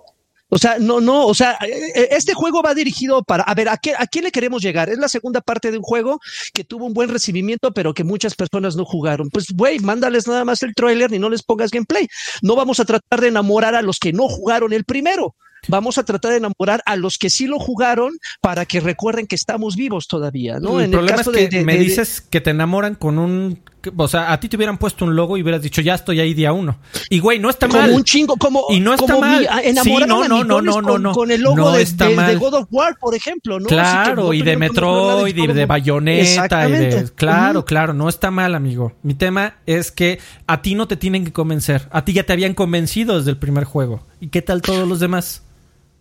O 0.52 0.58
sea, 0.58 0.80
no, 0.80 1.00
no, 1.00 1.28
o 1.28 1.36
sea, 1.36 1.60
eh, 1.62 2.08
este 2.10 2.34
juego 2.34 2.64
va 2.64 2.74
dirigido 2.74 3.22
para, 3.22 3.44
a 3.44 3.54
ver, 3.54 3.70
¿a, 3.70 3.78
qué, 3.78 3.94
¿a 3.96 4.08
quién 4.08 4.24
le 4.24 4.32
queremos 4.32 4.64
llegar? 4.64 4.90
Es 4.90 4.98
la 4.98 5.08
segunda 5.08 5.42
parte 5.42 5.70
de 5.70 5.78
un 5.78 5.84
juego 5.84 6.20
que 6.56 6.64
tuvo 6.64 6.88
un 6.88 6.94
buen 6.96 7.10
recibimiento, 7.10 7.72
pero 7.72 7.94
que 7.94 8.04
muchas 8.04 8.34
personas 8.34 8.76
no 8.76 8.84
jugaron. 8.84 9.30
Pues, 9.30 9.46
güey, 9.54 9.78
mándales 9.78 10.28
nada 10.28 10.44
más 10.46 10.64
el 10.64 10.74
trailer 10.74 11.14
y 11.14 11.20
no 11.20 11.30
les 11.30 11.44
pongas 11.44 11.70
gameplay. 11.70 12.08
No 12.42 12.56
vamos 12.56 12.80
a 12.80 12.86
tratar 12.86 13.22
de 13.22 13.28
enamorar 13.28 13.76
a 13.76 13.84
los 13.84 14.00
que 14.00 14.12
no 14.12 14.28
jugaron 14.28 14.74
el 14.74 14.86
primero. 14.86 15.36
Vamos 15.68 15.97
a 15.97 16.03
tratar 16.03 16.32
de 16.32 16.38
enamorar 16.38 16.82
a 16.86 16.95
los 16.95 17.18
que 17.18 17.30
sí 17.30 17.45
lo 17.47 17.60
jugaron 17.60 18.14
para 18.41 18.66
que 18.66 18.80
recuerden 18.80 19.28
que 19.28 19.36
estamos 19.36 19.76
vivos 19.76 20.07
todavía, 20.07 20.60
¿no? 20.60 20.80
el 20.80 20.86
en 20.86 20.91
problema 20.91 21.18
el 21.18 21.18
caso 21.18 21.32
es 21.32 21.38
que 21.38 21.47
de, 21.49 21.57
de- 21.60 21.66
me 21.66 21.74
de- 21.74 21.80
dices 21.80 22.22
que 22.22 22.41
te 22.41 22.51
enamoran 22.51 22.95
con 22.95 23.20
un... 23.20 23.60
O 23.96 24.08
sea, 24.08 24.32
a 24.34 24.40
ti 24.40 24.50
te 24.50 24.56
hubieran 24.58 24.78
puesto 24.78 25.06
un 25.06 25.16
logo 25.16 25.38
y 25.38 25.42
hubieras 25.42 25.62
dicho, 25.62 25.82
ya 25.82 25.96
estoy 25.96 26.20
ahí 26.20 26.34
día 26.34 26.52
uno. 26.54 26.80
Y 27.10 27.20
güey, 27.20 27.40
no 27.40 27.50
está 27.50 27.68
como 27.68 27.80
mal. 27.82 27.92
un 27.92 28.04
chingo, 28.04 28.36
como, 28.36 28.66
Y 28.70 28.80
no 28.80 28.94
está 28.94 29.06
como 29.14 29.22
mal. 29.22 29.48
Sí, 29.84 29.94
no, 30.06 30.28
no, 30.28 30.44
no, 30.44 30.44
no, 30.44 30.62
no, 30.62 30.82
con, 30.82 31.04
no. 31.04 31.12
con 31.14 31.32
el 31.32 31.42
logo 31.42 31.56
No 31.58 31.72
de, 31.72 31.82
está 31.82 32.08
de- 32.08 32.16
de. 32.16 32.36
God 32.36 32.54
of 32.56 32.68
War, 32.72 32.98
por 33.00 33.16
ejemplo, 33.16 33.60
¿no? 33.60 33.68
Claro, 33.68 34.34
y 34.34 34.42
de 34.42 34.58
Metroid 34.58 35.36
y 35.38 35.48
de 35.48 35.66
Bayonetta 35.66 36.14
y 36.14 36.16
de... 36.16 36.22
Exactamente. 36.22 37.06
Claro, 37.16 37.66
claro, 37.66 37.94
no 37.94 38.10
está 38.10 38.32
mal, 38.32 38.56
amigo. 38.56 38.94
Mi 39.04 39.14
tema 39.14 39.56
es 39.66 39.92
que 39.92 40.20
a 40.48 40.62
ti 40.62 40.76
no 40.76 40.88
te 40.88 40.98
tienen 40.98 41.24
que 41.26 41.32
convencer. 41.32 41.88
A 41.92 42.04
ti 42.06 42.14
ya 42.14 42.24
te 42.24 42.34
habían 42.34 42.54
convencido 42.54 43.18
desde 43.18 43.32
el 43.32 43.38
primer 43.38 43.64
juego. 43.64 44.06
¿Y 44.20 44.28
qué 44.28 44.42
tal 44.42 44.62
todos 44.62 44.88
los 44.88 45.00
demás? 45.00 45.44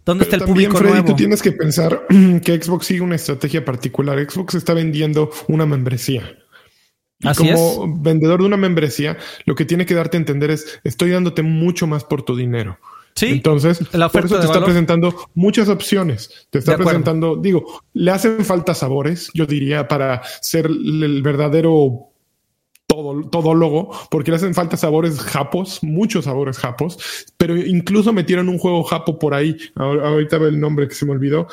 ¿Dónde 0.05 0.24
está 0.24 0.37
el 0.37 0.41
También, 0.43 0.70
público 0.70 0.79
Freddy, 0.79 0.93
nuevo? 0.95 1.07
tú 1.09 1.16
tienes 1.16 1.43
que 1.43 1.53
pensar 1.53 2.07
que 2.43 2.62
Xbox 2.62 2.87
sigue 2.87 3.03
una 3.03 3.16
estrategia 3.16 3.64
particular. 3.64 4.18
Xbox 4.18 4.55
está 4.55 4.72
vendiendo 4.72 5.31
una 5.49 5.66
membresía. 5.66 6.22
Y 7.21 7.29
Así 7.29 7.51
como 7.51 8.01
vendedor 8.01 8.41
de 8.41 8.47
una 8.47 8.57
membresía, 8.57 9.16
lo 9.45 9.55
que 9.55 9.64
tiene 9.64 9.87
que 9.87 9.95
darte 9.95 10.16
a 10.16 10.21
entender 10.21 10.51
es, 10.51 10.81
estoy 10.85 11.11
dándote 11.11 11.43
mucho 11.43 11.87
más 11.87 12.05
por 12.05 12.23
tu 12.23 12.37
dinero. 12.37 12.79
Sí, 13.14 13.27
Entonces, 13.27 13.81
la 13.93 14.09
por 14.09 14.27
eso 14.27 14.37
te 14.37 14.43
está 14.43 14.53
valor. 14.53 14.66
presentando 14.66 15.14
muchas 15.35 15.69
opciones. 15.69 16.47
Te 16.51 16.61
está 16.61 16.77
presentando, 16.77 17.35
digo, 17.35 17.83
le 17.93 18.12
hacen 18.12 18.45
falta 18.45 18.75
sabores, 18.75 19.31
yo 19.35 19.45
diría, 19.45 19.89
para 19.89 20.23
ser 20.41 20.66
el 20.66 21.21
verdadero 21.23 22.07
todo, 23.03 23.28
todo 23.30 23.55
logo, 23.55 23.90
porque 24.11 24.30
le 24.30 24.36
hacen 24.36 24.55
falta 24.55 24.76
sabores 24.76 25.20
japos, 25.20 25.78
muchos 25.82 26.24
sabores 26.24 26.59
japos, 26.59 26.99
pero 27.36 27.57
incluso 27.57 28.12
metieron 28.12 28.49
un 28.49 28.59
juego 28.59 28.82
japo 28.82 29.18
por 29.18 29.34
ahí. 29.34 29.57
Ahor- 29.76 30.05
Ahorita 30.05 30.38
ve 30.38 30.49
el 30.49 30.59
nombre 30.61 30.88
que 30.88 30.94
se 30.94 31.07
me 31.07 31.12
olvidó, 31.12 31.46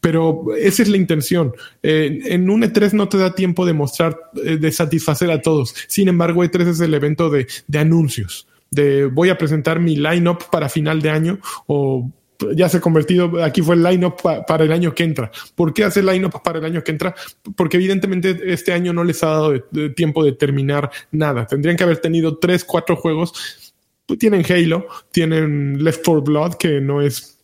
pero 0.00 0.44
esa 0.56 0.82
es 0.82 0.88
la 0.88 0.96
intención. 0.96 1.52
Eh, 1.82 2.20
en 2.26 2.48
un 2.48 2.62
E3 2.62 2.92
no 2.92 3.08
te 3.08 3.18
da 3.18 3.34
tiempo 3.34 3.66
de 3.66 3.72
mostrar, 3.74 4.18
eh, 4.44 4.56
de 4.56 4.72
satisfacer 4.72 5.30
a 5.30 5.42
todos. 5.42 5.74
Sin 5.88 6.08
embargo, 6.08 6.42
E3 6.44 6.68
es 6.68 6.80
el 6.80 6.94
evento 6.94 7.28
de, 7.30 7.46
de 7.66 7.78
anuncios. 7.78 8.46
De 8.70 9.04
voy 9.06 9.28
a 9.28 9.38
presentar 9.38 9.78
mi 9.80 9.96
lineup 9.96 10.44
para 10.50 10.68
final 10.68 11.00
de 11.00 11.10
año 11.10 11.38
o 11.66 12.10
ya 12.54 12.68
se 12.68 12.78
ha 12.78 12.80
convertido, 12.80 13.42
aquí 13.42 13.62
fue 13.62 13.74
el 13.76 13.82
lineup 13.82 14.20
pa- 14.20 14.44
para 14.44 14.64
el 14.64 14.72
año 14.72 14.94
que 14.94 15.04
entra. 15.04 15.30
¿Por 15.54 15.72
qué 15.72 15.84
hace 15.84 16.02
lineup 16.02 16.42
para 16.42 16.58
el 16.58 16.64
año 16.64 16.82
que 16.84 16.92
entra? 16.92 17.14
Porque 17.56 17.76
evidentemente 17.76 18.38
este 18.52 18.72
año 18.72 18.92
no 18.92 19.04
les 19.04 19.22
ha 19.22 19.28
dado 19.28 19.60
tiempo 19.94 20.24
de 20.24 20.32
terminar 20.32 20.90
nada. 21.10 21.46
Tendrían 21.46 21.76
que 21.76 21.84
haber 21.84 21.98
tenido 21.98 22.38
tres, 22.38 22.64
cuatro 22.64 22.96
juegos. 22.96 23.72
Pues 24.06 24.18
tienen 24.18 24.44
Halo, 24.48 24.86
tienen 25.10 25.82
Left 25.82 26.02
4 26.04 26.22
Blood, 26.22 26.54
que 26.54 26.80
no 26.80 27.02
es 27.02 27.35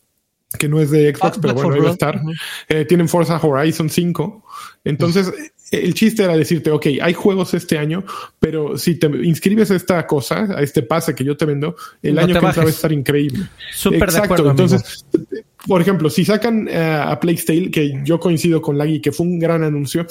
que 0.57 0.67
no 0.69 0.79
es 0.79 0.91
de 0.91 1.13
Xbox, 1.15 1.37
Ah, 1.37 1.39
pero 1.41 1.53
bueno, 1.53 1.69
4 1.69 1.73
ahí 1.73 1.79
va 1.79 1.79
a 1.79 1.81
Blood. 1.81 1.93
estar. 1.93 2.21
Eh, 2.69 2.85
tienen 2.85 3.09
Forza 3.09 3.39
Horizon 3.41 3.89
5. 3.89 4.43
Entonces, 4.85 5.31
el 5.71 5.93
chiste 5.93 6.23
era 6.23 6.37
decirte, 6.37 6.69
ok, 6.71 6.85
hay 7.01 7.13
juegos 7.13 7.53
este 7.53 7.77
año, 7.77 8.03
pero 8.39 8.77
si 8.77 8.95
te 8.95 9.07
inscribes 9.07 9.71
a 9.71 9.75
esta 9.75 10.05
cosa, 10.05 10.47
a 10.55 10.61
este 10.61 10.83
pase 10.83 11.15
que 11.15 11.23
yo 11.23 11.35
te 11.35 11.45
vendo, 11.45 11.75
el 12.01 12.15
No 12.15 12.21
año 12.21 12.39
que 12.39 12.45
entra 12.45 12.61
va 12.63 12.69
a 12.69 12.71
estar 12.71 12.91
increíble. 12.91 13.47
Súper 13.73 14.11
de 14.11 14.17
acuerdo, 14.19 14.49
amigo. 14.51 14.63
Entonces, 14.65 15.05
por 15.65 15.81
ejemplo, 15.81 16.09
si 16.09 16.25
sacan 16.25 16.67
eh, 16.69 16.77
a 16.77 17.19
Plague 17.19 17.41
Tale, 17.45 17.71
que 17.71 18.01
yo 18.03 18.19
coincido 18.19 18.61
con 18.61 18.77
Laggy, 18.77 18.99
que 19.01 19.11
fue 19.11 19.25
un 19.25 19.39
gran 19.39 19.63
anuncio, 19.63 20.05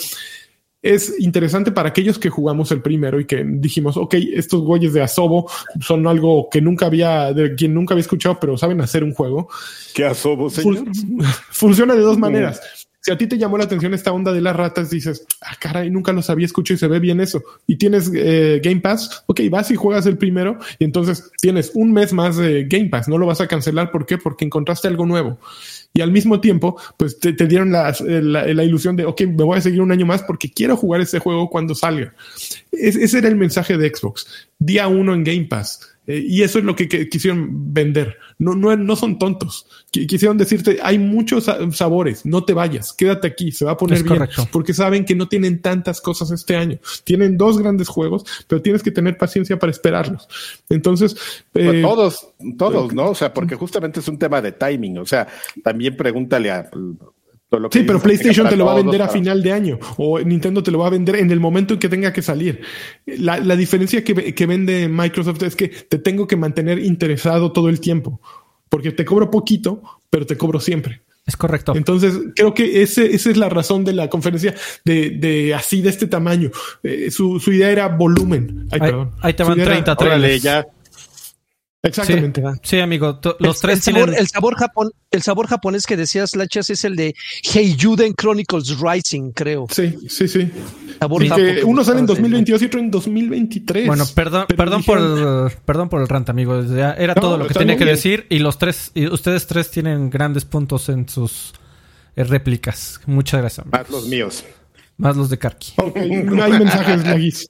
es 0.83 1.15
interesante 1.21 1.71
para 1.71 1.91
aquellos 1.91 2.19
que 2.19 2.29
jugamos 2.29 2.73
el 2.73 2.83
primero 2.83 3.21
y 3.21 3.25
que 3.25 3.45
dijimos, 3.47 3.97
ok, 3.97 4.15
estos 4.35 4.63
güeyes 4.63 4.93
de 4.93 5.01
Asobo 5.03 5.49
son 5.81 6.07
algo 6.09 6.49
que 6.51 6.61
nunca 6.61 6.87
había, 6.87 7.33
de 7.33 7.55
quien 7.55 7.73
nunca 7.73 7.95
había 7.95 8.03
escuchado, 8.03 8.39
pero 8.41 8.59
saben 8.59 8.81
hacer 8.81 9.05
un 9.05 9.15
juego. 9.15 9.49
¿Qué 9.95 10.05
asobo, 10.05 10.51
señor? 10.51 10.87
Fun- 10.95 11.23
funciona 11.51 11.95
de 11.95 12.01
dos 12.03 12.19
maneras. 12.19 12.61
Si 13.05 13.11
a 13.11 13.19
ti 13.19 13.27
te 13.27 13.37
llamó 13.37 13.59
la 13.59 13.65
atención 13.65 13.95
esta 13.95 14.13
onda 14.13 14.33
de 14.33 14.41
las 14.41 14.55
ratas, 14.55 14.89
dices, 14.91 15.27
ah, 15.41 15.57
caray, 15.59 15.91
nunca 15.91 16.13
los 16.13 16.31
había 16.31 16.47
escuchado 16.47 16.77
y 16.77 16.79
se 16.79 16.87
ve 16.87 17.01
bien 17.01 17.21
eso. 17.21 17.43
Y 17.67 17.75
tienes 17.75 18.09
eh, 18.15 18.61
Game 18.63 18.81
Pass, 18.81 19.25
ok, 19.27 19.41
vas 19.51 19.73
y 19.73 19.75
juegas 19.75 20.07
el 20.07 20.19
primero 20.19 20.59
y 20.79 20.85
entonces 20.85 21.33
tienes 21.41 21.73
un 21.75 21.93
mes 21.93 22.13
más 22.13 22.37
de 22.37 22.65
Game 22.69 22.91
Pass. 22.91 23.09
No 23.09 23.19
lo 23.19 23.27
vas 23.27 23.41
a 23.41 23.49
cancelar. 23.49 23.91
¿Por 23.91 24.07
qué? 24.07 24.19
Porque 24.19 24.45
encontraste 24.45 24.87
algo 24.87 25.05
nuevo. 25.05 25.39
Y 25.95 26.01
al 26.01 26.11
mismo 26.11 26.41
tiempo, 26.41 26.77
pues 26.97 27.19
te, 27.19 27.33
dieron 27.47 27.71
la, 27.73 27.95
la- 28.01 28.47
la 28.47 28.65
ilusión 28.65 28.97
de, 28.97 29.05
ok, 29.05 29.21
me 29.23 29.45
voy 29.45 29.59
a 29.59 29.61
seguir 29.61 29.81
un 29.83 29.93
año 29.93 30.07
más 30.07 30.23
porque 30.23 30.51
quiero 30.51 30.77
jugar 30.77 31.01
ese 31.03 31.19
juego 31.19 31.51
cuando 31.51 31.75
salga. 31.75 32.15
Es- 32.71 32.97
ese 32.97 33.19
era 33.19 33.29
el 33.29 33.37
mensaje 33.37 33.77
de 33.77 33.93
Xbox. 33.95 34.27
Día 34.59 34.89
uno 34.89 35.13
en 35.15 35.23
Game 35.25 35.45
Pass. 35.45 35.81
Eh, 36.05 36.19
y 36.27 36.43
eso 36.43 36.59
es 36.59 36.65
lo 36.65 36.75
que, 36.75 36.89
que 36.89 37.09
quisieron 37.09 37.73
vender. 37.73 38.17
No, 38.39 38.55
no, 38.57 38.75
no 38.77 38.97
son 38.97 39.21
tontos. 39.21 39.67
Qu- 39.93 40.07
Quisieron 40.09 40.37
decirte, 40.37 40.79
hay 40.83 40.99
muchos 40.99 41.45
sa- 41.45 41.71
sabores, 41.71 42.27
no 42.27 42.45
te 42.45 42.55
vayas, 42.55 42.93
quédate 42.93 43.29
aquí, 43.29 43.53
se 43.53 43.65
va 43.65 43.73
a 43.73 43.77
poner 43.77 43.99
Es 43.99 44.03
bien. 44.03 44.17
correcto. 44.17 44.49
Porque 44.51 44.75
saben 44.75 45.05
que 45.05 45.15
no 45.15 45.29
tienen 45.29 45.63
tantas 45.63 46.01
cosas 46.01 46.33
este 46.33 46.57
año. 46.57 46.79
Tienen 47.05 47.37
dos 47.39 47.59
grandes 47.59 47.87
juegos, 47.89 48.25
pero 48.49 48.61
tienes 48.61 48.83
que 48.83 48.91
tener 48.91 49.17
paciencia 49.17 49.59
para 49.61 49.71
esperarlos. 49.71 50.27
Entonces, 50.69 51.15
Pues 51.53 51.73
eh, 51.73 51.83
todos, 51.83 52.27
todos, 52.59 52.93
¿no? 52.93 53.11
O 53.11 53.15
sea, 53.15 53.33
porque 53.33 53.55
justamente 53.55 54.01
es 54.01 54.09
un 54.09 54.19
tema 54.19 54.43
de 54.43 54.51
timing. 54.53 54.99
O 54.99 55.07
sea, 55.07 55.29
también 55.63 55.97
pregúntale 55.97 56.51
a. 56.51 56.69
todo 57.53 57.61
lo 57.61 57.71
que 57.71 57.79
Sí, 57.79 57.85
pero 57.87 58.01
PlayStation 58.01 58.49
te 58.49 58.57
lo 58.57 58.65
va 58.65 58.73
a 58.73 58.77
vender 58.77 59.03
a 59.03 59.09
final 59.09 59.43
de 59.43 59.53
año 59.53 59.79
o 59.99 60.19
Nintendo 60.21 60.63
te 60.63 60.71
lo 60.71 60.79
va 60.79 60.87
a 60.87 60.91
vender 60.91 61.17
en 61.17 61.31
el 61.31 61.39
momento 61.39 61.75
en 61.75 61.81
que 61.81 61.89
tenga 61.91 62.13
que 62.13 62.23
salir. 62.23 62.63
La, 63.07 63.39
la 63.39 63.55
diferencia 63.57 64.03
que, 64.03 64.35
que 64.35 64.47
vende 64.47 64.89
Microsoft 64.89 65.43
es 65.43 65.55
que 65.55 65.69
te 65.69 65.99
tengo 65.99 66.27
que 66.27 66.37
mantener 66.37 66.79
interesado 66.79 67.53
todo 67.53 67.69
el 67.69 67.79
tiempo 67.79 68.21
porque 68.71 68.91
te 68.91 69.05
cobro 69.05 69.31
poquito, 69.31 69.83
pero 70.09 70.25
te 70.25 70.37
cobro 70.39 70.59
siempre. 70.61 71.03
Es 71.27 71.37
correcto. 71.37 71.75
Entonces, 71.77 72.19
creo 72.35 72.53
que 72.55 72.83
ese, 72.83 73.15
esa 73.15 73.31
es 73.31 73.37
la 73.37 73.49
razón 73.49 73.85
de 73.85 73.93
la 73.93 74.09
conferencia 74.09 74.55
de, 74.85 75.11
de 75.11 75.55
así, 75.55 75.83
de 75.83 75.91
este 75.91 76.07
tamaño. 76.07 76.51
Eh, 76.83 77.11
su, 77.11 77.39
su 77.39 77.53
idea 77.53 77.71
era 77.71 77.87
volumen. 77.89 78.67
Ay, 78.73 78.81
Ahí- 78.81 78.91
perdón. 78.91 79.11
ahí 79.21 79.35
te 79.35 79.43
van 79.45 79.53
idea 79.59 79.67
era- 79.67 79.73
30 79.75 79.93
Órale, 79.93 80.19
trailers. 80.21 80.43
ya. 80.43 80.67
Exactamente. 81.85 82.43
Sí, 82.63 82.79
amigo. 82.79 83.19
Los 83.41 83.57
el, 83.57 83.61
tres 83.63 83.77
el 83.79 83.83
sabor, 83.83 84.05
tienen. 84.05 84.21
el 84.21 84.29
sabor 84.29 84.55
japon, 84.57 84.91
el 85.11 85.23
sabor 85.23 85.49
japonés 85.49 85.85
que 85.85 85.97
decías, 85.97 86.37
Lachas, 86.37 86.71
es 86.71 86.85
el 86.85 86.95
de 86.95 87.15
Heiyuden 87.53 88.15
Chronicles 88.15 88.79
Rising, 88.79 89.33
creo. 89.33 89.67
Sí, 89.69 89.97
sí, 90.09 90.29
sí. 90.29 90.49
Sabor 91.01 91.23
que 91.23 91.63
uno 91.65 91.83
sale 91.83 91.99
en 92.01 92.07
parece. 92.07 92.23
2022 92.23 92.63
y 92.63 92.65
otro 92.67 92.79
en 92.81 92.91
2023. 92.91 93.87
Bueno, 93.89 94.05
perdón, 94.15 94.47
perdón 94.57 94.85
por 94.85 94.99
el, 94.99 95.51
perdón 95.65 95.89
por 95.89 96.01
el 96.01 96.09
rant, 96.09 96.29
amigo. 96.31 96.63
Ya 96.63 96.93
Era 96.93 97.15
No, 97.15 97.21
todo 97.21 97.37
lo 97.37 97.49
que 97.49 97.55
tenía 97.55 97.77
que 97.77 97.85
bien. 97.85 97.97
decir 97.97 98.27
y 98.31 98.39
los 98.39 98.59
tres, 98.59 98.93
y 98.95 99.09
ustedes 99.09 99.49
tres 99.49 99.71
tienen 99.73 100.09
grandes 100.09 100.45
puntos 100.45 100.89
en 100.89 101.09
sus 101.09 101.53
eh, 102.15 102.23
réplicas. 102.23 103.01
Muchas 103.07 103.41
gracias. 103.41 103.67
amigo. 103.67 103.77
Más 103.79 103.91
los 103.91 104.07
míos. 104.07 104.45
Más 104.99 105.17
los 105.17 105.31
de 105.31 105.39
Karki. 105.39 105.73
Ok, 105.79 105.97
no 105.97 106.45
hay 106.45 106.53
mensajes, 106.53 107.05
Laguis. 107.05 107.49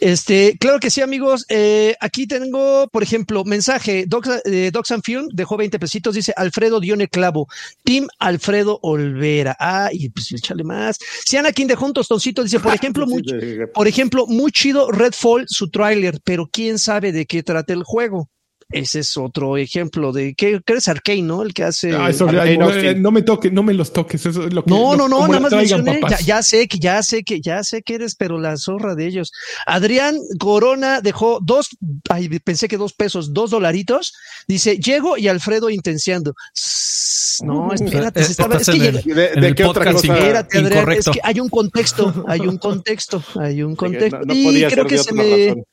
Este, 0.00 0.56
claro 0.58 0.80
que 0.80 0.90
sí, 0.90 1.00
amigos. 1.00 1.44
Eh, 1.48 1.94
aquí 2.00 2.26
tengo, 2.26 2.88
por 2.88 3.02
ejemplo, 3.02 3.44
mensaje. 3.44 4.04
Docs, 4.06 4.42
eh, 4.44 4.70
Docs 4.72 4.90
and 4.92 5.02
Film 5.02 5.28
dejó 5.32 5.56
20 5.56 5.78
pesitos. 5.78 6.14
Dice 6.14 6.32
Alfredo 6.36 6.80
Dione 6.80 7.08
Clavo. 7.08 7.48
Team 7.84 8.08
Alfredo 8.18 8.78
Olvera. 8.82 9.56
Ah, 9.58 9.90
y 9.92 10.08
pues 10.10 10.32
échale 10.32 10.64
más. 10.64 10.98
Si 11.24 11.36
Anakin 11.36 11.68
dejó 11.68 11.86
un 11.86 11.92
tostoncito, 11.92 12.42
dice, 12.42 12.60
por 12.60 12.74
ejemplo, 12.74 13.06
muy, 13.06 13.22
por 13.72 13.88
ejemplo, 13.88 14.26
muy 14.26 14.50
chido 14.50 14.90
Redfall, 14.90 15.46
su 15.48 15.70
tráiler, 15.70 16.20
pero 16.24 16.48
quién 16.50 16.78
sabe 16.78 17.12
de 17.12 17.26
qué 17.26 17.42
trata 17.42 17.72
el 17.72 17.82
juego. 17.84 18.28
Ese 18.74 18.98
es 19.00 19.16
otro 19.16 19.56
ejemplo 19.56 20.12
de 20.12 20.34
que 20.34 20.60
crees 20.62 20.88
Arcane, 20.88 21.22
¿no? 21.22 21.42
El 21.42 21.54
que 21.54 21.62
hace. 21.62 21.92
Ah, 21.94 22.10
eso, 22.10 22.26
no, 22.26 22.42
eh, 22.72 22.94
no 22.96 23.10
me 23.12 23.22
toques, 23.22 23.52
no 23.52 23.62
me 23.62 23.72
los 23.72 23.92
toques. 23.92 24.26
Eso 24.26 24.46
es 24.46 24.52
lo 24.52 24.64
que. 24.64 24.70
No, 24.70 24.96
lo- 24.96 25.06
no, 25.08 25.20
no, 25.20 25.28
nada 25.28 25.40
más 25.40 25.52
mencioné. 25.52 25.94
Ya, 25.94 26.00
papás. 26.00 26.26
ya 26.26 26.42
sé 26.42 26.66
que, 26.66 26.78
ya 26.80 27.02
sé 27.04 27.22
que, 27.22 27.40
ya 27.40 27.62
sé 27.62 27.82
que 27.82 27.94
eres, 27.94 28.16
pero 28.16 28.38
la 28.40 28.56
zorra 28.56 28.94
de 28.96 29.06
ellos. 29.06 29.30
Adrián 29.66 30.16
Corona 30.40 31.00
dejó 31.00 31.38
dos, 31.40 31.68
ay, 32.08 32.28
pensé 32.40 32.66
que 32.66 32.76
dos 32.76 32.92
pesos, 32.94 33.32
dos 33.32 33.50
dolaritos. 33.50 34.12
Dice, 34.48 34.76
llego 34.78 35.16
y 35.16 35.28
Alfredo 35.28 35.70
intenciando. 35.70 36.34
No, 37.44 37.72
espérate, 37.72 38.20
Eh, 38.20 38.24
se 38.24 38.30
estaba- 38.32 38.56
es 38.56 38.66
que 38.66 38.76
el- 38.76 39.02
¿De, 39.02 39.26
en 39.34 39.40
de 39.40 39.48
el 39.48 39.54
qué 39.54 39.64
otra 39.64 39.92
cosa? 39.92 40.14
Espérate, 40.16 40.58
Adrián, 40.58 40.92
es 40.92 41.04
que 41.06 41.20
hay 41.22 41.40
un 41.40 41.48
contexto, 41.48 42.24
hay 42.28 42.40
un 42.40 42.58
contexto, 42.58 43.22
hay 43.40 43.62
un 43.62 43.74
contexto. 43.74 44.18
No, 44.20 44.24
no 44.26 44.34
y 44.34 44.44
podía 44.44 44.68
creo 44.70 44.88
ser 44.88 44.96
que 44.96 45.02
se 45.02 45.12
me, 45.12 45.22
razón. 45.48 45.64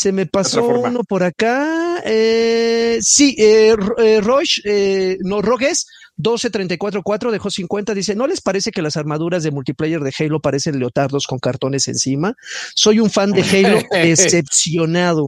Se 0.00 0.12
me 0.12 0.24
pasó 0.24 0.66
uno 0.66 1.04
por 1.04 1.22
acá. 1.22 2.00
Eh, 2.06 2.98
sí, 3.02 3.36
eh, 3.38 3.76
eh, 3.98 4.20
Roche, 4.22 4.62
eh, 4.64 5.18
no, 5.20 5.42
Rogues, 5.42 5.88
12344 6.16 7.30
dejó 7.30 7.50
50. 7.50 7.92
Dice: 7.92 8.14
¿No 8.14 8.26
les 8.26 8.40
parece 8.40 8.70
que 8.70 8.80
las 8.80 8.96
armaduras 8.96 9.42
de 9.42 9.50
multiplayer 9.50 10.00
de 10.00 10.12
Halo 10.18 10.40
parecen 10.40 10.78
leotardos 10.78 11.26
con 11.26 11.38
cartones 11.38 11.86
encima? 11.86 12.34
Soy 12.74 12.98
un 12.98 13.10
fan 13.10 13.32
de 13.32 13.42
Halo 13.42 13.82
decepcionado. 13.92 15.26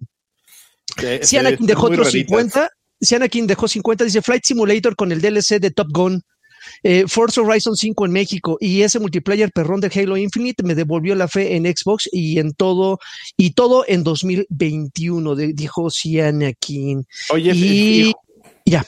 Si 1.20 1.36
Anakin 1.36 1.52
están 1.52 1.66
dejó 1.66 1.86
otros 1.88 2.06
raritas. 2.06 2.30
50. 2.30 2.70
Si 2.98 3.14
Anakin 3.14 3.46
dejó 3.46 3.68
50, 3.68 4.04
dice 4.04 4.22
Flight 4.22 4.44
Simulator 4.44 4.96
con 4.96 5.12
el 5.12 5.20
DLC 5.20 5.60
de 5.60 5.70
Top 5.70 5.88
Gun. 5.90 6.22
Eh, 6.82 7.04
Forza 7.08 7.40
Horizon 7.42 7.76
5 7.76 8.06
en 8.06 8.12
México 8.12 8.56
y 8.60 8.82
ese 8.82 8.98
multiplayer 9.00 9.50
perrón 9.52 9.80
de 9.80 9.90
Halo 9.94 10.16
Infinite 10.16 10.62
me 10.62 10.74
devolvió 10.74 11.14
la 11.14 11.28
fe 11.28 11.56
en 11.56 11.64
Xbox 11.66 12.08
y 12.12 12.38
en 12.38 12.52
todo 12.54 12.98
y 13.36 13.52
todo 13.52 13.84
en 13.88 14.04
2021 14.04 15.34
de- 15.34 15.52
dijo 15.52 15.88
Anakin 16.22 17.06
Oye, 17.32 17.52
y 17.54 18.10
y, 18.10 18.12
ya 18.64 18.84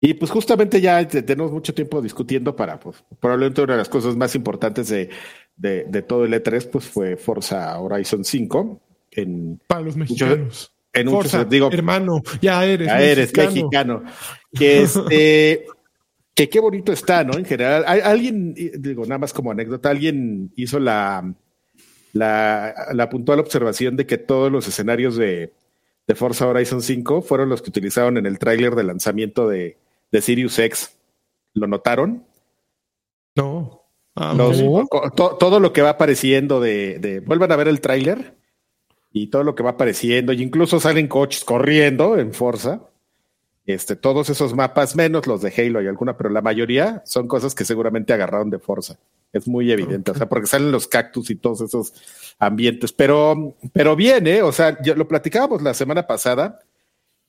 y 0.00 0.14
pues 0.14 0.30
justamente 0.30 0.80
ya 0.80 1.06
te- 1.08 1.22
tenemos 1.22 1.50
mucho 1.50 1.72
tiempo 1.74 2.00
discutiendo 2.02 2.54
para, 2.54 2.78
pues, 2.78 3.02
probablemente 3.18 3.62
una 3.62 3.72
de 3.72 3.78
las 3.78 3.88
cosas 3.88 4.14
más 4.14 4.34
importantes 4.34 4.88
de, 4.88 5.08
de, 5.56 5.84
de 5.88 6.02
todo 6.02 6.24
el 6.26 6.32
E3, 6.34 6.68
pues 6.70 6.84
fue 6.84 7.16
Forza 7.16 7.78
Horizon 7.80 8.22
5. 8.24 8.80
En, 9.12 9.58
Para 9.66 9.80
los 9.80 9.96
mexicanos. 9.96 10.70
en 10.92 11.06
muchos, 11.08 11.48
digo, 11.48 11.70
hermano, 11.72 12.22
ya 12.42 12.64
eres. 12.66 12.86
ya 12.86 13.00
eres 13.00 13.34
mexicano. 13.36 14.04
Que 14.52 14.82
este, 14.82 15.64
que 16.36 16.48
qué 16.48 16.60
bonito 16.60 16.92
está, 16.92 17.24
¿no? 17.24 17.36
En 17.36 17.44
general, 17.44 17.82
Hay- 17.88 18.00
alguien, 18.00 18.54
digo, 18.54 19.02
nada 19.04 19.18
más 19.18 19.32
como 19.32 19.50
anécdota, 19.50 19.90
alguien 19.90 20.52
hizo 20.54 20.78
la, 20.78 21.34
la, 22.12 22.74
la 22.92 23.08
puntual 23.08 23.40
observación 23.40 23.96
de 23.96 24.06
que 24.06 24.18
todos 24.18 24.52
los 24.52 24.68
escenarios 24.68 25.16
de, 25.16 25.52
de 26.06 26.14
Forza 26.14 26.46
Horizon 26.46 26.82
5 26.82 27.22
fueron 27.22 27.48
los 27.48 27.62
que 27.62 27.70
utilizaron 27.70 28.16
en 28.18 28.26
el 28.26 28.38
tráiler 28.38 28.74
de 28.74 28.84
lanzamiento 28.84 29.48
de, 29.48 29.78
de 30.12 30.20
Sirius 30.22 30.58
X. 30.58 30.96
¿Lo 31.54 31.66
notaron? 31.66 32.24
No. 33.34 33.82
Ah, 34.14 34.34
Los- 34.36 34.58
to- 35.14 35.36
todo 35.38 35.58
lo 35.60 35.72
que 35.72 35.82
va 35.82 35.90
apareciendo 35.90 36.60
de, 36.60 36.98
de- 36.98 37.20
vuelvan 37.20 37.52
a 37.52 37.56
ver 37.56 37.68
el 37.68 37.80
tráiler 37.80 38.34
y 39.12 39.28
todo 39.28 39.42
lo 39.42 39.54
que 39.54 39.62
va 39.62 39.70
apareciendo, 39.70 40.32
y 40.34 40.42
incluso 40.42 40.78
salen 40.80 41.08
coches 41.08 41.44
corriendo 41.44 42.18
en 42.18 42.34
Forza. 42.34 42.82
Este, 43.66 43.96
todos 43.96 44.30
esos 44.30 44.54
mapas, 44.54 44.94
menos 44.94 45.26
los 45.26 45.42
de 45.42 45.52
Halo 45.56 45.82
y 45.82 45.88
alguna, 45.88 46.16
pero 46.16 46.30
la 46.30 46.40
mayoría 46.40 47.02
son 47.04 47.26
cosas 47.26 47.52
que 47.52 47.64
seguramente 47.64 48.12
agarraron 48.12 48.48
de 48.48 48.60
Forza. 48.60 48.96
Es 49.32 49.48
muy 49.48 49.72
evidente, 49.72 50.12
o 50.12 50.14
sea, 50.14 50.28
porque 50.28 50.46
salen 50.46 50.70
los 50.70 50.86
cactus 50.86 51.30
y 51.30 51.34
todos 51.34 51.62
esos 51.62 51.92
ambientes. 52.38 52.92
Pero, 52.92 53.56
pero 53.72 53.96
bien, 53.96 54.28
¿eh? 54.28 54.42
O 54.42 54.52
sea, 54.52 54.78
lo 54.94 55.08
platicábamos 55.08 55.62
la 55.62 55.74
semana 55.74 56.06
pasada, 56.06 56.60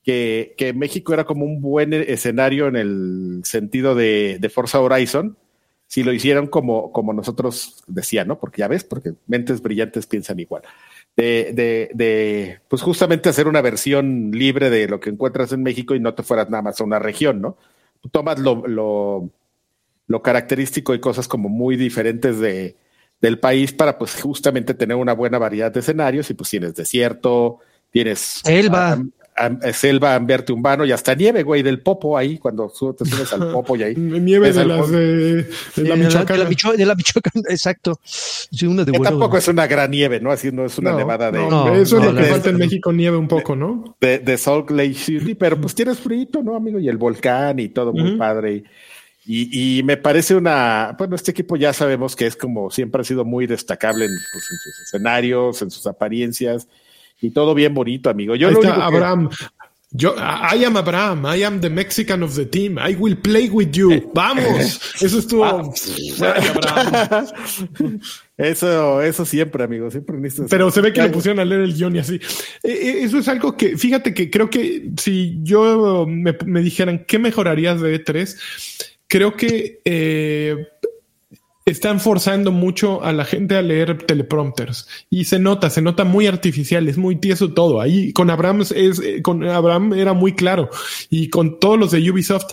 que, 0.04 0.54
que 0.56 0.72
México 0.72 1.12
era 1.12 1.24
como 1.24 1.44
un 1.44 1.60
buen 1.60 1.92
escenario 1.92 2.68
en 2.68 2.76
el 2.76 3.40
sentido 3.42 3.96
de, 3.96 4.38
de 4.40 4.48
Forza 4.48 4.80
Horizon, 4.80 5.36
si 5.88 6.04
lo 6.04 6.12
hicieran 6.12 6.46
como, 6.46 6.92
como 6.92 7.12
nosotros 7.12 7.82
decían, 7.88 8.28
¿no? 8.28 8.38
Porque 8.38 8.60
ya 8.60 8.68
ves, 8.68 8.84
porque 8.84 9.14
mentes 9.26 9.60
brillantes 9.60 10.06
piensan 10.06 10.38
igual. 10.38 10.62
De, 11.18 11.50
de, 11.52 11.90
de, 11.94 12.60
pues 12.68 12.80
justamente 12.80 13.28
hacer 13.28 13.48
una 13.48 13.60
versión 13.60 14.30
libre 14.30 14.70
de 14.70 14.86
lo 14.86 15.00
que 15.00 15.10
encuentras 15.10 15.50
en 15.50 15.64
México 15.64 15.96
y 15.96 16.00
no 16.00 16.14
te 16.14 16.22
fueras 16.22 16.48
nada 16.48 16.62
más 16.62 16.80
a 16.80 16.84
una 16.84 17.00
región, 17.00 17.40
¿no? 17.40 17.56
Tú 18.00 18.08
tomas 18.08 18.38
lo, 18.38 18.64
lo, 18.68 19.28
lo 20.06 20.22
característico 20.22 20.94
y 20.94 21.00
cosas 21.00 21.26
como 21.26 21.48
muy 21.48 21.74
diferentes 21.76 22.38
de, 22.38 22.76
del 23.20 23.40
país 23.40 23.72
para 23.72 23.98
pues 23.98 24.22
justamente 24.22 24.74
tener 24.74 24.96
una 24.96 25.12
buena 25.12 25.38
variedad 25.38 25.72
de 25.72 25.80
escenarios 25.80 26.30
y 26.30 26.34
pues 26.34 26.50
tienes 26.50 26.76
desierto, 26.76 27.58
tienes 27.90 28.40
Selva. 28.44 28.92
am- 28.92 29.10
selva, 29.72 30.14
ambiente 30.14 30.52
urbano 30.52 30.84
y 30.84 30.92
hasta 30.92 31.14
nieve, 31.14 31.42
güey, 31.42 31.62
del 31.62 31.80
popo 31.80 32.16
ahí, 32.16 32.38
cuando 32.38 32.68
su- 32.68 32.94
te 32.94 33.04
subes 33.04 33.32
al 33.32 33.50
popo 33.52 33.76
y 33.76 33.82
ahí. 33.82 33.94
Nieve 33.96 34.52
de 34.52 34.64
las 34.64 34.90
de, 34.90 34.98
de 35.36 35.42
la 35.42 35.44
de 35.76 35.82
la, 35.88 35.96
de 35.96 36.04
Michoacana. 36.04 36.44
la 36.44 36.48
Micho- 36.50 36.76
de 36.76 36.86
la 36.86 36.94
Michoacán, 36.94 37.42
exacto 37.48 38.00
sí, 38.02 38.66
una 38.66 38.84
de 38.84 38.92
Que 38.92 38.98
tampoco 39.00 39.36
es 39.38 39.48
una 39.48 39.66
gran 39.66 39.90
nieve, 39.90 40.20
¿no? 40.20 40.30
Así 40.30 40.50
no 40.52 40.64
es 40.64 40.76
una 40.78 40.92
No, 40.92 40.98
nevada 40.98 41.30
de, 41.30 41.38
no, 41.38 41.50
No, 41.50 41.74
eso 41.74 41.98
es 41.98 42.04
no, 42.04 42.12
lo 42.12 42.18
que 42.20 42.26
falta 42.26 42.50
en 42.50 42.56
México, 42.56 42.92
nieve 42.92 43.16
un 43.16 43.28
poco, 43.28 43.54
¿no? 43.56 43.96
de, 44.00 44.18
de 44.18 44.38
Salt 44.38 44.70
Lake 44.70 44.94
City, 44.94 45.34
pero 45.34 45.60
pues 45.60 45.74
tienes 45.74 45.98
frío, 45.98 46.26
¿no, 46.42 46.56
amigo? 46.56 46.78
Y 46.78 46.88
el 46.88 46.96
volcán 46.96 47.58
y 47.58 47.68
todo 47.68 47.92
muy 47.92 48.16
padre. 48.16 48.64
Y, 49.30 49.78
y 49.78 49.82
me 49.82 49.98
parece 49.98 50.34
una, 50.34 50.94
bueno, 50.98 51.14
este 51.14 51.32
equipo 51.32 51.56
ya 51.56 51.74
sabemos 51.74 52.16
que 52.16 52.26
es 52.26 52.34
como 52.34 52.70
siempre 52.70 53.02
ha 53.02 53.04
sido 53.04 53.26
muy 53.26 53.46
destacable 53.46 54.06
en, 54.06 54.10
pues, 54.32 54.44
en 54.50 54.56
sus 54.58 54.80
escenarios, 54.80 55.60
en 55.60 55.70
sus 55.70 55.86
apariencias 55.86 56.66
y 57.20 57.30
todo 57.30 57.54
bien 57.54 57.74
bonito, 57.74 58.10
amigo. 58.10 58.34
Yo 58.34 58.48
Ahí 58.48 58.54
lo 58.54 58.60
está 58.62 58.74
que- 58.74 58.82
Abraham. 58.82 59.30
Yo, 59.90 60.14
I 60.16 60.64
am 60.64 60.76
Abraham. 60.76 61.24
I 61.34 61.42
am 61.44 61.62
the 61.62 61.70
Mexican 61.70 62.22
of 62.22 62.34
the 62.34 62.44
team. 62.44 62.78
I 62.78 62.94
will 62.94 63.16
play 63.16 63.48
with 63.48 63.70
you. 63.72 64.10
Vamos. 64.14 64.78
Eso 65.00 65.18
estuvo. 65.18 65.44
Ah. 65.46 65.62
Abraham. 66.50 67.28
eso, 68.36 69.00
eso 69.00 69.24
siempre, 69.24 69.64
amigo, 69.64 69.90
siempre 69.90 70.16
Pero 70.50 70.70
se 70.70 70.82
ve 70.82 70.92
que 70.92 71.02
le 71.02 71.08
pusieron 71.08 71.40
a 71.40 71.44
leer 71.46 71.62
el 71.62 71.72
guion 71.72 71.96
y 71.96 72.00
así. 72.00 72.16
Eh, 72.62 72.70
eh, 72.70 72.98
Eso 73.02 73.18
es 73.18 73.28
algo 73.28 73.56
que, 73.56 73.78
fíjate 73.78 74.12
que 74.12 74.30
creo 74.30 74.50
que 74.50 74.90
si 74.98 75.38
yo 75.42 76.04
me, 76.06 76.36
me 76.44 76.60
dijeran 76.60 77.06
qué 77.06 77.18
mejorarías 77.18 77.80
de 77.80 78.04
E3, 78.04 78.36
creo 79.06 79.36
que 79.36 79.80
eh, 79.86 80.68
están 81.70 82.00
forzando 82.00 82.52
mucho 82.52 83.02
a 83.02 83.12
la 83.12 83.24
gente 83.24 83.56
a 83.56 83.62
leer 83.62 84.02
teleprompters 84.02 84.88
y 85.10 85.24
se 85.24 85.38
nota, 85.38 85.70
se 85.70 85.82
nota 85.82 86.04
muy 86.04 86.26
artificial, 86.26 86.88
es 86.88 86.96
muy 86.96 87.16
tieso 87.16 87.52
todo. 87.52 87.80
Ahí 87.80 88.12
con 88.12 88.30
Abraham 88.30 88.62
es, 88.74 89.00
eh, 89.00 89.22
con 89.22 89.44
Abraham 89.44 89.92
era 89.92 90.12
muy 90.12 90.34
claro 90.34 90.70
y 91.10 91.28
con 91.28 91.60
todos 91.60 91.78
los 91.78 91.90
de 91.90 92.10
Ubisoft, 92.10 92.52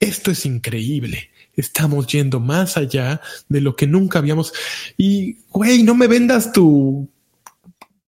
esto 0.00 0.30
es 0.30 0.44
increíble. 0.46 1.30
Estamos 1.54 2.06
yendo 2.06 2.40
más 2.40 2.76
allá 2.76 3.20
de 3.48 3.60
lo 3.60 3.76
que 3.76 3.86
nunca 3.86 4.18
habíamos. 4.18 4.54
Y 4.96 5.36
güey, 5.50 5.82
no 5.82 5.94
me 5.94 6.06
vendas 6.06 6.52
tu 6.52 7.08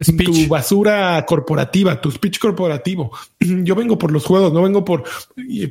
tu 0.03 0.47
basura 0.47 1.23
corporativa, 1.25 1.99
tu 1.99 2.11
speech 2.11 2.39
corporativo. 2.39 3.11
Yo 3.39 3.75
vengo 3.75 3.97
por 3.97 4.11
los 4.11 4.25
juegos, 4.25 4.53
no 4.53 4.61
vengo 4.61 4.83
por, 4.83 5.03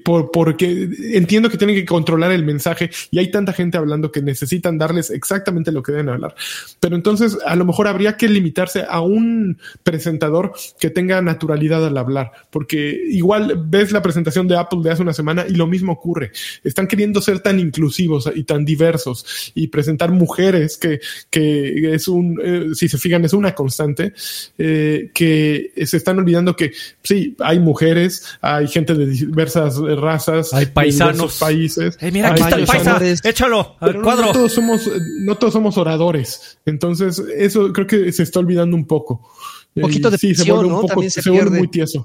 por 0.04 0.30
porque 0.30 0.88
entiendo 1.12 1.48
que 1.50 1.59
tienen 1.59 1.76
que 1.76 1.84
controlar 1.84 2.32
el 2.32 2.44
mensaje 2.44 2.90
y 3.10 3.18
hay 3.18 3.30
tanta 3.30 3.52
gente 3.52 3.78
hablando 3.78 4.12
que 4.12 4.22
necesitan 4.22 4.78
darles 4.78 5.10
exactamente 5.10 5.72
lo 5.72 5.82
que 5.82 5.92
deben 5.92 6.09
hablar. 6.09 6.34
Pero 6.80 6.96
entonces 6.96 7.38
a 7.46 7.56
lo 7.56 7.64
mejor 7.64 7.88
habría 7.88 8.16
que 8.16 8.28
limitarse 8.28 8.84
a 8.88 9.00
un 9.00 9.59
presentador 9.82 10.52
que 10.78 10.90
tenga 10.90 11.20
naturalidad 11.22 11.86
al 11.86 11.96
hablar, 11.96 12.32
porque 12.50 13.00
igual 13.09 13.64
ves 13.66 13.92
la 13.92 14.02
presentación 14.02 14.48
de 14.48 14.56
Apple 14.56 14.80
de 14.82 14.90
hace 14.90 15.02
una 15.02 15.12
semana 15.12 15.44
y 15.48 15.54
lo 15.54 15.66
mismo 15.66 15.92
ocurre. 15.92 16.32
Están 16.64 16.86
queriendo 16.86 17.20
ser 17.20 17.40
tan 17.40 17.60
inclusivos 17.60 18.30
y 18.34 18.44
tan 18.44 18.64
diversos 18.64 19.52
y 19.54 19.68
presentar 19.68 20.10
mujeres 20.10 20.76
que, 20.76 21.00
que 21.30 21.94
es 21.94 22.09
un, 22.09 22.40
eh, 22.42 22.74
si 22.74 22.88
se 22.88 22.98
fijan, 22.98 23.24
es 23.24 23.32
una 23.32 23.54
constante 23.54 24.12
eh, 24.59 25.11
que 25.15 25.73
se 25.85 25.97
están 25.97 26.19
olvidando 26.19 26.57
que 26.57 26.73
sí, 27.03 27.36
hay 27.40 27.59
mujeres, 27.59 28.39
hay 28.40 28.69
gente 28.69 28.94
de 28.94 29.07
diversas 29.07 29.78
razas, 29.78 30.53
hay 30.53 30.66
paisanos, 30.66 31.39
países. 31.39 31.99
Eh, 32.01 32.11
mira, 32.11 32.31
aquí 32.31 32.43
está 32.43 32.57
el 32.57 32.66
paisa, 32.66 33.01
échalo 33.24 33.77
al 33.81 34.01
cuadro. 34.03 34.27
No, 34.27 34.32
todos 34.32 34.53
somos, 34.53 34.90
no 35.20 35.36
todos 35.36 35.53
somos 35.53 35.78
oradores, 35.78 36.59
entonces 36.66 37.19
eso 37.36 37.73
creo 37.73 37.86
que 37.86 38.12
se 38.12 38.23
está 38.23 38.40
olvidando 38.40 38.77
un 38.77 38.86
poco. 38.86 39.28
Un 39.74 39.82
poquito 39.82 40.11
de 40.11 40.19
sí, 40.19 40.35
se 40.35 40.53
vuelve 40.53 40.73
un 40.73 40.81
poco, 40.82 41.03
se, 41.09 41.31
vuelve 41.31 41.59
muy 41.59 41.69
tieso. 41.69 42.05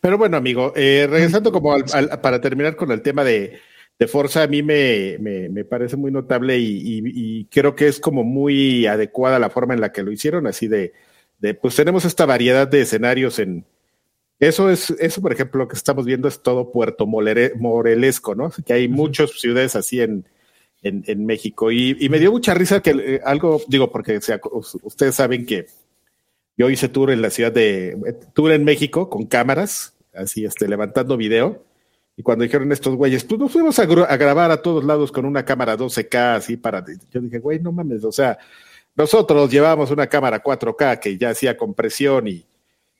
Pero 0.00 0.18
bueno, 0.18 0.36
amigo, 0.36 0.72
eh, 0.76 1.06
regresando 1.10 1.50
como 1.50 1.74
para 2.22 2.40
terminar 2.40 2.76
con 2.76 2.92
el 2.92 3.02
tema 3.02 3.24
de, 3.24 3.58
de 4.02 4.08
Forza 4.08 4.42
a 4.42 4.48
mí 4.48 4.64
me, 4.64 5.16
me, 5.20 5.64
parece 5.64 5.96
muy 5.96 6.10
notable 6.10 6.58
y, 6.58 7.44
creo 7.52 7.76
que 7.76 7.86
es 7.86 8.00
como 8.00 8.24
muy 8.24 8.84
adecuada 8.84 9.38
la 9.38 9.48
forma 9.48 9.74
en 9.74 9.80
la 9.80 9.92
que 9.92 10.02
lo 10.02 10.10
hicieron, 10.10 10.48
así 10.48 10.66
de, 10.66 10.92
de 11.38 11.54
pues 11.54 11.76
tenemos 11.76 12.04
esta 12.04 12.26
variedad 12.26 12.66
de 12.66 12.80
escenarios 12.80 13.38
en... 13.38 13.64
Eso 14.40 14.70
es, 14.70 14.90
eso 14.98 15.22
por 15.22 15.32
ejemplo, 15.32 15.60
lo 15.60 15.68
que 15.68 15.76
estamos 15.76 16.04
viendo 16.04 16.26
es 16.26 16.42
todo 16.42 16.72
Puerto 16.72 17.06
Morelesco, 17.06 18.34
¿no? 18.34 18.50
Que 18.66 18.72
hay 18.72 18.88
muchas 18.88 19.30
ciudades 19.38 19.76
así 19.76 20.00
en, 20.00 20.26
en, 20.82 21.24
México. 21.24 21.70
Y, 21.70 22.08
me 22.08 22.18
dio 22.18 22.32
mucha 22.32 22.54
risa 22.54 22.82
que 22.82 22.90
eh, 22.90 23.20
algo, 23.24 23.62
digo, 23.68 23.92
porque 23.92 24.18
ustedes 24.82 25.14
saben 25.14 25.46
que 25.46 25.66
yo 26.56 26.70
hice 26.70 26.88
tour 26.88 27.12
en 27.12 27.22
la 27.22 27.30
ciudad 27.30 27.52
de, 27.52 28.16
tour 28.34 28.50
en 28.50 28.64
México 28.64 29.08
con 29.08 29.26
cámaras, 29.26 29.94
así, 30.12 30.44
este, 30.44 30.66
levantando 30.66 31.16
video 31.16 31.62
y 32.16 32.22
cuando 32.22 32.44
dijeron 32.44 32.70
estos 32.72 32.94
güeyes, 32.94 33.24
pues 33.24 33.40
nos 33.40 33.50
fuimos 33.50 33.78
a, 33.78 33.86
grabar 33.86 34.50
a 34.50 34.60
todos 34.60 34.84
lados 34.84 35.10
con 35.10 35.24
una 35.24 35.44
cámara 35.44 35.76
12K 35.76 36.36
así 36.36 36.56
para... 36.56 36.84
Yo 37.10 37.20
dije, 37.20 37.38
güey, 37.38 37.58
no 37.58 37.72
mames, 37.72 38.04
o 38.04 38.12
sea, 38.12 38.38
nosotros 38.94 39.50
llevábamos 39.50 39.90
una 39.90 40.06
cámara 40.06 40.42
4K 40.42 40.98
que 40.98 41.16
ya 41.16 41.30
hacía 41.30 41.56
compresión 41.56 42.28
y, 42.28 42.44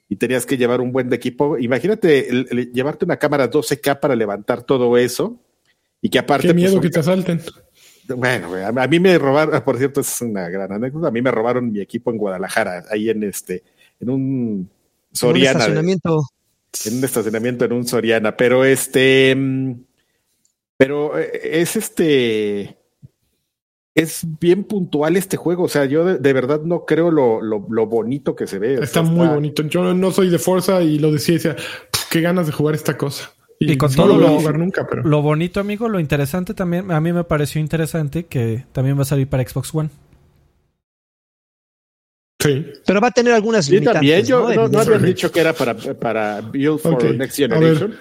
y 0.09 0.16
tenías 0.16 0.47
que 0.47 0.56
llevar 0.56 0.80
un 0.80 0.93
buen 0.93 1.10
de 1.10 1.16
equipo. 1.16 1.59
Imagínate 1.59 2.26
llevarte 2.72 3.05
una 3.05 3.18
cámara 3.18 3.51
12K 3.51 4.01
para 4.01 4.16
levantar 4.16 4.62
todo 4.62 4.97
eso 4.97 5.39
y 6.01 6.09
que 6.09 6.18
aparte... 6.18 6.48
Qué 6.48 6.55
miedo 6.55 6.72
pues, 6.72 6.84
que 6.84 6.90
te 6.90 7.01
asalten. 7.01 7.43
Bueno, 8.09 8.48
a, 8.66 8.86
mí 8.89 8.98
me 8.98 9.18
robaron, 9.18 9.62
por 9.62 9.76
cierto, 9.76 10.01
es 10.01 10.20
una 10.22 10.48
gran 10.48 10.72
anécdota, 10.72 11.09
a 11.09 11.10
mí 11.10 11.20
me 11.20 11.30
robaron 11.30 11.70
mi 11.70 11.80
equipo 11.80 12.10
en 12.10 12.16
Guadalajara, 12.16 12.84
ahí 12.90 13.10
en 13.10 13.22
este, 13.22 13.62
en 14.01 14.10
un 14.10 14.70
Soriana. 15.12 15.59
estacionamiento 15.60 16.22
en 16.86 16.99
un 16.99 17.05
estacionamiento 17.05 17.65
en 17.65 17.73
un 17.73 17.86
Soriana, 17.86 18.36
pero 18.36 18.65
este, 18.65 19.35
mm, 19.36 19.73
pero 20.77 21.19
eh, 21.19 21.61
es 21.61 21.77
este, 21.77 22.77
es 23.94 24.27
bien 24.40 24.65
puntual 24.65 25.16
este 25.16 25.36
juego. 25.36 25.65
O 25.65 25.69
sea, 25.69 25.85
yo 25.85 26.05
de, 26.05 26.32
verdad 26.32 26.62
no 26.62 26.85
creo 26.85 27.11
lo, 27.11 27.40
lo, 27.40 27.86
bonito 27.86 28.35
que 28.35 28.47
se 28.47 28.59
ve. 28.59 28.74
Está, 28.74 29.03
muy 29.03 29.27
bonito. 29.28 29.62
Yo 29.62 29.94
no 29.94 30.11
soy 30.11 30.31
de 30.31 30.39
fuerza 30.39 30.82
y 30.82 30.99
lo 30.99 31.12
decía, 31.12 31.35
decía, 31.35 31.57
qué 32.11 32.20
ganas 32.20 32.47
de 32.47 32.53
jugar 32.53 32.74
esta 32.74 32.97
cosa. 32.97 33.32
Y, 33.59 33.77
con 33.77 33.94
todo 33.94 34.19
lo, 34.19 34.28
jugar 34.39 34.59
nunca, 34.59 34.89
pero... 34.89 35.05
lo 35.05 35.23
bonito, 35.23 35.61
amigo, 35.61 35.89
lo 35.89 36.01
interesante 36.01 36.53
también, 36.53 36.90
a 36.90 37.01
mí 37.01 37.12
me 37.12 37.23
pareció 37.23 37.61
interesante 37.61 38.27
que 38.27 38.65
también 38.73 38.99
va 38.99 39.03
a 39.03 39.05
salir 39.05 39.28
para 39.28 39.47
Xbox 39.49 39.73
One. 39.73 39.89
Pero 42.43 43.01
va 43.01 43.09
a 43.09 43.10
tener 43.10 43.32
algunas 43.32 43.66
sí, 43.66 43.81
también 43.81 44.24
yo 44.24 44.52
no, 44.52 44.69
no, 44.69 44.78
habían 44.81 45.05
dicho 45.05 45.31
que 45.31 45.40
era 45.40 45.52
para, 45.52 45.74
para 45.74 46.40
Build 46.40 46.81
for 46.81 47.14
Next 47.14 47.36
Generation. 47.36 47.94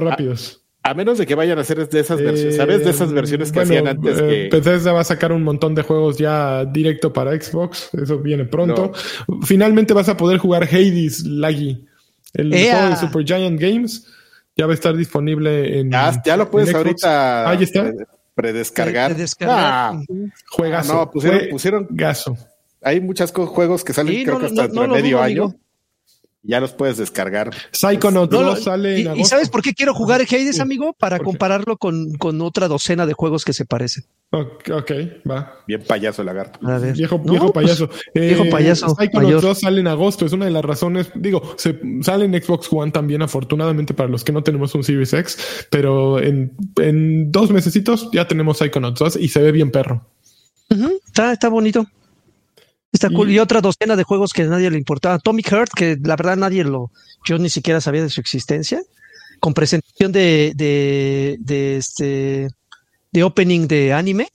Rápidos. 0.00 0.60
A, 0.82 0.92
menos 0.92 1.16
de 1.16 1.26
que 1.26 1.34
vayan 1.34 1.56
a 1.56 1.62
hacer 1.62 1.88
de 1.88 2.00
esas 2.00 2.20
versiones, 2.20 2.56
¿sabes? 2.56 2.84
De 2.84 2.90
esas 2.90 3.12
versiones 3.12 3.50
que 3.50 3.60
hacían 3.60 3.88
antes. 3.88 4.18
Eh, 4.20 4.48
que... 4.50 4.56
Bethesda 4.56 4.92
va 4.92 5.00
a 5.00 5.04
sacar 5.04 5.32
un 5.32 5.42
montón 5.42 5.74
de 5.74 5.82
juegos 5.82 6.18
ya 6.18 6.64
directo 6.66 7.12
para 7.12 7.32
Xbox. 7.40 7.88
Eso 7.94 8.18
viene 8.18 8.44
pronto. 8.44 8.92
Finalmente 9.44 9.94
vas 9.94 10.08
a 10.08 10.16
poder 10.16 10.38
jugar 10.38 10.64
Hades 10.64 11.24
Laggy. 11.24 11.86
El 12.34 12.50
juego 12.50 12.90
de 12.90 12.96
Super 12.96 13.24
Giant 13.24 13.60
Games 13.60 14.06
ya 14.56 14.66
va 14.66 14.72
a 14.72 14.74
estar 14.74 14.96
disponible 14.96 15.80
en. 15.80 15.90
Ya, 15.90 16.36
lo 16.36 16.50
puedes 16.50 16.74
ahorita. 16.74 17.48
Ahí 17.48 17.62
está. 17.62 17.92
Predescargar. 18.34 19.12
Predescargar. 19.12 19.58
Ah, 19.58 20.00
juegazo. 20.50 20.94
No, 20.94 21.10
pusieron, 21.10 21.40
pusieron 21.50 21.86
gaso. 21.90 22.36
Hay 22.82 23.00
muchos 23.00 23.32
juegos 23.32 23.84
que 23.84 23.92
salen 23.92 24.24
creo 24.24 24.38
que 24.40 24.46
hasta 24.46 24.68
no, 24.68 24.88
medio 24.88 25.20
año. 25.20 25.54
Ya 26.46 26.60
los 26.60 26.72
puedes 26.72 26.98
descargar. 26.98 27.50
Psychonauts 27.72 28.30
2 28.30 28.62
sale 28.62 29.00
en 29.00 29.16
¿Y 29.16 29.24
sabes 29.24 29.48
por 29.48 29.62
qué 29.62 29.72
quiero 29.72 29.94
jugar 29.94 30.20
Hades, 30.20 30.60
amigo? 30.60 30.92
Para 30.92 31.18
compararlo 31.18 31.78
con, 31.78 32.14
con, 32.16 32.42
otra 32.42 32.68
docena 32.68 33.06
de 33.06 33.14
juegos 33.14 33.46
que 33.46 33.54
se 33.54 33.64
parecen. 33.64 34.04
Ok, 34.30 34.90
va. 35.28 35.64
Bien 35.66 35.82
payaso 35.86 36.20
el 36.20 36.26
lagarto. 36.26 36.58
Viejo, 36.94 37.18
viejo 37.18 37.50
payaso. 37.50 37.88
viejo 38.14 38.44
payaso. 38.50 38.94
Psychonauts 38.94 39.42
2 39.42 39.60
sale 39.60 39.80
en 39.80 39.86
agosto. 39.86 40.26
Es 40.26 40.32
una 40.32 40.44
de 40.44 40.50
las 40.50 40.64
razones. 40.64 41.10
Digo, 41.14 41.54
se 41.56 41.80
sale 42.02 42.26
en 42.26 42.42
Xbox 42.42 42.68
One 42.70 42.92
también, 42.92 43.22
afortunadamente, 43.22 43.94
para 43.94 44.10
los 44.10 44.22
que 44.22 44.32
no 44.32 44.42
tenemos 44.42 44.74
un 44.74 44.84
Series 44.84 45.14
X. 45.14 45.66
Pero 45.70 46.20
en, 46.20 46.52
en 46.76 47.32
dos 47.32 47.50
mesecitos 47.50 48.10
ya 48.12 48.28
tenemos 48.28 48.58
Psychonauts 48.58 48.98
2 48.98 49.16
y 49.16 49.28
se 49.28 49.40
ve 49.40 49.50
bien 49.50 49.70
perro. 49.70 50.06
está, 51.06 51.32
está 51.32 51.48
bonito. 51.48 51.86
Está 52.94 53.10
cool. 53.10 53.28
Y, 53.28 53.40
otra 53.40 53.60
docena 53.60 53.96
de 53.96 54.04
juegos 54.04 54.32
que 54.32 54.42
a 54.42 54.46
nadie 54.46 54.70
le 54.70 54.78
importaba. 54.78 55.16
Atomic 55.16 55.50
Heart, 55.50 55.72
que 55.74 55.98
la 56.00 56.14
verdad 56.14 56.36
nadie 56.36 56.62
lo, 56.62 56.92
yo 57.26 57.38
ni 57.38 57.50
siquiera 57.50 57.80
sabía 57.80 58.02
de 58.02 58.08
su 58.08 58.20
existencia. 58.20 58.80
Con 59.40 59.52
presentación 59.52 60.12
de, 60.12 60.52
de, 60.54 61.36
de 61.40 61.76
este, 61.76 62.48
de 63.10 63.22
opening 63.24 63.66
de 63.66 63.92
anime. 63.92 64.28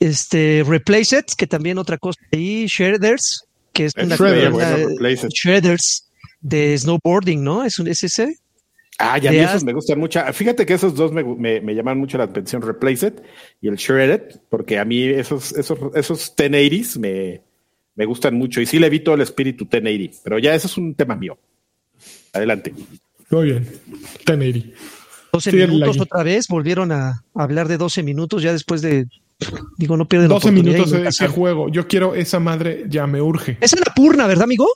Este, 0.00 0.64
Replace 0.66 1.18
It, 1.18 1.26
que 1.36 1.46
también 1.46 1.76
otra 1.76 1.98
cosa 1.98 2.18
ahí. 2.32 2.66
Shredders, 2.66 3.44
que 3.74 3.84
es 3.84 3.92
una 3.94 4.16
Shredders 4.16 6.08
de 6.40 6.78
snowboarding, 6.78 7.44
¿no? 7.44 7.62
Es 7.62 7.78
un 7.78 7.88
ese. 7.88 8.38
Ah, 8.98 9.18
ya 9.18 9.30
a 9.30 9.32
mí 9.32 9.38
esos 9.38 9.64
me 9.64 9.72
gustan 9.72 9.98
mucho. 9.98 10.20
Fíjate 10.32 10.64
que 10.64 10.74
esos 10.74 10.94
dos 10.94 11.12
me, 11.12 11.22
me, 11.60 11.74
llaman 11.74 11.98
mucho 11.98 12.16
la 12.16 12.24
atención, 12.24 12.62
Replace 12.62 13.08
It 13.08 13.20
y 13.60 13.68
el 13.68 13.76
Shredded, 13.76 14.40
porque 14.48 14.78
a 14.78 14.84
mí 14.84 15.04
esos, 15.04 15.52
esos, 15.52 15.78
esos 15.94 16.34
1080s 16.34 16.98
me, 16.98 17.42
me 17.94 18.04
gustan 18.06 18.34
mucho 18.34 18.60
y 18.60 18.66
sí 18.66 18.78
le 18.78 18.86
evito 18.86 19.12
el 19.14 19.20
espíritu 19.20 19.64
1080, 19.70 20.20
pero 20.24 20.38
ya 20.38 20.54
eso 20.54 20.66
es 20.66 20.76
un 20.78 20.94
tema 20.94 21.14
mío. 21.14 21.36
Adelante. 22.32 22.74
Muy 23.30 23.44
bien, 23.46 23.66
1080. 24.26 24.76
12 25.32 25.52
minutos 25.52 26.00
otra 26.00 26.22
vez, 26.22 26.48
volvieron 26.48 26.92
a 26.92 27.22
hablar 27.34 27.68
de 27.68 27.76
12 27.76 28.02
minutos 28.02 28.42
ya 28.42 28.52
después 28.52 28.80
de 28.80 29.06
Digo, 29.76 29.96
no 29.96 30.08
pierden 30.08 30.28
12 30.28 30.50
minutos 30.50 30.90
de 30.90 31.06
ese 31.06 31.28
juego. 31.28 31.68
Yo 31.68 31.86
quiero 31.86 32.14
esa 32.14 32.40
madre, 32.40 32.84
ya 32.88 33.06
me 33.06 33.20
urge. 33.20 33.58
Es 33.60 33.78
la 33.78 33.92
purna, 33.94 34.26
¿verdad, 34.26 34.44
amigo? 34.44 34.66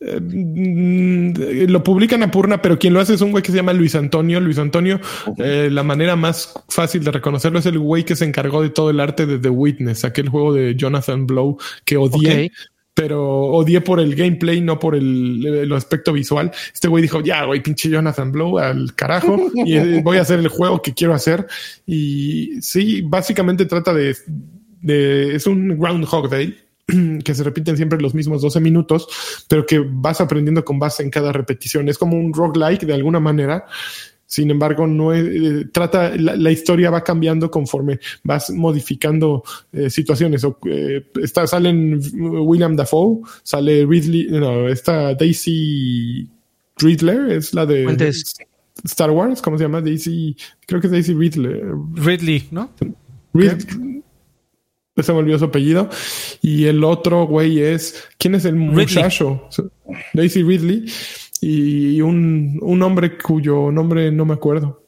Eh, 0.00 1.66
lo 1.68 1.82
publican 1.82 2.22
a 2.22 2.30
Purna, 2.30 2.62
pero 2.62 2.78
quien 2.78 2.94
lo 2.94 3.00
hace 3.00 3.14
es 3.14 3.20
un 3.20 3.32
güey 3.32 3.42
que 3.42 3.50
se 3.50 3.56
llama 3.56 3.72
Luis 3.72 3.94
Antonio. 3.94 4.40
Luis 4.40 4.58
Antonio, 4.58 5.00
eh, 5.38 5.68
la 5.70 5.82
manera 5.82 6.16
más 6.16 6.54
fácil 6.68 7.02
de 7.04 7.10
reconocerlo 7.10 7.58
es 7.58 7.66
el 7.66 7.78
güey 7.78 8.04
que 8.04 8.16
se 8.16 8.24
encargó 8.24 8.62
de 8.62 8.70
todo 8.70 8.90
el 8.90 9.00
arte 9.00 9.26
de 9.26 9.38
The 9.38 9.50
Witness, 9.50 10.04
aquel 10.04 10.28
juego 10.28 10.54
de 10.54 10.74
Jonathan 10.76 11.26
Blow 11.26 11.58
que 11.84 11.96
odié. 11.96 12.52
Pero 12.94 13.24
odié 13.24 13.80
por 13.80 14.00
el 14.00 14.16
gameplay, 14.16 14.60
no 14.60 14.80
por 14.80 14.96
el, 14.96 15.72
aspecto 15.72 16.12
visual. 16.12 16.50
Este 16.74 16.88
güey 16.88 17.02
dijo, 17.02 17.20
ya, 17.20 17.44
güey, 17.44 17.62
pinche 17.62 17.88
Jonathan 17.88 18.32
Blow 18.32 18.58
al 18.58 18.92
carajo. 18.96 19.50
y 19.54 19.76
eh, 19.76 20.00
voy 20.02 20.16
a 20.16 20.22
hacer 20.22 20.40
el 20.40 20.48
juego 20.48 20.82
que 20.82 20.94
quiero 20.94 21.14
hacer. 21.14 21.46
Y 21.86 22.60
sí, 22.60 23.02
básicamente 23.02 23.66
trata 23.66 23.94
de, 23.94 24.16
de 24.80 25.36
es 25.36 25.46
un 25.46 25.78
Groundhog 25.78 26.28
Day 26.28 26.56
que 27.24 27.34
se 27.34 27.44
repiten 27.44 27.76
siempre 27.76 28.00
los 28.00 28.14
mismos 28.14 28.42
12 28.42 28.60
minutos, 28.60 29.06
pero 29.48 29.66
que 29.66 29.78
vas 29.78 30.20
aprendiendo 30.20 30.64
con 30.64 30.78
base 30.78 31.02
en 31.02 31.10
cada 31.10 31.32
repetición. 31.32 31.88
Es 31.88 31.98
como 31.98 32.16
un 32.16 32.32
roguelike 32.32 32.86
de 32.86 32.94
alguna 32.94 33.20
manera, 33.20 33.66
Sin 34.30 34.50
embargo, 34.50 34.86
no 34.86 35.14
es, 35.14 35.24
eh, 35.24 35.64
trata, 35.72 36.14
la, 36.16 36.36
la, 36.36 36.50
historia 36.50 36.90
va 36.90 37.02
cambiando 37.02 37.50
conforme 37.50 37.98
vas 38.24 38.50
modificando 38.50 39.42
eh, 39.72 39.88
situaciones. 39.88 40.44
O, 40.44 40.58
eh, 40.66 41.06
está, 41.22 41.46
salen 41.46 41.98
William 42.14 42.76
Dafoe, 42.76 43.22
sale 43.42 43.86
Ridley, 43.86 44.28
no, 44.30 44.68
está 44.68 45.14
Daisy 45.14 46.28
Ridler, 46.76 47.32
es 47.32 47.54
la 47.54 47.64
de 47.64 47.84
Fuentes. 47.84 48.34
Star 48.84 49.10
Wars, 49.10 49.40
¿cómo 49.40 49.56
se 49.56 49.64
llama? 49.64 49.80
Daisy, 49.80 50.36
creo 50.66 50.78
que 50.80 50.88
es 50.88 50.92
Daisy 50.92 51.14
Ridley. 51.14 51.62
Ridley, 51.94 52.48
¿no? 52.50 52.70
Rid- 53.32 53.97
se 55.02 55.12
me 55.12 55.18
olvidó 55.18 55.38
su 55.38 55.44
apellido. 55.46 55.88
Y 56.42 56.64
el 56.66 56.82
otro 56.84 57.26
güey 57.26 57.60
es. 57.60 58.04
¿Quién 58.18 58.34
es 58.34 58.44
el 58.44 58.56
muchacho? 58.56 59.48
Daisy 60.14 60.42
Ridley. 60.42 60.84
Y 61.40 62.00
un, 62.00 62.58
un 62.62 62.82
hombre 62.82 63.16
cuyo 63.18 63.70
nombre 63.70 64.10
no 64.10 64.24
me 64.24 64.34
acuerdo. 64.34 64.84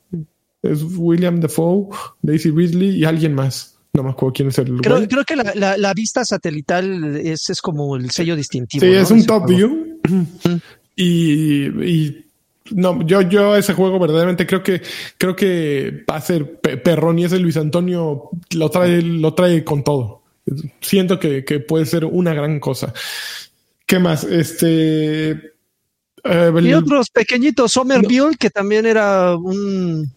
Es 0.62 0.82
William 0.96 1.40
Dafoe, 1.40 1.88
Daisy 2.22 2.50
Ridley 2.50 2.90
y 2.98 3.04
alguien 3.04 3.34
más. 3.34 3.78
No 3.92 4.02
me 4.04 4.10
acuerdo 4.10 4.32
quién 4.34 4.48
es 4.48 4.58
el 4.58 4.80
Creo, 4.80 5.08
creo 5.08 5.24
que 5.24 5.34
la, 5.36 5.52
la- 5.54 5.76
la 5.76 5.94
vista 5.94 6.24
satelital 6.24 7.16
es, 7.16 7.48
es 7.50 7.60
como 7.60 7.96
el 7.96 8.10
sello 8.10 8.36
distintivo. 8.36 8.84
Sí, 8.84 8.90
¿no? 8.92 8.98
es 8.98 9.10
un 9.10 9.24
top 9.26 9.48
view. 9.48 10.00
y, 10.96 11.64
y 11.84 12.24
no, 12.70 13.02
yo, 13.06 13.22
yo 13.22 13.56
ese 13.56 13.74
juego 13.74 13.98
verdaderamente 13.98 14.46
creo 14.46 14.62
que 14.62 14.82
creo 15.18 15.34
que 15.36 16.04
va 16.08 16.16
a 16.16 16.20
ser 16.20 16.60
pe- 16.60 16.76
perrón 16.76 17.18
y 17.18 17.24
ese 17.24 17.38
Luis 17.38 17.56
Antonio 17.56 18.30
lo 18.54 18.70
trae, 18.70 19.02
lo 19.02 19.34
trae 19.34 19.64
con 19.64 19.82
todo. 19.84 20.22
Siento 20.80 21.18
que, 21.18 21.44
que 21.44 21.60
puede 21.60 21.86
ser 21.86 22.04
una 22.04 22.34
gran 22.34 22.58
cosa. 22.60 22.92
¿Qué 23.86 23.98
más? 23.98 24.24
Este. 24.24 25.30
eh, 25.30 26.52
Y 26.62 26.72
otros 26.74 27.10
pequeñitos, 27.10 27.72
Somerville, 27.72 28.36
que 28.38 28.50
también 28.50 28.86
era 28.86 29.36
un, 29.36 30.10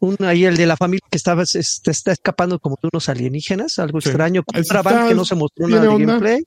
un 0.00 0.16
ahí 0.20 0.44
el 0.44 0.56
de 0.56 0.66
la 0.66 0.76
familia 0.76 1.06
que 1.10 1.16
estaba 1.16 1.44
se, 1.46 1.62
se 1.62 1.90
está 1.90 2.12
escapando 2.12 2.58
como 2.58 2.78
de 2.82 2.88
unos 2.92 3.08
alienígenas, 3.08 3.78
algo 3.78 4.00
Sí. 4.00 4.08
extraño. 4.08 4.42
Contraband 4.44 4.96
está- 4.96 5.08
que 5.08 5.14
no 5.14 5.24
se 5.24 5.34
mostró 5.34 5.68
nada 5.68 5.82
de 5.82 5.88
gameplay. 5.88 6.42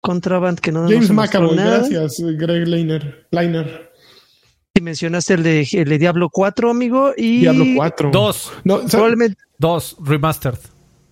Contraband 0.00 0.58
que 0.58 0.72
no, 0.72 0.82
no 0.82 0.88
James 0.90 1.06
se 1.06 1.12
mostró 1.12 1.54
nada. 1.54 1.78
gracias, 1.88 2.16
Greg 2.36 2.66
Leiner. 2.66 3.26
Liner. 3.30 3.91
Y 4.74 4.80
mencionaste 4.80 5.34
el 5.34 5.42
de, 5.42 5.68
el 5.72 5.88
de 5.88 5.98
Diablo 5.98 6.30
4, 6.30 6.70
amigo. 6.70 7.12
Y 7.16 7.40
Diablo 7.40 7.64
4. 7.76 8.10
Dos. 8.10 8.52
No, 8.64 8.76
o 8.76 8.80
sea, 8.80 8.88
Probablemente. 8.88 9.36
Dos, 9.58 9.96
remastered. 10.02 10.58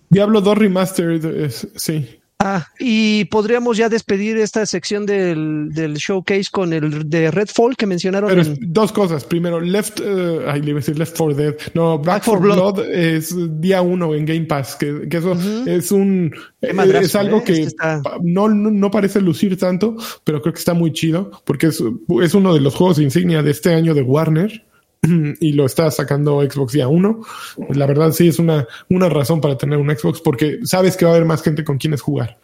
Diablo 0.09 0.41
2 0.41 0.57
Remastered, 0.57 1.25
es- 1.45 1.67
sí. 1.75 2.20
Ah, 2.43 2.67
y 2.79 3.25
podríamos 3.25 3.77
ya 3.77 3.87
despedir 3.87 4.37
esta 4.37 4.65
sección 4.65 5.05
del, 5.05 5.69
del 5.71 5.93
showcase 5.95 6.45
con 6.51 6.73
el 6.73 7.07
de 7.07 7.29
Redfall 7.29 7.75
que 7.77 7.85
mencionaron. 7.85 8.29
Pero 8.29 8.41
en- 8.41 8.57
dos 8.61 8.91
cosas. 8.91 9.23
Primero, 9.25 9.61
Left, 9.61 9.99
eh, 10.03 10.39
ay, 10.47 10.61
le 10.61 10.71
iba 10.71 10.77
a 10.77 10.81
decir 10.81 10.97
Left 10.97 11.15
4 11.15 11.35
Dead. 11.35 11.55
No, 11.75 11.97
Back, 11.99 12.05
Back 12.07 12.23
4 12.25 12.31
for 12.33 12.39
Blood. 12.41 12.73
Blood. 12.75 12.89
es 12.89 13.35
día 13.61 13.81
uno 13.83 14.15
en 14.15 14.25
Game 14.25 14.45
Pass. 14.45 14.75
Que, 14.75 15.07
que 15.07 15.17
eso 15.17 15.37
es 15.67 15.91
un, 15.91 16.33
eh, 16.61 16.73
madrazo, 16.73 17.05
es 17.05 17.15
algo 17.15 17.37
¿eh? 17.37 17.43
que 17.45 17.51
Este 17.53 17.63
está- 17.65 18.01
no, 18.23 18.49
no, 18.49 18.71
no 18.71 18.89
parece 18.91 19.21
lucir 19.21 19.57
tanto, 19.59 19.95
pero 20.23 20.41
creo 20.41 20.53
que 20.53 20.59
está 20.59 20.73
muy 20.73 20.91
chido 20.93 21.29
porque 21.45 21.67
es, 21.67 21.83
es 22.23 22.33
uno 22.33 22.53
de 22.55 22.61
los 22.61 22.73
juegos 22.75 22.97
insignia 22.99 23.43
de 23.43 23.51
este 23.51 23.73
año 23.75 23.93
de 23.93 24.01
Warner. 24.01 24.65
Y 25.39 25.53
lo 25.53 25.65
está 25.65 25.89
sacando 25.91 26.41
Xbox 26.41 26.73
día 26.73 26.87
uno. 26.87 27.21
La 27.69 27.87
verdad, 27.87 28.11
sí 28.11 28.27
es 28.27 28.39
una, 28.39 28.67
una 28.89 29.09
razón 29.09 29.41
para 29.41 29.57
tener 29.57 29.79
un 29.79 29.89
Xbox 29.89 30.21
porque 30.21 30.59
sabes 30.63 30.95
que 30.97 31.05
va 31.05 31.11
a 31.11 31.15
haber 31.15 31.27
más 31.27 31.41
gente 31.41 31.63
con 31.63 31.77
quienes 31.77 32.01
jugar. 32.01 32.39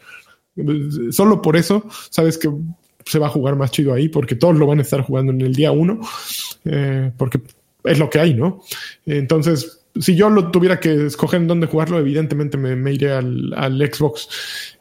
Solo 1.10 1.40
por 1.40 1.56
eso 1.56 1.84
sabes 2.10 2.36
que 2.36 2.50
se 3.04 3.18
va 3.18 3.26
a 3.26 3.30
jugar 3.30 3.56
más 3.56 3.70
chido 3.70 3.94
ahí 3.94 4.08
porque 4.08 4.34
todos 4.34 4.56
lo 4.56 4.66
van 4.66 4.80
a 4.80 4.82
estar 4.82 5.02
jugando 5.02 5.32
en 5.32 5.40
el 5.40 5.54
día 5.54 5.70
uno 5.70 6.00
eh, 6.64 7.12
porque 7.16 7.40
es 7.84 7.98
lo 7.98 8.10
que 8.10 8.18
hay, 8.18 8.34
¿no? 8.34 8.60
Entonces, 9.06 9.78
si 10.00 10.14
yo 10.14 10.28
lo 10.30 10.50
tuviera 10.50 10.78
que 10.80 11.06
escoger 11.06 11.40
en 11.40 11.48
dónde 11.48 11.66
jugarlo, 11.66 11.98
evidentemente 11.98 12.56
me, 12.56 12.92
iré 12.92 13.12
al, 13.12 13.52
al 13.54 13.78
Xbox. 13.78 14.28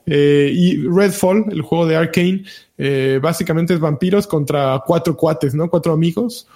Eh, 0.06 0.52
y 0.54 0.88
Redfall, 0.88 1.46
el 1.52 1.62
juego 1.62 1.86
de 1.86 1.96
Arkane, 1.96 2.44
eh, 2.78 3.20
básicamente 3.22 3.74
es 3.74 3.80
vampiros 3.80 4.28
contra 4.28 4.82
cuatro 4.86 5.16
cuates, 5.16 5.54
¿no? 5.54 5.70
Cuatro 5.70 5.94
amigos. 5.94 6.48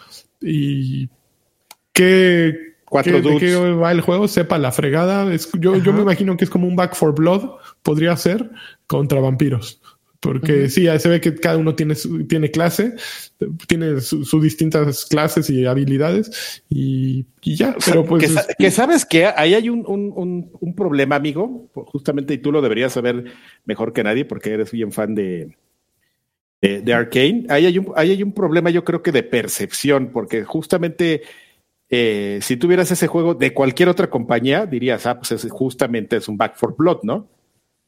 Y 0.41 1.09
qué 1.93 2.71
Cuatro 2.85 3.13
¿Qué- 3.13 3.21
¿De 3.21 3.29
dudes. 3.35 3.39
qué 3.39 3.55
va 3.71 3.91
el 3.93 4.01
juego? 4.01 4.27
Sepa 4.27 4.57
la 4.57 4.73
fregada. 4.73 5.33
Es- 5.33 5.49
yo, 5.57 5.77
yo 5.77 5.93
me 5.93 6.01
imagino 6.01 6.35
que 6.35 6.43
es 6.43 6.49
como 6.49 6.67
un 6.67 6.75
Back 6.75 6.93
for 6.93 7.15
Blood, 7.15 7.49
podría 7.83 8.17
ser, 8.17 8.51
contra 8.85 9.21
vampiros. 9.21 9.81
Porque 10.19 10.67
sí, 10.69 10.89
ahí 10.89 10.99
se 10.99 11.07
ve 11.07 11.21
que 11.21 11.33
cada 11.33 11.57
uno 11.57 11.73
tiene, 11.73 11.95
su- 11.95 12.27
tiene 12.27 12.51
clase, 12.51 12.93
tiene 13.65 14.01
sus 14.01 14.43
distintas 14.43 15.05
clases 15.05 15.49
y 15.49 15.65
habilidades 15.65 16.63
y, 16.69 17.25
y 17.41 17.55
ya. 17.55 17.75
Pero 17.85 18.03
pues. 18.05 18.23
que, 18.23 18.27
sa- 18.29 18.41
es- 18.41 18.55
que 18.59 18.71
sabes 18.71 19.05
que 19.05 19.25
ahí 19.25 19.53
hay 19.53 19.69
un, 19.69 19.85
un- 19.87 20.11
un- 20.13 20.51
un 20.59 20.75
problema, 20.75 21.15
amigo, 21.15 21.69
justamente, 21.73 22.33
y 22.33 22.39
tú 22.39 22.51
lo 22.51 22.61
deberías 22.61 22.91
saber 22.91 23.23
mejor 23.63 23.93
que 23.93 24.03
nadie 24.03 24.25
porque 24.25 24.51
eres 24.51 24.69
bien 24.71 24.91
fan 24.91 25.15
de, 25.15 25.55
de, 26.61 26.81
de 26.81 26.93
Arkane. 26.93 27.45
Ahí 27.49 27.65
hay, 27.65 27.77
un, 27.79 27.91
ahí 27.95 28.11
hay 28.11 28.23
un 28.23 28.31
problema, 28.31 28.69
yo 28.69 28.83
creo 28.83 29.01
que 29.01 29.11
de 29.11 29.23
percepción, 29.23 30.11
porque 30.13 30.43
justamente 30.43 31.23
eh, 31.93 32.39
si 32.41 32.55
tuvieras 32.55 32.89
ese 32.89 33.07
juego 33.07 33.33
de 33.33 33.53
cualquier 33.53 33.89
otra 33.89 34.09
compañía, 34.09 34.65
dirías, 34.65 35.05
ah, 35.05 35.19
pues 35.19 35.31
es, 35.33 35.51
justamente 35.51 36.15
es 36.15 36.29
un 36.29 36.37
Back 36.37 36.55
for 36.55 36.75
Blood, 36.77 36.99
¿no? 37.03 37.27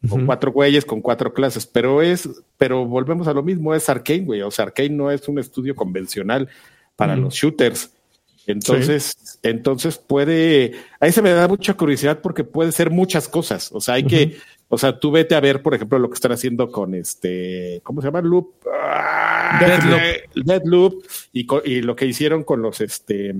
Con 0.10 0.26
cuatro 0.26 0.52
güeyes, 0.52 0.84
con 0.84 1.00
cuatro 1.00 1.34
clases, 1.34 1.66
pero 1.66 2.02
es, 2.02 2.28
pero 2.58 2.86
volvemos 2.86 3.30
a 3.30 3.34
lo 3.34 3.41
mismo, 3.41 3.74
es 3.74 3.88
Arkane, 3.88 4.26
güey. 4.26 4.41
O 4.41 4.52
sea, 4.52 4.66
Arkane 4.66 4.90
no 4.90 5.10
es 5.10 5.30
un 5.30 5.40
estudio 5.40 5.74
convencional 5.76 6.50
para 6.98 7.16
los 7.16 7.34
shooters. 7.34 7.90
Entonces, 8.45 9.40
entonces 9.44 9.98
puede, 9.98 10.74
ahí 11.00 11.14
se 11.14 11.22
me 11.22 11.30
da 11.30 11.48
mucha 11.48 11.76
curiosidad 11.76 12.20
porque 12.20 12.44
puede 12.44 12.74
ser 12.74 12.90
muchas 12.90 13.30
cosas. 13.30 13.72
O 13.72 13.80
sea, 13.80 13.94
hay 13.94 14.04
que, 14.04 14.36
o 14.74 14.78
sea, 14.78 15.00
tú 15.00 15.12
vete 15.12 15.36
a 15.36 15.40
ver, 15.40 15.62
por 15.62 15.76
ejemplo, 15.76 16.00
lo 16.00 16.10
que 16.10 16.16
están 16.16 16.32
haciendo 16.32 16.72
con 16.72 16.95
este, 16.95 17.80
¿cómo 17.84 18.02
se 18.02 18.08
llama? 18.08 18.22
Loop. 18.22 18.54
Ah, 18.74 19.60
Deathloop. 19.60 20.00
eh, 20.00 20.24
Deathloop 20.36 21.04
y, 21.32 21.48
y 21.66 21.82
lo 21.82 21.95
que 21.95 22.06
hicieron 22.06 22.44
con 22.44 22.62
los, 22.62 22.82
este, 22.82 23.36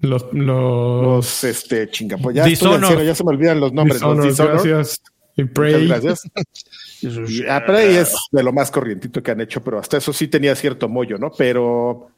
los, 0.00 0.26
los, 0.32 1.02
los, 1.02 1.44
este, 1.44 1.90
chinga, 1.90 2.16
pues 2.18 2.36
ya, 2.36 2.44
se 2.44 3.24
me 3.24 3.30
olvidan 3.30 3.60
los 3.60 3.72
nombres. 3.72 4.00
los 4.00 4.16
Dishonored, 4.16 4.30
Dishonored. 4.30 4.70
gracias. 4.70 5.02
Y 5.36 5.44
Prey. 5.44 5.86
gracias. 5.86 6.22
Y, 7.00 7.46
ah, 7.46 7.62
Prey 7.64 7.94
es 7.94 8.12
de 8.32 8.42
lo 8.42 8.52
más 8.52 8.72
corrientito 8.72 9.22
que 9.22 9.30
han 9.30 9.40
hecho, 9.40 9.62
pero 9.62 9.78
hasta 9.78 9.98
eso 9.98 10.12
sí 10.12 10.26
tenía 10.26 10.56
cierto 10.56 10.88
mollo, 10.88 11.16
¿no? 11.16 11.30
Pero, 11.30 12.08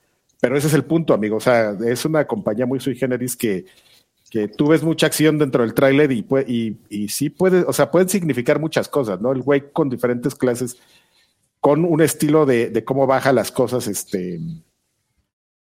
pero 0.41 0.57
ese 0.57 0.69
es 0.69 0.73
el 0.73 0.85
punto, 0.85 1.13
amigo. 1.13 1.37
O 1.37 1.41
sea, 1.41 1.77
es 1.87 2.07
una 2.07 2.27
compañía 2.27 2.65
muy 2.65 2.81
sui 2.81 2.95
generis 2.97 3.37
que, 3.37 3.67
que 4.31 4.47
tú 4.47 4.69
ves 4.69 4.83
mucha 4.83 5.07
acción 5.07 5.39
dentro 5.39 5.63
del 5.63 5.75
tráiler 5.75 6.13
y, 6.13 6.25
y, 6.47 6.79
y 6.89 7.09
sí 7.09 7.31
puede, 7.31 7.63
o 7.63 7.73
sea, 7.73 7.91
pueden 7.91 8.09
significar 8.09 8.61
muchas 8.61 8.89
cosas, 8.89 9.21
¿no? 9.21 9.33
El 9.33 9.43
güey 9.43 9.73
con 9.73 9.91
diferentes 9.91 10.37
clases, 10.37 10.79
con 11.59 11.85
un 11.85 12.01
estilo 12.01 12.47
de, 12.47 12.71
de 12.71 12.85
cómo 12.85 13.07
baja 13.07 13.33
las 13.33 13.51
cosas, 13.51 13.89
este. 13.89 14.41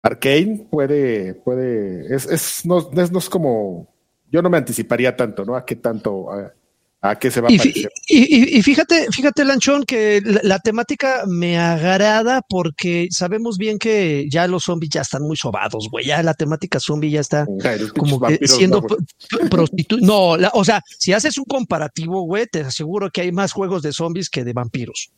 Arcane 0.03 0.67
puede, 0.71 1.35
puede, 1.35 2.15
es, 2.15 2.27
es, 2.27 2.65
no, 2.65 2.79
es, 2.79 3.13
no 3.13 3.19
es 3.19 3.29
como, 3.29 3.93
yo 4.31 4.41
no 4.41 4.49
me 4.49 4.57
anticiparía 4.59 5.17
tanto, 5.17 5.45
¿no? 5.45 5.55
A 5.55 5.67
qué 5.67 5.77
tanto, 5.77 6.31
a 7.11 7.19
qué 7.19 7.31
se 7.31 7.41
va 7.41 7.49
a 7.49 7.53
Y, 7.53 7.59
parecer. 7.59 7.91
y- 8.09 8.37
y- 8.37 8.59
y 8.59 8.63
fíjate, 8.63 9.07
fíjate, 9.13 9.45
Lanchón, 9.45 9.85
que 9.85 10.21
la, 10.25 10.41
la 10.43 10.59
temática 10.59 11.25
me 11.27 11.59
agrada 11.59 12.43
porque 12.49 13.09
sabemos 13.11 13.59
bien 13.59 13.79
que 13.79 14.27
ya 14.31 14.47
los 14.47 14.65
zombies 14.65 14.91
ya 14.91 15.01
están 15.03 15.23
muy 15.23 15.37
sobados, 15.37 15.89
güey. 15.91 16.07
Ya 16.07 16.23
la 16.23 16.35
temática 16.35 16.81
zombie 16.81 17.11
ya 17.11 17.21
está 17.21 17.47
como 17.97 18.21
que 18.21 18.47
siendo 18.47 18.81
no, 18.81 18.87
güey. 18.89 19.49
prostitu 19.51 19.99
No, 20.01 20.37
la- 20.37 20.51
o 20.55 20.65
sea, 20.65 20.81
si 20.99 21.13
haces 21.13 21.39
un 21.39 21.45
comparativo, 21.45 22.23
güey, 22.23 22.47
te 22.47 22.61
aseguro 22.61 23.11
que 23.11 23.23
hay 23.23 23.33
más 23.33 23.53
juegos 23.53 23.83
de 23.83 23.93
zombies 23.93 24.31
que 24.31 24.45
de 24.45 24.53
vampiros. 24.53 25.11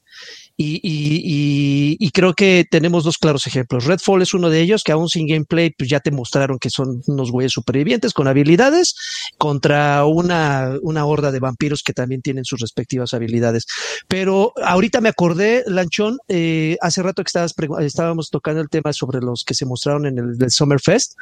Y, 0.60 0.80
y, 0.82 1.22
y, 1.22 1.97
y 2.01 2.10
creo 2.10 2.35
que 2.35 2.66
tenemos 2.68 3.05
dos 3.05 3.16
claros 3.16 3.47
ejemplos. 3.47 3.85
Redfall 3.85 4.22
es 4.22 4.35
uno 4.35 4.51
de 4.51 4.60
ellos, 4.60 4.82
que 4.82 4.90
aún 4.90 5.09
sin 5.09 5.28
gameplay, 5.28 5.70
pues 5.70 5.89
ya 5.89 6.01
te 6.01 6.10
mostraron 6.10 6.59
que 6.59 6.68
son 6.68 7.01
unos 7.06 7.30
güeyes 7.30 7.52
supervivientes 7.52 8.12
con 8.12 8.26
habilidades 8.26 8.97
contra 9.39 10.05
una, 10.05 10.72
una 10.82 11.06
horda 11.06 11.30
de 11.30 11.39
vampiros 11.39 11.85
que 11.85 11.93
también 11.93 12.22
tienen 12.22 12.44
sus 12.44 12.60
respectivas 12.60 13.14
habilidades. 13.14 13.66
Pero 14.09 14.52
ahorita 14.60 15.01
me 15.01 15.10
acordé, 15.10 15.62
Lanchón, 15.68 16.18
eh, 16.26 16.76
hace 16.80 17.05
rato 17.05 17.22
que 17.22 17.28
estabas 17.28 17.55
estábamos 17.78 18.28
tocando 18.28 18.60
el 18.60 18.68
tema 18.68 18.93
sobre 18.93 19.20
los 19.20 19.44
que 19.44 19.55
se 19.55 19.64
mostraron 19.64 20.06
en 20.06 20.18
el 20.18 20.39
del 20.39 20.51
Summerfest, 20.51 21.12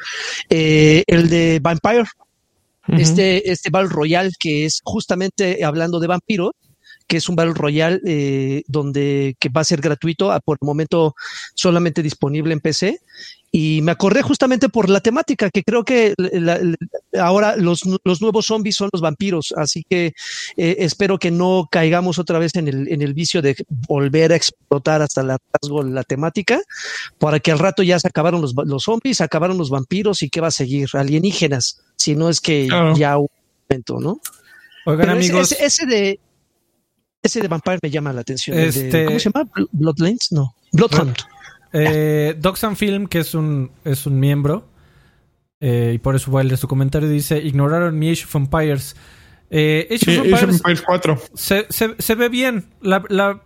eh, 0.48 1.04
el 1.06 1.28
de 1.28 1.60
Vampire, 1.60 2.06
este, 2.88 3.50
este 3.50 3.68
Battle 3.68 3.90
Royale 3.90 4.30
que 4.38 4.64
es 4.64 4.80
justamente 4.82 5.62
hablando 5.62 6.00
de 6.00 6.06
vampiros, 6.06 6.52
que 7.06 7.18
es 7.18 7.28
un 7.28 7.36
Battle 7.36 7.54
Royale 7.54 8.00
eh, 8.06 8.62
donde 8.66 9.36
que 9.38 9.48
va 9.48 9.60
a 9.60 9.64
ser 9.64 9.80
gratuito, 9.80 10.32
a- 10.32 10.40
por 10.40 10.58
el 10.60 10.66
momento 10.66 11.14
solamente 11.54 12.02
disponible 12.02 12.52
en 12.52 12.60
PC 12.60 13.00
Y 13.52 13.80
me 13.82 13.92
acordé 13.92 14.20
justamente 14.22 14.68
por 14.68 14.90
la 14.90 15.00
temática, 15.00 15.48
que 15.50 15.62
creo 15.62 15.82
que 15.84 16.14
la, 16.18 16.58
la, 16.58 16.76
ahora 17.24 17.56
los, 17.56 17.82
los, 18.04 18.20
nuevos 18.20 18.46
zombies 18.46 18.76
son 18.76 18.90
los 18.92 19.00
vampiros, 19.00 19.54
así 19.56 19.82
que 19.88 20.12
eh, 20.58 20.76
espero 20.80 21.18
que 21.18 21.30
no 21.30 21.66
caigamos 21.70 22.18
otra 22.18 22.38
vez 22.38 22.54
en 22.56 22.68
el, 22.68 22.88
en 22.88 23.00
el 23.00 23.14
vicio 23.14 23.40
de 23.40 23.54
volver 23.88 24.32
a 24.32 24.36
explotar 24.36 25.00
hasta 25.00 25.22
el 25.22 25.30
hartazgo 25.30 25.82
la 25.84 26.02
temática, 26.02 26.60
para 27.18 27.38
que 27.40 27.50
al 27.52 27.58
rato 27.58 27.82
ya 27.82 27.98
se 27.98 28.08
acabaron 28.08 28.42
los, 28.42 28.52
los 28.66 28.82
zombies, 28.82 29.18
se 29.18 29.24
acabaron 29.24 29.56
los 29.56 29.70
vampiros 29.70 30.22
y 30.22 30.28
qué 30.28 30.40
va 30.42 30.48
a 30.48 30.50
seguir, 30.50 30.88
alienígenas, 30.92 31.80
si 31.96 32.14
no 32.14 32.28
es 32.28 32.40
que 32.40 32.66
claro. 32.68 32.94
ya 32.96 33.16
un 33.16 33.28
momento, 33.70 34.00
¿no? 34.00 34.20
Oigan, 34.84 35.00
Pero 35.06 35.12
amigos. 35.12 35.52
Ese, 35.52 35.64
ese, 35.64 35.86
de 35.86 36.20
ese 37.26 37.40
de 37.40 37.48
Vampire 37.48 37.78
me 37.82 37.90
llama 37.90 38.12
la 38.12 38.22
atención. 38.22 38.58
Este... 38.58 38.84
De, 38.84 39.04
¿Cómo 39.06 39.18
se 39.18 39.30
llama? 39.30 39.50
Bloodlines? 39.72 40.32
No. 40.32 40.54
Bloodhunt. 40.72 41.18
Eh, 41.72 42.34
Doxan 42.38 42.76
Film, 42.76 43.06
que 43.06 43.18
es 43.18 43.34
un, 43.34 43.70
es 43.84 44.06
un 44.06 44.18
miembro, 44.18 44.66
eh, 45.60 45.92
y 45.94 45.98
por 45.98 46.16
eso 46.16 46.30
fue 46.30 46.42
el 46.42 46.48
de 46.48 46.56
su 46.56 46.68
comentario, 46.68 47.08
dice: 47.08 47.38
Ignoraron 47.38 47.98
mi 47.98 48.10
Age 48.10 48.24
of 48.24 48.34
Empires. 48.34 48.96
Eh, 49.50 49.86
Age, 49.90 49.98
sí, 49.98 50.10
of 50.18 50.24
Empires, 50.24 50.42
Age 50.42 50.44
of 50.44 50.56
Empires 50.56 50.82
4. 50.86 51.22
Se, 51.34 51.66
se, 51.68 51.94
se, 51.98 52.14
ve 52.14 52.28
bien. 52.28 52.70
La, 52.80 53.02
la, 53.08 53.42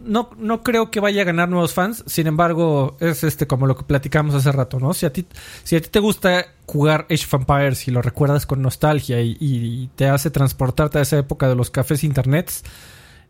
no, 0.00 0.30
no 0.38 0.62
creo 0.62 0.90
que 0.90 1.00
vaya 1.00 1.22
a 1.22 1.24
ganar 1.24 1.48
nuevos 1.48 1.74
fans. 1.74 2.04
Sin 2.06 2.26
embargo, 2.26 2.96
es 3.00 3.24
este 3.24 3.46
como 3.46 3.66
lo 3.66 3.76
que 3.76 3.84
platicamos 3.84 4.34
hace 4.34 4.50
rato, 4.52 4.78
¿no? 4.78 4.92
Si 4.94 5.06
a 5.06 5.12
ti, 5.12 5.26
si 5.62 5.76
a 5.76 5.80
ti 5.80 5.88
te 5.88 6.00
gusta 6.00 6.46
jugar 6.66 7.06
Age 7.10 7.26
of 7.26 7.34
Empires 7.34 7.86
y 7.88 7.90
lo 7.90 8.02
recuerdas 8.02 8.46
con 8.46 8.62
nostalgia 8.62 9.20
y, 9.20 9.36
y 9.40 9.90
te 9.94 10.08
hace 10.08 10.30
transportarte 10.30 10.98
a 10.98 11.02
esa 11.02 11.18
época 11.18 11.48
de 11.48 11.54
los 11.54 11.70
cafés 11.70 12.04
internets, 12.04 12.64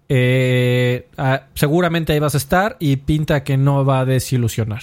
eh, 0.08 1.08
ah, 1.16 1.46
seguramente 1.54 2.12
ahí 2.12 2.18
vas 2.18 2.34
a 2.34 2.38
estar 2.38 2.76
y 2.80 2.96
pinta 2.96 3.44
que 3.44 3.56
no 3.56 3.84
va 3.84 4.00
a 4.00 4.04
desilusionar. 4.04 4.82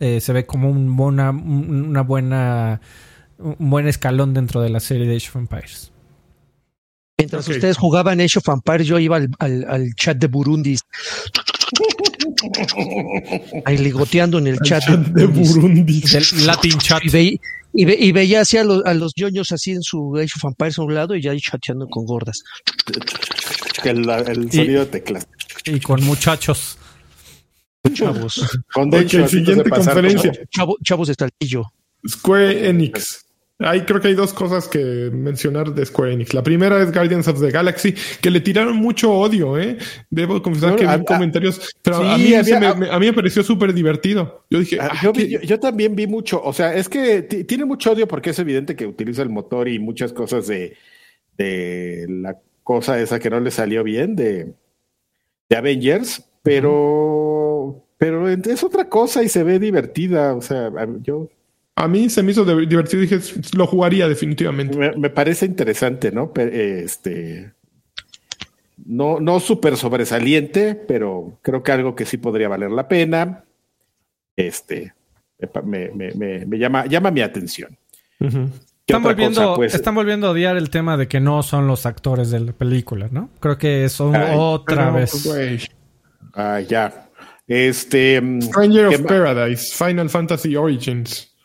Eh, 0.00 0.20
se 0.20 0.32
ve 0.32 0.44
como 0.44 0.70
un 0.70 0.94
buena, 0.96 1.30
una 1.30 2.02
buena, 2.02 2.80
un 3.38 3.70
buen 3.70 3.86
escalón 3.86 4.34
dentro 4.34 4.60
de 4.60 4.68
la 4.68 4.80
serie 4.80 5.06
de 5.06 5.16
Age 5.16 5.28
of 5.28 5.36
Empires. 5.36 5.92
Mientras 7.18 7.44
okay. 7.44 7.56
ustedes 7.56 7.78
jugaban 7.78 8.20
Age 8.20 8.38
of 8.38 8.48
Empires, 8.48 8.86
yo 8.86 8.98
iba 8.98 9.16
al, 9.16 9.30
al, 9.38 9.64
al 9.68 9.94
chat 9.94 10.18
de 10.18 10.26
Burundi. 10.26 10.76
Ahí 13.64 13.78
ligoteando 13.78 14.38
en 14.38 14.48
el 14.48 14.58
chat, 14.60 14.84
chat 14.84 15.00
de 15.00 15.24
Burundi. 15.24 16.02
Del 16.02 16.46
Latin 16.46 16.78
chat. 16.78 17.02
Y, 17.02 17.08
ve, 17.08 17.40
y, 17.72 17.84
ve, 17.86 17.96
y 17.98 18.12
veía 18.12 18.42
así 18.42 18.58
a 18.58 18.64
los, 18.64 18.84
a 18.84 18.92
los 18.92 19.14
ñoños 19.16 19.50
así 19.52 19.70
en 19.70 19.82
su 19.82 20.14
Age 20.16 20.32
of 20.36 20.44
Empires 20.44 20.78
a 20.78 20.82
un 20.82 20.94
lado 20.94 21.14
y 21.14 21.22
ya 21.22 21.30
ahí 21.30 21.40
chateando 21.40 21.86
con 21.88 22.04
gordas. 22.04 22.42
El, 23.90 24.08
el 24.08 24.52
sonido 24.52 24.80
de 24.80 24.86
teclas. 24.86 25.28
Y 25.64 25.80
con 25.80 26.02
muchachos. 26.04 26.78
Chavos. 27.92 28.58
Con 28.72 28.90
de 28.90 29.00
hecho, 29.00 29.18
okay, 29.18 29.28
siguiente 29.28 29.70
conferencia. 29.70 30.32
Chavo, 30.50 30.76
chavos 30.82 31.08
de 31.08 31.14
Saltillo. 31.14 31.64
Square 32.06 32.68
Enix. 32.68 33.24
Hay, 33.58 33.82
creo 33.86 34.02
que 34.02 34.08
hay 34.08 34.14
dos 34.14 34.34
cosas 34.34 34.68
que 34.68 35.10
mencionar 35.10 35.72
de 35.72 35.86
Square 35.86 36.12
Enix. 36.12 36.34
La 36.34 36.42
primera 36.42 36.82
es 36.82 36.92
Guardians 36.92 37.26
of 37.26 37.40
the 37.40 37.50
Galaxy, 37.50 37.94
que 38.20 38.30
le 38.30 38.40
tiraron 38.40 38.76
mucho 38.76 39.12
odio, 39.12 39.58
¿eh? 39.58 39.78
Debo 40.10 40.42
confesar 40.42 40.72
no, 40.72 40.76
que 40.76 40.86
vi 40.86 41.04
comentarios, 41.04 41.74
pero 41.80 42.00
sí, 42.00 42.06
a, 42.06 42.18
mí 42.18 42.34
había, 42.34 42.74
me, 42.74 42.90
a, 42.90 42.98
mí 42.98 43.06
me, 43.06 43.12
pareció 43.14 43.42
súper 43.42 43.72
divertido. 43.72 44.44
Yo 44.50 44.58
dije, 44.58 44.78
ah, 44.78 44.92
yo, 45.02 45.10
vi, 45.12 45.30
yo, 45.30 45.40
yo, 45.40 45.58
también 45.58 45.96
vi 45.96 46.06
mucho, 46.06 46.42
o 46.42 46.52
sea, 46.52 46.74
es 46.74 46.90
que 46.90 47.22
tiene 47.22 47.64
mucho 47.64 47.92
odio 47.92 48.06
porque 48.06 48.30
es 48.30 48.38
evidente 48.38 48.76
que 48.76 48.86
utiliza 48.86 49.22
el 49.22 49.30
motor 49.30 49.68
y 49.68 49.78
muchas 49.78 50.12
cosas 50.12 50.46
de, 50.46 50.76
de 51.38 52.04
la 52.10 52.36
cosa 52.66 53.00
esa 53.00 53.20
que 53.20 53.30
no 53.30 53.38
le 53.38 53.52
salió 53.52 53.84
bien 53.84 54.16
de, 54.16 54.52
de 55.48 55.56
Avengers, 55.56 56.28
pero, 56.42 57.86
pero 57.96 58.28
es 58.28 58.64
otra 58.64 58.88
cosa 58.88 59.22
y 59.22 59.28
se 59.28 59.44
ve 59.44 59.60
divertida, 59.60 60.34
o 60.34 60.42
sea, 60.42 60.72
yo 61.00 61.28
a 61.76 61.86
mí 61.86 62.10
se 62.10 62.24
me 62.24 62.32
hizo 62.32 62.44
divertido 62.44 63.04
y 63.04 63.06
dije, 63.06 63.20
lo 63.56 63.68
jugaría 63.68 64.08
definitivamente. 64.08 64.76
Me, 64.76 64.96
me 64.96 65.10
parece 65.10 65.46
interesante, 65.46 66.10
¿no? 66.10 66.32
Este. 66.34 67.52
No, 68.84 69.20
no 69.20 69.38
súper 69.38 69.76
sobresaliente, 69.76 70.74
pero 70.74 71.38
creo 71.42 71.62
que 71.62 71.72
algo 71.72 71.94
que 71.94 72.06
sí 72.06 72.16
podría 72.16 72.48
valer 72.48 72.70
la 72.72 72.88
pena. 72.88 73.44
Este. 74.34 74.92
Me, 75.64 75.90
me, 75.92 76.46
me 76.46 76.58
llama, 76.58 76.86
llama 76.86 77.10
mi 77.10 77.20
atención. 77.20 77.78
Uh 78.20 78.24
-huh. 78.24 78.50
Están 78.86 79.02
volviendo, 79.02 79.40
cosa, 79.40 79.56
pues, 79.56 79.74
están 79.74 79.94
volviendo 79.96 80.28
a 80.28 80.30
odiar 80.30 80.56
el 80.56 80.70
tema 80.70 80.96
de 80.96 81.08
que 81.08 81.18
no 81.18 81.42
son 81.42 81.66
los 81.66 81.86
actores 81.86 82.30
de 82.30 82.40
la 82.40 82.52
película, 82.52 83.08
¿no? 83.10 83.30
Creo 83.40 83.58
que 83.58 83.88
son 83.88 84.14
ay, 84.14 84.36
otra 84.38 84.90
vez. 84.90 85.26
Wey. 85.26 85.60
Ah, 86.34 86.60
ya. 86.60 87.08
Este. 87.48 88.22
Stranger 88.42 88.86
of 88.86 89.00
Paradise, 89.02 89.74
Final 89.74 90.08
Fantasy 90.08 90.54
Origins 90.54 91.36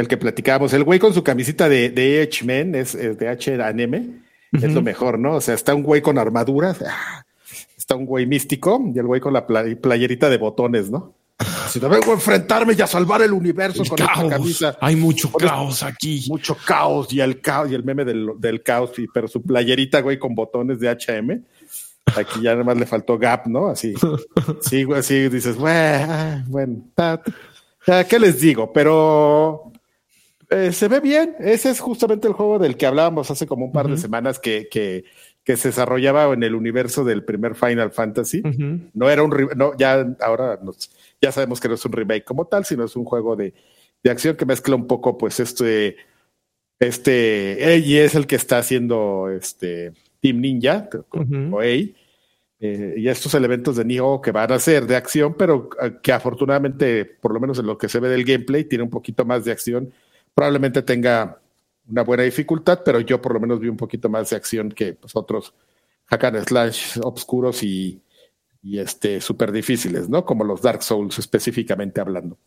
el 0.00 0.08
que 0.08 0.16
platicábamos, 0.16 0.72
el 0.72 0.84
güey 0.84 0.98
con 0.98 1.12
su 1.12 1.22
camisita 1.22 1.68
de, 1.68 1.90
de 1.90 2.22
H-Men, 2.22 2.74
es, 2.74 2.94
es, 2.94 3.18
de 3.18 3.28
H-Anime, 3.28 3.98
uh 3.98 4.56
-huh. 4.56 4.64
es 4.64 4.72
lo 4.72 4.82
mejor, 4.82 5.18
¿no? 5.18 5.34
O 5.34 5.40
sea, 5.40 5.54
está 5.54 5.74
un 5.74 5.82
güey 5.82 6.00
con 6.00 6.18
armaduras, 6.18 6.82
ah, 6.82 7.24
está 7.76 7.96
un 7.96 8.06
güey 8.06 8.26
místico 8.26 8.80
y 8.94 8.98
el 8.98 9.06
güey 9.06 9.20
con 9.20 9.32
la 9.32 9.46
playerita 9.46 10.30
de 10.30 10.38
botones, 10.38 10.90
¿no? 10.90 11.14
Si 11.68 11.80
no 11.80 11.88
vengo 11.88 12.10
a 12.10 12.14
enfrentarme 12.14 12.74
y 12.76 12.80
a 12.82 12.86
salvar 12.86 13.22
el 13.22 13.32
universo 13.32 13.82
el 13.82 13.88
con 13.88 13.98
caos. 13.98 14.10
esta 14.24 14.28
camisa. 14.36 14.78
Hay 14.80 14.96
mucho 14.96 15.30
caos 15.32 15.82
aquí. 15.82 16.24
Mucho 16.28 16.56
caos 16.56 17.12
y 17.12 17.20
el 17.20 17.40
caos 17.40 17.70
y 17.70 17.74
el 17.74 17.84
meme 17.84 18.04
del, 18.04 18.30
del 18.38 18.62
caos, 18.62 18.98
y, 18.98 19.06
pero 19.08 19.28
su 19.28 19.42
playerita, 19.42 20.00
güey, 20.00 20.18
con 20.18 20.34
botones 20.34 20.80
de 20.80 20.88
HM. 20.90 21.44
Aquí 22.16 22.40
ya 22.42 22.52
nada 22.52 22.64
más 22.64 22.76
le 22.76 22.86
faltó 22.86 23.18
Gap, 23.18 23.46
¿no? 23.46 23.68
Así. 23.68 23.94
Sí, 24.60 24.84
güey, 24.84 25.00
así 25.00 25.28
dices, 25.28 25.56
bueno, 25.56 26.44
bueno, 26.48 26.82
¿qué 28.08 28.18
les 28.18 28.40
digo? 28.40 28.72
Pero 28.72 29.72
eh, 30.50 30.72
se 30.72 30.88
ve 30.88 31.00
bien. 31.00 31.36
Ese 31.38 31.70
es 31.70 31.80
justamente 31.80 32.26
el 32.26 32.34
juego 32.34 32.58
del 32.58 32.76
que 32.76 32.86
hablábamos 32.86 33.30
hace 33.30 33.46
como 33.46 33.66
un 33.66 33.72
par 33.72 33.86
uh 33.86 33.88
-huh. 33.90 33.92
de 33.92 33.98
semanas 33.98 34.38
que, 34.38 34.68
que, 34.70 35.04
que, 35.48 35.56
se 35.56 35.68
desarrollaba 35.68 36.32
en 36.32 36.42
el 36.42 36.54
universo 36.54 37.04
del 37.04 37.24
primer 37.24 37.54
Final 37.54 37.90
Fantasy. 37.90 38.40
Uh 38.44 38.48
-huh. 38.48 38.90
No 38.94 39.10
era 39.10 39.22
un 39.22 39.30
no, 39.56 39.76
ya 39.76 40.16
ahora 40.20 40.58
nos, 40.62 40.90
ya 41.20 41.32
sabemos 41.32 41.60
que 41.60 41.68
no 41.68 41.74
es 41.74 41.84
un 41.84 41.92
remake 41.92 42.24
como 42.24 42.46
tal, 42.46 42.64
sino 42.64 42.84
es 42.84 42.96
un 42.96 43.04
juego 43.04 43.34
de, 43.36 43.54
de 44.02 44.10
acción 44.10 44.36
que 44.36 44.46
mezcla 44.46 44.74
un 44.74 44.86
poco, 44.86 45.16
pues, 45.16 45.40
este, 45.40 45.96
este, 46.78 47.82
y 47.84 47.96
es 47.96 48.14
el 48.14 48.26
que 48.26 48.36
está 48.36 48.58
haciendo 48.58 49.28
este 49.30 49.92
Team 50.20 50.40
Ninja, 50.40 50.88
uh 51.12 51.20
-huh. 51.20 51.54
o 51.54 51.62
eh, 51.62 52.94
y 52.96 53.08
estos 53.08 53.34
elementos 53.34 53.76
de 53.76 53.84
Nioh 53.84 54.20
que 54.20 54.32
van 54.32 54.50
a 54.50 54.58
ser 54.58 54.86
de 54.86 54.96
acción, 54.96 55.34
pero 55.38 55.70
eh, 55.80 55.92
que 56.02 56.12
afortunadamente, 56.12 57.04
por 57.04 57.32
lo 57.32 57.38
menos 57.38 57.58
en 57.58 57.66
lo 57.66 57.78
que 57.78 57.88
se 57.88 58.00
ve 58.00 58.08
del 58.08 58.24
gameplay, 58.24 58.64
tiene 58.64 58.82
un 58.84 58.90
poquito 58.90 59.24
más 59.24 59.44
de 59.44 59.52
acción 59.52 59.92
probablemente 60.38 60.82
tenga 60.82 61.40
una 61.88 62.02
buena 62.02 62.22
dificultad, 62.22 62.80
pero 62.84 63.00
yo 63.00 63.20
por 63.20 63.34
lo 63.34 63.40
menos 63.40 63.60
vi 63.60 63.68
un 63.68 63.76
poquito 63.76 64.08
más 64.08 64.30
de 64.30 64.36
acción 64.36 64.70
que 64.70 64.94
pues, 64.94 65.16
otros 65.16 65.54
hack 66.06 66.24
and 66.24 66.48
slash 66.48 66.98
obscuros 67.02 67.62
y, 67.62 68.00
y 68.62 68.78
este 68.78 69.20
súper 69.20 69.52
difíciles, 69.52 70.08
¿no? 70.08 70.24
Como 70.24 70.44
los 70.44 70.62
Dark 70.62 70.82
Souls 70.82 71.18
específicamente 71.18 72.00
hablando. 72.00 72.38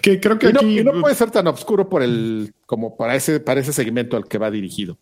Que 0.00 0.20
creo 0.20 0.38
que 0.38 0.50
y 0.50 0.52
no, 0.52 0.60
aquí... 0.60 0.80
y 0.80 0.84
no 0.84 1.00
puede 1.00 1.14
ser 1.14 1.30
tan 1.30 1.46
oscuro 1.48 1.88
por 1.88 2.02
el 2.02 2.52
como 2.66 2.96
para 2.96 3.16
ese 3.16 3.40
para 3.40 3.60
ese 3.60 3.72
segmento 3.72 4.16
al 4.16 4.28
que 4.28 4.38
va 4.38 4.50
dirigido. 4.50 4.98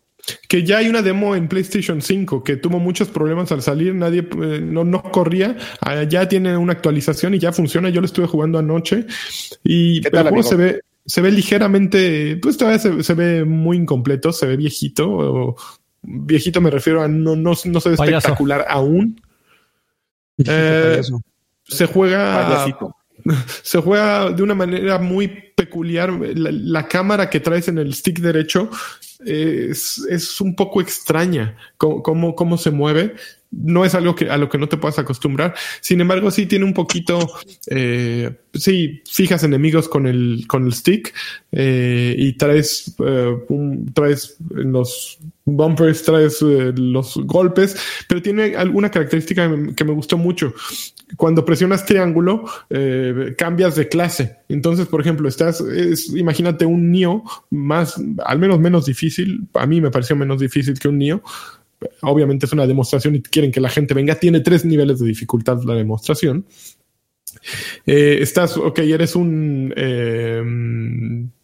Que 0.47 0.63
ya 0.63 0.77
hay 0.77 0.87
una 0.87 1.01
demo 1.01 1.35
en 1.35 1.47
PlayStation 1.47 2.01
5 2.01 2.43
que 2.43 2.55
tuvo 2.55 2.79
muchos 2.79 3.07
problemas 3.09 3.51
al 3.51 3.63
salir, 3.63 3.95
nadie 3.95 4.19
eh, 4.19 4.61
no, 4.61 4.83
no 4.83 5.01
corría, 5.01 5.57
ah, 5.81 6.03
ya 6.03 6.29
tiene 6.29 6.55
una 6.57 6.73
actualización 6.73 7.33
y 7.33 7.39
ya 7.39 7.51
funciona. 7.51 7.89
Yo 7.89 8.01
lo 8.01 8.05
estuve 8.05 8.27
jugando 8.27 8.59
anoche 8.59 9.05
y 9.63 10.01
tal, 10.01 10.27
el 10.27 10.33
juego 10.33 10.43
se 10.43 10.55
ve 10.55 10.81
se 11.05 11.21
ve 11.21 11.31
ligeramente, 11.31 12.37
pues 12.41 12.57
todavía 12.57 12.79
se, 12.79 13.03
se, 13.03 13.13
ve 13.13 13.45
muy 13.45 13.77
incompleto, 13.77 14.31
se 14.31 14.45
ve 14.45 14.57
viejito. 14.57 15.09
O, 15.09 15.55
viejito 16.01 16.61
me 16.61 16.69
refiero 16.69 17.01
a 17.01 17.07
no, 17.07 17.35
no, 17.35 17.51
no 17.51 17.55
se 17.55 17.89
ve 17.89 17.97
Payaso. 17.97 18.17
espectacular 18.17 18.65
aún. 18.69 19.19
Eh, 20.43 21.01
se 21.65 21.85
juega. 21.85 22.47
Payasito. 22.47 22.95
Se 23.61 23.79
juega 23.79 24.31
de 24.31 24.41
una 24.41 24.55
manera 24.55 24.97
muy 24.97 25.27
peculiar. 25.55 26.11
La, 26.11 26.49
la 26.51 26.87
cámara 26.87 27.29
que 27.29 27.39
traes 27.39 27.67
en 27.67 27.77
el 27.77 27.93
stick 27.93 28.19
derecho 28.19 28.71
es, 29.23 29.99
es 30.09 30.41
un 30.41 30.55
poco 30.55 30.81
extraña. 30.81 31.57
Cómo, 31.77 32.01
cómo, 32.01 32.33
cómo 32.33 32.57
se 32.57 32.71
mueve 32.71 33.15
no 33.51 33.83
es 33.83 33.93
algo 33.95 34.15
que 34.15 34.29
a 34.29 34.37
lo 34.37 34.49
que 34.49 34.57
no 34.57 34.67
te 34.67 34.77
puedas 34.77 34.97
acostumbrar. 34.97 35.53
Sin 35.81 35.99
embargo, 36.01 36.31
sí 36.31 36.45
tiene 36.45 36.65
un 36.65 36.73
poquito, 36.73 37.19
eh, 37.67 38.31
sí, 38.53 39.03
fijas 39.09 39.43
enemigos 39.43 39.89
con 39.89 40.07
el, 40.07 40.45
con 40.47 40.65
el 40.65 40.73
stick 40.73 41.13
eh, 41.51 42.15
y 42.17 42.33
traes, 42.33 42.95
eh, 43.05 43.35
traes 43.93 44.37
los 44.49 45.19
bumpers, 45.43 46.03
traes 46.03 46.41
los 46.41 47.17
golpes, 47.25 47.75
pero 48.07 48.21
tiene 48.21 48.55
alguna 48.55 48.89
característica 48.89 49.49
que 49.75 49.83
me 49.83 49.93
gustó 49.93 50.17
mucho. 50.17 50.53
Cuando 51.17 51.43
presionas 51.43 51.85
triángulo, 51.85 52.45
cambias 53.37 53.75
de 53.75 53.89
clase. 53.89 54.37
Entonces, 54.47 54.87
por 54.87 55.01
ejemplo, 55.01 55.27
estás, 55.27 55.59
es, 55.59 56.15
imagínate 56.15 56.65
un 56.65 56.89
Nio 56.89 57.23
más, 57.49 58.01
al 58.23 58.39
menos 58.39 58.59
menos 58.59 58.85
difícil. 58.85 59.45
A 59.55 59.65
mí 59.65 59.81
me 59.81 59.91
pareció 59.91 60.15
menos 60.15 60.39
difícil 60.39 60.79
que 60.79 60.87
un 60.87 60.99
Nio 60.99 61.21
obviamente 62.01 62.45
es 62.45 62.53
una 62.53 62.67
demostración 62.67 63.15
y 63.15 63.21
quieren 63.21 63.51
que 63.51 63.61
la 63.61 63.69
gente 63.69 63.93
venga, 63.93 64.15
tiene 64.15 64.39
tres 64.41 64.65
niveles 64.65 64.99
de 64.99 65.07
dificultad 65.07 65.61
la 65.63 65.75
demostración. 65.75 66.45
Eh, 67.85 68.19
estás, 68.21 68.57
ok, 68.57 68.79
eres 68.79 69.15
un 69.15 69.73
eh, 69.75 70.43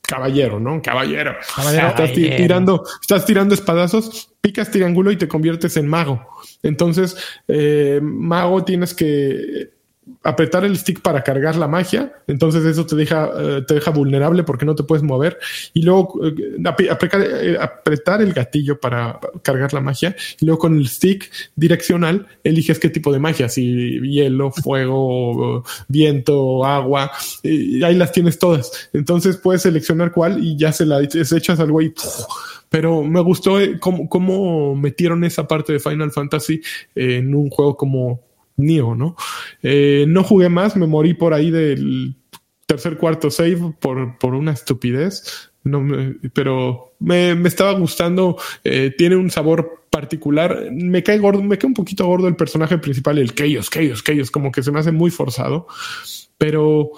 caballero, 0.01 0.59
¿no? 0.59 0.81
Caballero. 0.81 1.35
Caballero. 1.55 1.87
Estás 1.87 2.09
Caballero. 2.09 2.35
tirando, 2.35 2.83
estás 3.01 3.25
tirando 3.25 3.53
espadazos, 3.53 4.33
picas 4.41 4.71
triángulo 4.71 5.11
y 5.11 5.17
te 5.17 5.27
conviertes 5.27 5.77
en 5.77 5.87
mago. 5.87 6.25
Entonces, 6.63 7.15
eh, 7.47 7.99
mago 8.01 8.63
tienes 8.63 8.93
que 8.93 9.76
apretar 10.23 10.65
el 10.65 10.77
stick 10.77 11.01
para 11.01 11.23
cargar 11.23 11.55
la 11.55 11.67
magia, 11.67 12.13
entonces 12.27 12.65
eso 12.65 12.85
te 12.85 12.95
deja, 12.95 13.29
eh, 13.37 13.63
te 13.65 13.75
deja 13.75 13.91
vulnerable 13.91 14.43
porque 14.43 14.65
no 14.65 14.75
te 14.75 14.83
puedes 14.83 15.03
mover, 15.03 15.37
y 15.73 15.83
luego 15.83 16.19
eh, 16.25 16.35
eh, 16.57 17.57
apretar 17.59 18.21
el 18.21 18.33
gatillo 18.33 18.79
para 18.79 19.19
cargar 19.41 19.73
la 19.73 19.81
magia, 19.81 20.15
y 20.39 20.45
luego 20.45 20.59
con 20.59 20.77
el 20.77 20.87
stick 20.87 21.31
direccional 21.55 22.27
eliges 22.43 22.79
qué 22.79 22.89
tipo 22.89 23.11
de 23.13 23.19
magia, 23.19 23.47
si 23.47 24.01
hielo, 24.01 24.51
fuego, 24.51 25.63
viento, 25.87 26.65
agua, 26.65 27.11
y 27.43 27.83
ahí 27.83 27.95
las 27.95 28.11
tienes 28.11 28.37
todas. 28.37 28.89
Entonces 28.93 29.37
puedes 29.37 29.61
seleccionar 29.61 30.11
cuál 30.11 30.43
y 30.43 30.57
ya 30.57 30.71
se 30.71 30.85
la 30.85 31.07
se 31.09 31.37
echas 31.37 31.59
al 31.59 31.71
güey. 31.71 31.93
Pero 32.69 33.01
me 33.03 33.21
gustó 33.21 33.59
cómo, 33.79 34.09
cómo 34.09 34.75
metieron 34.75 35.23
esa 35.23 35.47
parte 35.47 35.71
de 35.71 35.79
Final 35.79 36.11
Fantasy 36.11 36.61
en 36.95 37.33
un 37.33 37.49
juego 37.49 37.77
como 37.77 38.27
¿no? 38.95 39.15
Eh, 39.61 40.05
no 40.07 40.23
jugué 40.23 40.49
más, 40.49 40.75
me 40.75 40.87
morí 40.87 41.13
por 41.13 41.33
ahí 41.33 41.51
del 41.51 42.15
tercer 42.65 42.97
cuarto 42.97 43.31
save 43.31 43.73
por, 43.79 44.17
por 44.17 44.33
una 44.35 44.51
estupidez. 44.51 45.51
No 45.63 45.85
pero 46.33 46.93
me, 46.99 47.35
me 47.35 47.49
estaba 47.49 47.73
gustando. 47.73 48.37
eh, 48.63 48.93
tiene 48.97 49.15
un 49.15 49.29
sabor 49.29 49.83
particular. 49.89 50.69
Me 50.71 51.03
cae 51.03 51.19
gordo, 51.19 51.43
me 51.43 51.57
cae 51.57 51.67
un 51.67 51.73
poquito 51.73 52.05
gordo 52.05 52.27
el 52.27 52.35
personaje 52.35 52.77
principal, 52.77 53.17
el 53.17 53.33
Chaos, 53.33 53.69
Chaos, 53.69 54.03
Chaos, 54.03 54.31
como 54.31 54.51
que 54.51 54.63
se 54.63 54.71
me 54.71 54.79
hace 54.79 54.91
muy 54.91 55.11
forzado. 55.11 55.67
Pero 56.37 56.91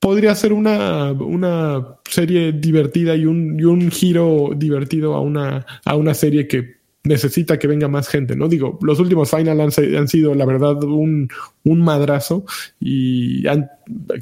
podría 0.00 0.34
ser 0.34 0.52
una, 0.52 1.12
una 1.12 1.98
serie 2.08 2.52
divertida 2.52 3.16
y 3.16 3.26
un, 3.26 3.58
y 3.58 3.64
un 3.64 3.90
giro 3.90 4.50
divertido 4.56 5.14
a 5.14 5.20
una, 5.20 5.66
a 5.84 5.96
una 5.96 6.14
serie 6.14 6.46
que 6.46 6.77
necesita 7.08 7.58
que 7.58 7.66
venga 7.66 7.88
más 7.88 8.08
gente, 8.08 8.36
¿no? 8.36 8.48
Digo, 8.48 8.78
los 8.82 9.00
últimos 9.00 9.30
Final 9.30 9.60
han, 9.60 9.72
sido, 10.08 10.34
la 10.34 10.44
verdad, 10.44 10.82
un, 10.84 11.28
un 11.64 11.80
madrazo 11.80 12.44
y 12.78 13.46
han- 13.48 13.68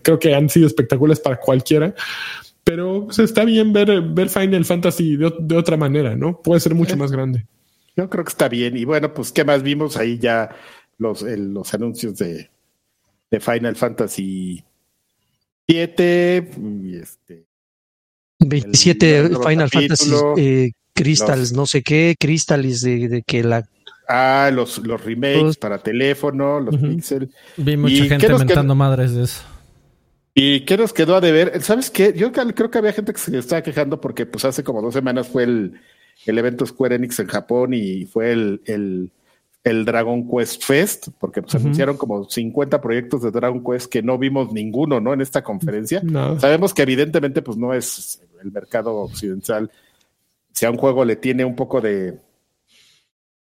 creo 0.03 0.19
que 0.19 0.35
han 0.35 0.49
sido 0.49 0.67
espectaculares 0.67 1.21
para 1.21 1.37
cualquiera. 1.37 1.95
Pero 2.65 3.05
pues, 3.07 3.19
está 3.19 3.45
bien 3.45 3.73
ver, 3.73 4.01
ver 4.03 4.29
Final 4.29 4.65
Fantasy 4.65 5.17
de, 5.17 5.27
ot- 5.27 5.39
de 5.41 5.57
otra 5.57 5.77
manera, 5.77 6.17
¿no? 6.17 6.41
Puede 6.43 6.61
ser 6.61 6.75
mucho 6.75 6.97
más 6.97 7.13
grande. 7.13 7.47
Yo 7.97 8.09
creo 8.11 8.25
que 8.25 8.31
está 8.31 8.49
bien. 8.49 8.77
Y 8.77 8.85
bueno, 8.85 9.13
pues, 9.13 9.31
¿qué 9.33 9.45
más 9.45 9.63
vimos? 9.63 9.97
Ahí 9.97 10.19
ya 10.19 10.51
los, 10.99 11.23
el- 11.23 11.53
los 11.53 11.73
anuncios 11.75 12.17
de, 12.17 12.51
de 13.31 13.41
Final 13.41 13.77
Fantasy 13.77 14.65
7 15.69 16.51
y 16.85 16.97
este 16.97 17.45
27 18.41 19.19
el 19.19 19.31
nuevo 19.31 19.49
Final 19.49 19.71
capítulo, 19.71 20.19
Fantasy 20.19 20.41
eh, 20.43 20.73
Crystals, 20.97 21.39
los- 21.39 21.53
no 21.53 21.67
sé 21.67 21.83
qué, 21.83 22.17
Crystals 22.19 22.81
de, 22.83 23.09
de 23.09 23.23
que 23.23 23.43
la 23.45 23.67
ah, 24.09 24.51
los, 24.53 24.79
los 24.79 25.03
remakes 25.05 25.43
Los- 25.43 25.57
para 25.57 25.79
teléfono, 25.79 26.61
los 26.61 26.75
Ujú. 26.77 26.89
Pixel. 26.89 27.31
Vi 27.57 27.77
mucha 27.77 27.95
¿Y 27.95 28.03
qué 28.03 28.09
gente 28.09 28.29
mentando 28.39 28.75
madres 28.75 29.15
de 29.15 29.25
eso. 29.25 29.43
¿Y 30.35 30.61
qué 30.67 30.77
nos 30.77 30.93
quedó 30.93 31.17
a 31.17 31.21
deber? 31.21 31.63
¿Sabes 31.63 31.91
qué? 31.91 32.13
Yo 32.15 32.31
creo 32.31 32.71
que 32.71 32.79
había 32.79 32.93
gente 32.93 33.13
que 33.13 33.19
se 33.19 33.37
estaba 33.39 33.63
quejando 33.63 34.01
porque 34.01 34.27
pues 34.27 34.45
hace 34.45 34.63
como 34.63 34.83
dos 34.83 34.93
semanas 34.93 35.29
fue 35.29 35.45
el, 35.45 35.81
el 36.27 36.39
evento 36.39 36.67
Square 36.67 36.97
Enix 36.97 37.19
en 37.21 37.27
Japón 37.27 37.73
y 37.73 38.05
fue 38.05 38.33
el, 38.33 38.61
el, 38.67 39.11
el 39.65 39.85
Dragon 39.87 40.29
Quest 40.31 40.63
Fest, 40.63 41.09
porque 41.19 41.41
pues 41.41 41.55
Ujú. 41.55 41.63
anunciaron 41.65 41.97
como 41.97 42.29
50 42.29 42.81
proyectos 42.83 43.23
de 43.23 43.31
Dragon 43.31 43.65
Quest 43.65 43.91
que 43.91 44.03
no 44.03 44.19
vimos 44.19 44.53
ninguno, 44.53 45.01
¿no? 45.01 45.15
En 45.15 45.23
esta 45.23 45.43
conferencia. 45.43 46.03
Sabemos 46.39 46.75
que 46.75 46.83
evidentemente 46.83 47.41
pues 47.41 47.57
no 47.57 47.73
es 47.73 48.21
el 48.45 48.53
mercado 48.53 48.95
occidental. 48.97 49.71
Si 50.57 50.65
a 50.65 50.71
un 50.71 50.79
juego 50.79 51.05
le 51.05 51.17
tiene 51.17 51.45
un 51.45 51.55
poco 51.55 51.83
de, 51.83 52.19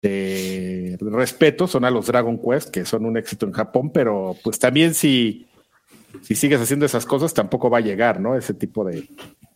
de 0.01 0.97
respeto, 0.99 1.65
son 1.65 1.85
a 1.85 1.89
los 1.89 2.07
Dragon 2.07 2.37
Quest, 2.39 2.69
que 2.71 2.85
son 2.85 3.05
un 3.05 3.15
éxito 3.17 3.45
en 3.45 3.53
Japón, 3.53 3.89
pero 3.93 4.35
pues 4.43 4.59
también 4.59 4.93
si, 4.93 5.47
si 6.21 6.35
sigues 6.35 6.59
haciendo 6.59 6.85
esas 6.85 7.05
cosas 7.05 7.33
tampoco 7.33 7.69
va 7.69 7.77
a 7.77 7.81
llegar, 7.81 8.19
¿no? 8.19 8.35
Ese 8.35 8.53
tipo 8.53 8.83
de, 8.83 9.07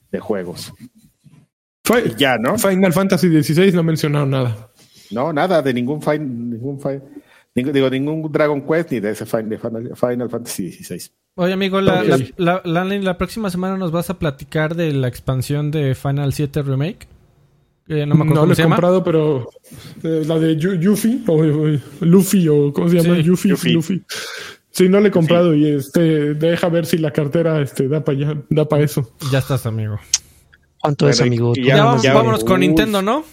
de 0.10 0.20
juegos. 0.20 0.72
Fi- 1.84 2.12
Y 2.12 2.16
ya, 2.16 2.38
¿no? 2.38 2.58
Final 2.58 2.94
Fantasy 2.94 3.28
XVI 3.44 3.74
no 3.74 3.84
mencionaron 3.84 4.30
nada. 4.30 4.70
No, 5.12 5.34
nada 5.34 5.62
de 5.62 5.74
ningún 5.74 6.02
fin, 6.02 6.50
ningún 6.52 6.80
fin, 6.80 7.02
ningún- 7.56 7.74
digo, 7.74 7.90
ningún 7.90 8.32
Dragon 8.32 8.62
Quest 8.66 8.92
ni 8.92 9.00
de 9.02 9.12
ese 9.12 9.26
fin- 9.26 9.50
de 9.50 9.58
Final, 9.58 9.92
Final 9.98 10.30
Fantasy 10.30 10.72
XVI. 10.72 11.12
Oye, 11.36 11.52
amigo, 11.54 11.82
la, 11.82 12.04
la, 12.38 12.62
la- 12.64 12.84
la 12.86 13.18
próxima 13.18 13.50
semana 13.50 13.76
nos 13.78 13.92
vas 13.92 14.10
a 14.10 14.18
platicar 14.18 14.76
de 14.76 14.94
la 14.94 15.10
expansión 15.10 15.72
de 15.72 15.94
Final 15.96 16.32
7 16.34 16.62
Remake. 16.64 17.08
Eh, 17.90 18.06
no 18.06 18.14
me 18.16 18.24
acuerdo 18.24 18.26
No 18.36 18.42
cómo 18.42 18.46
lo 18.46 18.54
he 18.54 18.56
se 18.56 18.62
llama. 18.62 18.76
comprado, 18.76 19.04
pero 19.04 19.50
eh, 20.04 20.24
la 20.26 20.38
de 20.40 20.56
Yu- 20.58 20.80
Yuffie 20.80 21.22
o, 21.28 21.34
o 21.34 21.80
Luffy 22.06 22.48
o 22.48 22.72
¿cómo 22.72 22.88
se 22.90 23.02
llama? 23.02 23.16
Sí, 23.16 23.24
Yuffie, 23.24 23.50
Yuffie. 23.52 23.74
Luffy. 23.74 24.04
Sí, 24.72 24.88
no 24.88 25.00
le 25.00 25.08
he 25.10 25.12
comprado 25.12 25.56
y 25.56 25.68
este 25.68 26.36
deja 26.36 26.70
ver 26.70 26.86
si 26.86 26.98
la 27.00 27.12
cartera 27.12 27.60
este 27.62 27.88
da 27.88 28.04
para 28.06 28.18
allá, 28.18 28.42
da 28.50 28.70
para 28.70 28.84
eso. 28.84 29.12
Ya 29.32 29.40
estás, 29.40 29.66
amigo. 29.66 29.98
¿cuánto 30.80 31.10
es, 31.10 31.20
amigo? 31.20 31.54
Ya, 31.56 31.84
vamos- 31.84 32.04
ya- 32.04 32.14
vámonos 32.14 32.44
con. 32.44 32.60
Nintendo, 32.62 33.02
¿no? 33.02 33.24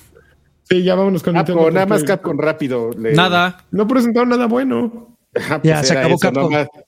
Sí, 0.64 0.82
ya 0.82 0.94
vámonos 0.96 1.22
con 1.22 1.34
Nintendo. 1.34 1.58
Capcom, 1.60 1.74
nada 1.74 1.86
más 1.86 2.02
Capcom 2.04 2.38
rápido. 2.38 2.90
le- 2.98 3.12
Nada. 3.12 3.64
No 3.70 3.86
presentaron 3.86 4.30
nada 4.30 4.46
bueno. 4.46 5.16
Ah, 5.50 5.60
Ya, 5.62 5.84
se 5.84 5.92
era 5.92 6.00
acabó 6.00 6.14
eso, 6.14 6.22
Capcom. 6.22 6.50
Nada 6.50 6.64
más, 6.74 6.84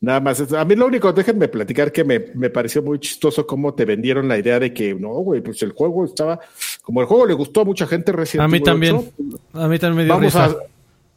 nada 0.00 0.20
más. 0.20 0.52
A 0.52 0.64
mí 0.64 0.74
lo 0.74 0.86
único, 0.86 1.12
déjenme 1.12 1.48
platicar 1.48 1.92
que 1.92 2.04
me, 2.04 2.18
me 2.34 2.50
pareció 2.50 2.82
muy 2.82 2.98
chistoso 2.98 3.46
cómo 3.46 3.74
te 3.74 3.84
vendieron 3.84 4.28
la 4.28 4.38
idea 4.38 4.58
de 4.58 4.72
que 4.72 4.94
no, 4.94 5.08
güey, 5.10 5.40
pues 5.40 5.62
el 5.62 5.72
juego 5.72 6.04
estaba, 6.04 6.40
como 6.82 7.00
el 7.00 7.06
juego 7.06 7.26
le 7.26 7.34
gustó 7.34 7.60
a 7.62 7.64
mucha 7.64 7.86
gente 7.86 8.12
recién. 8.12 8.42
A 8.42 8.48
mí 8.48 8.60
también. 8.60 9.10
A 9.52 9.68
mí 9.68 9.78
también 9.78 9.96
me 9.96 10.04
dio 10.04 10.14
Vamos 10.14 10.34
risa. 10.34 10.44
a, 10.46 10.56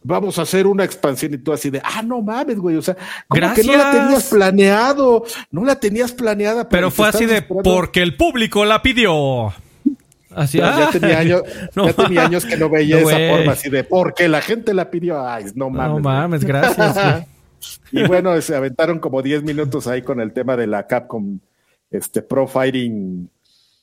vamos 0.04 0.38
a 0.38 0.44
hacer 0.44 0.68
una 0.68 0.84
expansión 0.84 1.34
y 1.34 1.38
tú 1.38 1.54
así 1.54 1.70
de, 1.70 1.82
ah, 1.84 2.02
no 2.04 2.22
mames, 2.22 2.58
güey, 2.58 2.76
o 2.76 2.82
sea, 2.82 2.96
como 3.28 3.40
Gracias. 3.40 3.66
que 3.66 3.72
no 3.72 3.78
la 3.78 3.92
tenías 3.92 4.30
planeado, 4.30 5.24
no 5.52 5.66
la 5.66 5.80
tenías 5.80 6.12
planeada. 6.12 6.70
Pero 6.70 6.92
fue 6.92 7.08
así 7.08 7.26
de 7.26 7.42
porque 7.42 7.70
porque 7.70 8.02
el 8.02 8.16
público 8.16 8.66
la 8.66 8.82
pidió. 8.82 9.54
Así, 10.36 10.58
Ya, 10.58 10.78
ya 10.78 10.88
ah, 10.88 10.90
tenía 10.92 11.20
años, 11.20 11.44
no 11.76 11.86
ya 11.86 11.94
tenía 11.94 12.26
años 12.26 12.44
que 12.46 12.58
no 12.58 12.68
veía 12.68 13.00
No, 13.00 13.10
esa 13.10 13.36
forma 13.36 13.52
así 13.52 13.70
de 13.70 13.84
porque 13.84 14.28
la 14.28 14.42
gente 14.42 14.74
la 14.74 14.90
pidió. 14.90 15.26
Ay, 15.26 15.46
no 15.56 15.70
mames. 15.70 15.94
No 15.94 16.00
mames, 16.00 16.44
gracias. 16.44 17.26
Y 17.92 18.04
bueno, 18.08 18.40
se 18.42 18.56
aventaron 18.56 19.00
como 19.00 19.22
10 19.22 19.44
minutos 19.44 19.88
ahí 19.88 20.02
con 20.02 20.20
el 20.20 20.34
tema 20.34 20.56
de 20.58 20.68
la 20.68 20.88
Capcom 20.88 21.40
este, 21.92 22.22
Pro 22.22 22.48
Fighting 22.48 23.30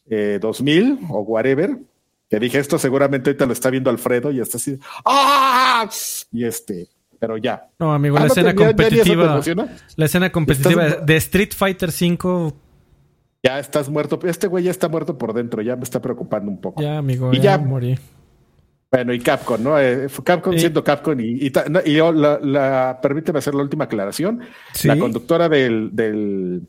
eh, 0.09 0.39
2000 0.41 0.99
o 1.11 1.21
whatever. 1.21 1.79
Que 2.29 2.39
dije, 2.39 2.59
esto 2.59 2.79
seguramente 2.79 3.31
ahorita 3.31 3.47
lo 3.47 3.53
está 3.53 3.71
viendo 3.71 3.91
Alfredo 3.91 4.31
y 4.31 4.41
está 4.41 4.57
así. 4.59 4.79
¡Ah! 5.05 5.89
Y 6.33 6.45
este, 6.45 6.87
pero 7.19 7.37
ya. 7.37 7.69
No, 7.79 7.93
amigo, 7.93 8.17
Ah, 8.17 8.21
la 8.21 8.27
¿no 8.27 8.33
escena 8.33 8.51
te- 8.53 8.57
ya- 8.59 8.63
ya 8.63 8.67
competitiva. 8.77 9.41
La 9.97 10.05
escena 10.05 10.31
competitiva 10.33 10.87
Estás- 10.87 11.07
de 11.07 11.17
Street 11.17 11.51
Fighter 11.57 11.91
5. 11.91 12.57
Ya 13.43 13.59
estás 13.59 13.89
muerto. 13.89 14.19
Este 14.25 14.47
güey 14.47 14.65
ya 14.65 14.71
está 14.71 14.89
muerto 14.89 15.17
por 15.19 15.33
dentro, 15.33 15.63
ya 15.63 15.75
me 15.75 15.83
está 15.83 16.01
preocupando 16.01 16.51
un 16.51 16.61
poco. 16.61 16.81
Ya, 16.83 16.99
amigo, 16.99 17.33
Y 17.33 17.37
ya, 17.39 17.43
ya. 17.43 17.59
morí. 17.59 17.99
Bueno, 18.93 19.15
y 19.15 19.21
Capcom, 19.21 19.63
¿no? 19.63 19.79
Eh, 19.79 20.09
Capcom 20.25 20.53
Sí. 20.55 20.61
siendo 20.61 20.83
Capcom 20.83 21.19
y, 21.21 21.47
y, 21.47 21.51
ta- 21.51 21.67
no, 21.69 21.81
y 21.85 21.95
yo, 21.95 22.13
la, 22.13 22.41
la- 22.43 22.99
permíteme 23.01 23.39
hacer 23.39 23.55
la 23.55 23.63
última 23.63 23.85
aclaración. 23.85 24.41
Sí. 24.75 24.89
La 24.89 24.99
conductora 24.99 25.49
del, 25.49 25.91
del, 25.93 26.63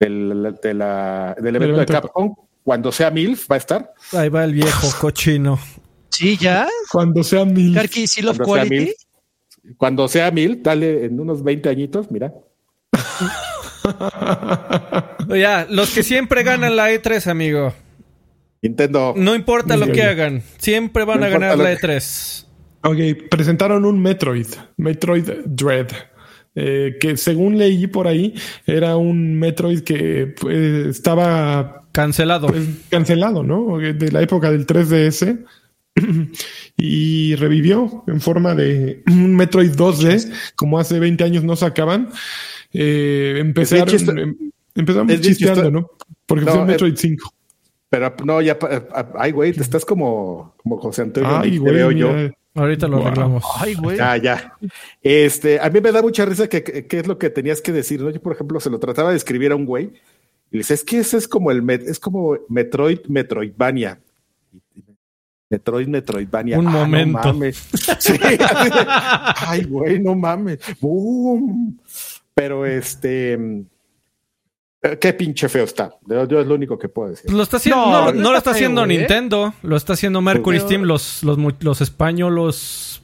del, 0.00 0.56
de 0.60 0.74
la- 0.74 1.36
del 1.40 1.56
evento 1.56 1.76
de 1.76 1.82
evento 1.82 1.92
de- 1.92 2.00
Capcom, 2.00 2.34
cuando 2.64 2.90
sea 2.90 3.10
MILF, 3.12 3.48
va 3.50 3.54
a 3.54 3.58
estar. 3.58 3.92
Ahí 4.12 4.28
va 4.28 4.42
el 4.44 4.54
viejo 4.54 4.88
cochino. 5.00 5.58
Sí, 6.10 6.36
ya. 6.36 6.66
Cuando 6.90 7.22
sea 7.22 7.44
mil. 7.44 7.74
Karki, 7.74 8.06
Seal 8.08 8.28
of 8.28 8.36
Cuando 8.38 8.54
sea 8.54 8.64
Quality. 8.68 8.84
MILF. 8.84 9.76
Cuando 9.78 10.08
sea 10.08 10.30
MILF, 10.32 10.62
dale 10.62 11.04
en 11.04 11.20
unos 11.20 11.44
20 11.44 11.68
añitos, 11.68 12.10
mira. 12.10 12.32
Ya, 15.28 15.66
los 15.68 15.90
que 15.90 16.02
siempre 16.02 16.42
ganan 16.42 16.76
la 16.76 16.90
E3, 16.90 17.26
amigo. 17.30 17.72
Nintendo. 18.64 19.14
No 19.16 19.34
importa 19.34 19.76
lo 19.76 19.86
que 19.92 20.02
hagan, 20.02 20.42
siempre 20.58 21.04
van 21.04 21.20
No 21.20 21.26
a 21.26 21.28
ganar 21.28 21.58
la 21.58 21.76
que- 21.76 21.86
E3. 21.86 22.46
Ok, 22.82 23.28
presentaron 23.30 23.84
un 23.84 24.00
Metroid, 24.02 24.46
Metroid 24.76 25.24
Dread, 25.46 25.88
eh, 26.54 26.96
que 27.00 27.16
según 27.16 27.56
leí 27.58 27.86
por 27.86 28.06
ahí 28.08 28.34
era 28.66 28.96
un 28.96 29.38
Metroid 29.38 29.80
que 29.80 30.34
pues, 30.40 30.86
estaba 30.88 31.86
Cancelado. 31.92 32.48
pues, 32.48 32.62
cancelado, 32.90 33.42
¿no? 33.42 33.78
De 33.78 34.10
la 34.12 34.20
época 34.22 34.50
del 34.50 34.66
3DS 34.66 35.38
y 36.76 37.34
revivió 37.36 38.04
en 38.06 38.20
forma 38.20 38.54
de 38.54 39.02
un 39.06 39.34
Metroid 39.36 39.70
2D, 39.72 40.30
como 40.56 40.78
hace 40.78 40.98
20 40.98 41.24
años 41.24 41.44
no 41.44 41.56
sacaban. 41.56 42.08
Eh, 42.72 43.36
empezaron, 43.38 43.94
Es 43.94 44.08
em- 44.08 44.36
empezaron 44.74 45.08
chisteando, 45.20 45.70
¿no? 45.70 45.90
Porque 46.26 46.44
No, 46.44 46.52
fue 46.52 46.60
un 46.62 46.68
eh, 46.68 46.72
Metroid 46.72 46.96
5. 46.96 47.33
Pero 47.94 48.14
no, 48.24 48.40
ya. 48.42 48.58
pa- 48.58 48.84
Ay, 49.16 49.30
güey, 49.30 49.52
te 49.52 49.62
estás 49.62 49.84
como, 49.84 50.54
como 50.56 50.78
José 50.78 51.02
Antonio. 51.02 51.38
Ay, 51.38 51.58
güey, 51.58 51.74
veo 51.74 51.90
yo. 51.92 52.08
Ahorita 52.56 52.88
lo 52.88 52.96
Wow. 52.98 53.06
arreglamos. 53.06 53.44
Ay, 53.60 53.74
güey. 53.74 53.96
Ya, 53.96 54.16
ya. 54.16 54.52
Este, 55.02 55.60
a 55.60 55.70
mí 55.70 55.80
me 55.80 55.92
da 55.92 56.02
mucha 56.02 56.24
risa 56.24 56.48
que, 56.48 56.62
que- 56.62 56.98
es 56.98 57.06
lo 57.06 57.18
que 57.18 57.30
tenías 57.30 57.60
que 57.62 57.72
decir, 57.72 58.00
¿no? 58.00 58.10
Yo, 58.10 58.20
por 58.20 58.32
ejemplo, 58.32 58.58
se 58.60 58.70
lo 58.70 58.78
trataba 58.80 59.10
de 59.10 59.16
escribir 59.16 59.52
a 59.52 59.56
un 59.56 59.64
güey 59.64 59.84
y 60.50 60.56
le 60.56 60.58
dice, 60.58 60.74
es 60.74 60.82
que 60.84 60.98
ese 60.98 61.16
es 61.18 61.28
como 61.28 61.50
el, 61.50 61.62
met- 61.62 61.88
es 61.88 61.98
como 62.00 62.36
Metroid, 62.48 63.00
Metroidvania. 63.08 64.00
Metroid, 65.50 65.86
Metroidvania. 65.88 66.58
Un 66.58 66.66
Ah, 66.68 66.72
no 66.72 66.78
momento. 66.80 67.18
mames. 67.18 67.68
Sí, 67.98 68.12
Ay, 69.36 69.64
güey, 69.64 70.00
no 70.00 70.14
mames. 70.14 70.58
Boom. 70.80 71.78
Pero 72.34 72.66
este, 72.66 73.34
eh, 73.34 73.64
qué 75.00 75.12
pinche 75.14 75.48
feo 75.48 75.64
está. 75.64 75.94
Yo, 76.06 76.26
yo 76.28 76.40
es 76.40 76.46
lo 76.46 76.54
único 76.54 76.78
que 76.78 76.88
puedo 76.88 77.10
decir. 77.10 77.32
Lo 77.32 77.42
está 77.42 77.56
haciendo, 77.58 77.84
No, 77.86 77.90
no, 77.92 78.06
no 78.06 78.12
no 78.12 78.30
lo 78.32 78.38
está 78.38 78.38
está 78.38 78.50
haciendo 78.52 78.82
feo, 78.84 78.90
¿eh? 78.90 78.98
Nintendo, 78.98 79.54
lo 79.62 79.76
está 79.76 79.92
haciendo 79.94 80.20
Mercury 80.20 80.60
Steam, 80.60 80.82
los, 80.82 81.22
los, 81.24 81.38
los 81.60 81.80
españolos 81.80 83.02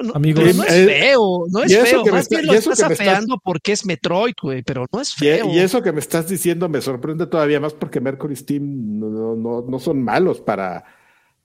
No, 0.00 0.12
amigos. 0.14 0.54
no 0.54 0.62
es 0.64 0.72
Eh, 0.72 0.86
feo, 0.86 1.44
no 1.50 1.62
es 1.62 1.72
feo. 1.76 2.04
Más 2.06 2.22
está- 2.24 2.36
bien 2.36 2.44
y 2.44 2.46
lo 2.52 2.52
eso 2.58 2.72
estás 2.72 2.90
afeando 2.92 3.38
porque 3.42 3.72
es 3.72 3.84
Metroid, 3.84 4.34
güey, 4.40 4.62
pero 4.62 4.86
no 4.92 5.00
es 5.00 5.12
feo. 5.14 5.46
y 5.52 5.58
eso 5.58 5.82
que 5.82 5.92
me 5.92 6.00
estás 6.00 6.28
diciendo 6.28 6.68
me 6.68 6.80
sorprende 6.80 7.26
todavía 7.26 7.58
más 7.58 7.72
porque 7.74 8.00
Mercury 8.00 8.36
Steam 8.36 9.00
no, 9.00 9.08
no, 9.08 9.34
no, 9.34 9.64
no 9.68 9.78
son 9.80 10.02
malos 10.02 10.40
para, 10.40 10.84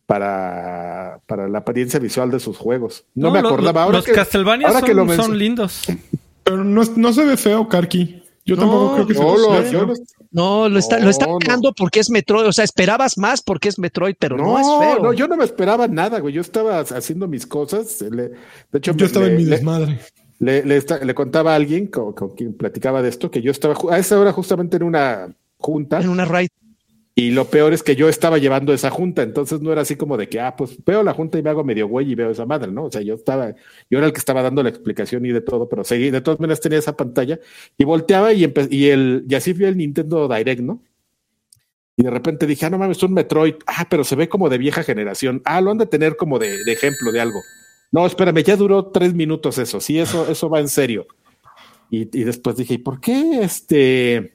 para, 0.06 1.20
para 1.26 1.48
la 1.48 1.60
apariencia 1.60 2.00
visual 2.00 2.30
de 2.32 2.40
sus 2.40 2.58
juegos. 2.58 3.06
No, 3.16 3.32
me 3.32 3.40
acordaba. 3.40 3.80
lo- 3.82 3.86
ahora 3.86 3.98
los 3.98 4.06
que, 4.06 4.12
Castlevania 4.12 4.68
ahora 4.68 4.80
son, 4.82 4.88
que 4.88 4.94
lo 4.94 5.02
son 5.02 5.08
menciono- 5.08 5.36
lindos. 5.36 5.82
Pero 6.44 6.64
no, 6.64 6.82
no 6.98 7.14
se 7.14 7.26
ve 7.26 7.38
feo, 7.38 7.68
Karki. 7.70 8.23
Yo 8.46 8.56
No, 8.56 8.62
tampoco 8.64 8.94
creo 8.96 9.08
que 9.08 9.14
No, 9.14 9.20
se 9.20 9.72
lo- 9.72 9.86
no- 10.32 10.70
lo 10.70 10.80
está, 10.80 10.98
No, 11.00 11.04
lo 11.06 11.10
está 11.10 11.28
no. 11.28 11.38
afeando 11.38 11.74
porque 11.74 12.00
es 12.02 12.10
Metroid. 12.10 12.46
O 12.48 12.52
sea, 12.52 12.66
esperabas 12.66 13.18
más 13.18 13.42
porque 13.42 13.70
es 13.70 13.80
Metroid, 13.80 14.16
pero 14.20 14.36
no, 14.38 14.44
no, 14.44 14.60
es 14.60 14.68
feo. 14.96 15.04
no, 15.04 15.14
yo 15.14 15.28
no 15.28 15.38
me 15.38 15.46
esperaba 15.46 15.88
nada, 15.88 16.20
güey. 16.20 16.34
Yo 16.34 16.42
estaba 16.42 16.80
haciendo 16.80 17.28
mis 17.28 17.48
cosas. 17.48 18.02
le- 18.02 18.30
de 18.30 18.36
hecho, 18.74 18.92
Yo 18.92 18.96
me- 18.98 19.06
estaba 19.06 19.26
le- 19.28 19.32
en 19.32 19.38
mi 19.38 19.46
desmadre. 19.46 20.00
Le, 20.40 20.62
le 20.66 21.16
contaba 21.16 21.54
a 21.54 21.56
alguien 21.56 21.88
con, 21.88 22.12
con 22.14 22.32
quien 22.32 22.54
platicaba 22.54 23.02
de 23.02 23.08
esto 23.10 23.32
que 23.32 23.42
yo 23.42 23.52
estaba 23.52 23.76
a 23.92 23.98
esa 23.98 24.20
hora 24.20 24.34
justamente 24.34 24.76
en 24.76 24.84
una 24.84 25.34
junta 25.58 26.02
En 26.02 26.10
una 26.10 26.26
raid. 26.26 26.50
Y 27.16 27.32
lo 27.32 27.46
peor 27.46 27.74
es 27.74 27.84
que 27.84 27.96
yo 27.96 28.10
estaba 28.10 28.40
llevando 28.40 28.74
esa 28.74 28.90
junta, 28.90 29.22
entonces 29.22 29.62
no 29.62 29.72
era 29.72 29.82
así 29.82 29.96
como 29.96 30.18
de 30.18 30.28
que, 30.28 30.40
ah, 30.40 30.56
pues 30.56 30.84
veo 30.84 31.04
la 31.04 31.14
junta 31.14 31.38
y 31.38 31.44
me 31.44 31.52
hago 31.52 31.64
medio 31.64 31.88
güey 31.88 32.12
y 32.12 32.16
veo 32.16 32.32
esa 32.32 32.46
madre, 32.46 32.72
¿no? 32.72 32.86
O 32.86 32.92
sea, 32.92 33.02
yo 33.02 33.14
estaba, 33.14 33.54
yo 33.90 34.00
era 34.00 34.08
el 34.08 34.14
que 34.14 34.20
estaba 34.20 34.42
dando 34.42 34.64
la 34.64 34.70
explicación 34.70 35.24
y 35.26 35.30
de 35.30 35.42
todo, 35.42 35.70
pero 35.70 35.84
seguí, 35.84 36.10
de 36.10 36.22
todas 36.22 36.40
maneras 36.40 36.60
tenía 36.60 36.80
esa 36.80 36.98
pantalla 36.98 37.40
y 37.78 37.84
volteaba 37.84 38.34
y, 38.34 38.52
y, 38.72 38.88
el, 38.88 39.26
y 39.30 39.36
así 39.36 39.54
vio 39.54 39.68
el 39.68 39.78
Nintendo 39.78 40.28
Direct, 40.28 40.62
¿no? 40.62 40.82
Y 41.96 42.04
de 42.04 42.10
repente 42.10 42.48
dije, 42.48 42.66
ah, 42.66 42.70
no 42.72 42.80
mames, 42.80 42.98
es 42.98 43.04
un 43.04 43.14
Metroid. 43.14 43.56
Ah, 43.68 43.86
pero 43.90 44.04
se 44.04 44.16
ve 44.16 44.28
como 44.28 44.50
de 44.50 44.58
vieja 44.58 44.82
generación. 44.84 45.42
Ah, 45.46 45.62
lo 45.62 45.72
han 45.72 45.78
de 45.78 45.86
tener 45.86 46.16
como 46.16 46.40
de, 46.40 46.64
de 46.64 46.72
ejemplo 46.72 47.12
de 47.12 47.22
algo. 47.22 47.40
No, 47.92 48.06
espérame, 48.08 48.42
ya 48.44 48.56
duró 48.56 48.88
tres 48.88 49.14
minutos 49.14 49.60
eso. 49.60 49.80
Sí, 49.80 50.00
eso, 50.00 50.28
eso 50.28 50.50
va 50.50 50.60
en 50.60 50.70
serio. 50.70 51.06
Y, 51.92 52.02
y 52.20 52.24
después 52.24 52.56
dije, 52.56 52.74
¿y 52.74 52.78
por 52.80 53.00
qué 53.00 53.44
este? 53.44 54.34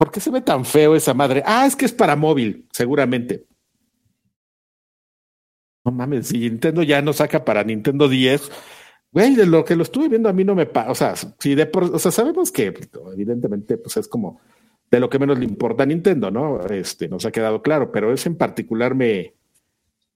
¿Por 0.00 0.10
qué 0.10 0.18
se 0.18 0.30
ve 0.30 0.40
tan 0.40 0.64
feo 0.64 0.96
esa 0.96 1.12
madre? 1.12 1.42
Ah, 1.44 1.66
es 1.66 1.76
que 1.76 1.84
es 1.84 1.92
para 1.92 2.16
móvil, 2.16 2.66
seguramente. 2.72 3.44
No 5.84 5.92
mames, 5.92 6.28
si 6.28 6.38
Nintendo 6.38 6.82
ya 6.82 7.02
no 7.02 7.12
saca 7.12 7.44
para 7.44 7.62
Nintendo 7.64 8.08
10, 8.08 8.50
güey, 9.12 9.34
de 9.34 9.44
lo 9.44 9.62
que 9.62 9.76
lo 9.76 9.82
estuve 9.82 10.08
viendo 10.08 10.30
a 10.30 10.32
mí 10.32 10.42
no 10.42 10.54
me 10.54 10.64
pasa. 10.64 10.90
O 10.90 10.94
sea, 10.94 11.14
si 11.38 11.54
de 11.54 11.66
por, 11.66 11.84
o 11.84 11.98
sea, 11.98 12.10
sabemos 12.10 12.50
que 12.50 12.72
evidentemente, 13.12 13.76
pues 13.76 13.98
es 13.98 14.08
como 14.08 14.40
de 14.90 15.00
lo 15.00 15.10
que 15.10 15.18
menos 15.18 15.38
le 15.38 15.44
importa 15.44 15.82
a 15.82 15.86
Nintendo, 15.86 16.30
¿no? 16.30 16.60
Este, 16.64 17.06
nos 17.06 17.26
ha 17.26 17.30
quedado 17.30 17.60
claro, 17.60 17.92
pero 17.92 18.10
ese 18.10 18.30
en 18.30 18.36
particular 18.36 18.94
me. 18.94 19.34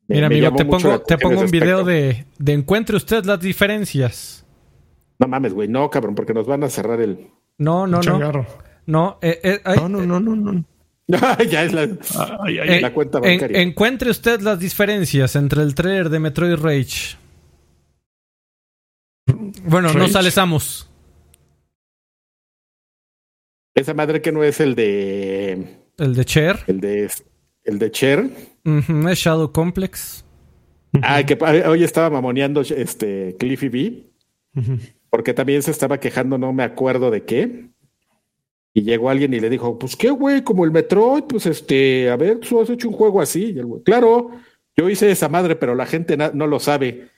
me- 0.08 0.14
Mira, 0.16 0.28
me 0.30 0.36
amigo, 0.36 0.44
llamó 0.46 0.56
te 0.56 0.64
pongo, 0.64 1.00
te 1.02 1.18
pongo 1.18 1.40
un 1.42 1.50
video 1.50 1.84
de, 1.84 2.26
de 2.38 2.52
encuentre 2.54 2.96
usted 2.96 3.22
las 3.26 3.38
diferencias. 3.40 4.46
No 5.18 5.28
mames, 5.28 5.52
güey, 5.52 5.68
no, 5.68 5.90
cabrón, 5.90 6.14
porque 6.14 6.32
nos 6.32 6.46
van 6.46 6.64
a 6.64 6.70
cerrar 6.70 7.02
el. 7.02 7.28
No, 7.58 7.86
no, 7.86 8.00
no. 8.02 8.46
No, 8.86 9.18
eh, 9.22 9.40
eh, 9.42 9.60
ay, 9.64 9.76
No, 9.78 9.88
no, 9.88 10.04
no, 10.04 10.20
no, 10.20 10.36
no. 10.36 10.64
ya 11.50 11.64
es 11.64 11.72
la. 11.72 11.82
Ay, 12.40 12.58
ay, 12.58 12.68
eh, 12.78 12.80
la 12.80 12.92
cuenta 12.92 13.18
en- 13.18 13.24
bancaria. 13.38 13.60
encuentre 13.60 14.10
usted 14.10 14.40
las 14.40 14.58
diferencias 14.58 15.36
entre 15.36 15.62
el 15.62 15.74
trailer 15.74 16.08
de 16.08 16.18
Metroid 16.18 16.54
Rage. 16.56 17.16
Bueno, 19.66 19.88
no 19.92 20.00
Rage. 20.00 20.12
sale 20.12 20.30
Samus. 20.30 20.88
Esa 23.74 23.94
madre 23.94 24.22
que 24.22 24.32
no 24.32 24.44
es 24.44 24.60
el 24.60 24.74
de. 24.74 25.78
El 25.98 26.14
de 26.14 26.24
Cher. 26.24 26.60
El 26.66 26.80
de. 26.80 27.10
El 27.64 27.78
de 27.78 27.90
Cher. 27.90 28.30
Ujú, 28.64 29.08
es 29.08 29.18
Shadow 29.18 29.50
Complex. 29.52 30.24
Ah, 31.02 31.22
que 31.24 31.36
hoy 31.66 31.82
estaba 31.82 32.08
mamoneando 32.10 32.60
este 32.60 33.34
Cliffy 33.38 33.68
B. 33.68 34.04
Porque 35.10 35.34
también 35.34 35.62
se 35.62 35.70
estaba 35.72 35.98
quejando, 35.98 36.38
no 36.38 36.52
me 36.52 36.62
acuerdo 36.62 37.10
de 37.10 37.24
qué. 37.24 37.68
Y 38.76 38.82
llegó 38.82 39.08
alguien 39.08 39.32
y 39.32 39.38
le 39.40 39.48
dijo, 39.48 39.78
pues 39.78 39.94
qué, 39.94 40.10
güey, 40.10 40.42
como 40.42 40.64
el 40.64 40.72
Metroid, 40.72 41.22
pues 41.24 41.46
este, 41.46 42.10
a 42.10 42.16
ver, 42.16 42.40
tú 42.40 42.60
has 42.60 42.68
hecho 42.68 42.88
un 42.88 42.94
juego 42.94 43.20
así. 43.20 43.52
Y 43.54 43.58
el 43.60 43.66
güey, 43.66 43.82
claro, 43.84 44.32
yo 44.76 44.90
hice 44.90 45.10
esa 45.12 45.28
madre, 45.28 45.54
pero 45.54 45.76
la 45.76 45.86
gente 45.86 46.16
no 46.16 46.46
lo 46.48 46.58
sabe. 46.58 47.08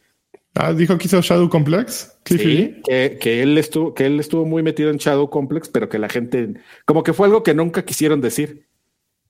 Ah, 0.55 0.73
dijo 0.75 0.97
que 0.99 1.07
hizo 1.07 1.21
Shadow 1.23 1.49
Complex. 1.49 2.19
Sí, 2.27 2.81
que, 2.87 3.17
que 3.21 3.43
él 3.43 3.57
estuvo, 3.57 3.95
que 3.95 4.05
él 4.07 4.21
estuvo 4.21 4.45
muy 4.45 4.63
metido 4.63 4.91
en 4.91 4.99
Shadow 4.99 5.31
Complex, 5.31 5.69
pero 5.71 5.89
que 5.89 5.99
la 5.99 6.09
gente, 6.11 6.55
como 6.85 7.03
que 7.03 7.15
fue 7.15 7.27
algo 7.27 7.43
que 7.43 7.55
nunca 7.55 7.85
quisieron 7.85 8.21
decir. 8.21 8.67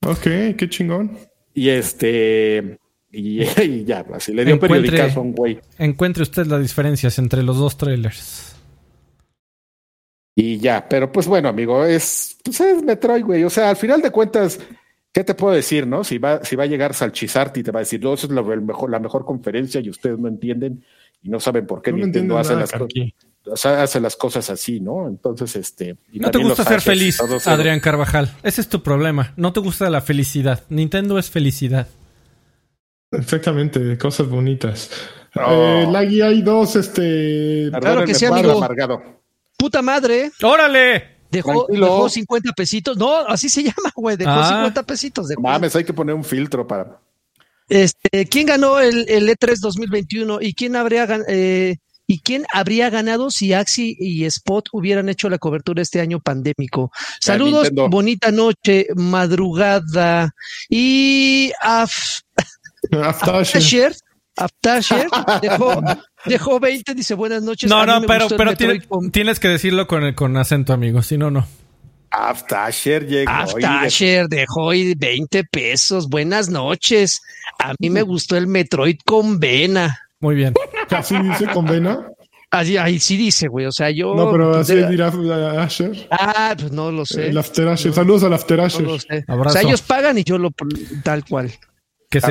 Ok, 0.05 0.23
qué 0.57 0.67
chingón. 0.69 1.17
Y 1.55 1.69
este, 1.69 2.79
y, 3.13 3.43
y 3.63 3.85
ya, 3.85 4.05
así 4.15 4.33
le 4.35 4.45
dio 4.45 4.57
Encuentre- 4.57 4.83
periodicazo 4.83 5.21
a 5.21 5.23
un 5.23 5.33
güey. 5.33 5.61
Encuentre 5.79 6.25
usted 6.25 6.47
las 6.47 6.61
diferencias 6.61 7.19
entre 7.21 7.45
los 7.45 7.57
dos 7.57 7.77
trailers. 7.77 8.56
Y 10.39 10.59
ya, 10.59 10.87
pero 10.87 11.11
pues 11.11 11.27
bueno, 11.27 11.49
amigo, 11.49 11.83
es, 11.85 12.37
pues 12.45 12.61
es 12.61 12.83
Metroid, 12.83 13.25
güey. 13.25 13.43
O 13.45 13.49
sea, 13.51 13.71
al 13.71 13.77
final 13.77 14.03
de 14.03 14.11
cuentas, 14.11 14.61
¿qué 15.11 15.25
te 15.25 15.35
puedo 15.35 15.55
decir, 15.55 15.87
no? 15.87 16.05
Si 16.05 16.19
va, 16.19 16.45
si 16.45 16.57
va 16.57 16.65
a 16.65 16.67
llegar 16.67 16.93
Salchizarti 16.93 17.61
y 17.61 17.63
te 17.63 17.71
va 17.73 17.81
a 17.81 17.83
decir, 17.85 18.03
no, 18.05 18.13
esa 18.13 18.27
es 18.27 18.33
la, 18.33 18.43
el 18.43 18.61
mejor, 18.61 18.91
la 18.91 18.99
mejor 18.99 19.25
conferencia 19.25 19.81
y 19.81 19.89
ustedes 19.89 20.19
no 20.19 20.29
entienden 20.29 20.85
y 21.23 21.31
no 21.31 21.41
saben 21.41 21.67
por 21.67 21.81
qué 21.81 21.91
No 21.91 21.97
Nintendo 21.99 22.37
hace, 22.37 22.55
las, 22.55 22.71
co- 22.71 22.81
Karki. 22.81 23.15
o 23.47 23.57
sea, 23.57 23.83
hace 23.83 23.99
las 23.99 24.15
cosas 24.15 24.51
así, 24.51 24.79
¿no? 24.79 25.09
Entonces, 25.09 25.57
este. 25.57 25.97
y 26.13 26.19
No 26.21 26.31
te 26.31 26.37
gusta 26.37 26.65
ser 26.65 26.83
feliz, 26.83 27.19
eso. 27.19 27.51
Adrián 27.51 27.81
Carvajal. 27.81 28.31
Ese 28.43 28.61
es 28.61 28.69
tu 28.69 28.83
problema. 28.83 29.33
No 29.39 29.55
te 29.55 29.61
gusta 29.61 29.89
la 29.89 30.03
felicidad. 30.03 30.65
Nintendo 30.69 31.19
es 31.19 31.31
felicidad. 31.31 31.89
Exactamente, 33.11 33.97
cosas 33.97 34.29
bonitas. 34.29 34.91
No. 35.35 35.83
Eh, 35.83 35.87
Lagui, 35.91 36.21
hay 36.21 36.43
dos, 36.43 36.77
este. 36.77 37.71
Claro 37.81 38.05
que 38.05 38.15
sí, 38.15 38.27
amigo. 38.27 38.53
amargado. 38.53 39.16
Puta 39.57 39.83
madre. 39.83 40.31
¡Órale! 40.43 41.17
Dejó, 41.31 41.67
dejó 41.69 42.09
50 42.09 42.53
pesitos. 42.53 42.97
No, 42.97 43.17
así 43.27 43.49
se 43.49 43.63
llama, 43.65 43.91
güey. 43.95 44.17
Dejó 44.17 44.31
Ah. 44.31 44.49
50 44.49 44.83
pesitos. 44.85 45.29
Dejó. 45.29 45.41
Mames, 45.43 45.75
hay 45.77 45.85
que 45.85 45.93
poner 45.93 46.15
un 46.15 46.25
filtro 46.25 46.67
para. 46.67 47.01
Este, 47.69 48.27
¿quién 48.27 48.47
ganó 48.47 48.79
el, 48.79 49.09
el 49.09 49.29
E3 49.29 49.57
2021 49.59 50.39
y 50.41 50.55
quién 50.55 50.77
habría 50.77 51.09
eh, 51.29 51.77
y 52.07 52.21
quién 52.21 52.47
habría 52.53 52.91
ganado 52.91 53.29
si 53.33 53.53
Axi 53.55 53.97
y 53.99 54.25
Spot 54.27 54.69
hubieran 54.71 55.09
hecho 55.09 55.29
la 55.29 55.39
cobertura 55.39 55.83
este 55.83 56.01
año 56.01 56.21
pandémico? 56.21 56.93
Saludos, 57.21 57.65
Nintendo. 57.65 57.89
bonita 57.89 58.31
noche, 58.31 58.87
madrugada 58.95 60.31
y 60.69 61.51
af-. 61.61 62.23
Aftasher, 62.93 63.97
Aftasher 64.37 65.09
dejó, 65.43 65.83
dejó 66.27 66.61
20, 66.61 66.95
dice 66.95 67.15
buenas 67.15 67.43
noches. 67.43 67.69
No, 67.71 67.85
no, 67.87 68.03
pero, 68.07 68.27
pero 68.37 68.55
tiene- 68.57 68.83
tienes 69.13 69.41
que 69.41 69.49
decirlo 69.49 69.87
con, 69.87 70.03
el- 70.05 70.15
con 70.15 70.37
acento, 70.37 70.73
amigo. 70.73 71.03
Si 71.03 71.17
no, 71.19 71.31
no. 71.31 71.47
Aftasher 72.11 73.07
llegó. 73.07 73.31
Aftasher 73.31 74.29
dejó 74.29 74.71
ahí 74.71 74.95
20 74.97 75.45
pesos. 75.45 76.09
Buenas 76.09 76.49
noches. 76.49 77.21
A 77.59 77.75
mí 77.79 77.91
me 77.91 78.03
gustó 78.03 78.37
el 78.37 78.47
Metroid 78.47 78.99
con 79.05 79.39
vena. 79.39 79.99
Muy 80.21 80.35
bien. 80.35 80.55
Casi 80.89 81.17
dice 81.19 81.47
con 81.49 81.67
vena. 81.67 82.07
Ahí, 82.51 82.77
ahí 82.77 82.99
sí 83.01 83.17
dice, 83.17 83.49
güey. 83.49 83.67
O 83.67 83.73
sea, 83.73 83.91
yo. 83.91 84.15
No, 84.15 84.31
pero 84.31 84.55
así 84.57 84.75
de- 84.75 84.89
dirá 84.89 85.09
eh, 85.09 85.59
Asher. 85.59 86.09
Ah, 86.11 86.55
pues 86.59 86.73
no 86.73 86.91
lo 86.91 87.05
sé. 87.05 87.29
El 87.29 87.37
After 87.39 87.69
Asher. 87.69 87.93
Saludos 87.93 88.23
al 88.23 88.33
After 88.33 88.57
No 88.59 88.65
Asher. 88.65 88.83
lo 88.83 88.99
sé. 88.99 89.25
Abrazo. 89.27 89.51
O 89.51 89.53
sea, 89.53 89.63
ellos 89.69 89.83
pagan 89.83 90.17
y 90.17 90.25
yo 90.25 90.39
lo 90.39 90.51
tal 91.03 91.25
cual. 91.25 91.53
Que 92.09 92.21
se, 92.21 92.27
a 92.27 92.31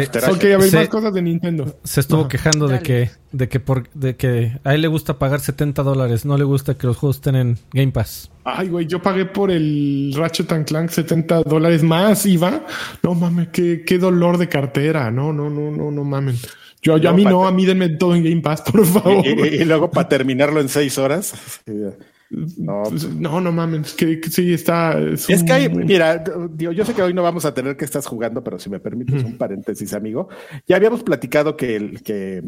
ver, 0.57 0.73
más 0.73 0.87
cosas 0.87 1.13
de 1.13 1.21
Nintendo. 1.21 1.77
se 1.83 1.99
estuvo 1.99 2.21
Ajá. 2.21 2.29
quejando 2.29 2.67
de 2.69 2.79
que, 2.79 3.09
de 3.33 3.49
que 3.49 3.59
por, 3.59 3.89
de 3.93 4.15
que 4.15 4.57
a 4.63 4.73
él 4.73 4.81
le 4.81 4.87
gusta 4.87 5.19
pagar 5.19 5.41
70 5.41 5.83
dólares, 5.83 6.23
no 6.25 6.37
le 6.37 6.45
gusta 6.45 6.75
que 6.77 6.87
los 6.87 6.95
juegos 6.95 7.17
estén 7.17 7.35
en 7.35 7.57
Game 7.73 7.91
Pass. 7.91 8.31
Ay, 8.45 8.69
güey, 8.69 8.87
yo 8.87 9.01
pagué 9.01 9.25
por 9.25 9.51
el 9.51 10.13
Ratchet 10.15 10.49
and 10.53 10.65
Clank 10.65 10.89
70 10.91 11.43
dólares 11.43 11.83
más 11.83 12.25
IVA. 12.25 12.65
No 13.03 13.15
mames, 13.15 13.49
qué, 13.49 13.83
qué 13.85 13.97
dolor 13.97 14.37
de 14.37 14.47
cartera. 14.47 15.11
No, 15.11 15.33
no, 15.33 15.49
no, 15.49 15.71
no, 15.71 15.91
no 15.91 16.03
mames. 16.05 16.47
Yo, 16.81 16.97
yo 16.97 17.09
a 17.09 17.13
mí 17.13 17.25
no, 17.25 17.45
a 17.45 17.51
mí 17.51 17.65
denme 17.65 17.89
todo 17.89 18.15
en 18.15 18.23
Game 18.23 18.41
Pass, 18.41 18.61
por 18.61 18.85
favor. 18.85 19.25
y, 19.25 19.29
y- 19.31 19.61
y 19.61 19.65
luego 19.65 19.91
para 19.91 20.07
terminarlo 20.07 20.61
en 20.61 20.69
seis 20.69 20.97
horas. 20.97 21.33
No, 22.29 22.83
Pues, 22.89 23.07
no, 23.13 23.39
no 23.39 23.51
mames, 23.51 23.93
que, 23.93 24.19
que 24.19 24.29
sí 24.29 24.53
está. 24.53 24.99
Es, 24.99 25.29
Es 25.29 25.41
un- 25.41 25.47
que 25.47 25.53
hay, 25.53 25.69
mira, 25.69 26.23
digo, 26.51 26.71
yo 26.71 26.83
sé 26.83 26.93
que 26.93 27.03
hoy 27.03 27.13
no 27.13 27.21
vamos 27.23 27.45
a 27.45 27.53
tener 27.53 27.77
que 27.77 27.85
estás 27.85 28.07
jugando, 28.07 28.43
pero 28.43 28.57
si 28.59 28.69
me 28.69 28.79
permites 28.79 29.23
un 29.23 29.37
paréntesis, 29.37 29.93
amigo. 29.93 30.27
Ya 30.67 30.75
habíamos 30.75 31.03
platicado 31.03 31.55
que, 31.55 31.75
el, 31.75 32.01
que 32.03 32.43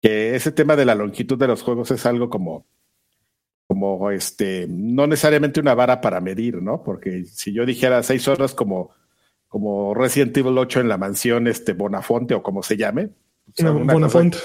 que 0.00 0.36
ese 0.36 0.52
tema 0.52 0.76
de 0.76 0.84
la 0.84 0.94
longitud 0.94 1.36
de 1.38 1.48
los 1.48 1.62
juegos 1.62 1.90
es 1.90 2.06
algo 2.06 2.30
como, 2.30 2.66
como 3.66 4.10
este, 4.10 4.66
no 4.68 5.06
necesariamente 5.06 5.58
una 5.60 5.74
vara 5.74 6.00
para 6.00 6.20
medir, 6.20 6.62
¿no? 6.62 6.82
Porque 6.84 7.24
si 7.24 7.52
yo 7.52 7.66
dijera 7.66 8.02
seis 8.02 8.28
horas 8.28 8.54
como, 8.54 8.90
como 9.48 9.94
Resident 9.94 10.36
Evil 10.36 10.56
8 10.58 10.80
en 10.80 10.88
la 10.88 10.98
mansión 10.98 11.48
este 11.48 11.72
Bonafonte 11.72 12.34
o 12.34 12.42
como 12.42 12.62
se 12.62 12.76
llame. 12.76 13.08
Pues, 13.56 13.72
Bonafonte. 13.72 14.38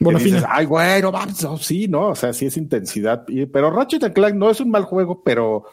Bonafina. 0.00 0.46
Ay, 0.48 0.66
bueno, 0.66 1.12
vamos, 1.12 1.64
sí, 1.64 1.86
¿no? 1.86 2.08
O 2.08 2.14
sea, 2.14 2.32
sí 2.32 2.46
es 2.46 2.56
intensidad. 2.56 3.24
Pero 3.52 3.70
Ratchet 3.70 4.12
Clank 4.12 4.34
no 4.34 4.50
es 4.50 4.60
un 4.60 4.70
mal 4.70 4.84
juego, 4.84 5.22
pero, 5.22 5.64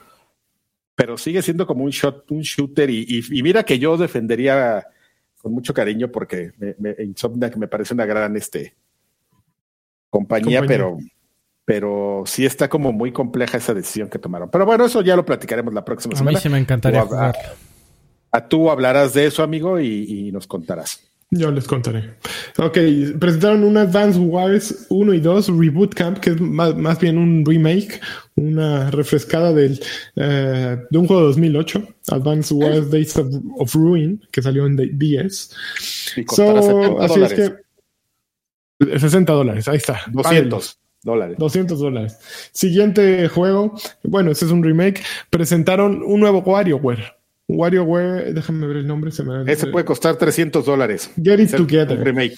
pero 0.96 1.18
sigue 1.18 1.42
siendo 1.42 1.66
como 1.66 1.84
un 1.84 1.92
shot, 1.92 2.30
un 2.32 2.42
shooter. 2.42 2.90
Y, 2.90 3.24
mira 3.42 3.64
que 3.64 3.80
yo 3.80 3.98
defendería 3.98 4.86
con 5.42 5.54
mucho 5.54 5.74
cariño 5.74 6.12
porque 6.12 6.52
me, 6.58 6.76
me, 6.78 6.96
Insomniac 7.04 7.56
me 7.56 7.68
parece 7.68 7.94
una 7.94 8.06
gran 8.06 8.36
este, 8.36 8.76
compañía, 10.10 10.62
pero 10.68 10.98
pero 11.68 12.24
sí 12.26 12.46
está 12.46 12.70
como 12.70 12.94
muy 12.94 13.12
compleja 13.12 13.58
esa 13.58 13.74
decisión 13.74 14.08
que 14.08 14.18
tomaron. 14.20 14.50
Pero 14.50 14.66
bueno, 14.66 14.86
eso 14.86 15.02
ya 15.02 15.18
lo 15.18 15.26
platicaremos 15.26 15.74
la 15.74 15.84
próxima 15.84 16.16
semana. 16.16 16.38
A 16.38 16.40
mí 16.40 16.42
sí 16.42 16.48
me 16.48 16.60
encantaría 16.60 17.02
jugar. 17.02 17.36
A, 18.32 18.48
tú 18.48 18.72
hablarás 18.72 19.14
de 19.14 19.26
eso, 19.26 19.44
amigo, 19.44 19.78
y, 19.78 20.32
nos 20.32 20.48
contarás. 20.48 21.07
Yo 21.30 21.52
les 21.52 21.68
contaré. 21.68 22.16
Ok, 22.58 22.78
presentaron 23.20 23.66
un 23.66 23.76
Advance 23.76 24.18
Wars 24.18 24.86
1 24.90 25.14
y 25.14 25.20
2 25.20 25.50
Reboot 25.58 25.94
Camp, 25.94 26.20
que 26.20 26.30
es 26.30 26.40
más, 26.40 27.00
bien 27.00 27.18
un 27.18 27.46
remake, 27.46 28.00
una 28.36 28.90
refrescada 28.92 29.52
del, 29.52 29.78
eh, 30.16 30.78
de 30.90 30.98
un 30.98 31.06
juego 31.06 31.24
de 31.24 31.28
2008, 31.28 31.88
Advance 32.12 32.54
Wars 32.54 32.90
Days 32.90 33.18
of, 33.18 33.76
Ruin, 33.76 34.22
que 34.32 34.42
salió 34.42 34.66
en 34.66 34.78
10. 34.78 35.56
So, 36.34 37.02
así 37.02 37.22
es 37.22 37.34
que 37.34 38.98
60 38.98 39.34
dólares, 39.34 39.68
ahí 39.68 39.78
está. 39.78 40.00
200 40.12 40.80
dólares. 41.04 41.38
200 41.38 41.80
dólares. 41.80 42.18
Siguiente 42.54 43.28
juego, 43.28 43.76
bueno, 44.04 44.32
este 44.32 44.46
es 44.46 44.52
un 44.52 44.64
remake. 44.64 45.04
Presentaron 45.30 46.02
un 46.04 46.22
nuevo 46.22 46.40
WarioWare. 46.40 47.17
WarioWare, 47.48 48.34
déjame 48.34 48.68
ver 48.68 48.78
el 48.78 48.88
nombre. 48.88 49.12
Se 49.12 49.24
me... 49.24 49.52
Ese 49.52 49.68
puede 49.68 49.86
costar 49.86 50.18
300 50.18 50.66
dólares. 50.66 51.12
Get 51.22 51.40
It 51.40 51.56
Together. 51.56 52.00
remake. 52.04 52.36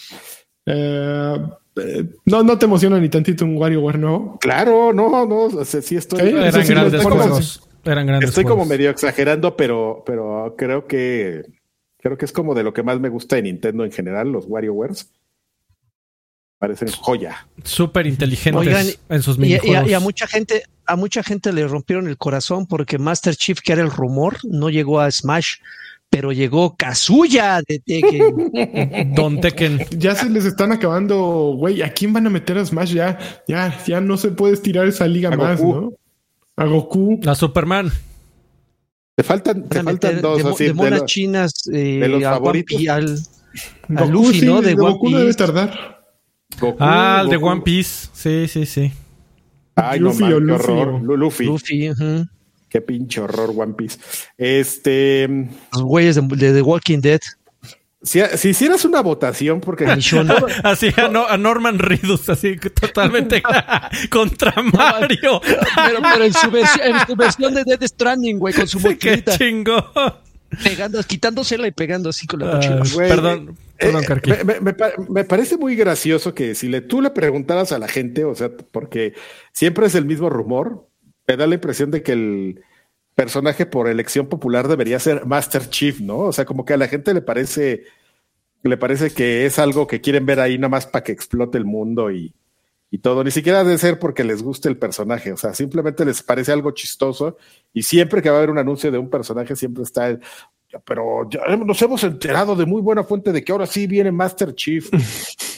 Eh, 0.66 1.38
no, 2.26 2.44
no 2.44 2.58
te 2.58 2.66
emociona 2.66 3.00
ni 3.00 3.10
tantito 3.10 3.46
un 3.46 3.58
WarioWare 3.58 3.98
nuevo. 3.98 4.38
Claro, 4.40 4.94
no, 4.94 5.26
no, 5.26 5.66
sí 5.66 5.96
estoy. 5.96 6.20
Eran, 6.20 6.68
grandes 6.68 7.04
juegos. 7.04 7.68
Eran 7.86 8.08
grandes 8.08 8.30
Estoy 8.30 8.44
como 8.44 8.66
medio 8.66 8.90
exagerando, 8.90 9.56
pero, 9.56 10.04
pero 10.06 10.56
creo 10.58 10.86
que 10.86 11.44
creo 11.98 12.18
que 12.18 12.26
es 12.26 12.32
como 12.32 12.54
de 12.54 12.64
lo 12.64 12.74
que 12.74 12.84
más 12.84 13.00
me 13.00 13.10
gusta 13.10 13.36
de 13.36 13.44
Nintendo 13.44 13.84
en 13.84 13.92
general, 13.92 14.32
los 14.32 14.46
WarioWares 14.46 15.12
parecen 16.58 16.90
joya. 16.90 17.48
Súper 17.64 18.06
inteligentes 18.06 19.00
en 19.08 19.24
sus 19.24 19.38
minijuegos. 19.38 19.88
Y, 19.88 19.92
y, 19.92 19.94
a 19.94 20.00
mucha 20.00 20.28
gente, 20.28 20.64
a 20.90 20.96
mucha 20.96 21.22
gente 21.22 21.54
le 21.54 21.68
rompieron 21.68 22.08
el 22.08 22.18
corazón 22.18 22.66
porque 22.66 22.98
Master 22.98 23.36
Chief, 23.36 23.60
que 23.62 23.74
era 23.74 23.84
el 23.84 23.92
rumor, 23.92 24.38
no 24.44 24.70
llegó 24.70 25.00
a 25.00 25.12
Smash, 25.12 25.58
pero 26.10 26.32
llegó 26.32 26.76
Kazuya 26.76 27.62
de 27.68 27.80
Tekken. 27.80 29.14
Don 29.16 29.40
Tekken. 29.40 29.86
Ya 29.92 30.16
se 30.16 30.30
les 30.30 30.46
están 30.46 30.72
acabando, 30.72 31.54
güey. 31.56 31.84
¿A 31.84 31.94
quién 31.94 32.12
van 32.12 32.26
a 32.26 32.32
meter 32.32 32.58
a 32.58 32.66
Smash? 32.66 32.94
Ya, 32.94 33.20
ya, 33.48 33.78
ya 33.86 34.02
no 34.02 34.18
se 34.18 34.32
puede 34.32 34.56
estirar 34.56 34.88
esa 34.88 35.08
liga 35.08 35.30
más, 35.30 35.62
¿no? 35.62 35.94
A 36.56 36.66
Goku. 36.66 37.20
A 37.28 37.36
Superman. 37.36 37.92
Te 39.16 39.24
faltan, 39.24 39.70
te 39.70 39.84
faltan 39.84 40.22
dos 40.22 40.44
de, 40.44 40.50
así, 40.50 40.64
de 40.66 40.74
monas 40.74 41.06
chinas 41.06 41.54
eh, 41.72 42.00
de 42.02 42.08
los 42.08 42.24
favoritos. 42.24 42.88
al, 42.88 43.20
Luffy, 44.10 44.42
¿no? 44.42 44.62
De, 44.62 44.74
Goku 44.74 45.10
no 45.10 45.20
debe 45.20 45.34
tardar 45.34 46.00
ah, 46.80 47.22
el 47.24 47.30
de 47.30 47.38
One 47.38 47.62
Piece. 47.62 48.08
Sí, 48.14 48.48
sí, 48.48 48.66
sí. 48.66 48.92
Ay, 49.84 50.00
Luffy 50.00 50.24
no, 50.24 50.46
qué 50.46 50.52
horror. 50.52 51.02
Luffy. 51.02 51.46
Luffy, 51.46 51.90
Qué 52.70 52.82
pinche 52.82 53.20
horror 53.22 53.52
One 53.56 53.74
Piece. 53.74 54.00
Este. 54.38 55.28
Los 55.74 55.82
güeyes 55.82 56.16
de, 56.16 56.54
The 56.54 56.62
Walking 56.62 57.00
Dead. 57.00 57.20
Si, 58.02 58.22
si, 58.38 58.50
hicieras 58.50 58.86
una 58.86 59.02
votación, 59.02 59.60
porque. 59.60 59.86
así 60.64 60.92
a, 60.96 61.38
Norman 61.38 61.80
Reedus, 61.80 62.30
así 62.30 62.58
totalmente 62.58 63.42
contra 64.10 64.54
Mario. 64.62 65.42
Pero, 65.42 66.00
pero 66.02 66.24
en, 66.24 66.34
su 66.34 66.52
versión, 67.16 67.54
de 67.54 67.64
Dead 67.64 67.88
Stranding, 67.88 68.38
güey, 68.38 68.54
con 68.54 68.68
su 68.68 68.80
Qué 68.98 69.24
chingón. 69.24 69.84
Pegando, 70.64 71.02
quitándosela 71.04 71.68
y 71.68 71.72
pegando 71.72 72.10
así 72.10 72.26
con 72.26 72.40
la 72.40 72.56
mochila. 72.56 72.84
perdón, 72.98 73.58
eh, 73.78 73.94
me, 75.10 75.24
parece 75.24 75.58
muy 75.58 75.76
gracioso 75.76 76.34
que 76.34 76.56
si 76.56 76.68
le, 76.68 76.82
tú 76.82 77.02
le 77.02 77.12
preguntaras 77.12 77.72
a 77.72 77.80
la 77.80 77.88
gente, 77.88 78.26
o 78.26 78.36
sea, 78.36 78.50
porque 78.72 79.14
siempre 79.54 79.88
es 79.88 79.96
el 79.96 80.06
mismo 80.06 80.30
rumor, 80.30 80.88
me 81.28 81.38
da 81.38 81.48
la 81.48 81.56
impresión 81.56 81.92
de 81.92 82.04
que 82.04 82.14
el 82.14 82.64
personaje 83.16 83.66
por 83.66 83.88
elección 83.88 84.28
popular 84.28 84.68
debería 84.68 85.00
ser 85.00 85.26
Master 85.26 85.70
Chief, 85.70 86.00
¿no? 86.02 86.20
O 86.20 86.34
sea, 86.34 86.46
como 86.46 86.66
que 86.66 86.74
a 86.74 86.78
la 86.78 86.88
gente 86.88 87.14
le 87.14 87.22
parece, 87.22 87.84
le 88.64 88.78
parece 88.78 89.12
que 89.12 89.46
es 89.46 89.60
algo 89.60 89.88
que 89.88 90.02
quieren 90.02 90.26
ver 90.26 90.40
ahí 90.40 90.58
nada 90.58 90.70
más 90.70 90.88
para 90.88 91.04
que 91.04 91.12
explote 91.12 91.58
el 91.58 91.66
mundo 91.66 92.12
y, 92.12 92.34
y 92.92 93.00
todo. 93.00 93.24
Ni 93.24 93.32
siquiera 93.32 93.64
debe 93.64 93.78
ser 93.78 94.00
porque 94.00 94.24
les 94.24 94.42
guste 94.42 94.70
el 94.70 94.78
personaje, 94.78 95.32
o 95.32 95.38
sea, 95.38 95.54
simplemente 95.54 96.06
les 96.06 96.24
parece 96.24 96.52
algo 96.52 96.72
chistoso 96.72 97.38
y 97.74 97.84
siempre 97.84 98.22
que 98.22 98.30
va 98.30 98.36
a 98.36 98.38
haber 98.40 98.50
un 98.50 98.58
anuncio 98.58 98.92
de 98.92 98.98
un 98.98 99.10
personaje 99.10 99.56
siempre 99.56 99.84
está 99.84 100.08
el, 100.08 100.20
pero 100.86 101.28
ya 101.30 101.42
nos 101.56 101.82
hemos 101.82 102.04
enterado 102.04 102.56
de 102.56 102.66
muy 102.66 102.82
buena 102.82 103.04
fuente 103.04 103.32
de 103.32 103.44
que 103.44 103.52
ahora 103.52 103.66
sí 103.66 103.88
viene 103.88 104.12
Master 104.12 104.54
Chief. 104.54 104.90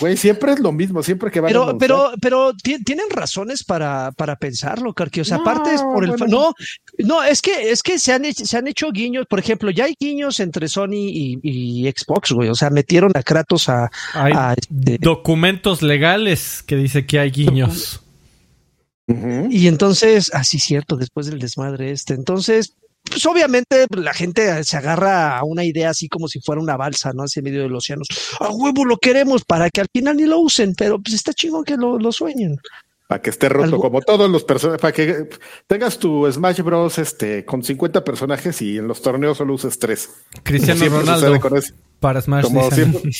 Güey, 0.00 0.16
siempre 0.16 0.52
es 0.52 0.60
lo 0.60 0.72
mismo, 0.72 1.02
siempre 1.02 1.30
que 1.30 1.40
va 1.40 1.48
pero, 1.48 1.70
a 1.70 1.78
Pero, 1.78 2.12
pero 2.20 2.52
tienen 2.54 3.08
razones 3.10 3.62
para, 3.62 4.10
para 4.12 4.36
pensarlo, 4.36 4.92
Carqui. 4.92 5.20
O 5.20 5.24
sea, 5.24 5.36
aparte 5.36 5.74
es 5.74 5.82
por 5.82 6.04
el. 6.04 6.14
No, 6.28 6.52
no, 6.98 7.22
es 7.22 7.40
que, 7.40 7.70
es 7.70 7.82
que 7.82 7.98
se 7.98 8.12
han, 8.12 8.24
hecho, 8.24 8.44
se 8.44 8.56
han 8.56 8.66
hecho 8.66 8.90
guiños. 8.90 9.26
Por 9.28 9.38
ejemplo, 9.38 9.70
ya 9.70 9.84
hay 9.84 9.94
guiños 9.98 10.40
entre 10.40 10.68
Sony 10.68 11.08
y, 11.42 11.92
Xbox, 11.96 12.32
güey. 12.32 12.48
O 12.48 12.54
sea, 12.54 12.70
metieron 12.70 13.12
a 13.14 13.22
Kratos 13.22 13.68
a. 13.68 13.90
Este 14.56 14.98
documentos 15.00 15.82
legales 15.82 16.62
que 16.66 16.76
dice 16.76 17.06
que 17.06 17.20
hay 17.20 17.30
guiños. 17.30 18.02
Y 19.06 19.68
entonces, 19.68 20.30
así 20.34 20.58
ah, 20.58 20.60
cierto, 20.60 20.96
después 20.96 21.26
del 21.26 21.38
desmadre 21.38 21.92
este. 21.92 22.14
Entonces, 22.14 22.74
pues 23.08 23.24
obviamente 23.26 23.86
la 23.90 24.14
gente 24.14 24.62
se 24.64 24.76
agarra 24.76 25.38
a 25.38 25.44
una 25.44 25.64
idea 25.64 25.90
así 25.90 26.08
como 26.08 26.28
si 26.28 26.40
fuera 26.40 26.60
una 26.60 26.76
balsa, 26.76 27.12
¿no? 27.12 27.24
Hacia 27.24 27.42
medio 27.42 27.62
del 27.62 27.74
océano. 27.74 28.02
A 28.40 28.48
huevo 28.50 28.84
lo 28.84 28.96
queremos 28.96 29.44
para 29.44 29.70
que 29.70 29.80
al 29.80 29.88
final 29.92 30.16
ni 30.16 30.24
lo 30.24 30.38
usen, 30.38 30.74
pero 30.76 31.00
pues 31.00 31.14
está 31.14 31.32
chingón 31.32 31.64
que 31.64 31.76
lo, 31.76 31.98
lo 31.98 32.12
sueñen. 32.12 32.58
Para 33.08 33.22
que 33.22 33.30
esté 33.30 33.48
roto 33.48 33.78
como 33.78 34.02
todos 34.02 34.30
los 34.30 34.44
personajes, 34.44 34.82
para 34.82 34.92
que 34.92 35.28
tengas 35.66 35.98
tu 35.98 36.30
Smash 36.30 36.60
Bros. 36.60 36.98
este 36.98 37.42
con 37.46 37.62
50 37.62 38.04
personajes 38.04 38.60
y 38.60 38.76
en 38.76 38.86
los 38.86 39.00
torneos 39.00 39.38
solo 39.38 39.54
uses 39.54 39.78
tres. 39.78 40.10
Cristiano 40.42 40.86
Ronaldo 40.90 41.40
para 42.00 42.20
Smash. 42.20 42.44
Como 42.44 42.70
siempre, 42.70 43.00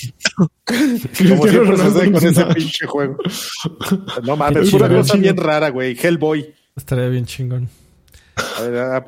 como 0.67 1.49
siempre 1.49 1.77
sucede 1.79 2.13
con 2.13 2.27
ese 2.27 2.45
pinche 2.55 2.87
juego. 2.87 3.17
No 4.25 4.37
mames, 4.37 4.69
es 4.69 4.73
una 4.75 4.91
cosa 4.91 5.17
bien 5.17 5.39
rara, 5.39 5.71
güey. 5.71 5.97
Hellboy. 5.99 6.55
Estaría 6.77 7.09
bien 7.09 7.25
chingón. 7.25 7.71
A 8.57 8.63
ver, 8.63 9.03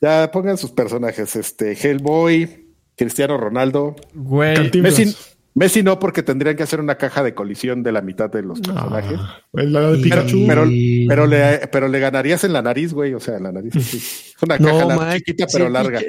ya, 0.00 0.30
pongan 0.30 0.58
sus 0.58 0.70
personajes. 0.72 1.36
Este, 1.36 1.72
Hellboy, 1.72 2.68
Cristiano 2.96 3.36
Ronaldo. 3.36 3.96
Güey. 4.14 4.70
Messi, 4.80 5.14
Messi, 5.54 5.82
no, 5.82 5.98
porque 5.98 6.22
tendrían 6.22 6.56
que 6.56 6.62
hacer 6.62 6.80
una 6.80 6.96
caja 6.96 7.22
de 7.22 7.34
colisión 7.34 7.82
de 7.82 7.92
la 7.92 8.00
mitad 8.00 8.30
de 8.30 8.42
los 8.42 8.60
personajes. 8.60 9.20
Pero, 9.52 10.66
pero, 11.08 11.26
le, 11.26 11.68
pero 11.70 11.88
le 11.88 12.00
ganarías 12.00 12.44
en 12.44 12.54
la 12.54 12.62
nariz, 12.62 12.94
güey. 12.94 13.12
O 13.12 13.20
sea, 13.20 13.36
en 13.36 13.42
la 13.42 13.52
nariz. 13.52 13.76
Es 13.76 14.34
una 14.42 14.58
caja 14.58 15.16
chiquita, 15.16 15.46
pero 15.52 15.68
larga. 15.68 16.00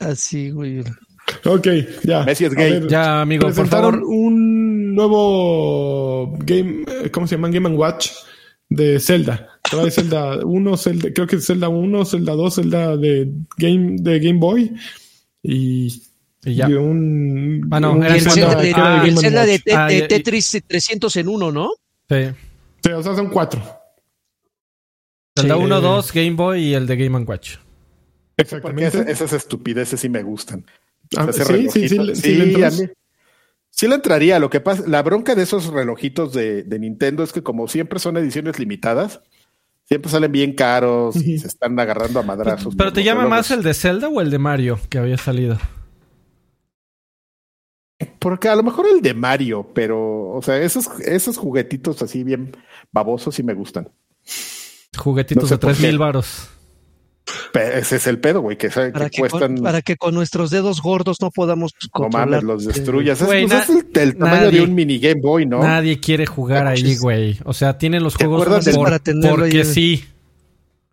Así, 0.00 0.50
güey. 0.50 0.84
Ok, 1.44 1.66
ya. 2.04 2.24
Messi 2.24 2.44
es 2.44 2.54
gay. 2.54 2.86
ya, 2.88 3.22
amigo, 3.22 3.46
presentaron 3.46 4.02
un 4.04 4.94
nuevo 4.94 6.36
game, 6.38 6.84
eh, 6.86 7.10
¿cómo 7.10 7.26
se 7.26 7.36
llama? 7.36 7.48
Game 7.48 7.68
Watch 7.70 8.10
de 8.68 9.00
Zelda. 9.00 9.57
Trae 9.70 9.90
Zelda 9.90 10.38
1, 10.44 10.76
Zelda, 10.76 11.08
creo 11.12 11.26
que 11.26 11.36
es 11.36 11.46
Zelda 11.46 11.68
1, 11.68 12.04
Zelda 12.04 12.32
2, 12.32 12.54
Zelda 12.54 12.96
de 12.96 13.30
Game, 13.56 13.96
de 14.00 14.18
Game 14.18 14.38
Boy 14.38 14.74
y, 15.42 16.02
y 16.44 16.54
ya. 16.54 16.68
un, 16.68 17.68
ah, 17.70 17.80
no, 17.80 18.02
era 18.02 18.14
el 18.14 18.20
Zelda, 18.22 18.60
de, 18.60 18.72
ah, 18.74 19.04
el 19.06 19.18
Zelda 19.18 19.46
de, 19.46 19.62
de, 19.64 19.74
ah, 19.74 19.88
Tetris 20.08 20.62
300 20.66 21.16
en 21.16 21.28
1, 21.28 21.52
¿no? 21.52 21.70
Sí. 22.08 22.16
sí. 22.84 22.90
o 22.90 23.02
sea, 23.02 23.14
son 23.14 23.28
cuatro. 23.28 23.62
Zelda 25.36 25.56
1, 25.56 25.80
2, 25.80 26.12
Game 26.12 26.32
Boy 26.32 26.64
y 26.64 26.74
el 26.74 26.86
de 26.86 26.96
Game 26.96 27.18
Watch. 27.24 27.56
Exactamente. 28.36 29.10
esas 29.10 29.32
estupideces 29.32 30.00
sí 30.00 30.08
me 30.08 30.22
gustan. 30.22 30.64
Ah, 31.16 31.28
sí, 31.32 31.68
sí, 31.70 31.88
sí, 31.88 32.14
sí, 32.14 32.62
a 32.62 32.70
mí, 32.70 32.88
Sí 33.78 33.86
le 33.86 33.94
entraría. 33.94 34.40
Lo 34.40 34.50
que 34.50 34.60
pasa, 34.60 34.82
la 34.88 35.02
bronca 35.04 35.36
de 35.36 35.44
esos 35.44 35.66
relojitos 35.66 36.32
de, 36.32 36.64
Nintendo 36.80 37.22
es 37.22 37.32
que 37.32 37.42
como 37.42 37.68
siempre 37.68 38.00
son 38.00 38.16
ediciones 38.16 38.58
limitadas, 38.58 39.20
siempre 39.88 40.10
salen 40.10 40.30
bien 40.30 40.52
caros 40.52 41.16
y 41.16 41.38
se 41.38 41.48
están 41.48 41.78
agarrando 41.80 42.20
a 42.20 42.22
madrazos. 42.22 42.74
¿Pero 42.76 42.92
te 42.92 43.02
llama 43.02 43.26
más 43.26 43.50
el 43.50 43.62
de 43.62 43.72
Zelda 43.72 44.08
o 44.08 44.20
el 44.20 44.30
de 44.30 44.38
Mario 44.38 44.78
que 44.90 44.98
había 44.98 45.16
salido? 45.16 45.58
Porque 48.18 48.48
a 48.48 48.54
lo 48.54 48.62
mejor 48.62 48.86
el 48.86 49.00
de 49.00 49.14
Mario, 49.14 49.70
pero, 49.74 50.30
o 50.30 50.42
sea, 50.42 50.58
esos, 50.58 50.88
esos 51.00 51.36
juguetitos 51.36 52.00
así 52.02 52.22
bien 52.22 52.56
babosos 52.92 53.34
sí 53.34 53.42
me 53.42 53.54
gustan. 53.54 53.90
Juguetitos 54.96 55.50
No 55.50 55.74
sé 55.74 55.86
de 55.86 55.96
varos. 55.96 56.48
Ese 57.54 57.96
es 57.96 58.06
el 58.06 58.18
pedo, 58.18 58.40
güey, 58.40 58.56
que, 58.56 58.68
Para 58.70 58.90
que 58.92 59.10
que, 59.10 59.20
cuestan. 59.20 59.54
con, 59.56 59.64
para 59.64 59.82
que 59.82 59.96
con 59.96 60.14
nuestros 60.14 60.50
dedos 60.50 60.80
gordos 60.82 61.18
no 61.20 61.30
podamos 61.30 61.72
no 61.82 61.88
controlar. 61.90 62.28
mames, 62.28 62.44
los 62.44 62.64
destruyas. 62.66 63.20
Es, 63.20 63.26
pues, 63.26 63.52
es 63.52 63.68
el, 63.70 63.86
el 63.94 64.16
tamaño 64.16 64.42
nadie- 64.46 64.50
de 64.58 64.62
un 64.62 64.74
mini 64.74 64.98
Game 64.98 65.20
Boy, 65.22 65.46
¿no? 65.46 65.62
Nadie 65.62 65.98
quiere 66.00 66.26
jugar 66.26 66.66
ahí, 66.66 66.82
Manches. 66.82 67.00
güey. 67.00 67.38
O 67.44 67.52
sea, 67.52 67.78
tienen 67.78 68.02
los 68.02 68.16
¿Te 68.16 68.24
juegos 68.26 68.46
por- 68.46 68.84
para 68.84 68.98
tenerlo 68.98 69.28
ahí 69.44 69.50
porque 69.50 69.60
en- 69.60 69.66
sí. 69.66 70.04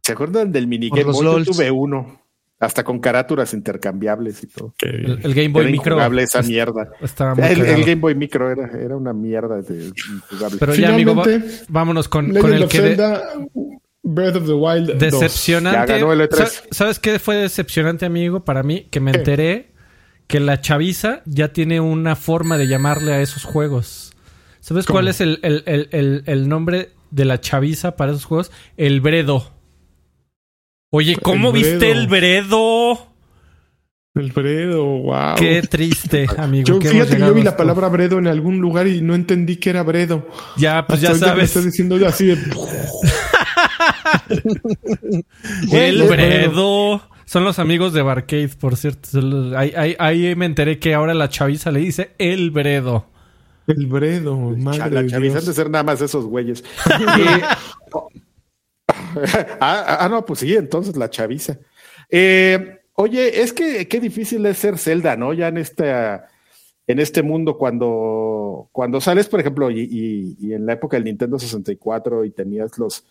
¿Se 0.01 0.11
acuerdan 0.11 0.51
del 0.51 0.67
mini 0.67 0.89
Game 0.89 1.03
los 1.03 1.15
Boy? 1.17 1.25
Yo 1.25 1.31
LOLs. 1.33 1.47
tuve 1.47 1.71
uno. 1.71 2.21
Hasta 2.57 2.85
con 2.85 2.99
carátulas 2.99 3.53
intercambiables 3.53 4.41
y 4.43 4.47
todo. 4.47 4.73
El, 4.81 5.19
el 5.23 5.33
Game 5.33 5.49
Boy 5.49 5.63
Era 5.63 5.71
Micro 5.71 6.17
esa 6.19 6.39
es- 6.39 6.47
mierda. 6.47 6.89
estaba 7.01 7.35
muy 7.35 7.43
El, 7.43 7.61
el. 7.61 7.81
Game 7.81 7.95
Boy 7.95 8.15
Micro 8.15 8.49
era, 8.49 8.69
era 8.79 8.95
una 8.95 9.11
mierda 9.11 9.61
de 9.61 9.87
injugable. 9.87 10.57
Pero 10.57 10.73
ya, 10.73 10.93
amigo, 10.93 11.13
va- 11.15 11.23
Finalmente, 11.25 11.63
vámonos 11.67 12.07
con, 12.07 12.35
el 12.35 12.67
que 12.69 12.81
de- 12.81 12.95
Breath 14.07 14.35
of 14.35 14.45
the 14.45 14.53
Wild 14.53 14.87
2. 14.91 14.99
decepcionante. 14.99 15.79
Ya 15.79 15.85
ganó 15.97 16.13
el 16.13 16.21
E3. 16.21 16.35
Sa- 16.47 16.63
¿Sabes 16.71 16.99
qué 16.99 17.17
fue 17.19 17.35
decepcionante, 17.37 18.05
amigo? 18.05 18.45
Para 18.45 18.61
mí, 18.63 18.87
que 18.91 18.99
me 18.99 19.11
¿Qué? 19.11 19.17
enteré 19.17 19.71
que 20.27 20.39
la 20.39 20.61
chaviza 20.61 21.21
ya 21.25 21.49
tiene 21.53 21.79
una 21.79 22.15
forma 22.15 22.57
de 22.57 22.67
llamarle 22.67 23.13
a 23.13 23.21
esos 23.21 23.43
juegos. 23.43 24.13
¿Sabes 24.59 24.85
¿Cómo? 24.85 24.95
cuál 24.97 25.07
es 25.07 25.21
el, 25.21 25.39
el- 25.43 25.63
el- 25.65 25.89
el- 25.91 26.23
el 26.27 26.47
nombre 26.49 26.91
de 27.11 27.25
la 27.25 27.39
chaviza 27.41 27.95
para 27.95 28.11
esos 28.11 28.25
juegos? 28.25 28.51
El 28.77 29.01
Bredo. 29.01 29.51
Oye, 30.91 31.15
¿cómo 31.21 31.49
El 31.49 31.53
viste 31.55 31.77
Bredo. 31.77 31.91
el 31.99 32.07
Bredo? 32.07 33.07
El 34.15 34.31
Bredo, 34.31 34.85
wow. 34.85 35.35
Qué 35.35 35.61
triste, 35.63 36.25
amigo. 36.37 36.79
Yo, 36.79 36.79
fíjate 36.89 37.15
que 37.17 37.19
yo 37.19 37.33
vi 37.33 37.43
la 37.43 37.57
palabra 37.57 37.89
Bredo 37.89 38.17
en 38.17 38.27
algún 38.27 38.59
lugar 38.59 38.87
y 38.87 39.01
no 39.01 39.13
entendí 39.13 39.57
que 39.57 39.71
era 39.71 39.83
Bredo. 39.83 40.27
Ya, 40.57 40.85
pues 40.87 41.01
ya 41.01 41.09
ahorita 41.09 41.25
me 41.25 41.31
sabes. 41.33 41.49
estás 41.49 41.65
diciendo 41.65 41.97
así 42.07 42.27
de... 42.27 42.37
El 45.71 46.03
Bredo. 46.03 47.01
Son 47.25 47.43
los 47.43 47.57
amigos 47.59 47.93
de 47.93 48.01
Barcade, 48.03 48.49
por 48.49 48.75
cierto. 48.77 49.09
Ahí, 49.57 49.73
ahí- 49.75 49.95
ahí 49.99 50.35
me 50.35 50.45
enteré 50.45 50.77
que 50.79 50.93
ahora 50.93 51.13
la 51.13 51.27
chaviza 51.29 51.71
le 51.71 51.79
dice 51.79 52.11
el 52.19 52.51
Bredo. 52.51 53.07
El 53.67 53.87
Bredo, 53.87 54.35
madre 54.37 54.91
la 54.91 55.07
chaviza 55.07 55.41
de 55.41 55.53
ser 55.53 55.69
nada 55.71 55.83
más 55.83 55.99
esos 56.01 56.25
güeyes. 56.25 56.63
Eh, 56.87 57.41
oh, 57.93 58.09
ah, 59.59 59.97
ah, 60.01 60.07
no, 60.09 60.23
pues 60.25 60.39
sí, 60.41 60.55
entonces 60.55 60.95
la 60.95 61.09
chaviza. 61.09 61.57
Eh, 62.11 62.79
oye, 62.93 63.41
es 63.41 63.53
que 63.53 63.87
qué 63.87 63.99
difícil 63.99 64.45
es 64.45 64.57
ser 64.59 64.77
Zelda, 64.77 65.15
¿no? 65.15 65.33
Ya 65.33 65.47
en 65.47 65.57
esta, 65.57 66.27
en 66.85 66.99
este 66.99 67.23
mundo, 67.23 67.57
cuando, 67.57 68.69
cuando 68.71 69.01
sales, 69.01 69.27
por 69.27 69.39
ejemplo, 69.39 69.71
y, 69.71 69.79
y- 69.81 70.37
y 70.39 70.53
en 70.53 70.67
la 70.67 70.73
época 70.73 70.97
del 70.97 71.05
Nintendo 71.05 71.39
64 71.39 72.23
y 72.25 72.29
tenías 72.29 72.77
los, 72.77 73.03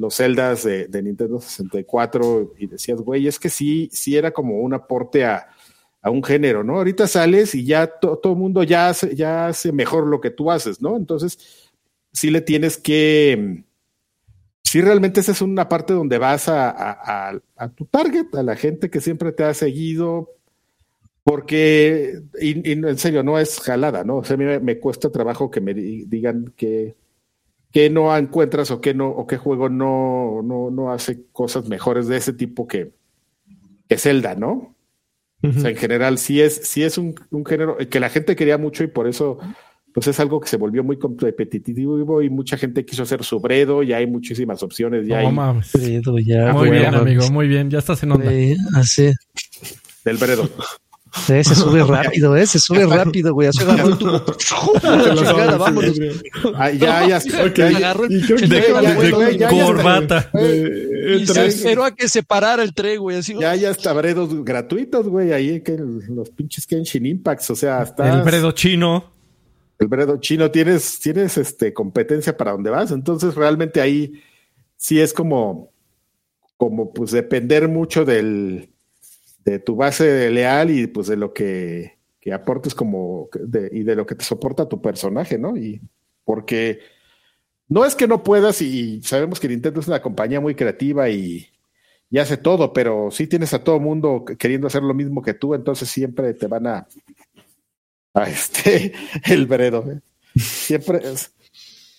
los 0.00 0.16
Zeldas 0.16 0.64
de, 0.64 0.88
Nintendo 1.02 1.40
64 1.40 2.54
y 2.58 2.66
decías, 2.66 3.00
güey, 3.00 3.26
es 3.28 3.38
que 3.38 3.50
sí, 3.50 3.88
sí 3.92 4.16
era 4.16 4.30
como 4.32 4.60
un 4.60 4.72
aporte 4.72 5.24
a, 5.26 5.46
a 6.00 6.10
un 6.10 6.24
género, 6.24 6.64
¿no? 6.64 6.78
Ahorita 6.78 7.06
sales 7.06 7.54
y 7.54 7.64
ya 7.66 7.86
to- 7.86 8.16
todo 8.18 8.32
el 8.32 8.38
mundo 8.38 8.62
ya 8.62 8.88
hace, 8.88 9.14
ya 9.14 9.48
hace 9.48 9.72
mejor 9.72 10.06
lo 10.06 10.20
que 10.20 10.30
tú 10.30 10.50
haces, 10.50 10.80
¿no? 10.80 10.96
Entonces, 10.96 11.38
sí 12.12 12.30
le 12.30 12.40
tienes 12.40 12.78
que, 12.78 13.62
sí 14.64 14.80
realmente 14.80 15.20
esa 15.20 15.32
es 15.32 15.42
una 15.42 15.68
parte 15.68 15.92
donde 15.92 16.16
vas 16.16 16.48
a, 16.48 16.70
a- 16.70 17.38
a- 17.56 17.68
tu 17.68 17.84
target, 17.84 18.34
a 18.34 18.42
la 18.42 18.56
gente 18.56 18.88
que 18.88 19.00
siempre 19.02 19.32
te 19.32 19.44
ha 19.44 19.52
seguido, 19.52 20.30
porque, 21.24 22.22
y, 22.40 22.68
y 22.68 22.72
en 22.72 22.96
serio, 22.98 23.22
no 23.22 23.38
es 23.38 23.60
jalada, 23.60 24.04
¿no? 24.04 24.16
O 24.16 24.24
sea, 24.24 24.34
a 24.34 24.38
mí 24.38 24.44
me, 24.44 24.58
me 24.60 24.78
cuesta 24.80 25.10
trabajo 25.10 25.50
que 25.50 25.60
me 25.60 25.74
di- 25.74 26.04
digan 26.06 26.52
que, 26.56 26.96
que 27.72 27.90
no 27.90 28.16
encuentras 28.16 28.70
o 28.70 28.80
que 28.80 28.94
no, 28.94 29.08
o 29.08 29.26
qué 29.26 29.36
juego 29.36 29.68
no, 29.68 30.42
no, 30.42 30.70
no 30.70 30.92
hace 30.92 31.24
cosas 31.32 31.68
mejores 31.68 32.08
de 32.08 32.16
ese 32.16 32.32
tipo 32.32 32.66
que, 32.66 32.92
que 33.88 33.96
Zelda, 33.96 34.34
¿no? 34.34 34.76
O 35.42 35.52
sea, 35.52 35.70
en 35.70 35.76
general, 35.76 36.18
sí 36.18 36.42
es, 36.42 36.54
sí 36.68 36.82
es 36.82 36.98
un, 36.98 37.14
un 37.30 37.46
género 37.46 37.78
que 37.78 37.98
la 37.98 38.10
gente 38.10 38.36
quería 38.36 38.58
mucho 38.58 38.84
y 38.84 38.88
por 38.88 39.08
eso, 39.08 39.38
pues 39.94 40.06
es 40.06 40.20
algo 40.20 40.38
que 40.38 40.48
se 40.48 40.58
volvió 40.58 40.84
muy 40.84 40.98
competitivo 40.98 42.20
y 42.20 42.28
mucha 42.28 42.58
gente 42.58 42.84
quiso 42.84 43.04
hacer 43.04 43.24
su 43.24 43.40
bredo, 43.40 43.82
ya 43.82 43.96
hay 43.96 44.06
muchísimas 44.06 44.62
opciones, 44.62 45.06
ya 45.06 45.22
No 45.22 45.28
hay 45.28 45.34
mames. 45.34 45.72
Bredo, 45.72 46.18
ya, 46.18 46.52
Muy 46.52 46.70
bien, 46.70 46.94
amigo, 46.94 47.30
muy 47.30 47.48
bien. 47.48 47.70
Ya 47.70 47.78
estás 47.78 48.02
en 48.02 48.12
onda. 48.12 48.30
Así. 48.74 49.12
del 50.04 50.18
bredo. 50.18 50.46
Sí, 51.12 51.42
se 51.44 51.54
sube 51.54 51.82
rápido, 51.86 52.36
¿eh? 52.36 52.46
Se 52.46 52.58
sube 52.58 52.86
rápido, 52.86 53.34
güey. 53.34 53.48
Así 53.48 53.62
agarró 53.62 53.88
el 53.88 53.98
tubo. 53.98 54.24
Chingada, 54.36 55.56
vámonos. 55.58 55.98
Ah, 56.54 56.70
ya, 56.70 57.06
ya, 57.08 57.18
Ok, 57.18 57.56
ya, 57.56 57.70
ya, 57.70 57.76
agarró 57.78 58.04
el- 58.04 58.26
de- 58.26 58.48
ya- 58.48 58.80
ya- 58.82 58.94
de- 58.94 59.10
ya- 59.10 59.30
ya- 59.38 59.48
corbata. 59.48 60.30
Y 60.34 61.26
se 61.26 61.46
esperó 61.46 61.84
a 61.84 61.94
que 61.94 62.08
se 62.08 62.22
parara 62.22 62.62
el 62.62 62.72
tren, 62.74 63.00
güey. 63.00 63.18
Así, 63.18 63.34
ya 63.38 63.50
hay 63.52 63.64
hasta 63.64 63.92
bredos 63.92 64.44
gratuitos, 64.44 65.08
güey, 65.08 65.32
ahí 65.32 65.60
que 65.62 65.76
los 65.78 66.30
pinches 66.30 66.66
Kenshin 66.66 67.06
Impacts, 67.06 67.50
o 67.50 67.56
sea, 67.56 67.80
hasta 67.80 68.08
El 68.18 68.22
Bredo 68.22 68.52
chino. 68.52 69.12
el 69.78 69.88
bredo 69.88 70.18
chino 70.18 70.50
tienes, 70.50 70.98
tienes 71.00 71.38
este 71.38 71.72
competencia 71.72 72.36
para 72.36 72.52
donde 72.52 72.70
vas. 72.70 72.90
Entonces, 72.92 73.34
realmente 73.34 73.80
ahí 73.80 74.22
sí 74.76 75.00
es 75.00 75.12
como, 75.12 75.72
como 76.56 76.92
pues 76.92 77.10
depender 77.10 77.66
mucho 77.68 78.04
del, 78.04 78.69
de 79.44 79.58
tu 79.58 79.76
base 79.76 80.30
leal 80.30 80.70
y 80.70 80.86
pues 80.86 81.06
de 81.06 81.16
lo 81.16 81.32
que, 81.32 81.98
que 82.20 82.32
aportes 82.32 82.74
como 82.74 83.28
y 83.72 83.82
de 83.82 83.96
lo 83.96 84.06
que 84.06 84.14
te 84.14 84.24
soporta 84.24 84.68
tu 84.68 84.80
personaje, 84.80 85.38
¿no? 85.38 85.56
Y 85.56 85.80
porque 86.24 86.80
no 87.68 87.84
es 87.84 87.94
que 87.94 88.06
no 88.06 88.22
puedas, 88.22 88.60
y 88.62 89.00
sabemos 89.02 89.40
que 89.40 89.48
Nintendo 89.48 89.80
es 89.80 89.88
una 89.88 90.02
compañía 90.02 90.40
muy 90.40 90.54
creativa 90.54 91.08
y, 91.08 91.48
y 92.10 92.18
hace 92.18 92.36
todo, 92.36 92.72
pero 92.72 93.10
sí 93.10 93.26
tienes 93.26 93.54
a 93.54 93.64
todo 93.64 93.80
mundo 93.80 94.24
queriendo 94.38 94.66
hacer 94.66 94.82
lo 94.82 94.94
mismo 94.94 95.22
que 95.22 95.34
tú, 95.34 95.54
entonces 95.54 95.88
siempre 95.88 96.34
te 96.34 96.46
van 96.46 96.66
a, 96.66 96.88
a 98.14 98.28
este, 98.28 98.92
el 99.24 99.46
Bredo. 99.46 99.84
¿eh? 99.90 100.00
Siempre 100.36 100.98
es, 101.02 101.32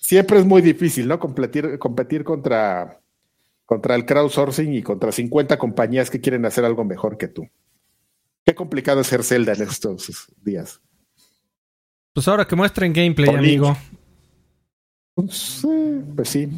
siempre 0.02 0.40
es 0.40 0.46
muy 0.46 0.62
difícil, 0.62 1.08
¿no? 1.08 1.20
Competir, 1.20 1.80
competir 1.80 2.24
contra, 2.24 3.01
contra 3.72 3.96
el 3.96 4.06
crowdsourcing 4.06 4.74
y 4.74 4.84
contra 4.84 5.14
50 5.14 5.58
compañías 5.58 6.10
que 6.10 6.20
quieren 6.20 6.46
hacer 6.46 6.66
algo 6.66 6.84
mejor 6.84 7.18
que 7.18 7.30
tú. 7.30 7.48
Qué 8.46 8.54
complicado 8.54 9.00
es 9.00 9.08
ser 9.08 9.24
Zelda 9.24 9.54
en 9.54 9.62
estos 9.62 10.28
días. 10.44 10.82
Pues 12.14 12.28
ahora 12.28 12.46
que 12.46 12.58
muestren 12.58 12.92
gameplay, 12.92 13.34
amigo. 13.34 13.78
Pues, 15.16 15.66
eh, 15.72 16.02
pues 16.18 16.28
sí. 16.28 16.50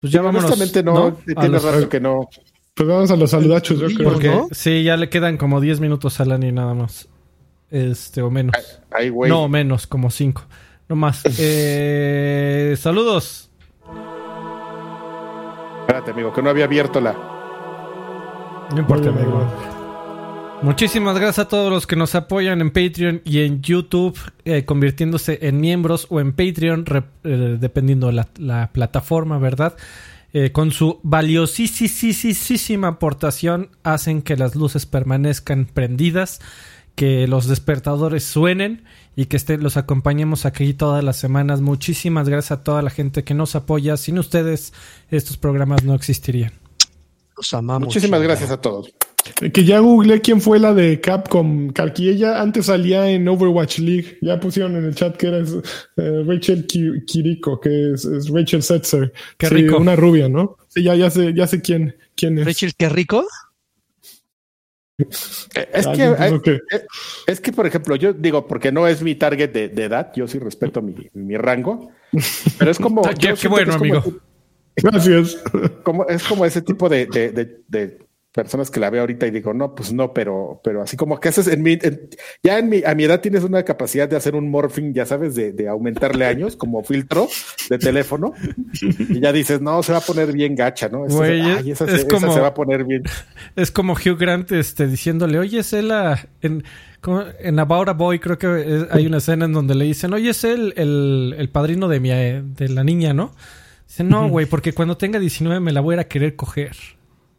Pues 0.00 0.12
ya 0.12 0.22
vámonos. 0.22 0.46
Honestamente 0.50 0.82
no, 0.82 0.92
¿no? 0.92 1.06
A 1.06 1.40
tiene 1.40 1.48
los- 1.50 1.62
rato 1.62 1.88
que 1.88 2.00
no. 2.00 2.28
Pues 2.74 2.88
vamos 2.88 3.10
a 3.12 3.16
los 3.16 3.30
saludachos, 3.30 3.78
yo 3.78 3.86
creo. 3.94 4.10
Porque 4.10 4.26
¿no? 4.28 4.48
sí, 4.50 4.82
ya 4.82 4.96
le 4.96 5.08
quedan 5.08 5.36
como 5.36 5.60
10 5.60 5.78
minutos 5.78 6.18
a 6.18 6.24
Lani 6.24 6.50
nada 6.50 6.74
más. 6.74 7.08
Este, 7.70 8.22
o 8.22 8.30
menos. 8.32 8.56
Ay, 8.90 9.10
güey. 9.10 9.30
No, 9.30 9.48
menos, 9.48 9.86
como 9.86 10.10
5. 10.10 10.44
No 10.88 10.96
más. 10.96 11.22
Eh, 11.38 12.74
saludos. 12.76 13.49
Espérate, 15.90 16.12
amigo, 16.12 16.32
que 16.32 16.40
no 16.40 16.50
había 16.50 16.66
abierto 16.66 17.00
la. 17.00 17.14
No 18.72 18.78
importa, 18.78 19.08
amigo. 19.08 19.44
Muchísimas 20.62 21.16
gracias 21.18 21.40
a 21.40 21.48
todos 21.48 21.68
los 21.68 21.88
que 21.88 21.96
nos 21.96 22.14
apoyan 22.14 22.60
en 22.60 22.70
Patreon 22.70 23.22
y 23.24 23.40
en 23.40 23.60
YouTube, 23.60 24.16
eh, 24.44 24.64
convirtiéndose 24.64 25.40
en 25.42 25.60
miembros 25.60 26.06
o 26.08 26.20
en 26.20 26.30
Patreon, 26.32 26.84
rep- 26.84 27.06
eh, 27.24 27.56
dependiendo 27.58 28.12
la, 28.12 28.28
la 28.38 28.70
plataforma, 28.72 29.38
¿verdad? 29.38 29.74
Eh, 30.32 30.52
con 30.52 30.70
su 30.70 31.00
valiosísima 31.02 32.86
aportación 32.86 33.70
hacen 33.82 34.22
que 34.22 34.36
las 34.36 34.54
luces 34.54 34.86
permanezcan 34.86 35.64
prendidas, 35.64 36.40
que 37.00 37.26
los 37.26 37.46
despertadores 37.46 38.24
suenen 38.24 38.84
y 39.16 39.24
que 39.24 39.38
estén, 39.38 39.62
los 39.62 39.78
acompañemos 39.78 40.44
aquí 40.44 40.74
todas 40.74 41.02
las 41.02 41.16
semanas. 41.16 41.62
Muchísimas 41.62 42.28
gracias 42.28 42.58
a 42.58 42.62
toda 42.62 42.82
la 42.82 42.90
gente 42.90 43.24
que 43.24 43.32
nos 43.32 43.56
apoya. 43.56 43.96
Sin 43.96 44.18
ustedes, 44.18 44.74
estos 45.10 45.38
programas 45.38 45.82
no 45.82 45.94
existirían. 45.94 46.52
Los 47.38 47.54
amamos. 47.54 47.86
Muchísimas 47.86 48.20
gracias 48.20 48.50
a 48.50 48.60
todos. 48.60 48.92
Que 49.50 49.64
ya 49.64 49.78
googleé 49.78 50.20
quién 50.20 50.42
fue 50.42 50.58
la 50.58 50.74
de 50.74 51.00
Capcom. 51.00 51.70
Que 51.70 52.10
ella 52.10 52.42
antes 52.42 52.66
salía 52.66 53.08
en 53.10 53.26
Overwatch 53.26 53.78
League. 53.78 54.18
Ya 54.20 54.38
pusieron 54.38 54.76
en 54.76 54.84
el 54.84 54.94
chat 54.94 55.16
que 55.16 55.28
era 55.28 55.38
eh, 55.38 56.22
Rachel 56.26 56.66
Ki- 56.66 57.02
Kiriko, 57.06 57.58
que 57.60 57.92
es, 57.94 58.04
es 58.04 58.28
Rachel 58.28 58.62
Setzer. 58.62 59.10
Qué 59.38 59.46
Sí, 59.48 59.54
rico. 59.54 59.78
Una 59.78 59.96
rubia, 59.96 60.28
¿no? 60.28 60.58
Sí, 60.68 60.82
ya, 60.82 60.94
ya 60.96 61.08
sé, 61.10 61.32
ya 61.32 61.46
sé 61.46 61.62
quién, 61.62 61.96
quién 62.14 62.38
es. 62.38 62.44
Rachel, 62.44 62.72
qué 62.76 62.90
rico. 62.90 63.24
Eh, 65.54 65.68
Es 65.72 65.86
Ah, 65.86 65.92
que, 65.94 66.04
eh, 66.04 66.40
que- 66.42 66.60
es 67.26 67.40
que, 67.40 67.52
por 67.52 67.66
ejemplo, 67.66 67.96
yo 67.96 68.12
digo, 68.12 68.46
porque 68.46 68.72
no 68.72 68.86
es 68.86 69.02
mi 69.02 69.14
target 69.14 69.50
de, 69.52 69.68
de 69.68 69.84
edad, 69.84 70.12
yo 70.14 70.26
sí 70.28 70.38
respeto 70.38 70.82
mi, 70.82 70.94
mi 71.14 71.36
rango, 71.36 71.90
pero 72.58 72.70
es 72.70 72.78
como. 72.80 73.02
Qué- 73.02 73.14
yo 73.14 73.30
qué 73.30 73.36
siento 73.36 73.50
bueno, 73.50 73.66
que 73.66 73.70
es 73.70 73.76
como- 73.76 74.00
amigo. 74.00 74.20
Gracias. 74.76 75.42
como, 75.82 76.06
es 76.06 76.22
como 76.24 76.44
ese 76.46 76.62
tipo 76.62 76.88
de, 76.88 77.06
de, 77.06 77.30
de- 77.32 77.60
de 77.68 77.98
personas 78.32 78.70
que 78.70 78.78
la 78.78 78.90
veo 78.90 79.00
ahorita 79.00 79.26
y 79.26 79.30
digo, 79.32 79.52
no, 79.54 79.74
pues 79.74 79.92
no, 79.92 80.12
pero, 80.12 80.60
pero 80.62 80.82
así 80.82 80.96
como 80.96 81.18
que 81.18 81.30
haces 81.30 81.48
en 81.48 81.62
mi, 81.62 81.78
ya 82.42 82.58
en 82.58 82.68
mi, 82.68 82.82
a 82.84 82.94
mi 82.94 83.04
edad 83.04 83.20
tienes 83.20 83.42
una 83.42 83.64
capacidad 83.64 84.08
de 84.08 84.16
hacer 84.16 84.36
un 84.36 84.50
morphing, 84.50 84.92
ya 84.94 85.04
sabes, 85.04 85.34
de, 85.34 85.52
de 85.52 85.68
aumentarle 85.68 86.26
años 86.26 86.54
como 86.54 86.82
filtro 86.84 87.28
de 87.68 87.78
teléfono 87.78 88.32
y 88.80 89.20
ya 89.20 89.32
dices, 89.32 89.60
no, 89.60 89.82
se 89.82 89.92
va 89.92 89.98
a 89.98 90.02
poner 90.02 90.32
bien 90.32 90.54
gacha, 90.54 90.88
¿no? 90.88 91.06
ay, 91.22 91.72
esa, 91.72 91.86
es 91.86 92.04
como, 92.04 92.32
se 92.32 92.40
va 92.40 92.48
a 92.48 92.54
poner 92.54 92.84
bien. 92.84 93.02
Es 93.56 93.72
como 93.72 93.94
Hugh 93.94 94.18
Grant 94.18 94.52
este, 94.52 94.86
diciéndole, 94.86 95.38
oye, 95.38 95.58
es 95.58 95.72
él 95.72 95.92
en, 96.40 96.62
en 97.40 97.58
About 97.58 97.88
a 97.88 97.92
Boy 97.94 98.20
creo 98.20 98.38
que 98.38 98.86
hay 98.90 99.06
una 99.06 99.18
escena 99.18 99.46
en 99.46 99.52
donde 99.52 99.74
le 99.74 99.86
dicen, 99.86 100.12
oye, 100.12 100.30
es 100.30 100.44
él 100.44 100.72
el, 100.76 101.34
el 101.36 101.48
padrino 101.50 101.88
de, 101.88 101.98
mi, 101.98 102.10
de 102.10 102.68
la 102.68 102.84
niña, 102.84 103.12
¿no? 103.12 103.34
Dice, 103.88 104.04
no, 104.04 104.28
güey, 104.28 104.46
porque 104.46 104.72
cuando 104.72 104.96
tenga 104.96 105.18
19 105.18 105.58
me 105.58 105.72
la 105.72 105.80
voy 105.80 105.94
a 105.94 105.96
ir 105.96 106.00
a 106.00 106.04
querer 106.04 106.36
coger. 106.36 106.76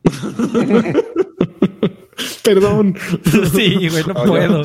Perdón. 2.43 2.95
Sí, 3.53 3.89
güey, 3.89 4.03
no 4.05 4.13
puedo. 4.13 4.63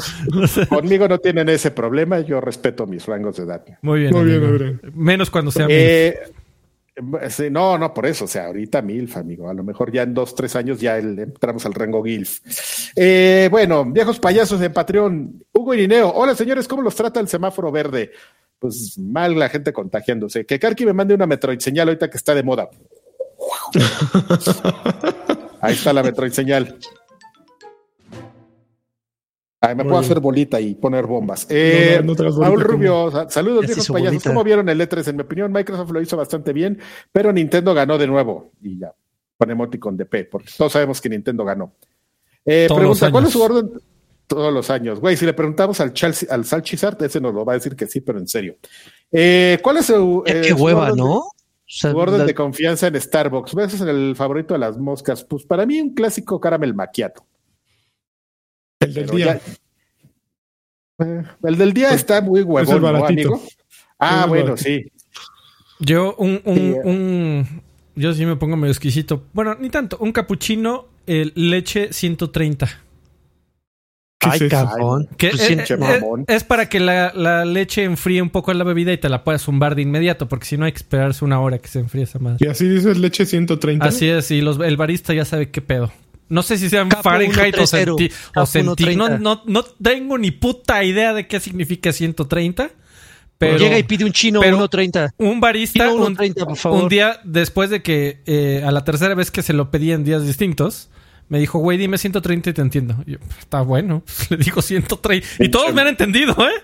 Conmigo 0.69 1.09
no 1.09 1.19
tienen 1.19 1.49
ese 1.49 1.71
problema, 1.71 2.21
yo 2.21 2.41
respeto 2.41 2.87
mis 2.87 3.07
rangos 3.07 3.37
de 3.37 3.45
edad. 3.45 3.65
Muy 3.83 4.01
bien. 4.01 4.13
Muy 4.13 4.25
bien, 4.25 4.81
Menos 4.95 5.31
cuando 5.31 5.51
sea 5.51 5.67
eh, 5.69 6.19
no, 7.51 7.77
no, 7.77 7.93
por 7.93 8.07
eso, 8.07 8.25
o 8.25 8.29
sea, 8.29 8.47
ahorita 8.47 8.81
MILF, 8.81 9.19
amigo. 9.19 9.51
A 9.51 9.55
lo 9.55 9.63
mejor 9.63 9.93
ya 9.93 10.03
en 10.03 10.15
dos, 10.15 10.35
tres 10.35 10.57
años 10.57 10.81
ya 10.81 10.97
entramos 10.97 11.67
al 11.67 11.75
rango 11.75 12.03
GILF. 12.03 12.41
Eh, 12.97 13.49
bueno, 13.51 13.85
viejos 13.85 14.19
payasos 14.19 14.61
de 14.61 14.71
Patreon. 14.71 15.45
Hugo 15.53 15.75
Irineo. 15.75 16.11
Hola, 16.11 16.35
señores, 16.35 16.67
¿cómo 16.67 16.83
los 16.83 16.95
trata 16.95 17.21
el 17.21 17.29
semáforo 17.29 17.71
verde? 17.71 18.13
Pues 18.59 18.99
mal 18.99 19.39
la 19.39 19.51
gente 19.51 19.75
contagiándose. 19.75 20.47
Que 20.47 20.59
Karki 20.59 20.87
me 20.87 20.95
mande 20.95 21.15
una 21.15 21.27
Metroid 21.27 21.59
señal 21.59 21.89
ahorita 21.89 22.09
que 22.09 22.17
está 22.17 22.35
de 22.35 22.43
moda. 22.43 22.71
Ahí 25.61 25.75
está 25.75 25.93
la 25.93 26.03
Metroid 26.03 26.33
señal. 26.33 26.79
Ahí 29.61 29.75
me 29.75 29.85
puedo 29.85 29.99
hacer 29.99 30.21
bolita 30.21 30.61
y 30.61 30.75
poner 30.75 31.07
bombas. 31.07 31.47
Eh, 31.49 32.01
Rubio, 32.03 33.11
saludos 33.29 33.67
viejos 33.67 33.89
payasos. 33.89 34.23
¿Cómo 34.23 34.45
vieron 34.45 34.69
el 34.69 34.81
E3? 34.81 35.09
En 35.09 35.17
mi 35.17 35.23
opinión, 35.23 35.51
Microsoft 35.51 35.91
lo 35.91 36.01
hizo 36.01 36.17
bastante 36.17 36.53
bien, 36.53 36.79
pero 37.11 37.33
Nintendo 37.33 37.75
ganó 37.75 37.99
de 37.99 38.07
nuevo. 38.07 38.53
Y 38.63 38.79
ya, 38.79 38.95
con 39.37 39.51
emoticon 39.51 39.97
de 39.97 40.07
P, 40.07 40.25
porque 40.27 40.51
todos 40.57 40.73
sabemos 40.73 41.01
que 41.01 41.09
Nintendo 41.09 41.45
ganó. 41.45 41.73
Eh, 42.45 42.69
pregunta, 42.73 43.11
¿cuál 43.11 43.25
es 43.25 43.33
su 43.33 43.43
orden? 43.43 43.73
Todos 44.27 44.53
los 44.53 44.71
años. 44.71 45.01
Güey, 45.01 45.17
si 45.17 45.25
le 45.25 45.33
preguntamos 45.33 45.81
al, 45.81 45.93
Chelsea, 45.93 46.29
al 46.33 46.45
Salchizart, 46.45 47.01
ese 47.03 47.21
nos 47.21 47.33
lo 47.33 47.45
va 47.45 47.55
a 47.55 47.57
decir 47.57 47.75
que 47.75 47.87
sí, 47.87 48.01
pero 48.01 48.19
en 48.19 48.29
serio. 48.29 48.57
Eh, 49.11 49.59
¿Cuál 49.63 49.79
es 49.79 49.87
su. 49.87 50.23
qué 50.25 50.53
hueva, 50.53 50.91
¿no? 50.91 51.25
Su 51.67 51.89
orden 51.97 52.27
de 52.27 52.35
confianza 52.35 52.87
en 52.87 53.01
Starbucks. 53.01 53.55
¿Ves 53.55 53.75
es 53.75 53.81
el 53.81 54.15
favorito 54.17 54.55
de 54.55 54.61
las 54.61 54.79
moscas? 54.79 55.25
Pues 55.25 55.45
para 55.45 55.67
mí 55.67 55.81
un 55.81 55.95
clásico 55.95 56.41
caramel 56.41 56.75
maquiato. 56.75 57.27
El 58.81 58.95
del 58.95 59.07
día. 59.11 59.41
Eh, 60.99 61.23
el 61.43 61.59
del 61.59 61.73
día 61.73 61.91
está 61.91 62.21
muy 62.21 62.43
huevón, 62.43 62.81
¿no, 62.81 63.05
amigo? 63.05 63.43
Ah, 63.99 64.27
bueno, 64.27 64.57
sí. 64.57 64.91
Yo 65.81 66.15
un, 66.17 66.41
un, 66.45 66.81
un, 66.85 67.63
yo 67.97 68.15
sí 68.15 68.25
me 68.25 68.37
pongo 68.37 68.57
medio 68.57 68.73
exquisito. 68.73 69.25
Bueno, 69.33 69.57
ni 69.59 69.69
tanto. 69.69 69.99
Un 69.99 70.13
capuchino, 70.13 70.87
el 71.07 71.33
leche 71.35 71.93
130. 71.93 72.86
Ay, 74.21 74.49
cabrón. 74.49 75.09
Pues 75.19 75.41
es, 75.41 75.71
es, 76.27 76.45
para 76.45 76.69
que 76.69 76.81
la, 76.81 77.45
leche 77.45 77.85
enfríe 77.85 78.23
un 78.23 78.31
poco 78.31 78.53
la 78.55 78.65
bebida 78.65 78.93
y 78.93 78.99
te 78.99 79.09
la 79.09 79.25
puedas 79.25 79.43
zumbar 79.43 79.75
de 79.75 79.83
inmediato, 79.83 80.29
porque 80.29 80.47
si 80.47 80.57
no 80.57 80.65
hay 80.65 80.73
que 80.73 80.79
esperarse 80.79 81.25
una 81.25 81.41
hora 81.41 81.59
que 81.59 81.69
se 81.69 81.81
enfríe 81.81 82.05
esa 82.05 82.19
madre. 82.19 82.39
Y 82.41 82.47
así 82.49 82.67
dices 82.67 82.99
leche 82.99 83.27
130. 83.27 83.85
Así 83.85 84.09
es, 84.09 84.31
y 84.31 84.41
los, 84.41 84.59
el 84.59 84.77
barista 84.77 85.13
ya 85.13 85.25
sabe 85.25 85.51
qué 85.51 85.61
pedo. 85.61 85.93
No 86.29 86.43
sé 86.43 86.59
si 86.59 86.69
sean 86.69 86.91
Fahrenheit 86.91 87.57
o, 87.59 87.67
centi 87.67 88.11
o 88.35 89.19
No, 89.19 89.43
no, 89.47 89.63
tengo 89.63 90.19
ni 90.19 90.33
puta 90.33 90.83
idea 90.83 91.13
de 91.13 91.27
qué 91.29 91.39
significa 91.39 91.93
130. 91.93 92.71
Pero, 93.39 93.59
Llega 93.59 93.79
y 93.79 93.83
pide 93.83 94.05
un 94.05 94.13
chino 94.13 94.41
1.30. 94.41 95.13
Un 95.19 95.41
barista, 95.41 95.93
un, 95.93 96.89
día 96.89 97.21
después 97.23 97.69
de 97.69 97.83
que 97.83 98.23
eh, 98.25 98.63
a 98.65 98.73
la 98.73 98.83
tercera 98.83 99.15
vez 99.15 99.31
que 99.31 99.43
se 99.43 99.53
lo 99.53 99.71
pedí 99.71 99.93
en 99.93 100.05
días 100.05 100.27
distintos, 100.27 100.89
me 101.28 101.39
dijo, 101.39 101.59
güey, 101.59 101.78
dime 101.78 101.98
130 101.98 102.51
y 102.51 102.53
te 102.53 102.62
entiendo. 102.62 103.03
yo, 103.07 103.19
está 103.39 103.62
bueno. 103.62 104.03
Le 104.31 104.36
digo 104.39 104.62
130. 104.62 105.27
Y 105.40 105.48
todos 105.51 105.74
me 105.74 105.82
han 105.82 105.89
entendido, 105.89 106.32
¿eh? 106.32 106.62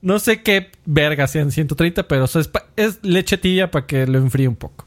No 0.00 0.18
sé 0.18 0.42
qué 0.42 0.70
verga 0.84 1.26
sean 1.26 1.50
130, 1.50 2.06
pero 2.06 2.24
es, 2.24 2.50
es 2.76 2.98
leche 3.02 3.36
tibia 3.36 3.70
para 3.70 3.86
que 3.86 4.06
lo 4.06 4.18
enfríe 4.18 4.46
un 4.48 4.56
poco. 4.56 4.84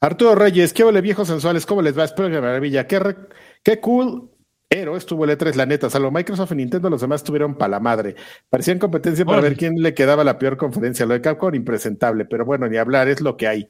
Arturo 0.00 0.34
Reyes, 0.34 0.72
qué 0.72 0.84
vale 0.84 1.00
viejos 1.00 1.28
sensuales, 1.28 1.66
¿cómo 1.66 1.82
les 1.82 1.98
va? 1.98 2.04
Espero 2.04 2.30
que 2.30 2.40
maravilla. 2.40 2.86
Qué, 2.86 3.16
qué 3.62 3.80
cool 3.80 4.32
pero 4.72 4.96
estuvo 4.96 5.26
el 5.26 5.30
E3, 5.36 5.54
la 5.54 5.66
neta. 5.66 5.90
Salvo 5.90 6.10
Microsoft 6.10 6.52
y 6.52 6.54
Nintendo, 6.54 6.88
los 6.88 7.02
demás 7.02 7.22
tuvieron 7.22 7.56
para 7.56 7.72
la 7.72 7.80
madre. 7.80 8.16
Parecían 8.48 8.78
competencia 8.78 9.22
para 9.22 9.42
ver 9.42 9.54
quién 9.54 9.74
le 9.74 9.92
quedaba 9.92 10.24
la 10.24 10.38
peor 10.38 10.56
conferencia. 10.56 11.04
Lo 11.04 11.12
de 11.12 11.20
Capcom, 11.20 11.54
impresentable, 11.54 12.24
pero 12.24 12.46
bueno, 12.46 12.66
ni 12.66 12.78
hablar, 12.78 13.06
es 13.08 13.20
lo 13.20 13.36
que 13.36 13.48
hay. 13.48 13.68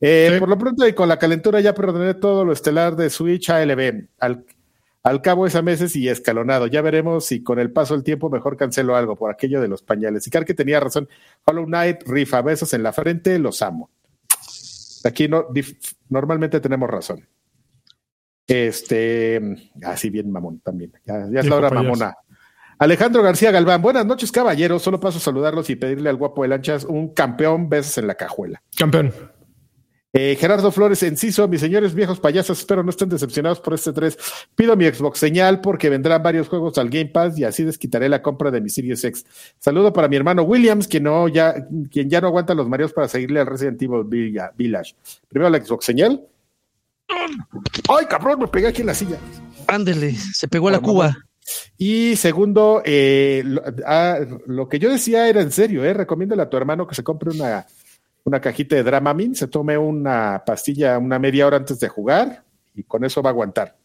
Eh, 0.00 0.36
por 0.38 0.48
lo 0.48 0.56
pronto, 0.56 0.86
y 0.88 0.94
con 0.94 1.08
la 1.08 1.18
calentura, 1.18 1.60
ya 1.60 1.74
perdoné 1.74 2.14
todo 2.14 2.44
lo 2.44 2.52
estelar 2.52 2.96
de 2.96 3.10
Switch 3.10 3.50
ALB. 3.50 4.08
Al, 4.18 4.44
al 5.02 5.22
cabo 5.22 5.46
es 5.46 5.54
a 5.54 5.62
meses 5.62 5.94
y 5.96 6.08
escalonado. 6.08 6.66
Ya 6.66 6.82
veremos 6.82 7.26
si 7.26 7.42
con 7.42 7.58
el 7.58 7.70
paso 7.70 7.94
del 7.94 8.02
tiempo 8.02 8.30
mejor 8.30 8.56
cancelo 8.56 8.96
algo 8.96 9.16
por 9.16 9.30
aquello 9.30 9.60
de 9.60 9.68
los 9.68 9.82
pañales. 9.82 10.26
Y 10.26 10.30
que 10.30 10.54
tenía 10.54 10.80
razón. 10.80 11.08
Hollow 11.44 11.66
Knight, 11.66 12.02
rifa, 12.06 12.40
besos 12.42 12.72
en 12.72 12.82
la 12.82 12.92
frente, 12.92 13.38
los 13.38 13.60
amo. 13.62 13.90
Aquí 15.04 15.28
no, 15.28 15.46
normalmente 16.08 16.60
tenemos 16.60 16.88
razón. 16.88 17.26
Este, 18.46 19.40
así 19.84 20.10
bien 20.10 20.30
mamón 20.30 20.60
también. 20.60 20.92
Ya, 21.04 21.40
es 21.40 21.46
la 21.46 21.56
hora 21.56 21.70
mamona. 21.70 22.16
Alejandro 22.78 23.22
García 23.22 23.50
Galván, 23.50 23.82
buenas 23.82 24.06
noches, 24.06 24.32
caballeros. 24.32 24.82
Solo 24.82 24.98
paso 24.98 25.18
a 25.18 25.20
saludarlos 25.20 25.68
y 25.70 25.76
pedirle 25.76 26.08
al 26.08 26.16
guapo 26.16 26.42
de 26.42 26.48
lanchas 26.48 26.84
un 26.84 27.12
campeón 27.12 27.68
besos 27.68 27.98
en 27.98 28.06
la 28.06 28.14
cajuela. 28.14 28.62
Campeón. 28.76 29.12
Eh, 30.12 30.36
Gerardo 30.40 30.72
Flores 30.72 31.02
Enciso, 31.04 31.46
mis 31.46 31.60
señores 31.60 31.94
viejos 31.94 32.18
payasos, 32.18 32.58
espero 32.58 32.82
no 32.82 32.90
estén 32.90 33.08
decepcionados 33.08 33.60
por 33.60 33.74
este 33.74 33.92
3. 33.92 34.18
Pido 34.56 34.76
mi 34.76 34.86
Xbox 34.86 35.20
señal 35.20 35.60
porque 35.60 35.88
vendrán 35.88 36.20
varios 36.22 36.48
juegos 36.48 36.78
al 36.78 36.90
Game 36.90 37.06
Pass 37.06 37.38
y 37.38 37.44
así 37.44 37.62
desquitaré 37.62 38.08
la 38.08 38.20
compra 38.20 38.50
de 38.50 38.60
mi 38.60 38.70
Series 38.70 39.04
X. 39.04 39.24
Saludo 39.60 39.92
para 39.92 40.08
mi 40.08 40.16
hermano 40.16 40.42
Williams, 40.42 40.88
quien, 40.88 41.04
no, 41.04 41.28
ya, 41.28 41.54
quien 41.92 42.10
ya 42.10 42.20
no 42.20 42.26
aguanta 42.26 42.54
los 42.54 42.68
mareos 42.68 42.92
para 42.92 43.06
seguirle 43.06 43.40
al 43.40 43.46
Resident 43.46 43.80
Evil 43.80 44.04
Village. 44.56 44.96
Primero 45.28 45.48
la 45.48 45.64
Xbox 45.64 45.84
señal. 45.84 46.26
¡Ay, 47.88 48.06
cabrón! 48.08 48.40
Me 48.40 48.48
pegué 48.48 48.68
aquí 48.68 48.80
en 48.80 48.88
la 48.88 48.94
silla. 48.94 49.18
Ándele, 49.68 50.14
se 50.14 50.48
pegó 50.48 50.68
a 50.68 50.72
la 50.72 50.80
cuba. 50.80 51.16
Y 51.78 52.16
segundo, 52.16 52.82
eh, 52.84 53.44
ah, 53.86 54.18
lo, 54.46 54.68
que 54.68 54.78
yo 54.78 54.90
decía 54.90 55.28
era 55.28 55.40
en 55.40 55.50
serio, 55.50 55.84
eh, 55.84 55.94
recomiéndale 55.94 56.42
a 56.42 56.50
tu 56.50 56.56
hermano 56.56 56.86
que 56.86 56.94
se 56.94 57.02
compre 57.02 57.30
una 57.30 57.66
una 58.24 58.40
cajita 58.40 58.76
de 58.76 58.82
Dramamin, 58.82 59.34
se 59.34 59.48
tome 59.48 59.76
una 59.78 60.42
pastilla 60.44 60.98
una 60.98 61.18
media 61.18 61.46
hora 61.46 61.56
antes 61.56 61.80
de 61.80 61.88
jugar 61.88 62.44
y 62.74 62.82
con 62.82 63.04
eso 63.04 63.22
va 63.22 63.30
a 63.30 63.32
aguantar. 63.32 63.76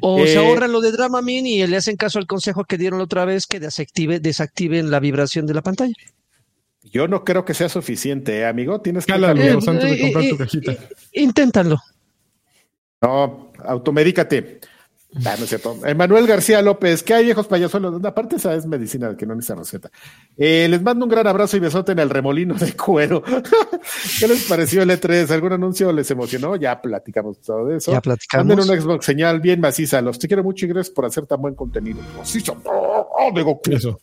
O 0.00 0.18
se 0.26 0.34
eh, 0.34 0.38
ahorran 0.38 0.72
lo 0.72 0.80
de 0.80 0.92
Dramamin 0.92 1.46
y 1.46 1.66
le 1.66 1.76
hacen 1.76 1.96
caso 1.96 2.18
al 2.18 2.26
consejo 2.26 2.64
que 2.64 2.76
dieron 2.76 2.98
la 2.98 3.04
otra 3.04 3.24
vez 3.24 3.46
que 3.46 3.60
desactive, 3.60 4.20
desactiven 4.20 4.90
la 4.90 5.00
vibración 5.00 5.46
de 5.46 5.54
la 5.54 5.62
pantalla. 5.62 5.94
Yo 6.92 7.08
no 7.08 7.24
creo 7.24 7.44
que 7.44 7.54
sea 7.54 7.68
suficiente, 7.68 8.38
¿eh, 8.38 8.46
amigo. 8.46 8.80
Tienes 8.80 9.06
que... 9.06 9.12
Eh, 9.12 9.16
antes 9.16 9.82
de 9.82 9.92
eh, 9.92 10.00
comprar 10.00 10.28
tu 10.30 10.36
cajita. 10.36 10.76
Inténtalo. 11.12 11.78
No, 13.02 13.52
automedícate. 13.64 14.60
Ah, 15.24 15.34
no 15.38 15.44
es 15.44 15.48
cierto. 15.48 15.78
Emanuel 15.84 16.26
García 16.26 16.60
López, 16.60 17.02
¿qué 17.02 17.14
hay 17.14 17.24
viejos 17.24 17.46
payasuelos? 17.46 18.04
Aparte, 18.04 18.36
esa 18.36 18.54
es 18.54 18.66
medicina 18.66 19.16
que 19.16 19.24
no 19.24 19.34
necesita 19.34 19.58
receta. 19.58 19.90
Eh, 20.36 20.66
les 20.68 20.82
mando 20.82 21.04
un 21.04 21.10
gran 21.10 21.26
abrazo 21.26 21.56
y 21.56 21.60
besote 21.60 21.92
en 21.92 22.00
el 22.00 22.10
remolino 22.10 22.54
de 22.54 22.72
cuero. 22.74 23.22
¿Qué 24.20 24.28
les 24.28 24.44
pareció 24.44 24.82
el 24.82 24.90
E3? 24.90 25.30
¿Algún 25.30 25.52
anuncio 25.52 25.92
les 25.92 26.10
emocionó? 26.10 26.56
Ya 26.56 26.80
platicamos 26.80 27.40
todo 27.40 27.66
de 27.66 27.78
eso. 27.78 27.92
Ya 27.92 28.00
platicamos. 28.00 28.46
Manden 28.46 28.70
un 28.70 28.80
Xbox 28.80 29.06
señal 29.06 29.40
bien 29.40 29.60
maciza. 29.60 30.02
Los 30.02 30.18
te 30.18 30.28
quiero 30.28 30.42
mucho 30.42 30.66
y 30.66 30.68
gracias 30.68 30.94
por 30.94 31.06
hacer 31.06 31.26
tan 31.26 31.40
buen 31.40 31.54
contenido. 31.54 32.00
Macizo. 32.16 32.56
Oh, 32.64 33.08
oh, 33.18 33.32
digo, 33.34 33.60
eso. 33.70 33.98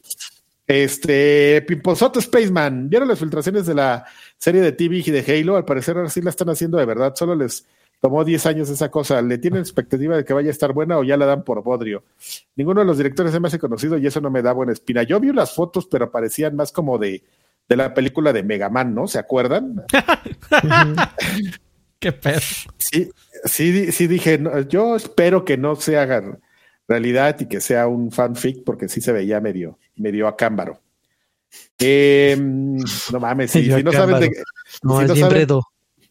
Este, 0.65 1.61
Pimposoto 1.67 2.21
Spaceman, 2.21 2.89
¿vieron 2.89 3.09
las 3.09 3.19
filtraciones 3.19 3.65
de 3.65 3.75
la 3.75 4.05
serie 4.37 4.61
de 4.61 4.71
TV 4.71 5.03
y 5.05 5.11
de 5.11 5.19
Halo? 5.19 5.57
Al 5.57 5.65
parecer 5.65 5.97
ahora 5.97 6.09
sí 6.09 6.21
la 6.21 6.29
están 6.29 6.49
haciendo 6.49 6.77
de 6.77 6.85
verdad, 6.85 7.13
solo 7.15 7.35
les 7.35 7.65
tomó 8.03 8.25
10 8.25 8.45
años 8.47 8.69
esa 8.69 8.91
cosa. 8.91 9.21
¿Le 9.21 9.37
tienen 9.37 9.61
expectativa 9.61 10.17
de 10.17 10.25
que 10.25 10.33
vaya 10.33 10.49
a 10.49 10.51
estar 10.51 10.73
buena 10.73 10.97
o 10.97 11.05
ya 11.05 11.15
la 11.15 11.25
dan 11.25 11.45
por 11.45 11.63
bodrio? 11.63 12.03
Ninguno 12.57 12.81
de 12.81 12.85
los 12.85 12.97
directores 12.97 13.31
se 13.31 13.39
me 13.39 13.47
hace 13.47 13.59
conocido 13.59 13.97
y 13.97 14.05
eso 14.05 14.19
no 14.19 14.29
me 14.29 14.41
da 14.41 14.51
buena 14.51 14.73
espina. 14.73 15.03
Yo 15.03 15.21
vi 15.21 15.31
las 15.31 15.55
fotos, 15.55 15.87
pero 15.89 16.11
parecían 16.11 16.53
más 16.53 16.73
como 16.73 16.97
de, 16.97 17.23
de 17.69 17.77
la 17.77 17.93
película 17.93 18.33
de 18.33 18.43
Mega 18.43 18.67
Man, 18.67 18.93
¿no? 18.93 19.07
¿Se 19.07 19.19
acuerdan? 19.19 19.85
Qué 21.99 22.11
perro. 22.11 22.41
Sí, 22.77 23.09
sí, 23.45 23.93
sí 23.93 24.07
dije, 24.07 24.37
yo 24.67 24.97
espero 24.97 25.45
que 25.45 25.55
no 25.55 25.77
se 25.77 25.97
haga 25.97 26.39
realidad 26.89 27.39
y 27.39 27.45
que 27.45 27.61
sea 27.61 27.87
un 27.87 28.11
fanfic 28.11 28.65
porque 28.65 28.89
sí 28.89 28.99
se 28.99 29.13
veía 29.13 29.39
medio, 29.39 29.79
medio 29.95 30.27
acámbaro. 30.27 30.81
Eh, 31.79 32.35
no 32.37 33.19
mames, 33.21 33.51
si, 33.51 33.65
no 33.81 33.93
sabes 33.93 34.19
de, 34.19 34.29
no, 34.81 35.07
si 35.07 35.21
no 35.21 35.61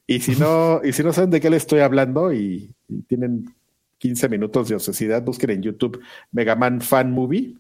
Y 0.07 0.21
si 0.21 0.37
no, 0.37 0.81
y 0.85 0.93
si 0.93 1.03
no 1.03 1.13
saben 1.13 1.31
de 1.31 1.41
qué 1.41 1.49
le 1.49 1.57
estoy 1.57 1.81
hablando 1.81 2.33
y, 2.33 2.75
y 2.89 3.03
tienen 3.03 3.55
15 3.99 4.29
minutos 4.29 4.69
de 4.69 4.75
osesidad, 4.75 5.23
busquen 5.23 5.51
en 5.51 5.63
YouTube 5.63 6.01
Megaman 6.33 6.81
Fan 6.81 7.13
Movie. 7.13 7.57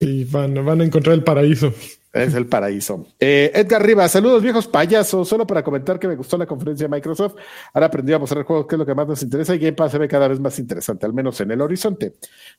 Y 0.00 0.24
van, 0.24 0.54
van 0.64 0.80
a 0.80 0.84
encontrar 0.84 1.14
el 1.14 1.22
paraíso. 1.22 1.72
Es 2.14 2.32
el 2.34 2.46
paraíso. 2.46 3.08
Eh, 3.18 3.50
Edgar 3.52 3.84
Rivas, 3.84 4.12
saludos 4.12 4.40
viejos 4.40 4.68
payasos. 4.68 5.28
Solo 5.28 5.46
para 5.46 5.64
comentar 5.64 5.98
que 5.98 6.06
me 6.06 6.14
gustó 6.14 6.38
la 6.38 6.46
conferencia 6.46 6.86
de 6.86 6.94
Microsoft. 6.94 7.34
Ahora 7.72 7.86
aprendí 7.86 8.12
a 8.12 8.20
mostrar 8.20 8.44
juegos, 8.44 8.66
que 8.66 8.76
es 8.76 8.78
lo 8.78 8.86
que 8.86 8.94
más 8.94 9.08
nos 9.08 9.22
interesa 9.24 9.52
y 9.54 9.58
Game 9.58 9.72
Pass 9.72 9.90
se 9.90 9.98
ve 9.98 10.06
cada 10.06 10.28
vez 10.28 10.38
más 10.38 10.56
interesante, 10.60 11.06
al 11.06 11.12
menos 11.12 11.40
en 11.40 11.50
el 11.50 11.60
horizonte. 11.60 12.14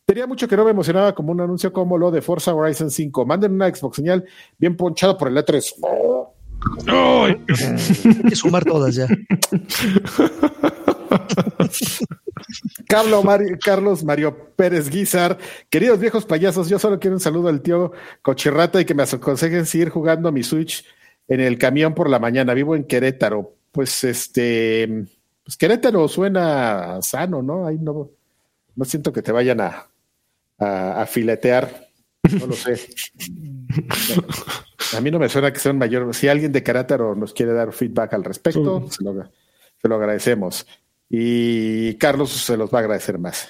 Tenía 0.05 0.27
mucho 0.27 0.45
que 0.47 0.57
no 0.57 0.65
me 0.65 0.71
emocionaba 0.71 1.15
como 1.15 1.31
un 1.31 1.39
anuncio 1.39 1.71
como 1.71 1.97
lo 1.97 2.11
de 2.11 2.21
Forza 2.21 2.53
Horizon 2.53 2.91
5. 2.91 3.25
Manden 3.25 3.53
una 3.53 3.73
Xbox 3.73 3.95
señal 3.95 4.25
bien 4.57 4.75
ponchado 4.75 5.17
por 5.17 5.29
el 5.29 5.37
E3. 5.37 6.34
Hay 6.87 8.29
que 8.29 8.35
sumar 8.35 8.63
todas 8.63 8.95
ya. 8.95 9.07
Carlos 12.87 13.23
Mario, 13.23 13.57
Carlos 13.63 14.03
Mario 14.03 14.53
Pérez 14.55 14.89
Guizar, 14.89 15.37
queridos 15.69 15.99
viejos 15.99 16.25
payasos, 16.25 16.69
yo 16.69 16.79
solo 16.79 16.99
quiero 16.99 17.15
un 17.15 17.19
saludo 17.19 17.49
al 17.49 17.61
tío 17.61 17.91
Cochirrata 18.21 18.79
y 18.79 18.85
que 18.85 18.93
me 18.93 19.03
aconsejen 19.03 19.65
seguir 19.65 19.89
jugando 19.89 20.31
mi 20.31 20.43
Switch 20.43 20.85
en 21.27 21.39
el 21.39 21.57
camión 21.57 21.93
por 21.93 22.09
la 22.09 22.19
mañana. 22.19 22.53
Vivo 22.53 22.75
en 22.75 22.83
Querétaro. 22.83 23.55
Pues 23.71 24.03
este, 24.03 25.05
pues 25.43 25.57
Querétaro 25.57 26.07
suena 26.07 27.01
sano, 27.01 27.41
¿no? 27.41 27.67
Ahí 27.67 27.77
no, 27.79 28.09
no 28.75 28.85
siento 28.85 29.11
que 29.11 29.21
te 29.21 29.31
vayan 29.31 29.61
a, 29.61 29.87
a, 30.59 31.01
a 31.01 31.05
filetear. 31.05 31.89
No 32.39 32.47
lo 32.47 32.53
sé. 32.53 32.79
A 34.95 35.01
mí 35.01 35.11
no 35.11 35.19
me 35.19 35.29
suena 35.29 35.51
que 35.51 35.59
sea 35.59 35.71
un 35.71 35.79
mayor. 35.79 36.13
Si 36.13 36.27
alguien 36.27 36.51
de 36.51 36.63
Querétaro 36.63 37.15
nos 37.15 37.33
quiere 37.33 37.53
dar 37.53 37.73
feedback 37.73 38.13
al 38.13 38.23
respecto, 38.23 38.87
se, 38.89 39.03
lo, 39.03 39.23
se 39.81 39.87
lo 39.87 39.95
agradecemos. 39.95 40.65
Y 41.09 41.95
Carlos 41.95 42.31
se 42.31 42.57
los 42.57 42.73
va 42.73 42.79
a 42.79 42.81
agradecer 42.81 43.17
más. 43.17 43.49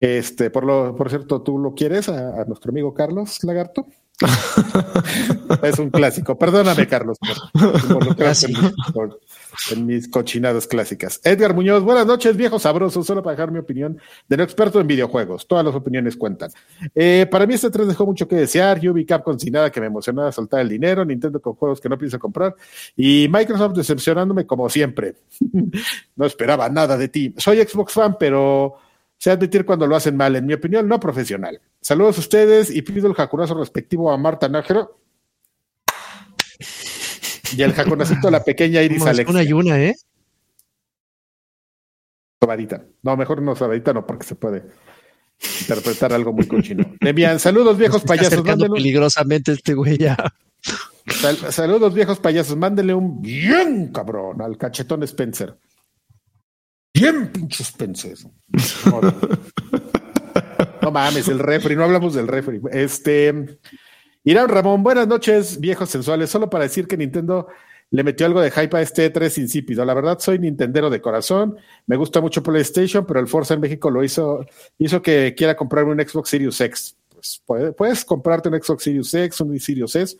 Este, 0.00 0.50
por 0.50 0.64
lo, 0.64 0.94
por 0.94 1.08
cierto, 1.08 1.42
¿tú 1.42 1.58
lo 1.58 1.74
quieres 1.74 2.08
a, 2.08 2.42
a 2.42 2.44
nuestro 2.44 2.70
amigo 2.70 2.92
Carlos 2.92 3.42
Lagarto? 3.42 3.86
es 5.62 5.78
un 5.78 5.90
clásico. 5.90 6.38
Perdóname, 6.38 6.86
Carlos, 6.86 7.18
por 7.18 7.80
involucrarte 7.82 8.46
en, 8.46 8.52
mis- 8.52 8.92
por- 8.92 9.20
en 9.72 9.86
mis 9.86 10.08
cochinadas 10.08 10.66
clásicas. 10.66 11.20
Edgar 11.24 11.54
Muñoz, 11.54 11.82
buenas 11.82 12.06
noches, 12.06 12.36
viejo 12.36 12.58
sabroso. 12.58 13.02
Solo 13.02 13.22
para 13.22 13.36
dejar 13.36 13.50
mi 13.50 13.58
opinión 13.58 13.98
de 14.28 14.36
no 14.36 14.42
experto 14.44 14.80
en 14.80 14.86
videojuegos. 14.86 15.46
Todas 15.46 15.64
las 15.64 15.74
opiniones 15.74 16.16
cuentan. 16.16 16.50
Eh, 16.94 17.26
para 17.30 17.46
mí 17.46 17.54
este 17.54 17.70
3 17.70 17.88
dejó 17.88 18.06
mucho 18.06 18.28
que 18.28 18.36
desear. 18.36 18.80
Vi 18.80 19.04
Capcom 19.04 19.38
sin 19.38 19.52
nada 19.52 19.70
que 19.70 19.80
me 19.80 19.86
emocionaba 19.86 20.30
soltar 20.32 20.60
el 20.60 20.68
dinero. 20.68 21.04
Nintendo 21.04 21.40
con 21.40 21.54
juegos 21.54 21.80
que 21.80 21.88
no 21.88 21.98
pienso 21.98 22.18
comprar. 22.18 22.54
Y 22.96 23.28
Microsoft 23.30 23.74
decepcionándome 23.76 24.46
como 24.46 24.68
siempre. 24.68 25.16
no 26.16 26.24
esperaba 26.26 26.68
nada 26.68 26.96
de 26.96 27.08
ti. 27.08 27.34
Soy 27.36 27.62
Xbox 27.64 27.92
fan, 27.92 28.16
pero 28.18 28.76
sé 29.18 29.30
admitir 29.30 29.64
cuando 29.64 29.86
lo 29.86 29.96
hacen 29.96 30.16
mal. 30.16 30.36
En 30.36 30.46
mi 30.46 30.54
opinión, 30.54 30.86
no 30.88 31.00
profesional. 31.00 31.60
Saludos 31.80 32.16
a 32.18 32.20
ustedes 32.20 32.70
y 32.70 32.82
pido 32.82 33.06
el 33.08 33.14
jacunazo 33.14 33.54
respectivo 33.54 34.10
a 34.12 34.16
Marta 34.18 34.48
Nájero. 34.48 35.00
Y 37.56 37.62
el 37.62 37.72
jacunacito 37.72 38.28
a 38.28 38.30
la 38.30 38.42
pequeña 38.42 38.82
Iris 38.82 39.04
Alex. 39.06 39.30
una 39.30 39.42
y 39.42 39.52
una, 39.52 39.80
¿eh? 39.80 39.94
Sobadita. 42.40 42.84
No, 43.02 43.16
mejor 43.16 43.40
no 43.42 43.54
sobadita, 43.56 43.92
no, 43.92 44.06
porque 44.06 44.26
se 44.26 44.34
puede 44.34 44.64
interpretar 45.60 46.12
algo 46.12 46.32
muy 46.32 46.46
cochino. 46.46 46.84
Demian, 47.00 47.38
saludos 47.38 47.78
viejos 47.78 48.02
payasos. 48.02 48.44
Mándenle 48.44 48.74
peligrosamente 48.76 49.52
este 49.52 49.74
güey 49.74 49.96
ya. 49.98 50.16
sal- 51.06 51.52
saludos 51.52 51.94
viejos 51.94 52.18
payasos. 52.18 52.56
Mándenle 52.56 52.94
un 52.94 53.22
bien 53.22 53.92
cabrón 53.92 54.42
al 54.42 54.58
cachetón 54.58 55.02
Spencer. 55.04 55.56
Bien 56.94 57.28
pinche 57.32 57.62
Spencer. 57.64 58.16
Joder. 58.88 59.14
No 60.80 60.90
mames, 60.92 61.26
el 61.28 61.38
refri, 61.40 61.74
no 61.76 61.84
hablamos 61.84 62.14
del 62.14 62.28
refri. 62.28 62.60
Este. 62.70 63.58
Irán 64.22 64.48
Ramón, 64.48 64.82
buenas 64.82 65.06
noches, 65.08 65.58
viejos 65.60 65.90
sensuales. 65.90 66.30
Solo 66.30 66.48
para 66.48 66.64
decir 66.64 66.86
que 66.86 66.96
Nintendo 66.96 67.48
le 67.90 68.04
metió 68.04 68.26
algo 68.26 68.40
de 68.40 68.50
hype 68.50 68.76
a 68.76 68.80
este 68.80 69.10
3 69.10 69.38
insípido. 69.38 69.84
La 69.84 69.92
verdad, 69.94 70.18
soy 70.20 70.38
Nintendero 70.38 70.88
de 70.88 71.00
corazón. 71.00 71.56
Me 71.86 71.96
gusta 71.96 72.20
mucho 72.20 72.42
PlayStation, 72.42 73.04
pero 73.04 73.18
el 73.20 73.26
Forza 73.26 73.54
en 73.54 73.60
México 73.60 73.90
lo 73.90 74.02
hizo, 74.04 74.46
hizo 74.78 75.02
que 75.02 75.34
quiera 75.36 75.56
comprarme 75.56 75.92
un 75.92 76.00
Xbox 76.00 76.30
Series 76.30 76.60
X. 76.60 76.96
Pues 77.08 77.42
puede- 77.44 77.72
puedes 77.72 78.04
comprarte 78.04 78.48
un 78.48 78.54
Xbox 78.62 78.84
Series 78.84 79.12
X, 79.14 79.40
un 79.40 79.58
Series 79.58 79.94
S, 79.96 80.16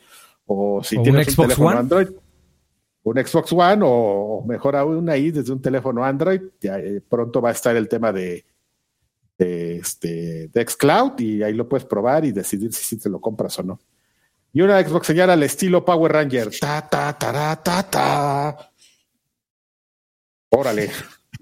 o 0.47 0.83
si 0.83 0.97
¿O 0.97 0.99
un 1.01 1.05
tienes 1.05 1.29
un, 1.29 1.33
Xbox 1.35 1.47
teléfono 1.49 1.69
One? 1.71 1.79
Android, 1.79 2.09
un 3.05 3.17
Xbox 3.25 3.53
One, 3.53 3.83
o 3.85 4.45
mejor 4.47 4.75
aún 4.77 5.09
ahí 5.09 5.31
desde 5.31 5.53
un 5.53 5.63
teléfono 5.63 6.05
Android. 6.05 6.41
Ya, 6.61 6.79
eh, 6.79 7.01
pronto 7.09 7.41
va 7.41 7.51
a 7.51 7.53
estar 7.53 7.77
el 7.77 7.89
tema 7.89 8.13
de, 8.13 8.45
de, 9.39 9.77
este, 9.77 10.49
de 10.49 10.67
Xcloud 10.67 11.19
y 11.21 11.43
ahí 11.43 11.53
lo 11.55 11.69
puedes 11.69 11.85
probar 11.87 12.25
y 12.25 12.33
decidir 12.33 12.73
si, 12.73 12.83
si 12.85 12.99
te 12.99 13.09
lo 13.09 13.21
compras 13.21 13.59
o 13.59 13.63
no. 13.63 13.79
Y 14.53 14.61
una 14.63 14.81
Xbox 14.83 15.07
señal 15.09 15.31
al 15.31 15.43
estilo 15.43 15.85
Power 15.85 16.13
Ranger. 16.13 16.51
Ta, 16.61 16.89
ta, 16.89 17.13
ta, 17.19 17.57
ta, 17.63 17.83
ta. 17.91 18.71
Órale. 20.51 20.91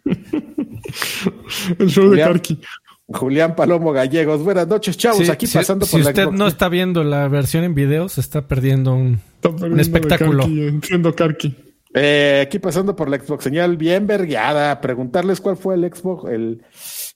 El 1.79 1.89
show 1.89 2.11
de. 2.11 2.19
Karki. 2.19 2.61
Julián 3.09 3.55
Palomo 3.55 3.93
Gallegos. 3.93 4.43
Buenas 4.43 4.67
noches, 4.67 4.97
chavos. 4.97 5.19
Sí, 5.19 5.31
Aquí 5.31 5.47
si- 5.47 5.59
pasando 5.59 5.85
si 5.85 5.93
por 5.93 6.01
la 6.05 6.11
usted 6.11 6.23
Xbox. 6.25 6.39
no 6.39 6.47
está 6.47 6.69
viendo 6.69 7.05
la 7.05 7.29
versión 7.29 7.65
en 7.65 7.75
video, 7.75 8.09
se 8.09 8.21
está 8.23 8.49
perdiendo 8.49 8.95
un, 8.95 9.21
un 9.51 9.81
espectáculo. 9.81 10.45
Entiendo 10.45 11.15
Karki. 11.15 11.55
Eh, 11.95 12.45
aquí 12.47 12.59
pasando 12.59 12.97
por 12.97 13.11
la 13.11 13.19
Xbox 13.19 13.45
señal, 13.45 13.77
bien 13.77 14.07
vergueada. 14.07 14.81
Preguntarles 14.81 15.41
cuál 15.41 15.57
fue 15.57 15.75
el 15.75 15.93
Xbox, 15.93 16.31
el, 16.31 16.63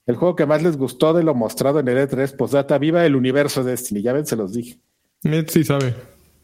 el 0.05 0.15
juego 0.15 0.35
que 0.35 0.45
más 0.45 0.61
les 0.61 0.77
gustó 0.77 1.13
de 1.13 1.23
lo 1.23 1.33
mostrado 1.33 1.79
en 1.79 1.87
el 1.87 1.97
E3 1.97 2.35
Postdata. 2.35 2.77
Viva 2.77 3.05
el 3.05 3.15
universo 3.15 3.63
de 3.63 3.71
Destiny. 3.71 4.01
Ya 4.01 4.13
ven, 4.13 4.25
se 4.25 4.35
los 4.35 4.53
dije. 4.53 4.79
Ned 5.23 5.47
sí 5.49 5.63
sabe. 5.63 5.95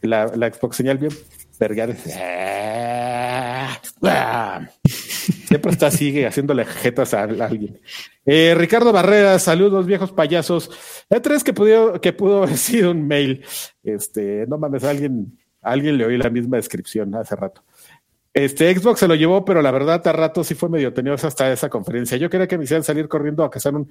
La, 0.01 0.31
la 0.35 0.51
Xbox 0.51 0.76
señal 0.76 0.97
bien 0.97 1.14
vergueada. 1.60 1.95
Ah, 2.15 3.80
ah. 4.03 4.68
Siempre 4.84 5.72
está 5.72 5.88
así 5.88 6.23
haciéndole 6.26 6.65
jetas 6.65 7.14
a, 7.14 7.22
a 7.22 7.45
alguien. 7.45 7.80
Eh, 8.26 8.55
Ricardo 8.57 8.91
Barrera, 8.91 9.38
saludos 9.39 9.85
viejos 9.85 10.11
payasos. 10.11 10.72
E3 11.10 11.43
que 11.43 11.53
pudo, 11.53 12.01
que 12.01 12.14
pudo 12.14 12.43
haber 12.43 12.57
sido 12.57 12.91
un 12.91 13.07
mail. 13.07 13.45
Este, 13.84 14.45
no 14.47 14.57
mames, 14.57 14.84
a 14.84 14.89
alguien, 14.89 15.38
alguien 15.64 15.98
le 15.98 16.06
oí 16.06 16.18
la 16.18 16.30
misma 16.30 16.57
descripción 16.57 17.14
hace 17.15 17.35
rato. 17.35 17.64
Este 18.34 18.73
Xbox 18.76 18.99
se 18.99 19.07
lo 19.07 19.14
llevó, 19.14 19.45
pero 19.45 19.61
la 19.61 19.69
verdad 19.69 20.06
a 20.07 20.11
rato 20.11 20.44
sí 20.44 20.56
fue 20.56 20.68
medio 20.68 20.91
tenioso 20.91 21.27
hasta 21.27 21.52
esa 21.52 21.69
conferencia. 21.69 22.18
Yo 22.18 22.30
quería 22.30 22.48
que 22.48 22.57
me 22.57 22.64
hicieran 22.64 22.84
salir 22.84 23.07
corriendo 23.07 23.44
a 23.44 23.52
cazar 23.52 23.76
un 23.76 23.88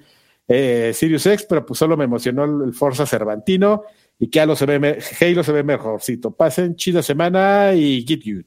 eh, 0.49 0.91
Sirius 0.93 1.25
X, 1.25 1.45
pero 1.47 1.65
pues 1.65 1.79
solo 1.79 1.95
me 1.95 2.03
emocionó 2.03 2.43
el, 2.43 2.73
Forza 2.73 3.05
Cervantino 3.05 3.83
y 4.19 4.29
que 4.29 4.41
Halo 4.41 4.57
se 4.57 4.65
ve, 4.65 4.99
Halo 5.21 5.43
se 5.43 5.51
ve 5.53 5.63
mejorcito. 5.63 6.31
Pasen 6.31 6.75
chida 6.75 7.01
semana 7.01 7.73
y 7.73 8.05
get 8.05 8.19
you. 8.19 8.43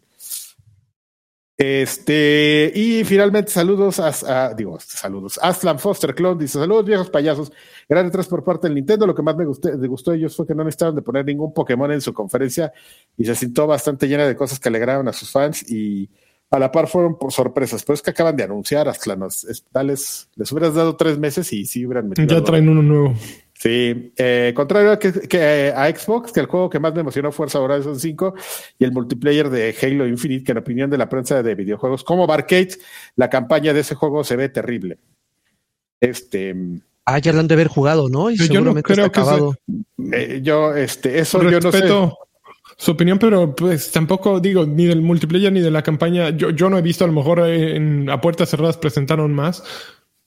Este, 1.58 2.70
y 2.74 3.02
finalmente 3.04 3.50
saludos 3.50 3.98
a, 3.98 4.12
a- 4.48 4.54
digo, 4.54 4.78
saludos. 4.80 5.38
Aslan 5.42 5.78
Foster 5.78 6.14
Clone 6.14 6.40
dice, 6.40 6.58
saludos 6.58 6.84
viejos 6.84 7.10
payasos. 7.10 7.50
Gran 7.88 8.06
detrás 8.06 8.26
por 8.28 8.44
parte 8.44 8.66
del 8.66 8.74
Nintendo. 8.74 9.06
Lo 9.06 9.14
que 9.14 9.22
más 9.22 9.36
me 9.36 9.44
gusté, 9.44 9.76
me 9.76 9.88
gustó 9.88 10.10
de 10.10 10.18
ellos 10.18 10.36
fue 10.36 10.46
que 10.46 10.54
no 10.54 10.64
necesitaron 10.64 10.94
de 10.94 11.02
poner 11.02 11.24
ningún 11.24 11.52
Pokémon 11.54 11.90
en 11.92 12.00
su 12.00 12.12
conferencia 12.12 12.72
y 13.16 13.24
se 13.24 13.34
sintió 13.34 13.66
bastante 13.66 14.06
llena 14.08 14.26
de 14.26 14.36
cosas 14.36 14.58
que 14.60 14.68
alegraron 14.68 15.08
a 15.08 15.12
sus 15.12 15.30
fans 15.30 15.68
y 15.70 16.08
a 16.50 16.58
la 16.58 16.70
par 16.70 16.88
fueron 16.88 17.18
por 17.18 17.32
sorpresas. 17.32 17.82
Pero 17.84 17.94
es 17.94 18.02
que 18.02 18.10
acaban 18.10 18.36
de 18.36 18.44
anunciar, 18.44 18.88
Aslan, 18.88 19.18
nos- 19.20 19.44
es- 19.44 19.64
dales, 19.72 20.28
les 20.36 20.50
hubieras 20.52 20.74
dado 20.74 20.94
tres 20.96 21.18
meses 21.18 21.52
y 21.52 21.64
sí 21.64 21.86
hubieran 21.86 22.08
metido. 22.08 22.28
Ya 22.38 22.44
traen 22.44 22.68
uno 22.68 22.82
nuevo. 22.82 23.14
Sí, 23.58 24.12
eh, 24.18 24.52
contrario 24.54 24.92
a, 24.92 24.98
que, 24.98 25.12
que, 25.12 25.72
a 25.74 25.88
Xbox, 25.88 26.30
que 26.30 26.40
el 26.40 26.46
juego 26.46 26.68
que 26.68 26.78
más 26.78 26.92
me 26.92 27.00
emocionó 27.00 27.32
fue 27.32 27.46
Forza 27.48 27.60
Horizon 27.60 27.98
5 27.98 28.34
y 28.78 28.84
el 28.84 28.92
multiplayer 28.92 29.48
de 29.48 29.74
Halo 29.80 30.06
Infinite, 30.06 30.44
que 30.44 30.52
en 30.52 30.58
opinión 30.58 30.90
de 30.90 30.98
la 30.98 31.08
prensa 31.08 31.42
de 31.42 31.54
videojuegos 31.54 32.04
como 32.04 32.26
Barcade, 32.26 32.76
la 33.16 33.30
campaña 33.30 33.72
de 33.72 33.80
ese 33.80 33.94
juego 33.94 34.24
se 34.24 34.36
ve 34.36 34.50
terrible. 34.50 34.98
Este, 36.00 36.54
Ah, 37.06 37.18
ya 37.18 37.32
lo 37.32 37.38
han 37.40 37.46
de 37.48 37.54
haber 37.54 37.68
jugado, 37.68 38.08
¿no? 38.08 38.30
Y 38.30 38.36
Yo 38.36 38.42
no 38.46 38.52
seguramente 38.52 38.82
creo 38.82 39.06
está 39.06 39.12
que 39.12 39.20
acabado. 39.20 39.56
eh, 40.12 40.40
yo, 40.42 40.74
este, 40.74 41.18
eso 41.20 41.40
yo 41.42 41.60
no 41.60 41.70
sé. 41.72 41.80
Respeto 41.80 42.18
su 42.76 42.90
opinión, 42.90 43.18
pero 43.18 43.54
pues 43.56 43.90
tampoco 43.90 44.38
digo 44.38 44.66
ni 44.66 44.84
del 44.84 45.00
multiplayer 45.00 45.52
ni 45.52 45.60
de 45.60 45.70
la 45.70 45.82
campaña. 45.82 46.30
Yo, 46.30 46.50
yo 46.50 46.68
no 46.68 46.76
he 46.76 46.82
visto, 46.82 47.04
a 47.04 47.06
lo 47.06 47.12
mejor 47.14 47.40
eh, 47.40 47.76
en, 47.76 48.10
a 48.10 48.20
puertas 48.20 48.50
cerradas 48.50 48.76
presentaron 48.76 49.32
más, 49.32 49.62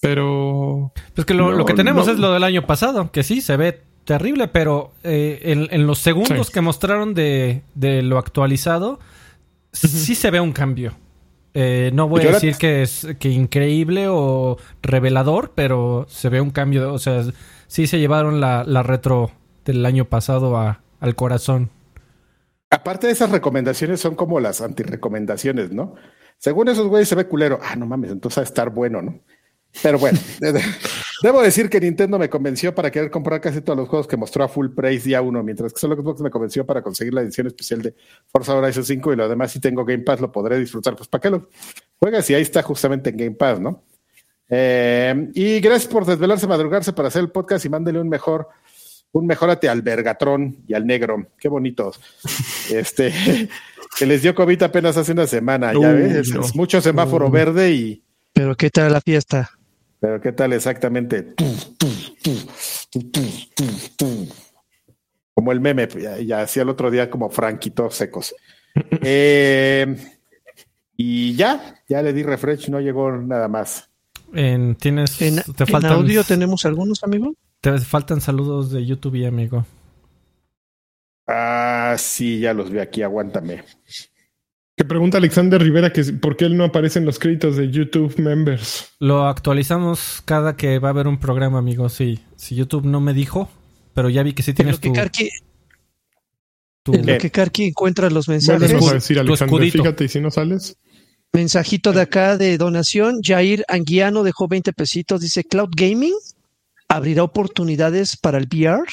pero 0.01 0.91
Pues 1.13 1.25
que 1.25 1.33
lo, 1.33 1.51
No, 1.51 1.57
lo 1.57 1.65
que 1.65 1.73
tenemos 1.73 2.07
no. 2.07 2.13
es 2.13 2.19
lo 2.19 2.31
del 2.33 2.43
año 2.43 2.65
pasado, 2.65 3.11
que 3.11 3.23
sí, 3.23 3.41
se 3.41 3.57
ve 3.57 3.81
terrible, 4.05 4.47
pero 4.47 4.91
eh, 5.03 5.39
en, 5.43 5.67
en 5.71 5.85
los 5.87 5.99
segundos 5.99 6.47
Sí. 6.47 6.53
que 6.53 6.61
mostraron 6.61 7.13
de, 7.13 7.61
de 7.75 8.01
lo 8.01 8.17
actualizado, 8.17 8.99
sí 9.71 10.15
se 10.15 10.31
ve 10.31 10.39
un 10.39 10.51
cambio. 10.51 10.93
Eh, 11.53 11.91
no 11.93 12.07
voy 12.07 12.21
Yo 12.21 12.29
a 12.29 12.31
la- 12.31 12.37
decir 12.39 12.55
que 12.57 12.81
es 12.83 13.07
que 13.19 13.29
increíble 13.29 14.07
o 14.07 14.57
revelador, 14.81 15.51
pero 15.55 16.05
se 16.07 16.29
ve 16.29 16.41
un 16.41 16.51
cambio. 16.51 16.93
O 16.93 16.99
sea, 16.99 17.23
sí 17.67 17.87
se 17.87 17.99
llevaron 17.99 18.39
la, 18.39 18.63
la 18.63 18.83
retro 18.83 19.31
del 19.65 19.85
año 19.85 20.05
pasado 20.05 20.57
a- 20.57 20.81
al 20.99 21.15
corazón. 21.15 21.69
Aparte 22.71 23.07
de 23.07 23.13
esas 23.13 23.31
recomendaciones, 23.31 23.99
son 23.99 24.13
como 24.15 24.39
las 24.39 24.61
antirecomendaciones, 24.61 25.71
¿no? 25.71 25.95
Según 26.37 26.67
esos 26.69 26.87
güeyes 26.87 27.09
se 27.09 27.15
ve 27.15 27.25
culero. 27.27 27.59
Ah, 27.63 27.75
no 27.75 27.85
mames, 27.87 28.11
entonces 28.11 28.37
va 28.37 28.41
a 28.41 28.45
estar 28.45 28.69
bueno, 28.69 29.01
¿no? 29.01 29.19
Pero 29.81 29.99
bueno, 29.99 30.19
debo 31.23 31.41
decir 31.41 31.69
que 31.69 31.79
Nintendo 31.79 32.17
me 32.17 32.29
convenció 32.29 32.73
para 32.73 32.91
querer 32.91 33.11
comprar 33.11 33.39
casi 33.39 33.61
todos 33.61 33.77
los 33.77 33.87
juegos 33.87 34.07
que 34.07 34.17
mostró 34.17 34.43
a 34.43 34.47
full 34.47 34.69
price 34.69 35.07
día 35.07 35.21
uno, 35.21 35.43
mientras 35.43 35.73
que 35.73 35.79
solo 35.79 35.95
Xbox 35.95 36.21
me 36.21 36.29
convenció 36.29 36.65
para 36.65 36.81
conseguir 36.81 37.13
la 37.13 37.21
edición 37.21 37.47
especial 37.47 37.81
de 37.81 37.95
Forza 38.27 38.55
Horizon 38.55 38.83
5 38.83 39.13
y 39.13 39.15
lo 39.15 39.29
demás 39.29 39.51
si 39.51 39.59
tengo 39.59 39.85
Game 39.85 40.03
Pass 40.03 40.19
lo 40.19 40.31
podré 40.31 40.59
disfrutar. 40.59 40.95
Pues 40.95 41.07
para 41.07 41.21
qué 41.21 41.29
lo 41.29 41.49
juegas 41.97 42.29
y 42.29 42.33
ahí 42.33 42.41
está 42.41 42.61
justamente 42.63 43.09
en 43.11 43.17
Game 43.17 43.35
Pass, 43.35 43.59
¿no? 43.59 43.83
Eh, 44.49 45.29
y 45.35 45.59
gracias 45.59 45.91
por 45.91 46.05
desvelarse, 46.05 46.47
madrugarse 46.47 46.91
para 46.91 47.09
hacer 47.09 47.21
el 47.21 47.29
podcast 47.29 47.63
y 47.65 47.69
mándele 47.69 47.99
un 47.99 48.09
mejor, 48.09 48.47
un 49.11 49.27
mejorate 49.27 49.69
al 49.69 49.83
Vergatrón 49.83 50.63
y 50.67 50.73
al 50.73 50.87
Negro. 50.87 51.27
Qué 51.37 51.47
bonitos. 51.47 52.01
este, 52.73 53.13
que 53.97 54.05
les 54.05 54.23
dio 54.23 54.33
COVID 54.33 54.63
apenas 54.63 54.97
hace 54.97 55.11
una 55.11 55.27
semana, 55.27 55.73
ya 55.79 55.91
ves, 55.91 56.29
es, 56.29 56.55
mucho 56.55 56.81
semáforo 56.81 57.29
verde 57.29 57.71
y. 57.71 58.03
Pero 58.33 58.55
qué 58.55 58.69
tal 58.69 58.93
la 58.93 59.01
fiesta. 59.01 59.58
Pero 59.99 60.21
qué 60.21 60.31
tal 60.31 60.53
exactamente. 60.53 61.33
Como 65.33 65.51
el 65.51 65.59
meme, 65.59 65.87
ya, 66.25 66.41
hacía 66.41 66.63
el 66.63 66.69
otro 66.69 66.89
día 66.89 67.09
como 67.09 67.29
franquitos 67.29 67.95
secos. 67.95 68.35
Eh, 69.01 69.95
y 70.95 71.35
ya, 71.35 71.81
ya 71.87 72.01
le 72.01 72.13
di 72.13 72.23
refresh, 72.23 72.69
no 72.69 72.79
llegó 72.79 73.11
nada 73.11 73.47
más. 73.47 73.89
En, 74.33 74.75
¿Tienes, 74.75 75.21
en, 75.21 75.41
te 75.55 75.65
faltan, 75.65 75.93
audio 75.93 76.23
tenemos 76.23 76.65
algunos, 76.65 77.03
amigo? 77.03 77.33
Te 77.61 77.77
faltan 77.79 78.21
saludos 78.21 78.71
de 78.71 78.85
YouTube, 78.85 79.25
amigo. 79.25 79.65
Ah, 81.27 81.95
sí, 81.97 82.39
ya 82.39 82.53
los 82.53 82.69
vi 82.69 82.79
aquí, 82.79 83.01
aguántame. 83.01 83.63
Que 84.79 84.85
pregunta 84.85 85.17
Alexander 85.17 85.61
Rivera 85.61 85.91
que 85.91 86.01
por 86.05 86.37
qué 86.37 86.45
él 86.45 86.55
no 86.55 86.63
aparece 86.63 86.99
en 86.99 87.05
los 87.05 87.19
créditos 87.19 87.57
de 87.57 87.69
YouTube 87.69 88.17
Members. 88.17 88.93
Lo 88.99 89.27
actualizamos 89.27 90.21
cada 90.23 90.55
que 90.55 90.79
va 90.79 90.87
a 90.87 90.91
haber 90.91 91.05
un 91.05 91.19
programa, 91.19 91.59
amigo. 91.59 91.89
Sí, 91.89 92.21
si 92.37 92.55
YouTube 92.55 92.85
no 92.85 93.01
me 93.01 93.13
dijo, 93.13 93.49
pero 93.93 94.09
ya 94.09 94.23
vi 94.23 94.31
que 94.31 94.41
sí 94.41 94.53
tienes 94.53 94.75
lo 94.75 94.79
que 94.79 94.93
Karki, 94.93 95.29
en 96.93 97.05
lo 97.05 97.17
que 97.17 97.29
Karki 97.29 97.65
encuentra 97.65 98.09
los 98.09 98.29
mensajes. 98.29 98.71
Vamos 98.71 98.91
a 98.91 98.93
decir, 98.93 99.19
Alexander, 99.19 99.69
fíjate, 99.69 100.05
y 100.05 100.07
si 100.07 100.21
no 100.21 100.31
sales. 100.31 100.77
Mensajito 101.33 101.91
de 101.91 101.99
acá 101.99 102.37
de 102.37 102.57
donación. 102.57 103.19
Jair 103.21 103.65
Anguiano 103.67 104.23
dejó 104.23 104.47
20 104.47 104.71
pesitos. 104.71 105.19
Dice, 105.19 105.43
¿Cloud 105.43 105.71
Gaming 105.75 106.15
abrirá 106.87 107.23
oportunidades 107.23 108.15
para 108.15 108.37
el 108.37 108.45
VR? 108.45 108.87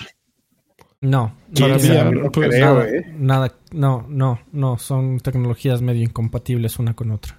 No, 1.07 1.35
no, 1.51 2.31
pues, 2.33 2.59
nada, 2.59 2.89
¿eh? 2.89 3.15
nada, 3.17 3.55
no, 3.73 4.07
no, 4.09 4.41
no, 4.53 4.79
son 4.79 5.21
tecnologías 5.21 5.81
medio 5.81 6.03
incompatibles 6.03 6.79
una 6.79 6.95
con 6.95 7.13
otra. 7.13 7.39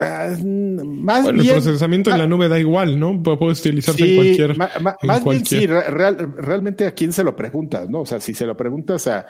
Uh, 0.00 0.84
más 0.84 1.24
bueno, 1.24 1.42
bien, 1.42 1.56
el 1.56 1.62
procesamiento 1.62 2.10
en 2.10 2.18
la 2.18 2.26
nube 2.26 2.48
da 2.48 2.58
igual, 2.58 2.98
¿no? 2.98 3.22
Puede 3.22 3.52
utilizarse 3.52 4.04
sí, 4.04 4.10
en 4.10 4.16
cualquier. 4.16 4.56
Ma, 4.56 4.70
ma, 4.80 4.96
en 5.00 5.08
más 5.08 5.20
cualquier. 5.20 5.68
bien, 5.68 5.82
sí, 5.84 5.90
real, 5.90 6.34
realmente 6.36 6.86
a 6.86 6.92
quién 6.92 7.12
se 7.12 7.24
lo 7.24 7.34
preguntas, 7.34 7.88
¿no? 7.88 8.02
O 8.02 8.06
sea, 8.06 8.20
si 8.20 8.34
se 8.34 8.46
lo 8.46 8.56
preguntas 8.56 9.06
a, 9.08 9.26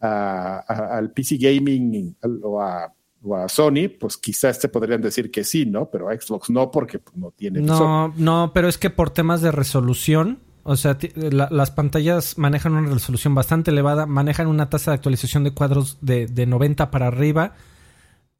a, 0.00 0.64
a 0.66 0.96
al 0.98 1.12
PC 1.12 1.38
Gaming 1.38 2.16
o 2.42 2.60
a, 2.60 2.92
o 3.22 3.36
a, 3.36 3.48
Sony, 3.48 3.88
pues 3.98 4.16
quizás 4.16 4.58
te 4.58 4.68
podrían 4.68 5.00
decir 5.00 5.30
que 5.30 5.44
sí, 5.44 5.64
¿no? 5.64 5.88
Pero 5.90 6.08
a 6.08 6.14
Xbox 6.14 6.50
no, 6.50 6.70
porque 6.70 6.98
pues, 6.98 7.16
no 7.16 7.30
tiene. 7.30 7.60
No, 7.60 8.12
no, 8.16 8.50
pero 8.54 8.68
es 8.68 8.76
que 8.76 8.90
por 8.90 9.10
temas 9.10 9.40
de 9.40 9.52
resolución. 9.52 10.40
O 10.66 10.76
sea, 10.76 10.98
la, 11.14 11.48
las 11.50 11.70
pantallas 11.70 12.38
manejan 12.38 12.74
una 12.74 12.92
resolución 12.92 13.34
bastante 13.34 13.70
elevada, 13.70 14.06
manejan 14.06 14.48
una 14.48 14.68
tasa 14.68 14.90
de 14.90 14.96
actualización 14.96 15.44
de 15.44 15.52
cuadros 15.52 15.98
de, 16.00 16.26
de 16.26 16.46
90 16.46 16.90
para 16.90 17.06
arriba. 17.06 17.54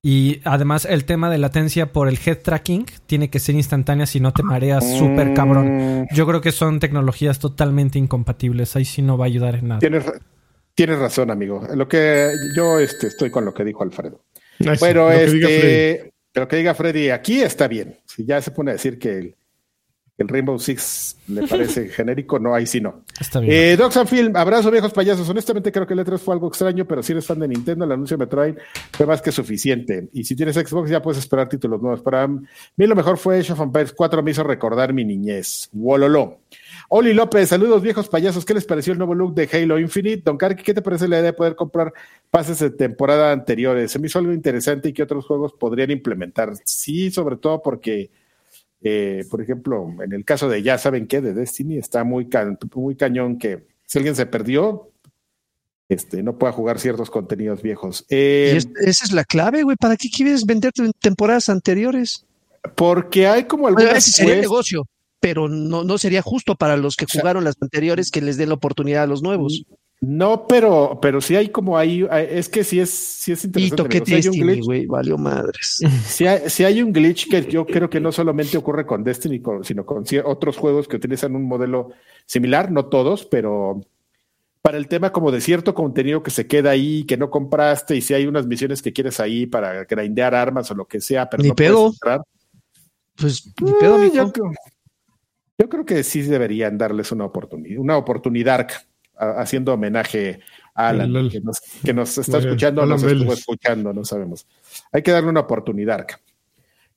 Y 0.03 0.41
además 0.45 0.85
el 0.85 1.05
tema 1.05 1.31
de 1.31 1.39
latencia 1.39 1.93
por 1.93 2.09
el 2.09 2.19
head 2.25 2.39
tracking 2.39 2.87
tiene 3.07 3.31
que 3.31 3.39
ser 3.39 3.55
instantánea 3.55 4.07
si 4.07 4.21
no 4.21 4.33
te 4.33 4.43
mareas 4.43 4.99
súper 4.99 5.35
cabrón. 5.35 6.07
Yo 6.13 6.27
creo 6.27 6.41
que 6.41 6.53
son 6.53 6.79
tecnologías 6.81 7.39
totalmente 7.39 7.99
incompatibles. 7.99 8.77
Ahí 8.77 8.85
sí 8.85 9.03
no 9.03 9.19
va 9.19 9.25
a 9.25 9.29
ayudar 9.29 9.57
en 9.57 9.69
nada. 9.69 9.81
Tienes, 9.81 10.05
tienes 10.75 10.99
razón, 10.99 11.31
amigo. 11.31 11.67
Lo 11.75 11.89
que 11.89 12.31
yo 12.57 12.79
este, 12.79 13.09
estoy 13.09 13.31
con 13.31 13.45
lo 13.45 13.55
que 13.55 13.65
dijo 13.65 13.83
Alfredo. 13.83 14.23
Nice. 14.59 14.79
Pero 14.81 15.11
Lo 15.11 15.11
que 15.11 15.25
este, 15.25 15.37
diga 15.37 15.49
Freddy. 15.49 16.11
pero 16.33 16.49
que 16.49 16.57
diga 16.57 16.75
Freddy, 16.75 17.11
aquí 17.11 17.41
está 17.43 17.69
bien. 17.69 17.99
Si 18.05 18.25
ya 18.25 18.41
se 18.43 18.51
pone 18.51 18.71
a 18.71 18.75
decir 18.75 18.99
que 18.99 19.19
el, 19.19 19.36
el 20.19 20.29
Rainbow 20.29 20.59
Six 20.59 21.19
le 21.29 21.47
parece 21.47 21.89
genérico, 21.91 22.39
no, 22.39 22.55
ahí 22.55 22.67
sí 22.67 22.81
no. 22.81 23.03
Está 23.21 23.41
bien. 23.41 23.53
Eh, 23.53 23.77
Docs 23.77 23.97
and 23.99 24.09
Film, 24.09 24.37
abrazo 24.37 24.71
viejos 24.71 24.93
payasos. 24.93 25.29
Honestamente 25.29 25.71
creo 25.71 25.87
que 25.87 25.93
el 25.93 26.01
E3 26.01 26.19
fue 26.19 26.35
algo 26.35 26.49
extraño, 26.49 26.87
pero 26.87 27.03
si 27.03 27.13
eres 27.13 27.27
fan 27.27 27.39
de 27.39 27.49
Nintendo, 27.49 27.85
el 27.85 27.93
anuncio 27.93 28.17
de 28.17 28.25
Metroid 28.25 28.55
fue 28.93 29.07
más 29.07 29.21
que 29.21 29.31
suficiente. 29.31 30.09
Y 30.13 30.25
si 30.25 30.35
tienes 30.35 30.57
Xbox 30.57 30.89
ya 30.89 31.03
puedes 31.03 31.19
esperar 31.19 31.49
títulos 31.49 31.83
nuevos. 31.83 32.01
Para 32.01 32.27
mí 32.27 32.87
lo 32.87 32.97
mejor 32.97 33.19
fue 33.19 33.39
Age 33.39 33.53
of 33.53 33.61
Empires 33.61 33.93
4, 33.93 34.23
me 34.23 34.31
hizo 34.31 34.43
recordar 34.43 34.93
mi 34.93 35.05
niñez. 35.05 35.69
Wololo. 35.73 36.41
Oli 36.89 37.13
López, 37.13 37.49
saludos 37.49 37.83
viejos 37.83 38.09
payasos. 38.09 38.45
¿Qué 38.45 38.55
les 38.55 38.65
pareció 38.65 38.93
el 38.93 38.99
nuevo 38.99 39.15
look 39.15 39.35
de 39.35 39.49
Halo 39.53 39.79
Infinite? 39.79 40.23
Don 40.25 40.39
Karki, 40.39 40.63
¿qué 40.63 40.73
te 40.73 40.83
parece 40.83 41.09
la 41.09 41.17
idea 41.17 41.27
de 41.27 41.33
poder 41.33 41.57
comprar 41.57 41.93
pases 42.31 42.61
de 42.61 42.71
temporada 42.71 43.33
anteriores? 43.33 43.91
Se 43.91 43.99
me 43.99 44.07
hizo 44.07 44.19
algo 44.19 44.33
interesante 44.33 44.89
y 44.89 44.93
que 44.93 45.03
otros 45.03 45.27
juegos 45.27 45.53
podrían 45.53 45.91
implementar. 45.91 46.53
Sí, 46.65 47.11
sobre 47.11 47.37
todo 47.37 47.61
porque 47.61 48.11
eh, 48.83 49.25
por 49.31 49.41
ejemplo, 49.41 49.89
en 50.03 50.13
el 50.13 50.25
caso 50.25 50.49
de 50.49 50.63
ya 50.63 50.79
saben 50.79 51.07
qué, 51.07 51.21
de 51.21 51.35
Destiny, 51.35 51.79
está 51.79 52.05
muy, 52.05 52.29
ca 52.29 52.57
muy 52.75 52.97
cañón 52.97 53.39
que 53.39 53.67
si 53.85 53.99
alguien 53.99 54.15
se 54.15 54.27
perdió, 54.27 54.91
este, 55.89 56.23
no 56.23 56.39
pueda 56.39 56.53
jugar 56.53 56.79
ciertos 56.79 57.11
contenidos 57.11 57.63
viejos. 57.63 58.05
Eh, 58.09 58.53
y 58.55 58.57
es, 58.57 58.69
esa 58.81 59.05
es 59.05 59.13
la 59.13 59.25
clave, 59.25 59.63
güey. 59.63 59.77
¿Para 59.77 59.97
qué 59.97 60.09
quieres 60.11 60.45
venderte 60.45 60.83
en 60.83 60.93
temporadas 60.93 61.49
anteriores? 61.49 62.27
Porque 62.75 63.27
hay 63.29 63.45
como 63.45 63.65
Bueno, 63.65 63.79
algunas. 63.79 64.07
ese 64.07 64.11
sería 64.11 64.35
el 64.35 64.41
negocio, 64.41 64.89
pero 65.21 65.49
no, 65.49 65.85
no 65.85 65.99
sería 65.99 66.23
justo 66.23 66.57
para 66.57 66.77
los 66.77 66.97
que 66.97 67.07
sea, 67.07 67.21
jugaron 67.21 67.45
las 67.45 67.55
anteriores 67.61 68.11
que 68.11 68.21
les 68.21 68.37
den 68.37 68.49
la 68.49 68.57
oportunidad 68.57 69.05
a 69.05 69.07
los 69.07 69.23
nuevos. 69.23 69.65
No, 70.01 70.47
pero, 70.47 70.99
pero 71.01 71.21
sí 71.23 71.37
hay 71.37 71.49
como 71.49 71.77
ahí, 71.79 72.07
es 72.31 72.49
que 72.51 72.65
sí 72.65 72.79
es, 72.81 72.91
sí 72.91 73.33
es 73.33 73.45
Y 73.45 73.47
interesante. 73.49 73.77
toqué 73.83 73.97
hay 74.15 74.29
un 74.29 74.37
Destiny, 74.37 74.41
glitch, 74.45 74.65
güey, 74.65 74.87
valió 74.87 75.17
madres. 75.17 75.81
sí 76.07 76.27
hay, 76.27 76.51
sí 76.51 76.65
hay 76.65 76.83
un 76.83 76.93
glitch 76.93 77.29
que 77.31 77.47
yo 77.51 77.65
creo 77.67 77.89
que 77.89 77.99
no 78.01 78.13
solamente 78.13 78.57
ocurre 78.59 78.85
con 78.87 79.03
Destiny, 79.03 79.43
sino 79.63 79.87
con 79.87 80.05
otros 80.25 80.57
juegos 80.59 80.87
que 80.87 80.97
utilizan 80.97 81.35
un 81.35 81.45
modelo 81.45 81.91
similar, 82.27 82.71
no 82.71 82.87
todos, 82.87 83.25
pero 83.25 83.81
para 84.61 84.77
el 84.79 84.87
tema 84.89 85.13
como 85.13 85.31
de 85.31 85.41
cierto 85.41 85.75
contenido 85.75 86.23
que 86.23 86.31
se 86.31 86.47
queda 86.47 86.71
ahí, 86.71 87.05
que 87.05 87.17
no 87.17 87.31
compraste, 87.31 87.97
y 87.97 88.03
si 88.03 88.13
hay 88.15 88.27
unas 88.27 88.47
misiones 88.47 88.83
que 88.83 88.93
quieres 88.93 89.19
ahí 89.21 89.47
para 89.47 89.85
grindear 89.85 90.35
armas 90.35 90.71
o 90.71 90.75
lo 90.75 90.87
que 90.87 91.01
sea, 91.01 91.31
pero 91.31 91.43
Ni 91.43 91.49
no 91.51 91.55
pedo. 91.55 91.77
puedes 91.77 91.95
entrar. 91.95 92.21
Pues, 93.17 93.47
ni 93.63 93.73
pedo, 93.81 93.97
Eh, 93.97 94.01
mijo. 94.11 94.15
yo, 94.17 94.33
creo, 94.33 94.53
yo 95.59 95.69
creo 95.71 95.85
que 95.87 96.03
sí 96.03 96.21
deberían 96.23 96.77
darles 96.77 97.13
una 97.13 97.25
oportunidad, 97.25 97.79
una 97.81 97.97
oportunidad 97.97 98.67
a- 99.19 99.41
haciendo 99.41 99.73
homenaje 99.75 100.41
a 100.75 100.89
Alan, 100.89 101.13
Lol. 101.13 101.31
que 101.31 101.41
nos, 101.41 101.59
que 101.85 101.95
nos 101.95 102.17
está 102.19 102.39
escuchando, 102.39 102.85
nos 102.87 103.03
estuvo 103.03 103.33
escuchando, 103.33 103.93
no 103.93 104.05
sabemos. 104.05 104.47
Hay 104.93 105.03
que 105.03 105.11
darle 105.11 105.31
una 105.31 105.41
oportunidad. 105.41 106.07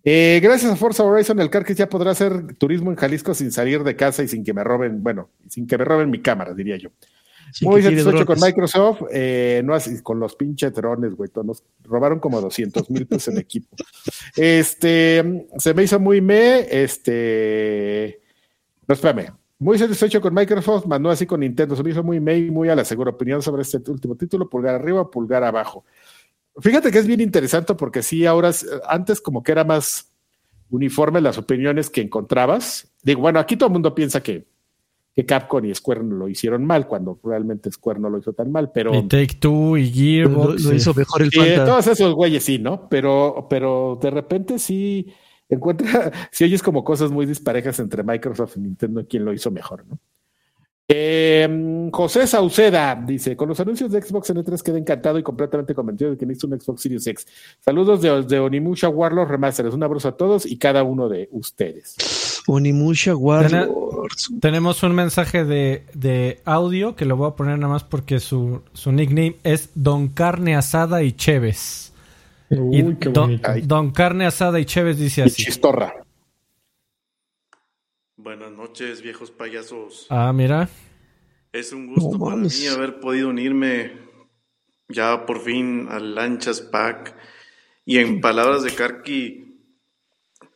Eh, 0.04 0.40
gracias 0.42 0.72
a 0.72 0.76
Forza 0.76 1.04
Horizon, 1.04 1.40
el 1.40 1.50
Carquis 1.50 1.76
ya 1.78 1.90
podrá 1.90 2.12
hacer 2.12 2.56
turismo 2.56 2.90
en 2.90 2.98
Jalisco 2.98 3.34
sin 3.34 3.52
salir 3.52 3.84
de 3.84 3.96
casa 3.96 4.24
y 4.24 4.28
sin 4.28 4.44
que 4.44 4.54
me 4.54 4.64
roben, 4.64 5.04
bueno, 5.04 5.30
sin 5.50 5.68
que 5.68 5.78
me 5.78 5.84
roben 5.86 6.10
mi 6.10 6.22
cámara, 6.22 6.54
diría 6.54 6.78
yo. 6.78 6.90
Muy 7.62 7.82
satisfecho 7.82 8.26
con. 8.28 8.40
Microsoft, 8.40 9.02
eh, 9.12 9.62
no 9.66 9.74
así, 9.74 10.02
con 10.04 10.20
los 10.20 10.36
pinches 10.36 10.72
drones, 10.74 11.16
güey. 11.16 11.32
Nos 11.44 11.64
robaron 11.84 12.20
como 12.20 12.40
200 12.42 12.90
mil 12.92 13.08
pesos 13.08 13.34
en 13.34 13.40
equipo. 13.40 13.76
Este, 14.36 15.48
se 15.58 15.74
me 15.74 15.84
hizo 15.84 16.00
muy 16.00 16.22
me, 16.22 16.68
este, 16.70 18.22
no, 18.88 18.94
espérame. 18.94 19.32
Muy 19.60 19.78
satisfecho 19.78 20.22
con 20.22 20.34
Microsoft, 20.34 20.86
mandó 20.86 21.10
así 21.10 21.26
con 21.26 21.42
Nintendo. 21.42 21.76
Se 21.76 21.84
me 21.84 21.90
hizo 21.92 22.02
muy 22.04 22.20
me 22.22 22.38
y 22.38 22.50
muy 22.50 22.70
a 22.70 22.76
la 22.76 22.86
segura 22.86 23.12
opinión 23.12 23.42
sobre 23.42 23.62
este 23.64 23.80
último 23.92 24.16
título, 24.16 24.50
pulgar 24.50 24.76
arriba, 24.76 25.10
pulgar 25.12 25.44
abajo. 25.44 25.84
Fíjate 26.62 26.92
que 26.92 27.00
es 27.00 27.08
bien 27.08 27.20
interesante 27.22 27.76
porque 27.76 28.02
sí, 28.02 28.26
ahora, 28.26 28.50
es- 28.50 28.66
antes 28.88 29.20
como 29.22 29.44
que 29.44 29.52
era 29.52 29.64
más 29.66 30.12
uniforme 30.70 31.20
las 31.20 31.38
opiniones 31.38 31.90
que 31.90 32.02
encontrabas. 32.02 32.90
Digo, 33.04 33.22
bueno, 33.22 33.40
aquí 33.40 33.58
todo 33.58 33.68
el 33.68 33.74
mundo 33.74 33.94
piensa 33.94 34.22
que, 34.24 34.46
que 35.16 35.26
Capcom 35.26 35.66
y 35.66 35.74
Square 35.76 36.04
lo 36.04 36.30
hicieron 36.30 36.64
mal, 36.66 36.88
cuando 36.88 37.20
realmente 37.24 37.70
Square 37.72 38.00
no 38.00 38.10
lo 38.10 38.20
hizo 38.20 38.32
tan 38.34 38.52
mal, 38.52 38.72
pero... 38.72 38.94
Y 38.96 39.04
Take 39.10 39.36
Two 39.42 39.76
y 39.78 39.90
Lo, 39.90 40.30
Gearbox. 40.30 40.64
lo 40.64 40.74
hizo 40.76 40.94
mejor 40.94 41.22
el 41.24 41.32
Sí, 41.32 41.40
Fanta. 41.40 41.66
todos 41.66 41.88
esos 41.88 42.14
güeyes 42.14 42.44
sí, 42.44 42.60
¿no? 42.60 42.88
Pero, 42.88 43.48
pero 43.50 43.98
de 44.02 44.10
repente 44.12 44.58
sí 44.60 45.08
encuentra, 45.50 46.12
si 46.32 46.44
oyes 46.44 46.64
como 46.64 46.84
cosas 46.84 47.12
muy 47.12 47.26
disparejas 47.26 47.80
entre 47.80 48.04
Microsoft 48.04 48.58
y 48.58 48.62
Nintendo, 48.62 49.06
quién 49.08 49.26
lo 49.26 49.34
hizo 49.34 49.52
mejor, 49.52 49.86
¿no? 49.88 50.00
Eh, 50.92 51.90
José 51.94 52.26
Sauceda 52.26 52.96
dice: 52.96 53.36
Con 53.36 53.48
los 53.48 53.60
anuncios 53.60 53.92
de 53.92 54.02
Xbox 54.02 54.32
en 54.32 54.38
E3 54.38 54.64
quedé 54.64 54.80
encantado 54.80 55.20
y 55.20 55.24
completamente 55.24 55.76
convencido 55.76 56.10
de 56.10 56.18
que 56.18 56.26
necesito 56.26 56.48
un 56.48 56.60
Xbox 56.60 56.82
Series 56.82 57.06
X. 57.06 57.28
Saludos 57.60 58.02
de, 58.02 58.24
de 58.24 58.40
Onimusha 58.40 58.90
Warlord 58.90 59.30
Remasters. 59.30 59.76
Un 59.76 59.84
abrazo 59.84 60.08
a 60.08 60.18
todos 60.18 60.48
y 60.48 60.58
cada 60.58 60.82
uno 60.82 61.08
de 61.08 61.30
ustedes. 61.32 62.42
Onimusha 62.48 63.16
Warlords. 63.16 64.32
Tenemos 64.40 64.82
un 64.82 64.96
mensaje 64.96 65.46
de, 65.46 65.86
de 65.94 66.42
audio 66.44 66.96
que 66.96 67.06
lo 67.06 67.16
voy 67.18 67.28
a 67.28 67.36
poner 67.36 67.60
nada 67.60 67.72
más 67.72 67.84
porque 67.84 68.20
su, 68.20 68.64
su 68.74 68.92
nickname 68.92 69.36
es 69.44 69.70
Don 69.76 70.08
Carne 70.08 70.56
Asada 70.56 71.04
y 71.04 71.12
Chévez. 71.12 71.89
Uy, 72.50 72.78
Y 72.78 72.96
qué 72.96 73.10
don, 73.10 73.92
Carne 73.92 74.26
Asada 74.26 74.60
y 74.60 74.66
Chévez 74.66 74.98
dice 74.98 75.22
Y 75.22 75.24
así. 75.26 75.44
Chistorra. 75.44 75.94
Buenas 78.18 78.52
noches, 78.52 79.02
viejos 79.02 79.32
payasos. 79.32 80.08
Ah, 80.10 80.32
mira. 80.34 80.70
Es 81.52 81.72
un 81.72 81.88
gusto 81.88 82.18
No 82.18 82.26
para 82.26 82.36
mí 82.36 82.68
haber 82.68 83.00
podido 83.00 83.30
unirme 83.30 83.94
ya 84.88 85.26
por 85.26 85.40
fin 85.40 85.88
al 85.90 86.16
Lanchas 86.16 86.62
Pack 86.62 87.16
y 87.86 87.98
en 87.98 88.22
palabras 88.22 88.64
de 88.64 88.72
Karki, 88.72 89.58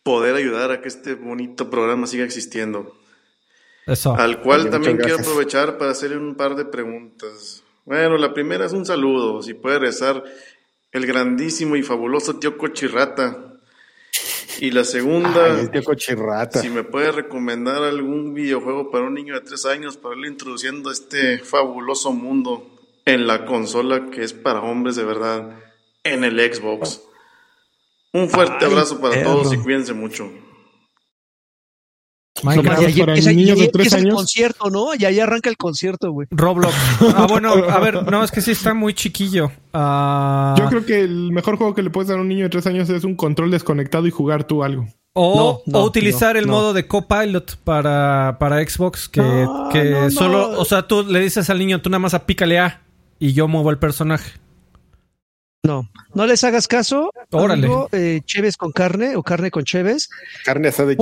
poder 0.03 0.35
ayudar 0.35 0.71
a 0.71 0.81
que 0.81 0.87
este 0.87 1.15
bonito 1.15 1.69
programa 1.69 2.05
siga 2.05 2.25
existiendo. 2.25 2.95
Eso. 3.87 4.13
Al 4.15 4.41
cual 4.41 4.61
Oye, 4.61 4.69
también 4.69 4.97
quiero 4.97 5.19
aprovechar 5.19 5.77
para 5.77 5.91
hacerle 5.91 6.17
un 6.17 6.35
par 6.35 6.55
de 6.55 6.65
preguntas. 6.65 7.63
Bueno, 7.85 8.17
la 8.17 8.33
primera 8.33 8.65
es 8.65 8.73
un 8.73 8.85
saludo, 8.85 9.41
si 9.41 9.53
puede 9.53 9.79
rezar 9.79 10.23
el 10.93 11.05
grandísimo 11.07 11.75
y 11.75 11.83
fabuloso 11.83 12.37
tío 12.37 12.57
Cochirrata. 12.57 13.49
Y 14.59 14.71
la 14.71 14.83
segunda... 14.83 15.57
Ay, 15.59 15.67
tío 15.67 15.83
Cochirrata. 15.83 16.61
Si 16.61 16.69
me 16.69 16.83
puede 16.83 17.11
recomendar 17.11 17.83
algún 17.83 18.33
videojuego 18.33 18.91
para 18.91 19.05
un 19.05 19.15
niño 19.15 19.33
de 19.33 19.41
tres 19.41 19.65
años 19.65 19.97
para 19.97 20.15
irle 20.15 20.27
introduciendo 20.29 20.89
a 20.89 20.93
este 20.93 21.39
fabuloso 21.39 22.13
mundo 22.13 22.69
en 23.05 23.27
la 23.27 23.45
consola 23.45 24.09
que 24.11 24.23
es 24.23 24.33
para 24.33 24.61
hombres 24.61 24.95
de 24.95 25.03
verdad, 25.03 25.59
en 26.03 26.23
el 26.23 26.39
Xbox. 26.39 27.01
Un 28.13 28.29
fuerte 28.29 28.57
Ay, 28.61 28.71
abrazo 28.71 29.01
para 29.01 29.15
perro. 29.15 29.33
todos 29.33 29.53
y 29.53 29.57
cuídense 29.57 29.93
mucho. 29.93 30.31
Minecraft. 32.43 32.79
Nomás 32.81 32.93
para 32.99 33.11
empieza- 33.13 33.31
niños 33.33 33.59
de 33.59 33.65
y 33.65 33.71
tres 33.71 33.93
el 33.93 33.99
años. 34.01 34.15
concierto, 34.15 34.69
¿no? 34.69 34.95
Y 34.97 35.05
ahí 35.05 35.19
arranca 35.19 35.49
el 35.49 35.57
concierto, 35.57 36.11
güey. 36.11 36.27
Roblox. 36.31 36.73
Ah, 37.15 37.27
bueno, 37.29 37.53
a 37.53 37.79
ver, 37.79 38.03
no, 38.11 38.23
es 38.23 38.31
que 38.31 38.41
sí 38.41 38.51
está 38.51 38.73
muy 38.73 38.93
chiquillo. 38.93 39.51
Ah, 39.73 40.55
Yo 40.57 40.67
creo 40.69 40.85
que 40.85 41.01
el 41.01 41.31
mejor 41.31 41.57
juego 41.57 41.73
que 41.73 41.81
le 41.83 41.89
puedes 41.89 42.07
dar 42.09 42.17
a 42.17 42.21
un 42.21 42.27
niño 42.27 42.43
de 42.43 42.49
tres 42.49 42.65
años 42.67 42.89
es 42.89 43.03
un 43.03 43.15
control 43.15 43.51
desconectado 43.51 44.05
y 44.07 44.11
jugar 44.11 44.43
tú 44.45 44.63
algo. 44.63 44.87
o, 45.13 45.61
No, 45.65 45.71
no, 45.71 45.79
o 45.83 45.85
utilizar 45.85 46.33
no, 46.35 46.39
el 46.39 46.47
no. 46.47 46.53
modo 46.53 46.73
de 46.73 46.87
Copilot 46.87 47.57
para, 47.63 48.37
para 48.39 48.67
Xbox, 48.67 49.07
que, 49.09 49.21
No, 49.21 49.69
que 49.71 49.83
no, 49.91 50.01
no. 50.05 50.11
solo, 50.11 50.59
o 50.59 50.65
sea, 50.65 50.87
tú 50.87 51.03
le 51.03 51.19
dices 51.19 51.49
al 51.49 51.59
niño, 51.59 51.81
tú 51.81 51.89
nada 51.89 51.99
más 51.99 52.13
apícale 52.13 52.57
A 52.59 52.81
y 53.19 53.33
yo 53.33 53.47
muevo 53.47 53.69
el 53.69 53.77
personaje. 53.77 54.31
No, 55.65 55.89
no 56.13 56.25
les 56.25 56.43
hagas 56.43 56.67
caso. 56.67 57.09
Órale. 57.41 57.65
amigo, 57.67 57.89
eh, 57.91 58.21
Cheves 58.25 58.57
con 58.57 58.71
carne 58.71 59.15
o 59.15 59.23
carne 59.23 59.51
con 59.51 59.63
Cheves. 59.63 60.09
Carne 60.45 60.67
asada 60.69 60.91
y 60.93 60.95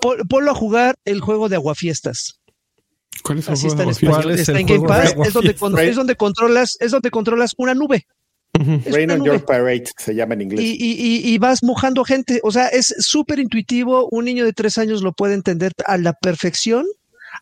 pon- 0.00 0.18
ponlo 0.28 0.50
a 0.50 0.54
jugar 0.54 0.96
el 1.04 1.20
juego 1.20 1.48
de 1.48 1.56
Aguafiestas. 1.56 2.40
¿Cuál 3.22 3.38
es 3.38 3.48
el 3.48 3.54
Así 3.54 3.68
juego 3.68 3.72
está 3.72 3.82
en 3.82 3.88
de 3.88 3.92
español. 3.92 4.22
¿Cuál 4.22 4.34
es 4.34 4.40
Está 4.40 4.58
en 4.60 4.66
Game 4.66 4.88
Pass. 4.88 5.14
Es 5.26 5.32
donde, 5.32 5.50
es 5.88 5.96
controlas, 6.16 6.76
es 6.80 6.90
donde 6.90 7.10
controlas 7.10 7.52
una 7.56 7.74
nube. 7.74 8.06
Rain 8.86 9.10
on 9.10 9.18
nube. 9.18 9.26
Your 9.28 9.44
Parade 9.44 9.84
se 9.98 10.14
llama 10.14 10.34
en 10.34 10.42
inglés. 10.42 10.60
Y, 10.64 10.72
y- 10.74 10.92
y- 10.92 11.32
y 11.34 11.38
vas 11.38 11.62
mojando 11.62 12.04
gente. 12.04 12.40
O 12.44 12.52
sea, 12.52 12.68
es 12.68 12.94
súper 13.00 13.38
intuitivo. 13.40 14.08
Un 14.10 14.24
niño 14.26 14.44
de 14.44 14.52
tres 14.52 14.78
años 14.78 15.02
lo 15.02 15.12
puede 15.12 15.34
entender 15.34 15.72
a 15.86 15.98
la 15.98 16.12
perfección. 16.12 16.86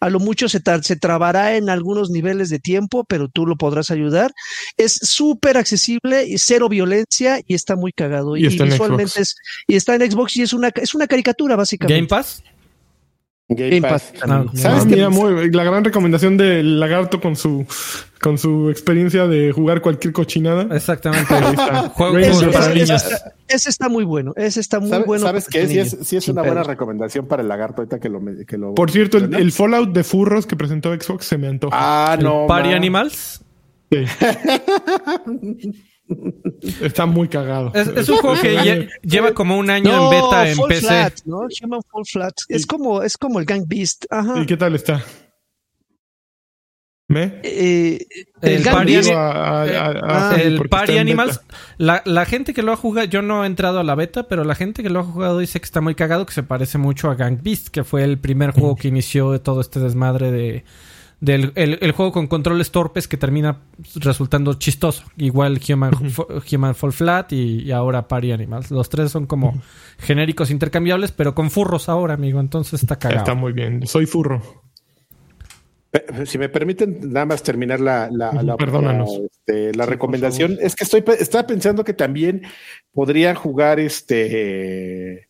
A 0.03 0.11
lo 0.11 0.19
mucho 0.19 0.49
se, 0.49 0.61
se 0.83 0.97
trabará 0.97 1.57
en 1.57 1.71
algunos 1.71 2.11
niveles 2.11 2.51
de 2.51 2.59
tiempo, 2.59 3.05
pero 3.05 3.29
tú 3.29 3.47
lo 3.47 3.55
podrás 3.55 3.93
ayudar. 3.93 4.33
Es 4.77 4.95
súper 4.95 5.57
accesible 5.57 6.27
y 6.27 6.39
cero 6.39 6.69
violencia 6.69 7.41
y 7.47 7.55
está 7.55 7.77
muy 7.77 7.93
cagado. 7.93 8.37
Y 8.37 8.47
está 8.47 8.65
en 8.65 8.71
visualmente 8.71 9.13
Xbox. 9.13 9.21
es, 9.21 9.37
y 9.69 9.77
está 9.77 9.95
en 9.95 10.11
Xbox 10.11 10.37
y 10.39 10.43
es 10.43 10.53
una, 10.53 10.73
es 10.75 10.97
una 10.97 11.07
caricatura, 11.07 11.55
básicamente. 11.55 11.95
Game 11.95 12.09
Pass. 12.09 12.43
Game, 13.49 13.81
Game 13.81 13.83
Pass. 13.89 14.13
Ah, 14.23 14.45
¿Sabes 14.55 14.83
Ah, 14.85 14.87
qué? 14.89 14.95
mira, 14.97 15.11
muy- 15.11 15.51
la 15.51 15.65
gran 15.65 15.85
recomendación 15.85 16.37
del 16.39 16.81
lagarto 16.81 17.21
con 17.21 17.37
su 17.37 17.67
con 18.21 18.39
su 18.39 18.71
experiencia 18.71 19.27
de 19.27 19.51
jugar 19.53 19.83
cualquier 19.83 20.13
cochinada. 20.15 20.75
Exactamente. 20.75 21.27
Juegos 21.95 22.19
Ese, 22.19 22.31
Your 22.45 22.53
para 22.53 22.53
ese- 22.53 22.53
Parade. 22.53 22.75
niños. 22.85 23.05
ese- 23.05 23.17
ese 23.49 23.69
está 23.69 23.89
muy 23.89 24.05
bueno. 24.05 24.33
Ese 24.37 24.61
está 24.61 24.81
muy 24.81 24.89
¿Sabe- 24.91 25.05
bueno. 25.05 25.27
¿Sabes 25.27 25.49
qué? 25.49 25.67
Sí 25.67 25.79
es, 25.79 25.97
sí 26.03 26.31
una 26.31 26.43
buena 26.43 26.63
recomendación 26.63 27.27
para 27.27 27.43
el 27.43 27.49
lagarto 27.49 27.83
ahorita 27.83 27.99
que 27.99 28.09
lo... 28.09 28.21
que 28.47 28.57
lo 28.57 28.75
Por 28.75 28.91
cierto, 28.91 29.19
el, 29.19 29.53
Fallout 29.53 29.93
de 29.93 30.05
furros 30.05 30.47
que 30.47 30.57
presentó 30.57 30.95
Xbox 30.95 31.27
se 31.27 31.37
me 31.37 31.49
antoja. 31.49 31.77
Ah, 31.79 32.17
no. 32.17 32.47
Party 32.47 32.71
ma. 32.71 32.77
Animals. 32.77 33.45
Sí. 33.91 34.05
Está 36.81 37.07
muy 37.07 37.29
cagado. 37.29 37.73
Es, 37.75 37.89
es 37.89 38.09
un 38.09 38.19
juego 38.19 38.41
que 38.41 38.57
lle- 38.59 38.89
lleva 39.03 39.33
como 39.35 39.57
un 39.59 39.71
año 39.71 40.05
en 40.05 40.11
beta 40.11 40.49
en 40.51 40.57
Fall 40.57 40.69
PC. 40.69 40.87
Flat, 40.87 41.15
¿no? 41.25 41.39
Human 41.63 41.81
Fall 41.91 42.05
Flat. 42.11 42.35
Es 42.49 42.67
como, 42.67 43.03
es 43.03 43.17
como 43.17 43.41
el 43.41 43.47
Gang 43.47 43.65
Beast. 43.67 44.05
Ajá. 44.11 44.39
¿Y 44.41 44.47
qué 44.47 44.57
tal 44.57 44.75
está? 44.75 45.03
¿Me? 47.09 47.41
Eh, 47.43 48.07
El 48.41 48.53
el 48.53 48.63
Party 48.65 48.95
a- 49.11 49.31
a- 49.31 49.63
a- 49.63 50.01
Ah, 50.03 50.33
sí, 50.35 50.41
el 50.43 50.69
Party 50.69 50.97
Animals, 50.99 51.41
la, 51.77 52.01
la 52.07 52.25
gente 52.25 52.55
que 52.55 52.63
lo 52.63 52.73
ha 52.73 52.77
jugado, 52.77 53.07
yo 53.07 53.21
no 53.21 53.45
he 53.45 53.47
entrado 53.47 53.81
a 53.81 53.85
la 53.85 53.95
beta, 53.95 54.29
pero 54.29 54.45
la 54.45 54.55
gente 54.55 54.83
que 54.83 54.89
lo 54.89 55.01
ha 55.01 55.05
jugado 55.05 55.39
dice 55.39 55.61
que 55.61 55.65
está 55.67 55.81
muy 55.83 55.95
cagado, 55.95 56.25
que 56.25 56.33
se 56.33 56.43
parece 56.43 56.79
mucho 56.79 57.11
a 57.11 57.15
Gang 57.15 57.39
Beast, 57.43 57.69
que 57.69 57.85
fue 57.85 58.05
el 58.05 58.19
primer 58.19 58.53
juego 58.53 58.77
que 58.77 58.89
inició 58.89 59.39
todo 59.43 59.61
este 59.61 59.79
desmadre 59.81 60.31
de 60.33 60.65
del 61.23 61.53
el, 61.55 61.79
el 61.81 61.93
juego 61.93 62.11
con 62.11 62.27
controles 62.27 62.73
torpes 62.73 63.07
que 63.07 63.17
termina 63.17 63.61
resultando 63.95 64.55
chistoso. 64.55 65.05
Igual 65.17 65.61
Human, 65.71 66.75
Fall 66.75 66.93
Flat 66.93 67.33
y, 67.33 67.63
y 67.63 67.71
ahora 67.71 68.09
Party 68.09 68.33
Animals. 68.33 68.73
Los 68.73 68.89
tres 68.89 69.13
son 69.13 69.27
como 69.27 69.63
genéricos 69.99 70.51
intercambiables, 70.51 71.13
pero 71.13 71.33
con 71.35 71.53
furros 71.53 71.89
ahora, 71.89 72.15
amigo. 72.15 72.41
Entonces 72.41 72.83
está 72.83 72.99
cagado. 72.99 73.21
Está 73.21 73.35
muy 73.35 73.53
bien. 73.53 73.87
Soy 73.87 74.07
furro. 74.07 74.43
Si 76.25 76.39
me 76.39 76.49
permiten 76.49 77.13
nada 77.13 77.27
más 77.27 77.43
terminar 77.43 77.79
la, 77.79 78.09
la, 78.11 78.33
la- 78.43 78.57
perdónanos. 78.57 79.11
la, 79.19 79.27
este, 79.27 79.75
la 79.79 79.87
recomendación, 79.87 80.59
es 80.61 80.75
que 80.75 80.85
estoy 80.85 81.05
estaba 81.21 81.47
pensando 81.47 81.85
que 81.85 81.93
también 81.93 82.43
podrían 82.93 83.37
jugar 83.37 83.79
este 83.79 85.29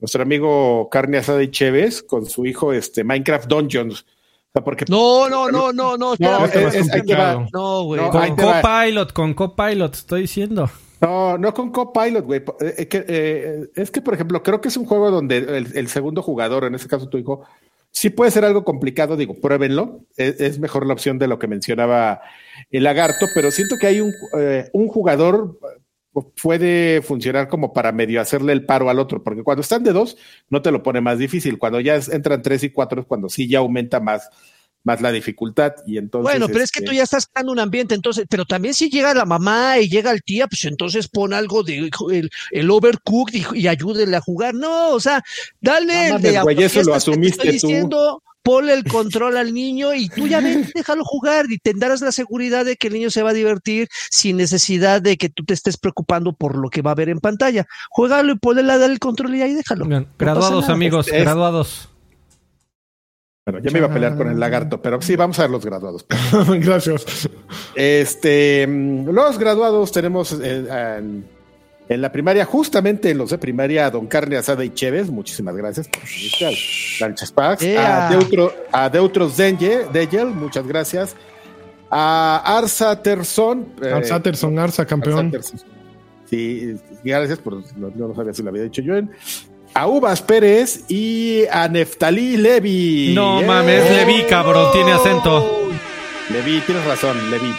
nuestro 0.00 0.22
amigo 0.22 0.88
Carne 0.90 1.18
Asada 1.18 1.42
y 1.42 1.50
Chévez 1.50 2.02
con 2.02 2.26
su 2.26 2.44
hijo 2.46 2.72
este 2.72 3.04
Minecraft 3.04 3.48
Dungeons. 3.48 4.06
O 4.48 4.50
sea, 4.54 4.64
porque 4.64 4.84
No, 4.88 5.28
no, 5.28 5.50
no, 5.50 5.72
no, 5.72 5.96
no. 5.96 6.14
No, 6.18 6.44
espérame, 6.44 6.44
es- 6.44 6.54
espérame. 6.54 6.74
es- 6.86 6.92
ahí 6.94 7.02
te 7.02 7.14
va. 7.14 7.46
No, 7.52 7.82
güey. 7.84 8.00
No, 8.00 8.10
Con. 8.10 8.36
Copilot, 8.36 9.12
con 9.12 9.34
Copilot, 9.34 9.94
estoy 9.94 10.22
diciendo. 10.22 10.70
No, 11.00 11.38
no 11.38 11.54
con 11.54 11.70
Copilot, 11.70 12.24
güey. 12.24 12.40
Eh, 12.60 12.74
eh, 12.78 12.88
que, 12.88 13.04
eh, 13.06 13.70
es 13.76 13.90
que, 13.90 14.00
por 14.00 14.14
ejemplo, 14.14 14.42
creo 14.42 14.60
que 14.60 14.68
es 14.68 14.76
un 14.76 14.86
juego 14.86 15.10
donde 15.10 15.36
el, 15.38 15.76
el 15.76 15.88
segundo 15.88 16.22
jugador, 16.22 16.64
en 16.64 16.74
este 16.74 16.88
caso 16.88 17.08
tu 17.08 17.18
hijo, 17.18 17.44
sí 17.90 18.10
puede 18.10 18.30
ser 18.30 18.44
algo 18.44 18.64
complicado. 18.64 19.16
Digo, 19.16 19.34
pruébenlo. 19.40 20.00
Es, 20.16 20.40
es 20.40 20.58
mejor 20.58 20.86
la 20.86 20.94
opción 20.94 21.18
de 21.18 21.28
lo 21.28 21.38
que 21.38 21.46
mencionaba 21.46 22.20
el 22.70 22.82
lagarto, 22.84 23.26
pero 23.34 23.50
siento 23.50 23.76
que 23.78 23.86
hay 23.86 24.00
un, 24.00 24.12
eh, 24.38 24.70
un 24.72 24.88
jugador 24.88 25.58
puede 26.42 27.02
funcionar 27.02 27.48
como 27.48 27.72
para 27.72 27.92
medio 27.92 28.20
hacerle 28.20 28.52
el 28.52 28.64
paro 28.64 28.90
al 28.90 28.98
otro, 28.98 29.22
porque 29.22 29.42
cuando 29.42 29.62
están 29.62 29.84
de 29.84 29.92
dos 29.92 30.16
no 30.50 30.62
te 30.62 30.70
lo 30.70 30.82
pone 30.82 31.00
más 31.00 31.18
difícil. 31.18 31.58
Cuando 31.58 31.80
ya 31.80 31.96
es- 31.96 32.08
entran 32.08 32.42
tres 32.42 32.62
y 32.64 32.70
cuatro 32.70 33.00
es 33.00 33.06
cuando 33.06 33.28
sí 33.28 33.48
ya 33.48 33.58
aumenta 33.58 34.00
más, 34.00 34.28
más 34.84 35.00
la 35.00 35.12
dificultad. 35.12 35.74
Y 35.86 35.98
entonces. 35.98 36.30
Bueno, 36.30 36.46
pero 36.48 36.64
es 36.64 36.70
que 36.72 36.80
este, 36.80 36.90
tú 36.90 36.96
ya 36.96 37.02
estás 37.04 37.26
creando 37.26 37.52
un 37.52 37.58
ambiente, 37.60 37.94
entonces, 37.94 38.24
pero 38.28 38.44
también 38.44 38.74
si 38.74 38.88
llega 38.88 39.12
la 39.14 39.24
mamá 39.26 39.78
y 39.78 39.88
llega 39.88 40.10
el 40.10 40.22
tía, 40.22 40.46
pues 40.46 40.64
entonces 40.64 41.08
pon 41.08 41.32
algo 41.34 41.62
de 41.62 41.90
el, 42.10 42.30
el 42.50 42.70
overcooked 42.70 43.34
y, 43.34 43.60
y 43.60 43.68
ayúdenle 43.68 44.16
a 44.16 44.20
jugar. 44.20 44.54
No, 44.54 44.90
o 44.90 45.00
sea, 45.00 45.22
dale 45.60 46.10
mames, 46.10 46.22
de 46.32 46.40
güey, 46.40 46.62
eso 46.62 46.82
lo 46.82 46.94
asumiste 46.94 47.48
estoy 47.50 47.60
tú. 47.60 47.66
diciendo, 47.66 48.22
ponle 48.42 48.72
el 48.74 48.84
control 48.84 49.36
al 49.36 49.52
niño 49.52 49.94
y 49.94 50.08
tú 50.08 50.26
ya 50.26 50.40
ven, 50.40 50.68
déjalo 50.74 51.04
jugar 51.04 51.46
y 51.50 51.58
tendrás 51.58 52.00
la 52.00 52.12
seguridad 52.12 52.64
de 52.64 52.76
que 52.76 52.86
el 52.88 52.94
niño 52.94 53.10
se 53.10 53.22
va 53.22 53.30
a 53.30 53.34
divertir 53.34 53.88
sin 54.10 54.36
necesidad 54.38 55.02
de 55.02 55.16
que 55.16 55.28
tú 55.28 55.44
te 55.44 55.54
estés 55.54 55.76
preocupando 55.76 56.32
por 56.32 56.56
lo 56.56 56.70
que 56.70 56.80
va 56.82 56.92
a 56.92 56.94
ver 56.94 57.08
en 57.10 57.20
pantalla. 57.20 57.66
Juégalo 57.90 58.32
y 58.32 58.38
ponle 58.38 58.62
la 58.62 58.78
el 58.78 58.98
control 58.98 59.34
y 59.34 59.42
ahí 59.42 59.54
déjalo. 59.54 59.84
Bien, 59.84 60.02
No 60.04 60.08
graduados, 60.18 60.68
amigos, 60.68 61.08
Es- 61.08 61.14
es- 61.14 61.22
graduados. 61.24 61.90
Bueno, 63.46 63.60
ya 63.64 63.70
me 63.70 63.78
iba 63.78 63.88
a 63.88 63.92
pelear 63.92 64.14
con 64.14 64.28
el 64.28 64.38
lagarto, 64.38 64.82
pero 64.82 65.00
sí, 65.00 65.16
vamos 65.16 65.38
a 65.38 65.42
ver 65.42 65.50
los 65.50 65.64
graduados. 65.64 66.04
Gracias. 66.60 67.28
Este, 67.74 68.66
mm, 68.66 69.08
los 69.08 69.38
graduados 69.38 69.90
tenemos 69.90 70.38
eh, 70.42 70.66
en, 71.88 71.94
en 71.94 72.00
la 72.02 72.12
primaria, 72.12 72.44
justamente 72.44 73.10
en 73.10 73.18
los 73.18 73.30
de 73.30 73.38
primaria, 73.38 73.86
a 73.86 73.90
Don 73.90 74.06
Carne 74.06 74.36
Asada 74.36 74.64
y 74.64 74.70
Chévez. 74.70 75.08
Muchísimas 75.10 75.56
gracias 75.56 75.88
por 75.88 76.02
al 76.02 76.54
Lanchas. 77.00 77.32
¡Ea! 77.62 78.08
A, 78.08 78.10
Deutro, 78.10 78.52
a 78.72 78.88
Deutros 78.88 79.36
Denye, 79.36 79.86
Deyel, 79.92 80.26
muchas 80.28 80.66
gracias. 80.66 81.16
A 81.90 82.58
Arsa 82.58 83.00
Terson. 83.02 83.66
eh, 83.82 83.90
Arsa 83.92 84.20
Terson, 84.22 84.58
Arsa, 84.58 84.84
campeón. 84.86 85.18
Arsa 85.26 85.30
Terson. 85.30 85.60
Sí, 86.28 86.76
gracias 87.02 87.38
por. 87.38 87.54
No, 87.78 87.90
no 87.94 88.14
sabía 88.14 88.34
si 88.34 88.42
lo 88.42 88.50
había 88.50 88.62
dicho 88.64 88.82
yo. 88.82 88.94
a 89.74 89.86
Uvas 89.86 90.20
Pérez 90.20 90.84
y 90.88 91.44
a 91.50 91.66
Neftalí 91.68 92.36
Levi. 92.36 93.12
No 93.14 93.40
¡Eh! 93.40 93.46
mames, 93.46 93.90
Levi, 93.90 94.24
cabrón, 94.28 94.70
tiene 94.72 94.92
acento. 94.92 95.70
Levi, 96.30 96.60
tienes 96.66 96.84
razón, 96.84 97.16
Levi. 97.30 97.54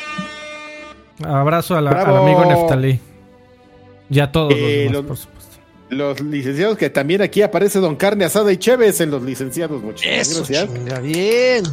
Abrazo 1.26 1.76
a 1.76 1.82
la- 1.82 1.92
al 1.92 2.18
amigo 2.18 2.46
Neftalí. 2.46 3.00
Y 4.10 4.20
a 4.20 4.32
todos 4.32 4.54
Eh, 4.56 4.58
los 4.58 4.94
demás, 4.94 4.94
los- 4.94 5.06
por 5.06 5.18
supuesto. 5.18 5.40
Los 5.90 6.22
licenciados 6.22 6.78
que 6.78 6.90
también 6.92 7.22
aquí 7.24 7.42
aparece 7.42 7.80
Don 7.80 7.96
Carne 7.96 8.24
Asada 8.26 8.52
y 8.52 8.58
Chévez 8.58 9.02
en 9.02 9.10
los 9.10 9.24
licenciados. 9.24 9.82
Muchísimas 9.82 10.28
Eso, 10.30 10.36
gracias. 10.48 10.70
chinga, 10.74 11.00
bien. 11.00 11.64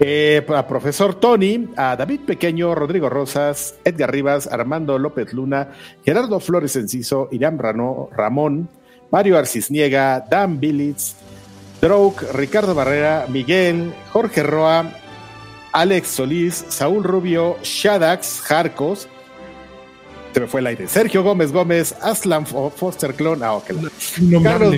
Eh, 0.00 0.44
a 0.54 0.66
profesor 0.66 1.14
Tony, 1.14 1.68
a 1.76 1.94
David 1.96 2.20
Pequeño, 2.26 2.74
Rodrigo 2.74 3.08
Rosas, 3.08 3.76
Edgar 3.84 4.10
Rivas, 4.12 4.48
Armando 4.48 4.98
López 4.98 5.32
Luna, 5.32 5.68
Gerardo 6.04 6.40
Flores 6.40 6.74
Enciso, 6.76 7.28
Irán 7.30 7.58
Rano, 7.58 8.08
Ramón, 8.14 8.68
Mario 9.12 9.38
Arcisniega, 9.38 10.20
Dan 10.28 10.58
Billitz, 10.58 11.14
Drouk, 11.80 12.22
Ricardo 12.34 12.74
Barrera, 12.74 13.26
Miguel, 13.28 13.94
Jorge 14.12 14.42
Roa, 14.42 14.90
Alex 15.72 16.08
Solís, 16.08 16.64
Saúl 16.68 17.04
Rubio, 17.04 17.56
Shadax, 17.62 18.40
Jarcos, 18.42 19.08
se 20.34 20.40
me 20.40 20.46
fue 20.46 20.60
el 20.60 20.66
aire, 20.66 20.88
Sergio 20.88 21.22
Gómez 21.22 21.52
Gómez, 21.52 21.94
Aslan 22.02 22.44
Fo- 22.46 22.70
Foster 22.70 23.14
Clon, 23.14 23.42
ah, 23.42 23.54
ok, 23.54 23.70
No 24.20 24.42
Carlos- 24.42 24.74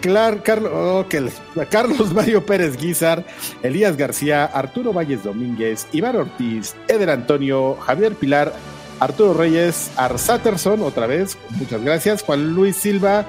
Clar- 0.00 0.42
Carlos, 0.42 1.06
les- 1.12 1.68
Carlos 1.68 2.12
Mario 2.14 2.44
Pérez 2.46 2.76
Guizar, 2.76 3.24
Elías 3.62 3.96
García, 3.96 4.44
Arturo 4.44 4.92
Valles 4.92 5.22
Domínguez, 5.24 5.86
Iván 5.92 6.14
Ortiz, 6.16 6.74
Eder 6.88 7.10
Antonio, 7.10 7.76
Javier 7.80 8.14
Pilar, 8.14 8.52
Arturo 9.00 9.34
Reyes, 9.34 9.90
Arsaterson, 9.96 10.82
otra 10.82 11.06
vez, 11.08 11.36
muchas 11.58 11.82
gracias, 11.82 12.22
Juan 12.22 12.54
Luis 12.54 12.76
Silva, 12.76 13.24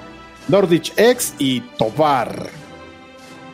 Nordich 0.47 0.93
X 0.95 1.33
y 1.39 1.61
Tobar. 1.77 2.49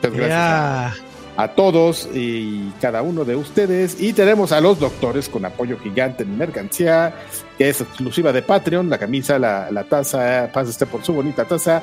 Muchas 0.02 0.12
gracias. 0.16 1.09
A 1.36 1.48
todos 1.48 2.08
y 2.14 2.70
cada 2.80 3.02
uno 3.02 3.24
de 3.24 3.36
ustedes. 3.36 4.00
Y 4.00 4.12
tenemos 4.12 4.52
a 4.52 4.60
los 4.60 4.78
doctores 4.78 5.28
con 5.28 5.44
apoyo 5.44 5.78
gigante 5.78 6.22
en 6.24 6.36
mercancía, 6.36 7.14
que 7.56 7.68
es 7.70 7.80
exclusiva 7.80 8.32
de 8.32 8.42
Patreon, 8.42 8.90
la 8.90 8.98
camisa, 8.98 9.38
la, 9.38 9.70
la 9.70 9.84
taza, 9.84 10.50
pase 10.52 10.70
usted 10.70 10.86
por 10.86 11.04
su 11.04 11.12
bonita 11.12 11.44
taza. 11.44 11.82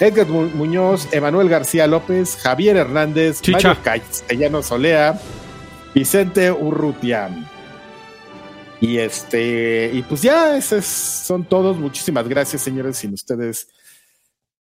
Edgar 0.00 0.26
Mu- 0.26 0.48
Muñoz, 0.50 1.08
Emanuel 1.12 1.48
García 1.48 1.86
López, 1.86 2.36
Javier 2.42 2.76
Hernández, 2.76 3.40
Chicha. 3.40 3.68
Mario 3.68 3.82
Castellano 3.82 4.62
Solea, 4.62 5.20
Vicente 5.94 6.50
Urrutia. 6.50 7.30
Y 8.80 8.98
este, 8.98 9.90
y 9.92 10.02
pues 10.02 10.20
ya, 10.22 10.56
esos 10.56 10.84
son 10.84 11.44
todos. 11.44 11.78
Muchísimas 11.78 12.28
gracias, 12.28 12.60
señores. 12.62 12.98
Sin 12.98 13.14
ustedes 13.14 13.68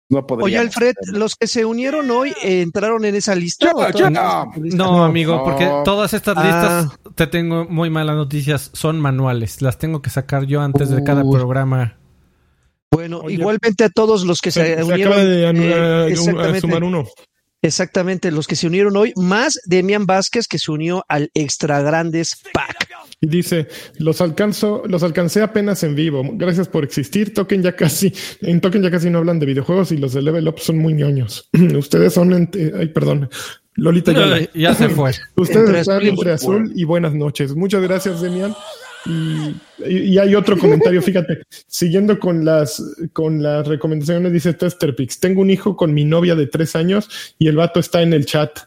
no 0.09 0.27
podría. 0.27 0.45
Oye, 0.45 0.59
Alfred, 0.59 0.95
los 1.13 1.35
que 1.37 1.47
se 1.47 1.65
unieron 1.65 2.11
hoy 2.11 2.31
eh, 2.43 2.63
entraron 2.63 3.05
en 3.05 3.15
esa 3.15 3.35
lista. 3.35 3.67
Ya, 3.67 3.73
¿O 3.75 3.81
ya. 3.91 3.93
todavía 3.93 4.51
no 4.77 5.05
amigo, 5.05 5.37
no. 5.37 5.45
porque 5.45 5.67
todas 5.85 6.15
estas 6.15 6.35
Ah. 6.37 6.83
listas, 6.87 7.15
te 7.15 7.27
tengo 7.27 7.67
muy 7.67 7.91
malas 7.91 8.17
noticias, 8.17 8.71
son 8.73 9.01
manuales. 9.01 9.61
Las 9.63 9.79
tengo 9.79 10.01
que 10.03 10.11
sacar 10.11 10.45
yo 10.47 10.61
antes 10.63 10.91
de 10.91 11.03
cada 11.05 11.23
programa. 11.23 11.97
Bueno, 12.91 13.19
Oye, 13.21 13.35
igualmente 13.35 13.85
a 13.85 13.91
todos 13.91 14.25
los 14.25 14.41
que 14.41 14.51
se, 14.51 14.65
Se, 14.65 14.77
se 14.79 14.85
unieron. 14.85 15.13
acaba 15.13 15.25
de 15.25 15.51
eh, 15.51 16.07
exactamente, 16.11 16.61
sumar 16.63 16.85
uno. 16.85 17.05
exactamente, 17.61 18.31
los 18.31 18.47
que 18.47 18.57
se 18.57 18.67
unieron 18.67 18.97
hoy, 18.97 19.13
más 19.17 19.61
Demian 19.67 20.07
Vázquez 20.07 20.49
que 20.49 20.59
se 20.59 20.71
unió 20.73 21.05
al 21.07 21.31
Extra 21.35 21.83
Grandes 21.83 22.41
Pack. 22.55 22.89
Y 23.21 23.27
dice, 23.27 23.67
los 23.99 24.21
alcanzo, 24.21 24.83
los 24.87 25.03
alcancé 25.03 25.43
apenas 25.43 25.83
en 25.83 25.95
vivo. 25.97 26.23
Gracias 26.35 26.69
por 26.69 26.85
existir. 26.85 27.35
Token 27.35 27.63
ya 27.63 27.75
casi, 27.75 28.13
en 28.43 28.61
Token 28.61 28.83
ya 28.83 28.91
casi 28.93 29.11
no 29.11 29.19
hablan 29.19 29.41
de 29.41 29.47
videojuegos 29.47 29.91
y 29.91 29.97
los 29.97 30.13
de 30.13 30.23
Level 30.23 30.47
Up 30.47 30.61
son 30.61 30.79
muy 30.79 30.93
ñoños. 30.95 31.49
Ustedes 31.77 32.13
son, 32.15 32.49
eh, 32.55 32.73
ay, 32.79 32.89
perdón, 32.89 33.29
Lolita 33.75 34.13
ya. 34.55 34.75
Se 34.75 34.89
fue. 34.89 35.11
Ustedes 35.37 35.67
Entre 35.67 35.81
están 35.81 36.03
entre 36.07 36.33
azul 36.33 36.73
y 36.77 36.85
buenas 36.85 37.13
noches. 37.15 37.55
Muchas 37.57 37.83
gracias, 37.83 38.21
Demian. 38.21 38.55
Y, 39.07 39.55
y- 39.87 39.99
y 40.13 40.19
hay 40.19 40.35
otro 40.35 40.59
comentario, 40.59 41.01
fíjate, 41.01 41.43
siguiendo 41.69 42.19
con 42.19 42.45
las, 42.45 42.83
con 43.13 43.43
las 43.43 43.67
recomendaciones, 43.67 44.33
dice 44.33 44.53
Testerpix, 44.55 45.21
tengo 45.21 45.41
un 45.41 45.51
hijo 45.51 45.77
con 45.77 45.95
mi 45.95 46.05
novia 46.05 46.35
de 46.35 46.47
tres 46.49 46.75
años 46.77 47.09
y 47.39 47.47
el 47.47 47.57
vato 47.57 47.79
está 47.81 48.03
en 48.03 48.13
el 48.13 48.27
chat. 48.27 48.59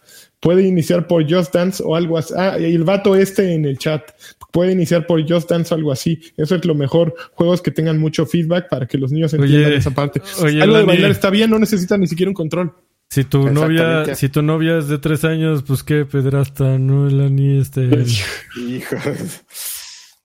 Puede 0.42 0.64
iniciar 0.64 1.08
por 1.08 1.32
Just 1.32 1.54
Dance 1.54 1.84
o 1.86 1.96
algo 1.96 2.18
así. 2.18 2.34
Ah, 2.36 2.58
y 2.60 2.74
el 2.74 2.84
vato 2.84 3.16
este 3.16 3.54
en 3.54 3.64
el 3.64 3.78
chat. 3.78 4.12
Puede 4.52 4.72
iniciar 4.74 5.06
por 5.06 5.22
Just 5.26 5.50
Dance 5.50 5.74
o 5.74 5.78
algo 5.78 5.92
así. 5.92 6.20
Eso 6.36 6.56
es 6.56 6.66
lo 6.66 6.76
mejor. 6.76 7.16
Juegos 7.34 7.62
que 7.62 7.72
tengan 7.72 8.00
mucho 8.00 8.26
feedback 8.26 8.68
para 8.68 8.88
que 8.88 8.98
los 8.98 9.12
niños 9.12 9.34
entiendan 9.34 9.66
Oye, 9.68 9.78
esa 9.78 9.92
parte. 9.92 10.22
oye, 10.42 10.62
algo 10.62 10.78
de 10.78 10.84
bailar 10.84 11.12
está 11.12 11.30
bien, 11.30 11.50
no 11.50 11.60
necesita 11.60 11.98
ni 11.98 12.08
siquiera 12.08 12.30
un 12.30 12.34
control. 12.34 12.74
Si 13.12 13.26
tu 13.26 13.50
novia, 13.50 14.16
si 14.16 14.30
tu 14.30 14.42
novia 14.42 14.78
es 14.78 14.88
de 14.88 14.98
tres 14.98 15.26
años, 15.26 15.64
pues 15.64 15.84
qué 15.84 16.06
pedrasta, 16.06 16.80
no 16.80 17.08
la 17.08 17.30
ni 17.30 17.60
este. 17.60 17.82
Hijo. 18.58 18.96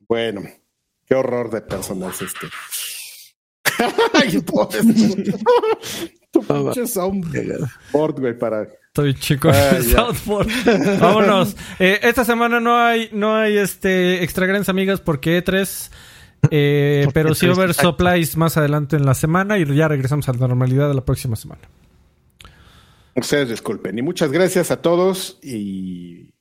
Bueno, 0.09 0.43
qué 1.05 1.15
horror 1.17 1.51
de 1.51 1.63
personas 1.63 2.23
este. 2.23 2.47
Ay, 4.15 4.39
pobre. 4.41 4.79
Tu 6.31 6.43
pinche 6.43 6.87
soundboard, 6.87 8.21
güey, 8.21 8.39
para. 8.39 8.69
Estoy 8.97 9.13
chico. 9.15 9.51
Ah. 9.53 9.77
Southport. 9.83 10.49
Vámonos. 11.01 11.55
Eh, 11.79 12.01
esta 12.03 12.25
semana 12.25 12.61
no 12.61 12.79
hay, 12.79 13.11
no 13.13 13.37
hay 13.37 13.59
este 13.59 14.25
extra 14.25 14.47
grandes 14.47 14.71
amigas 14.71 15.01
porque 15.03 15.45
E3. 15.45 15.91
eh, 16.51 17.03
Porque 17.05 17.13
pero 17.13 17.35
sí 17.35 17.45
haber 17.47 17.71
E3, 17.71 17.83
supplies 17.83 18.37
más 18.39 18.57
adelante 18.57 18.97
en 18.97 19.05
la 19.05 19.13
semana 19.13 19.59
y 19.59 19.67
ya 19.77 19.89
regresamos 19.89 20.27
a 20.31 20.33
la 20.33 20.39
normalidad 20.49 20.89
de 20.89 20.95
la 20.95 21.05
próxima 21.05 21.37
semana. 21.37 21.61
Ustedes 23.15 23.51
disculpen. 23.51 23.99
Y 23.99 24.03
muchas 24.03 24.33
gracias 24.33 24.71
a 24.71 24.81
todos 24.81 25.39
y. 25.43 26.33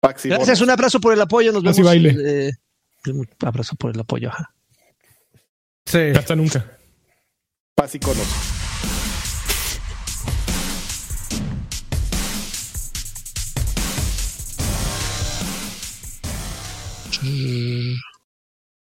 Paxi 0.00 0.28
Gracias, 0.30 0.60
un 0.60 0.70
abrazo 0.70 0.98
por 1.00 1.12
el 1.12 1.20
apoyo. 1.20 1.52
Nos 1.52 1.62
vemos. 1.62 1.80
baile. 1.80 2.48
eh, 2.48 2.50
un 3.06 3.28
abrazo 3.44 3.76
por 3.76 3.94
el 3.94 4.00
apoyo. 4.00 4.30
Ajá. 4.30 4.52
Sí. 5.86 5.98
Hasta 6.16 6.34
nunca. 6.34 6.66
Paz 7.76 7.94
y 7.94 8.00
conos. 8.00 8.26
Mm. 17.28 17.67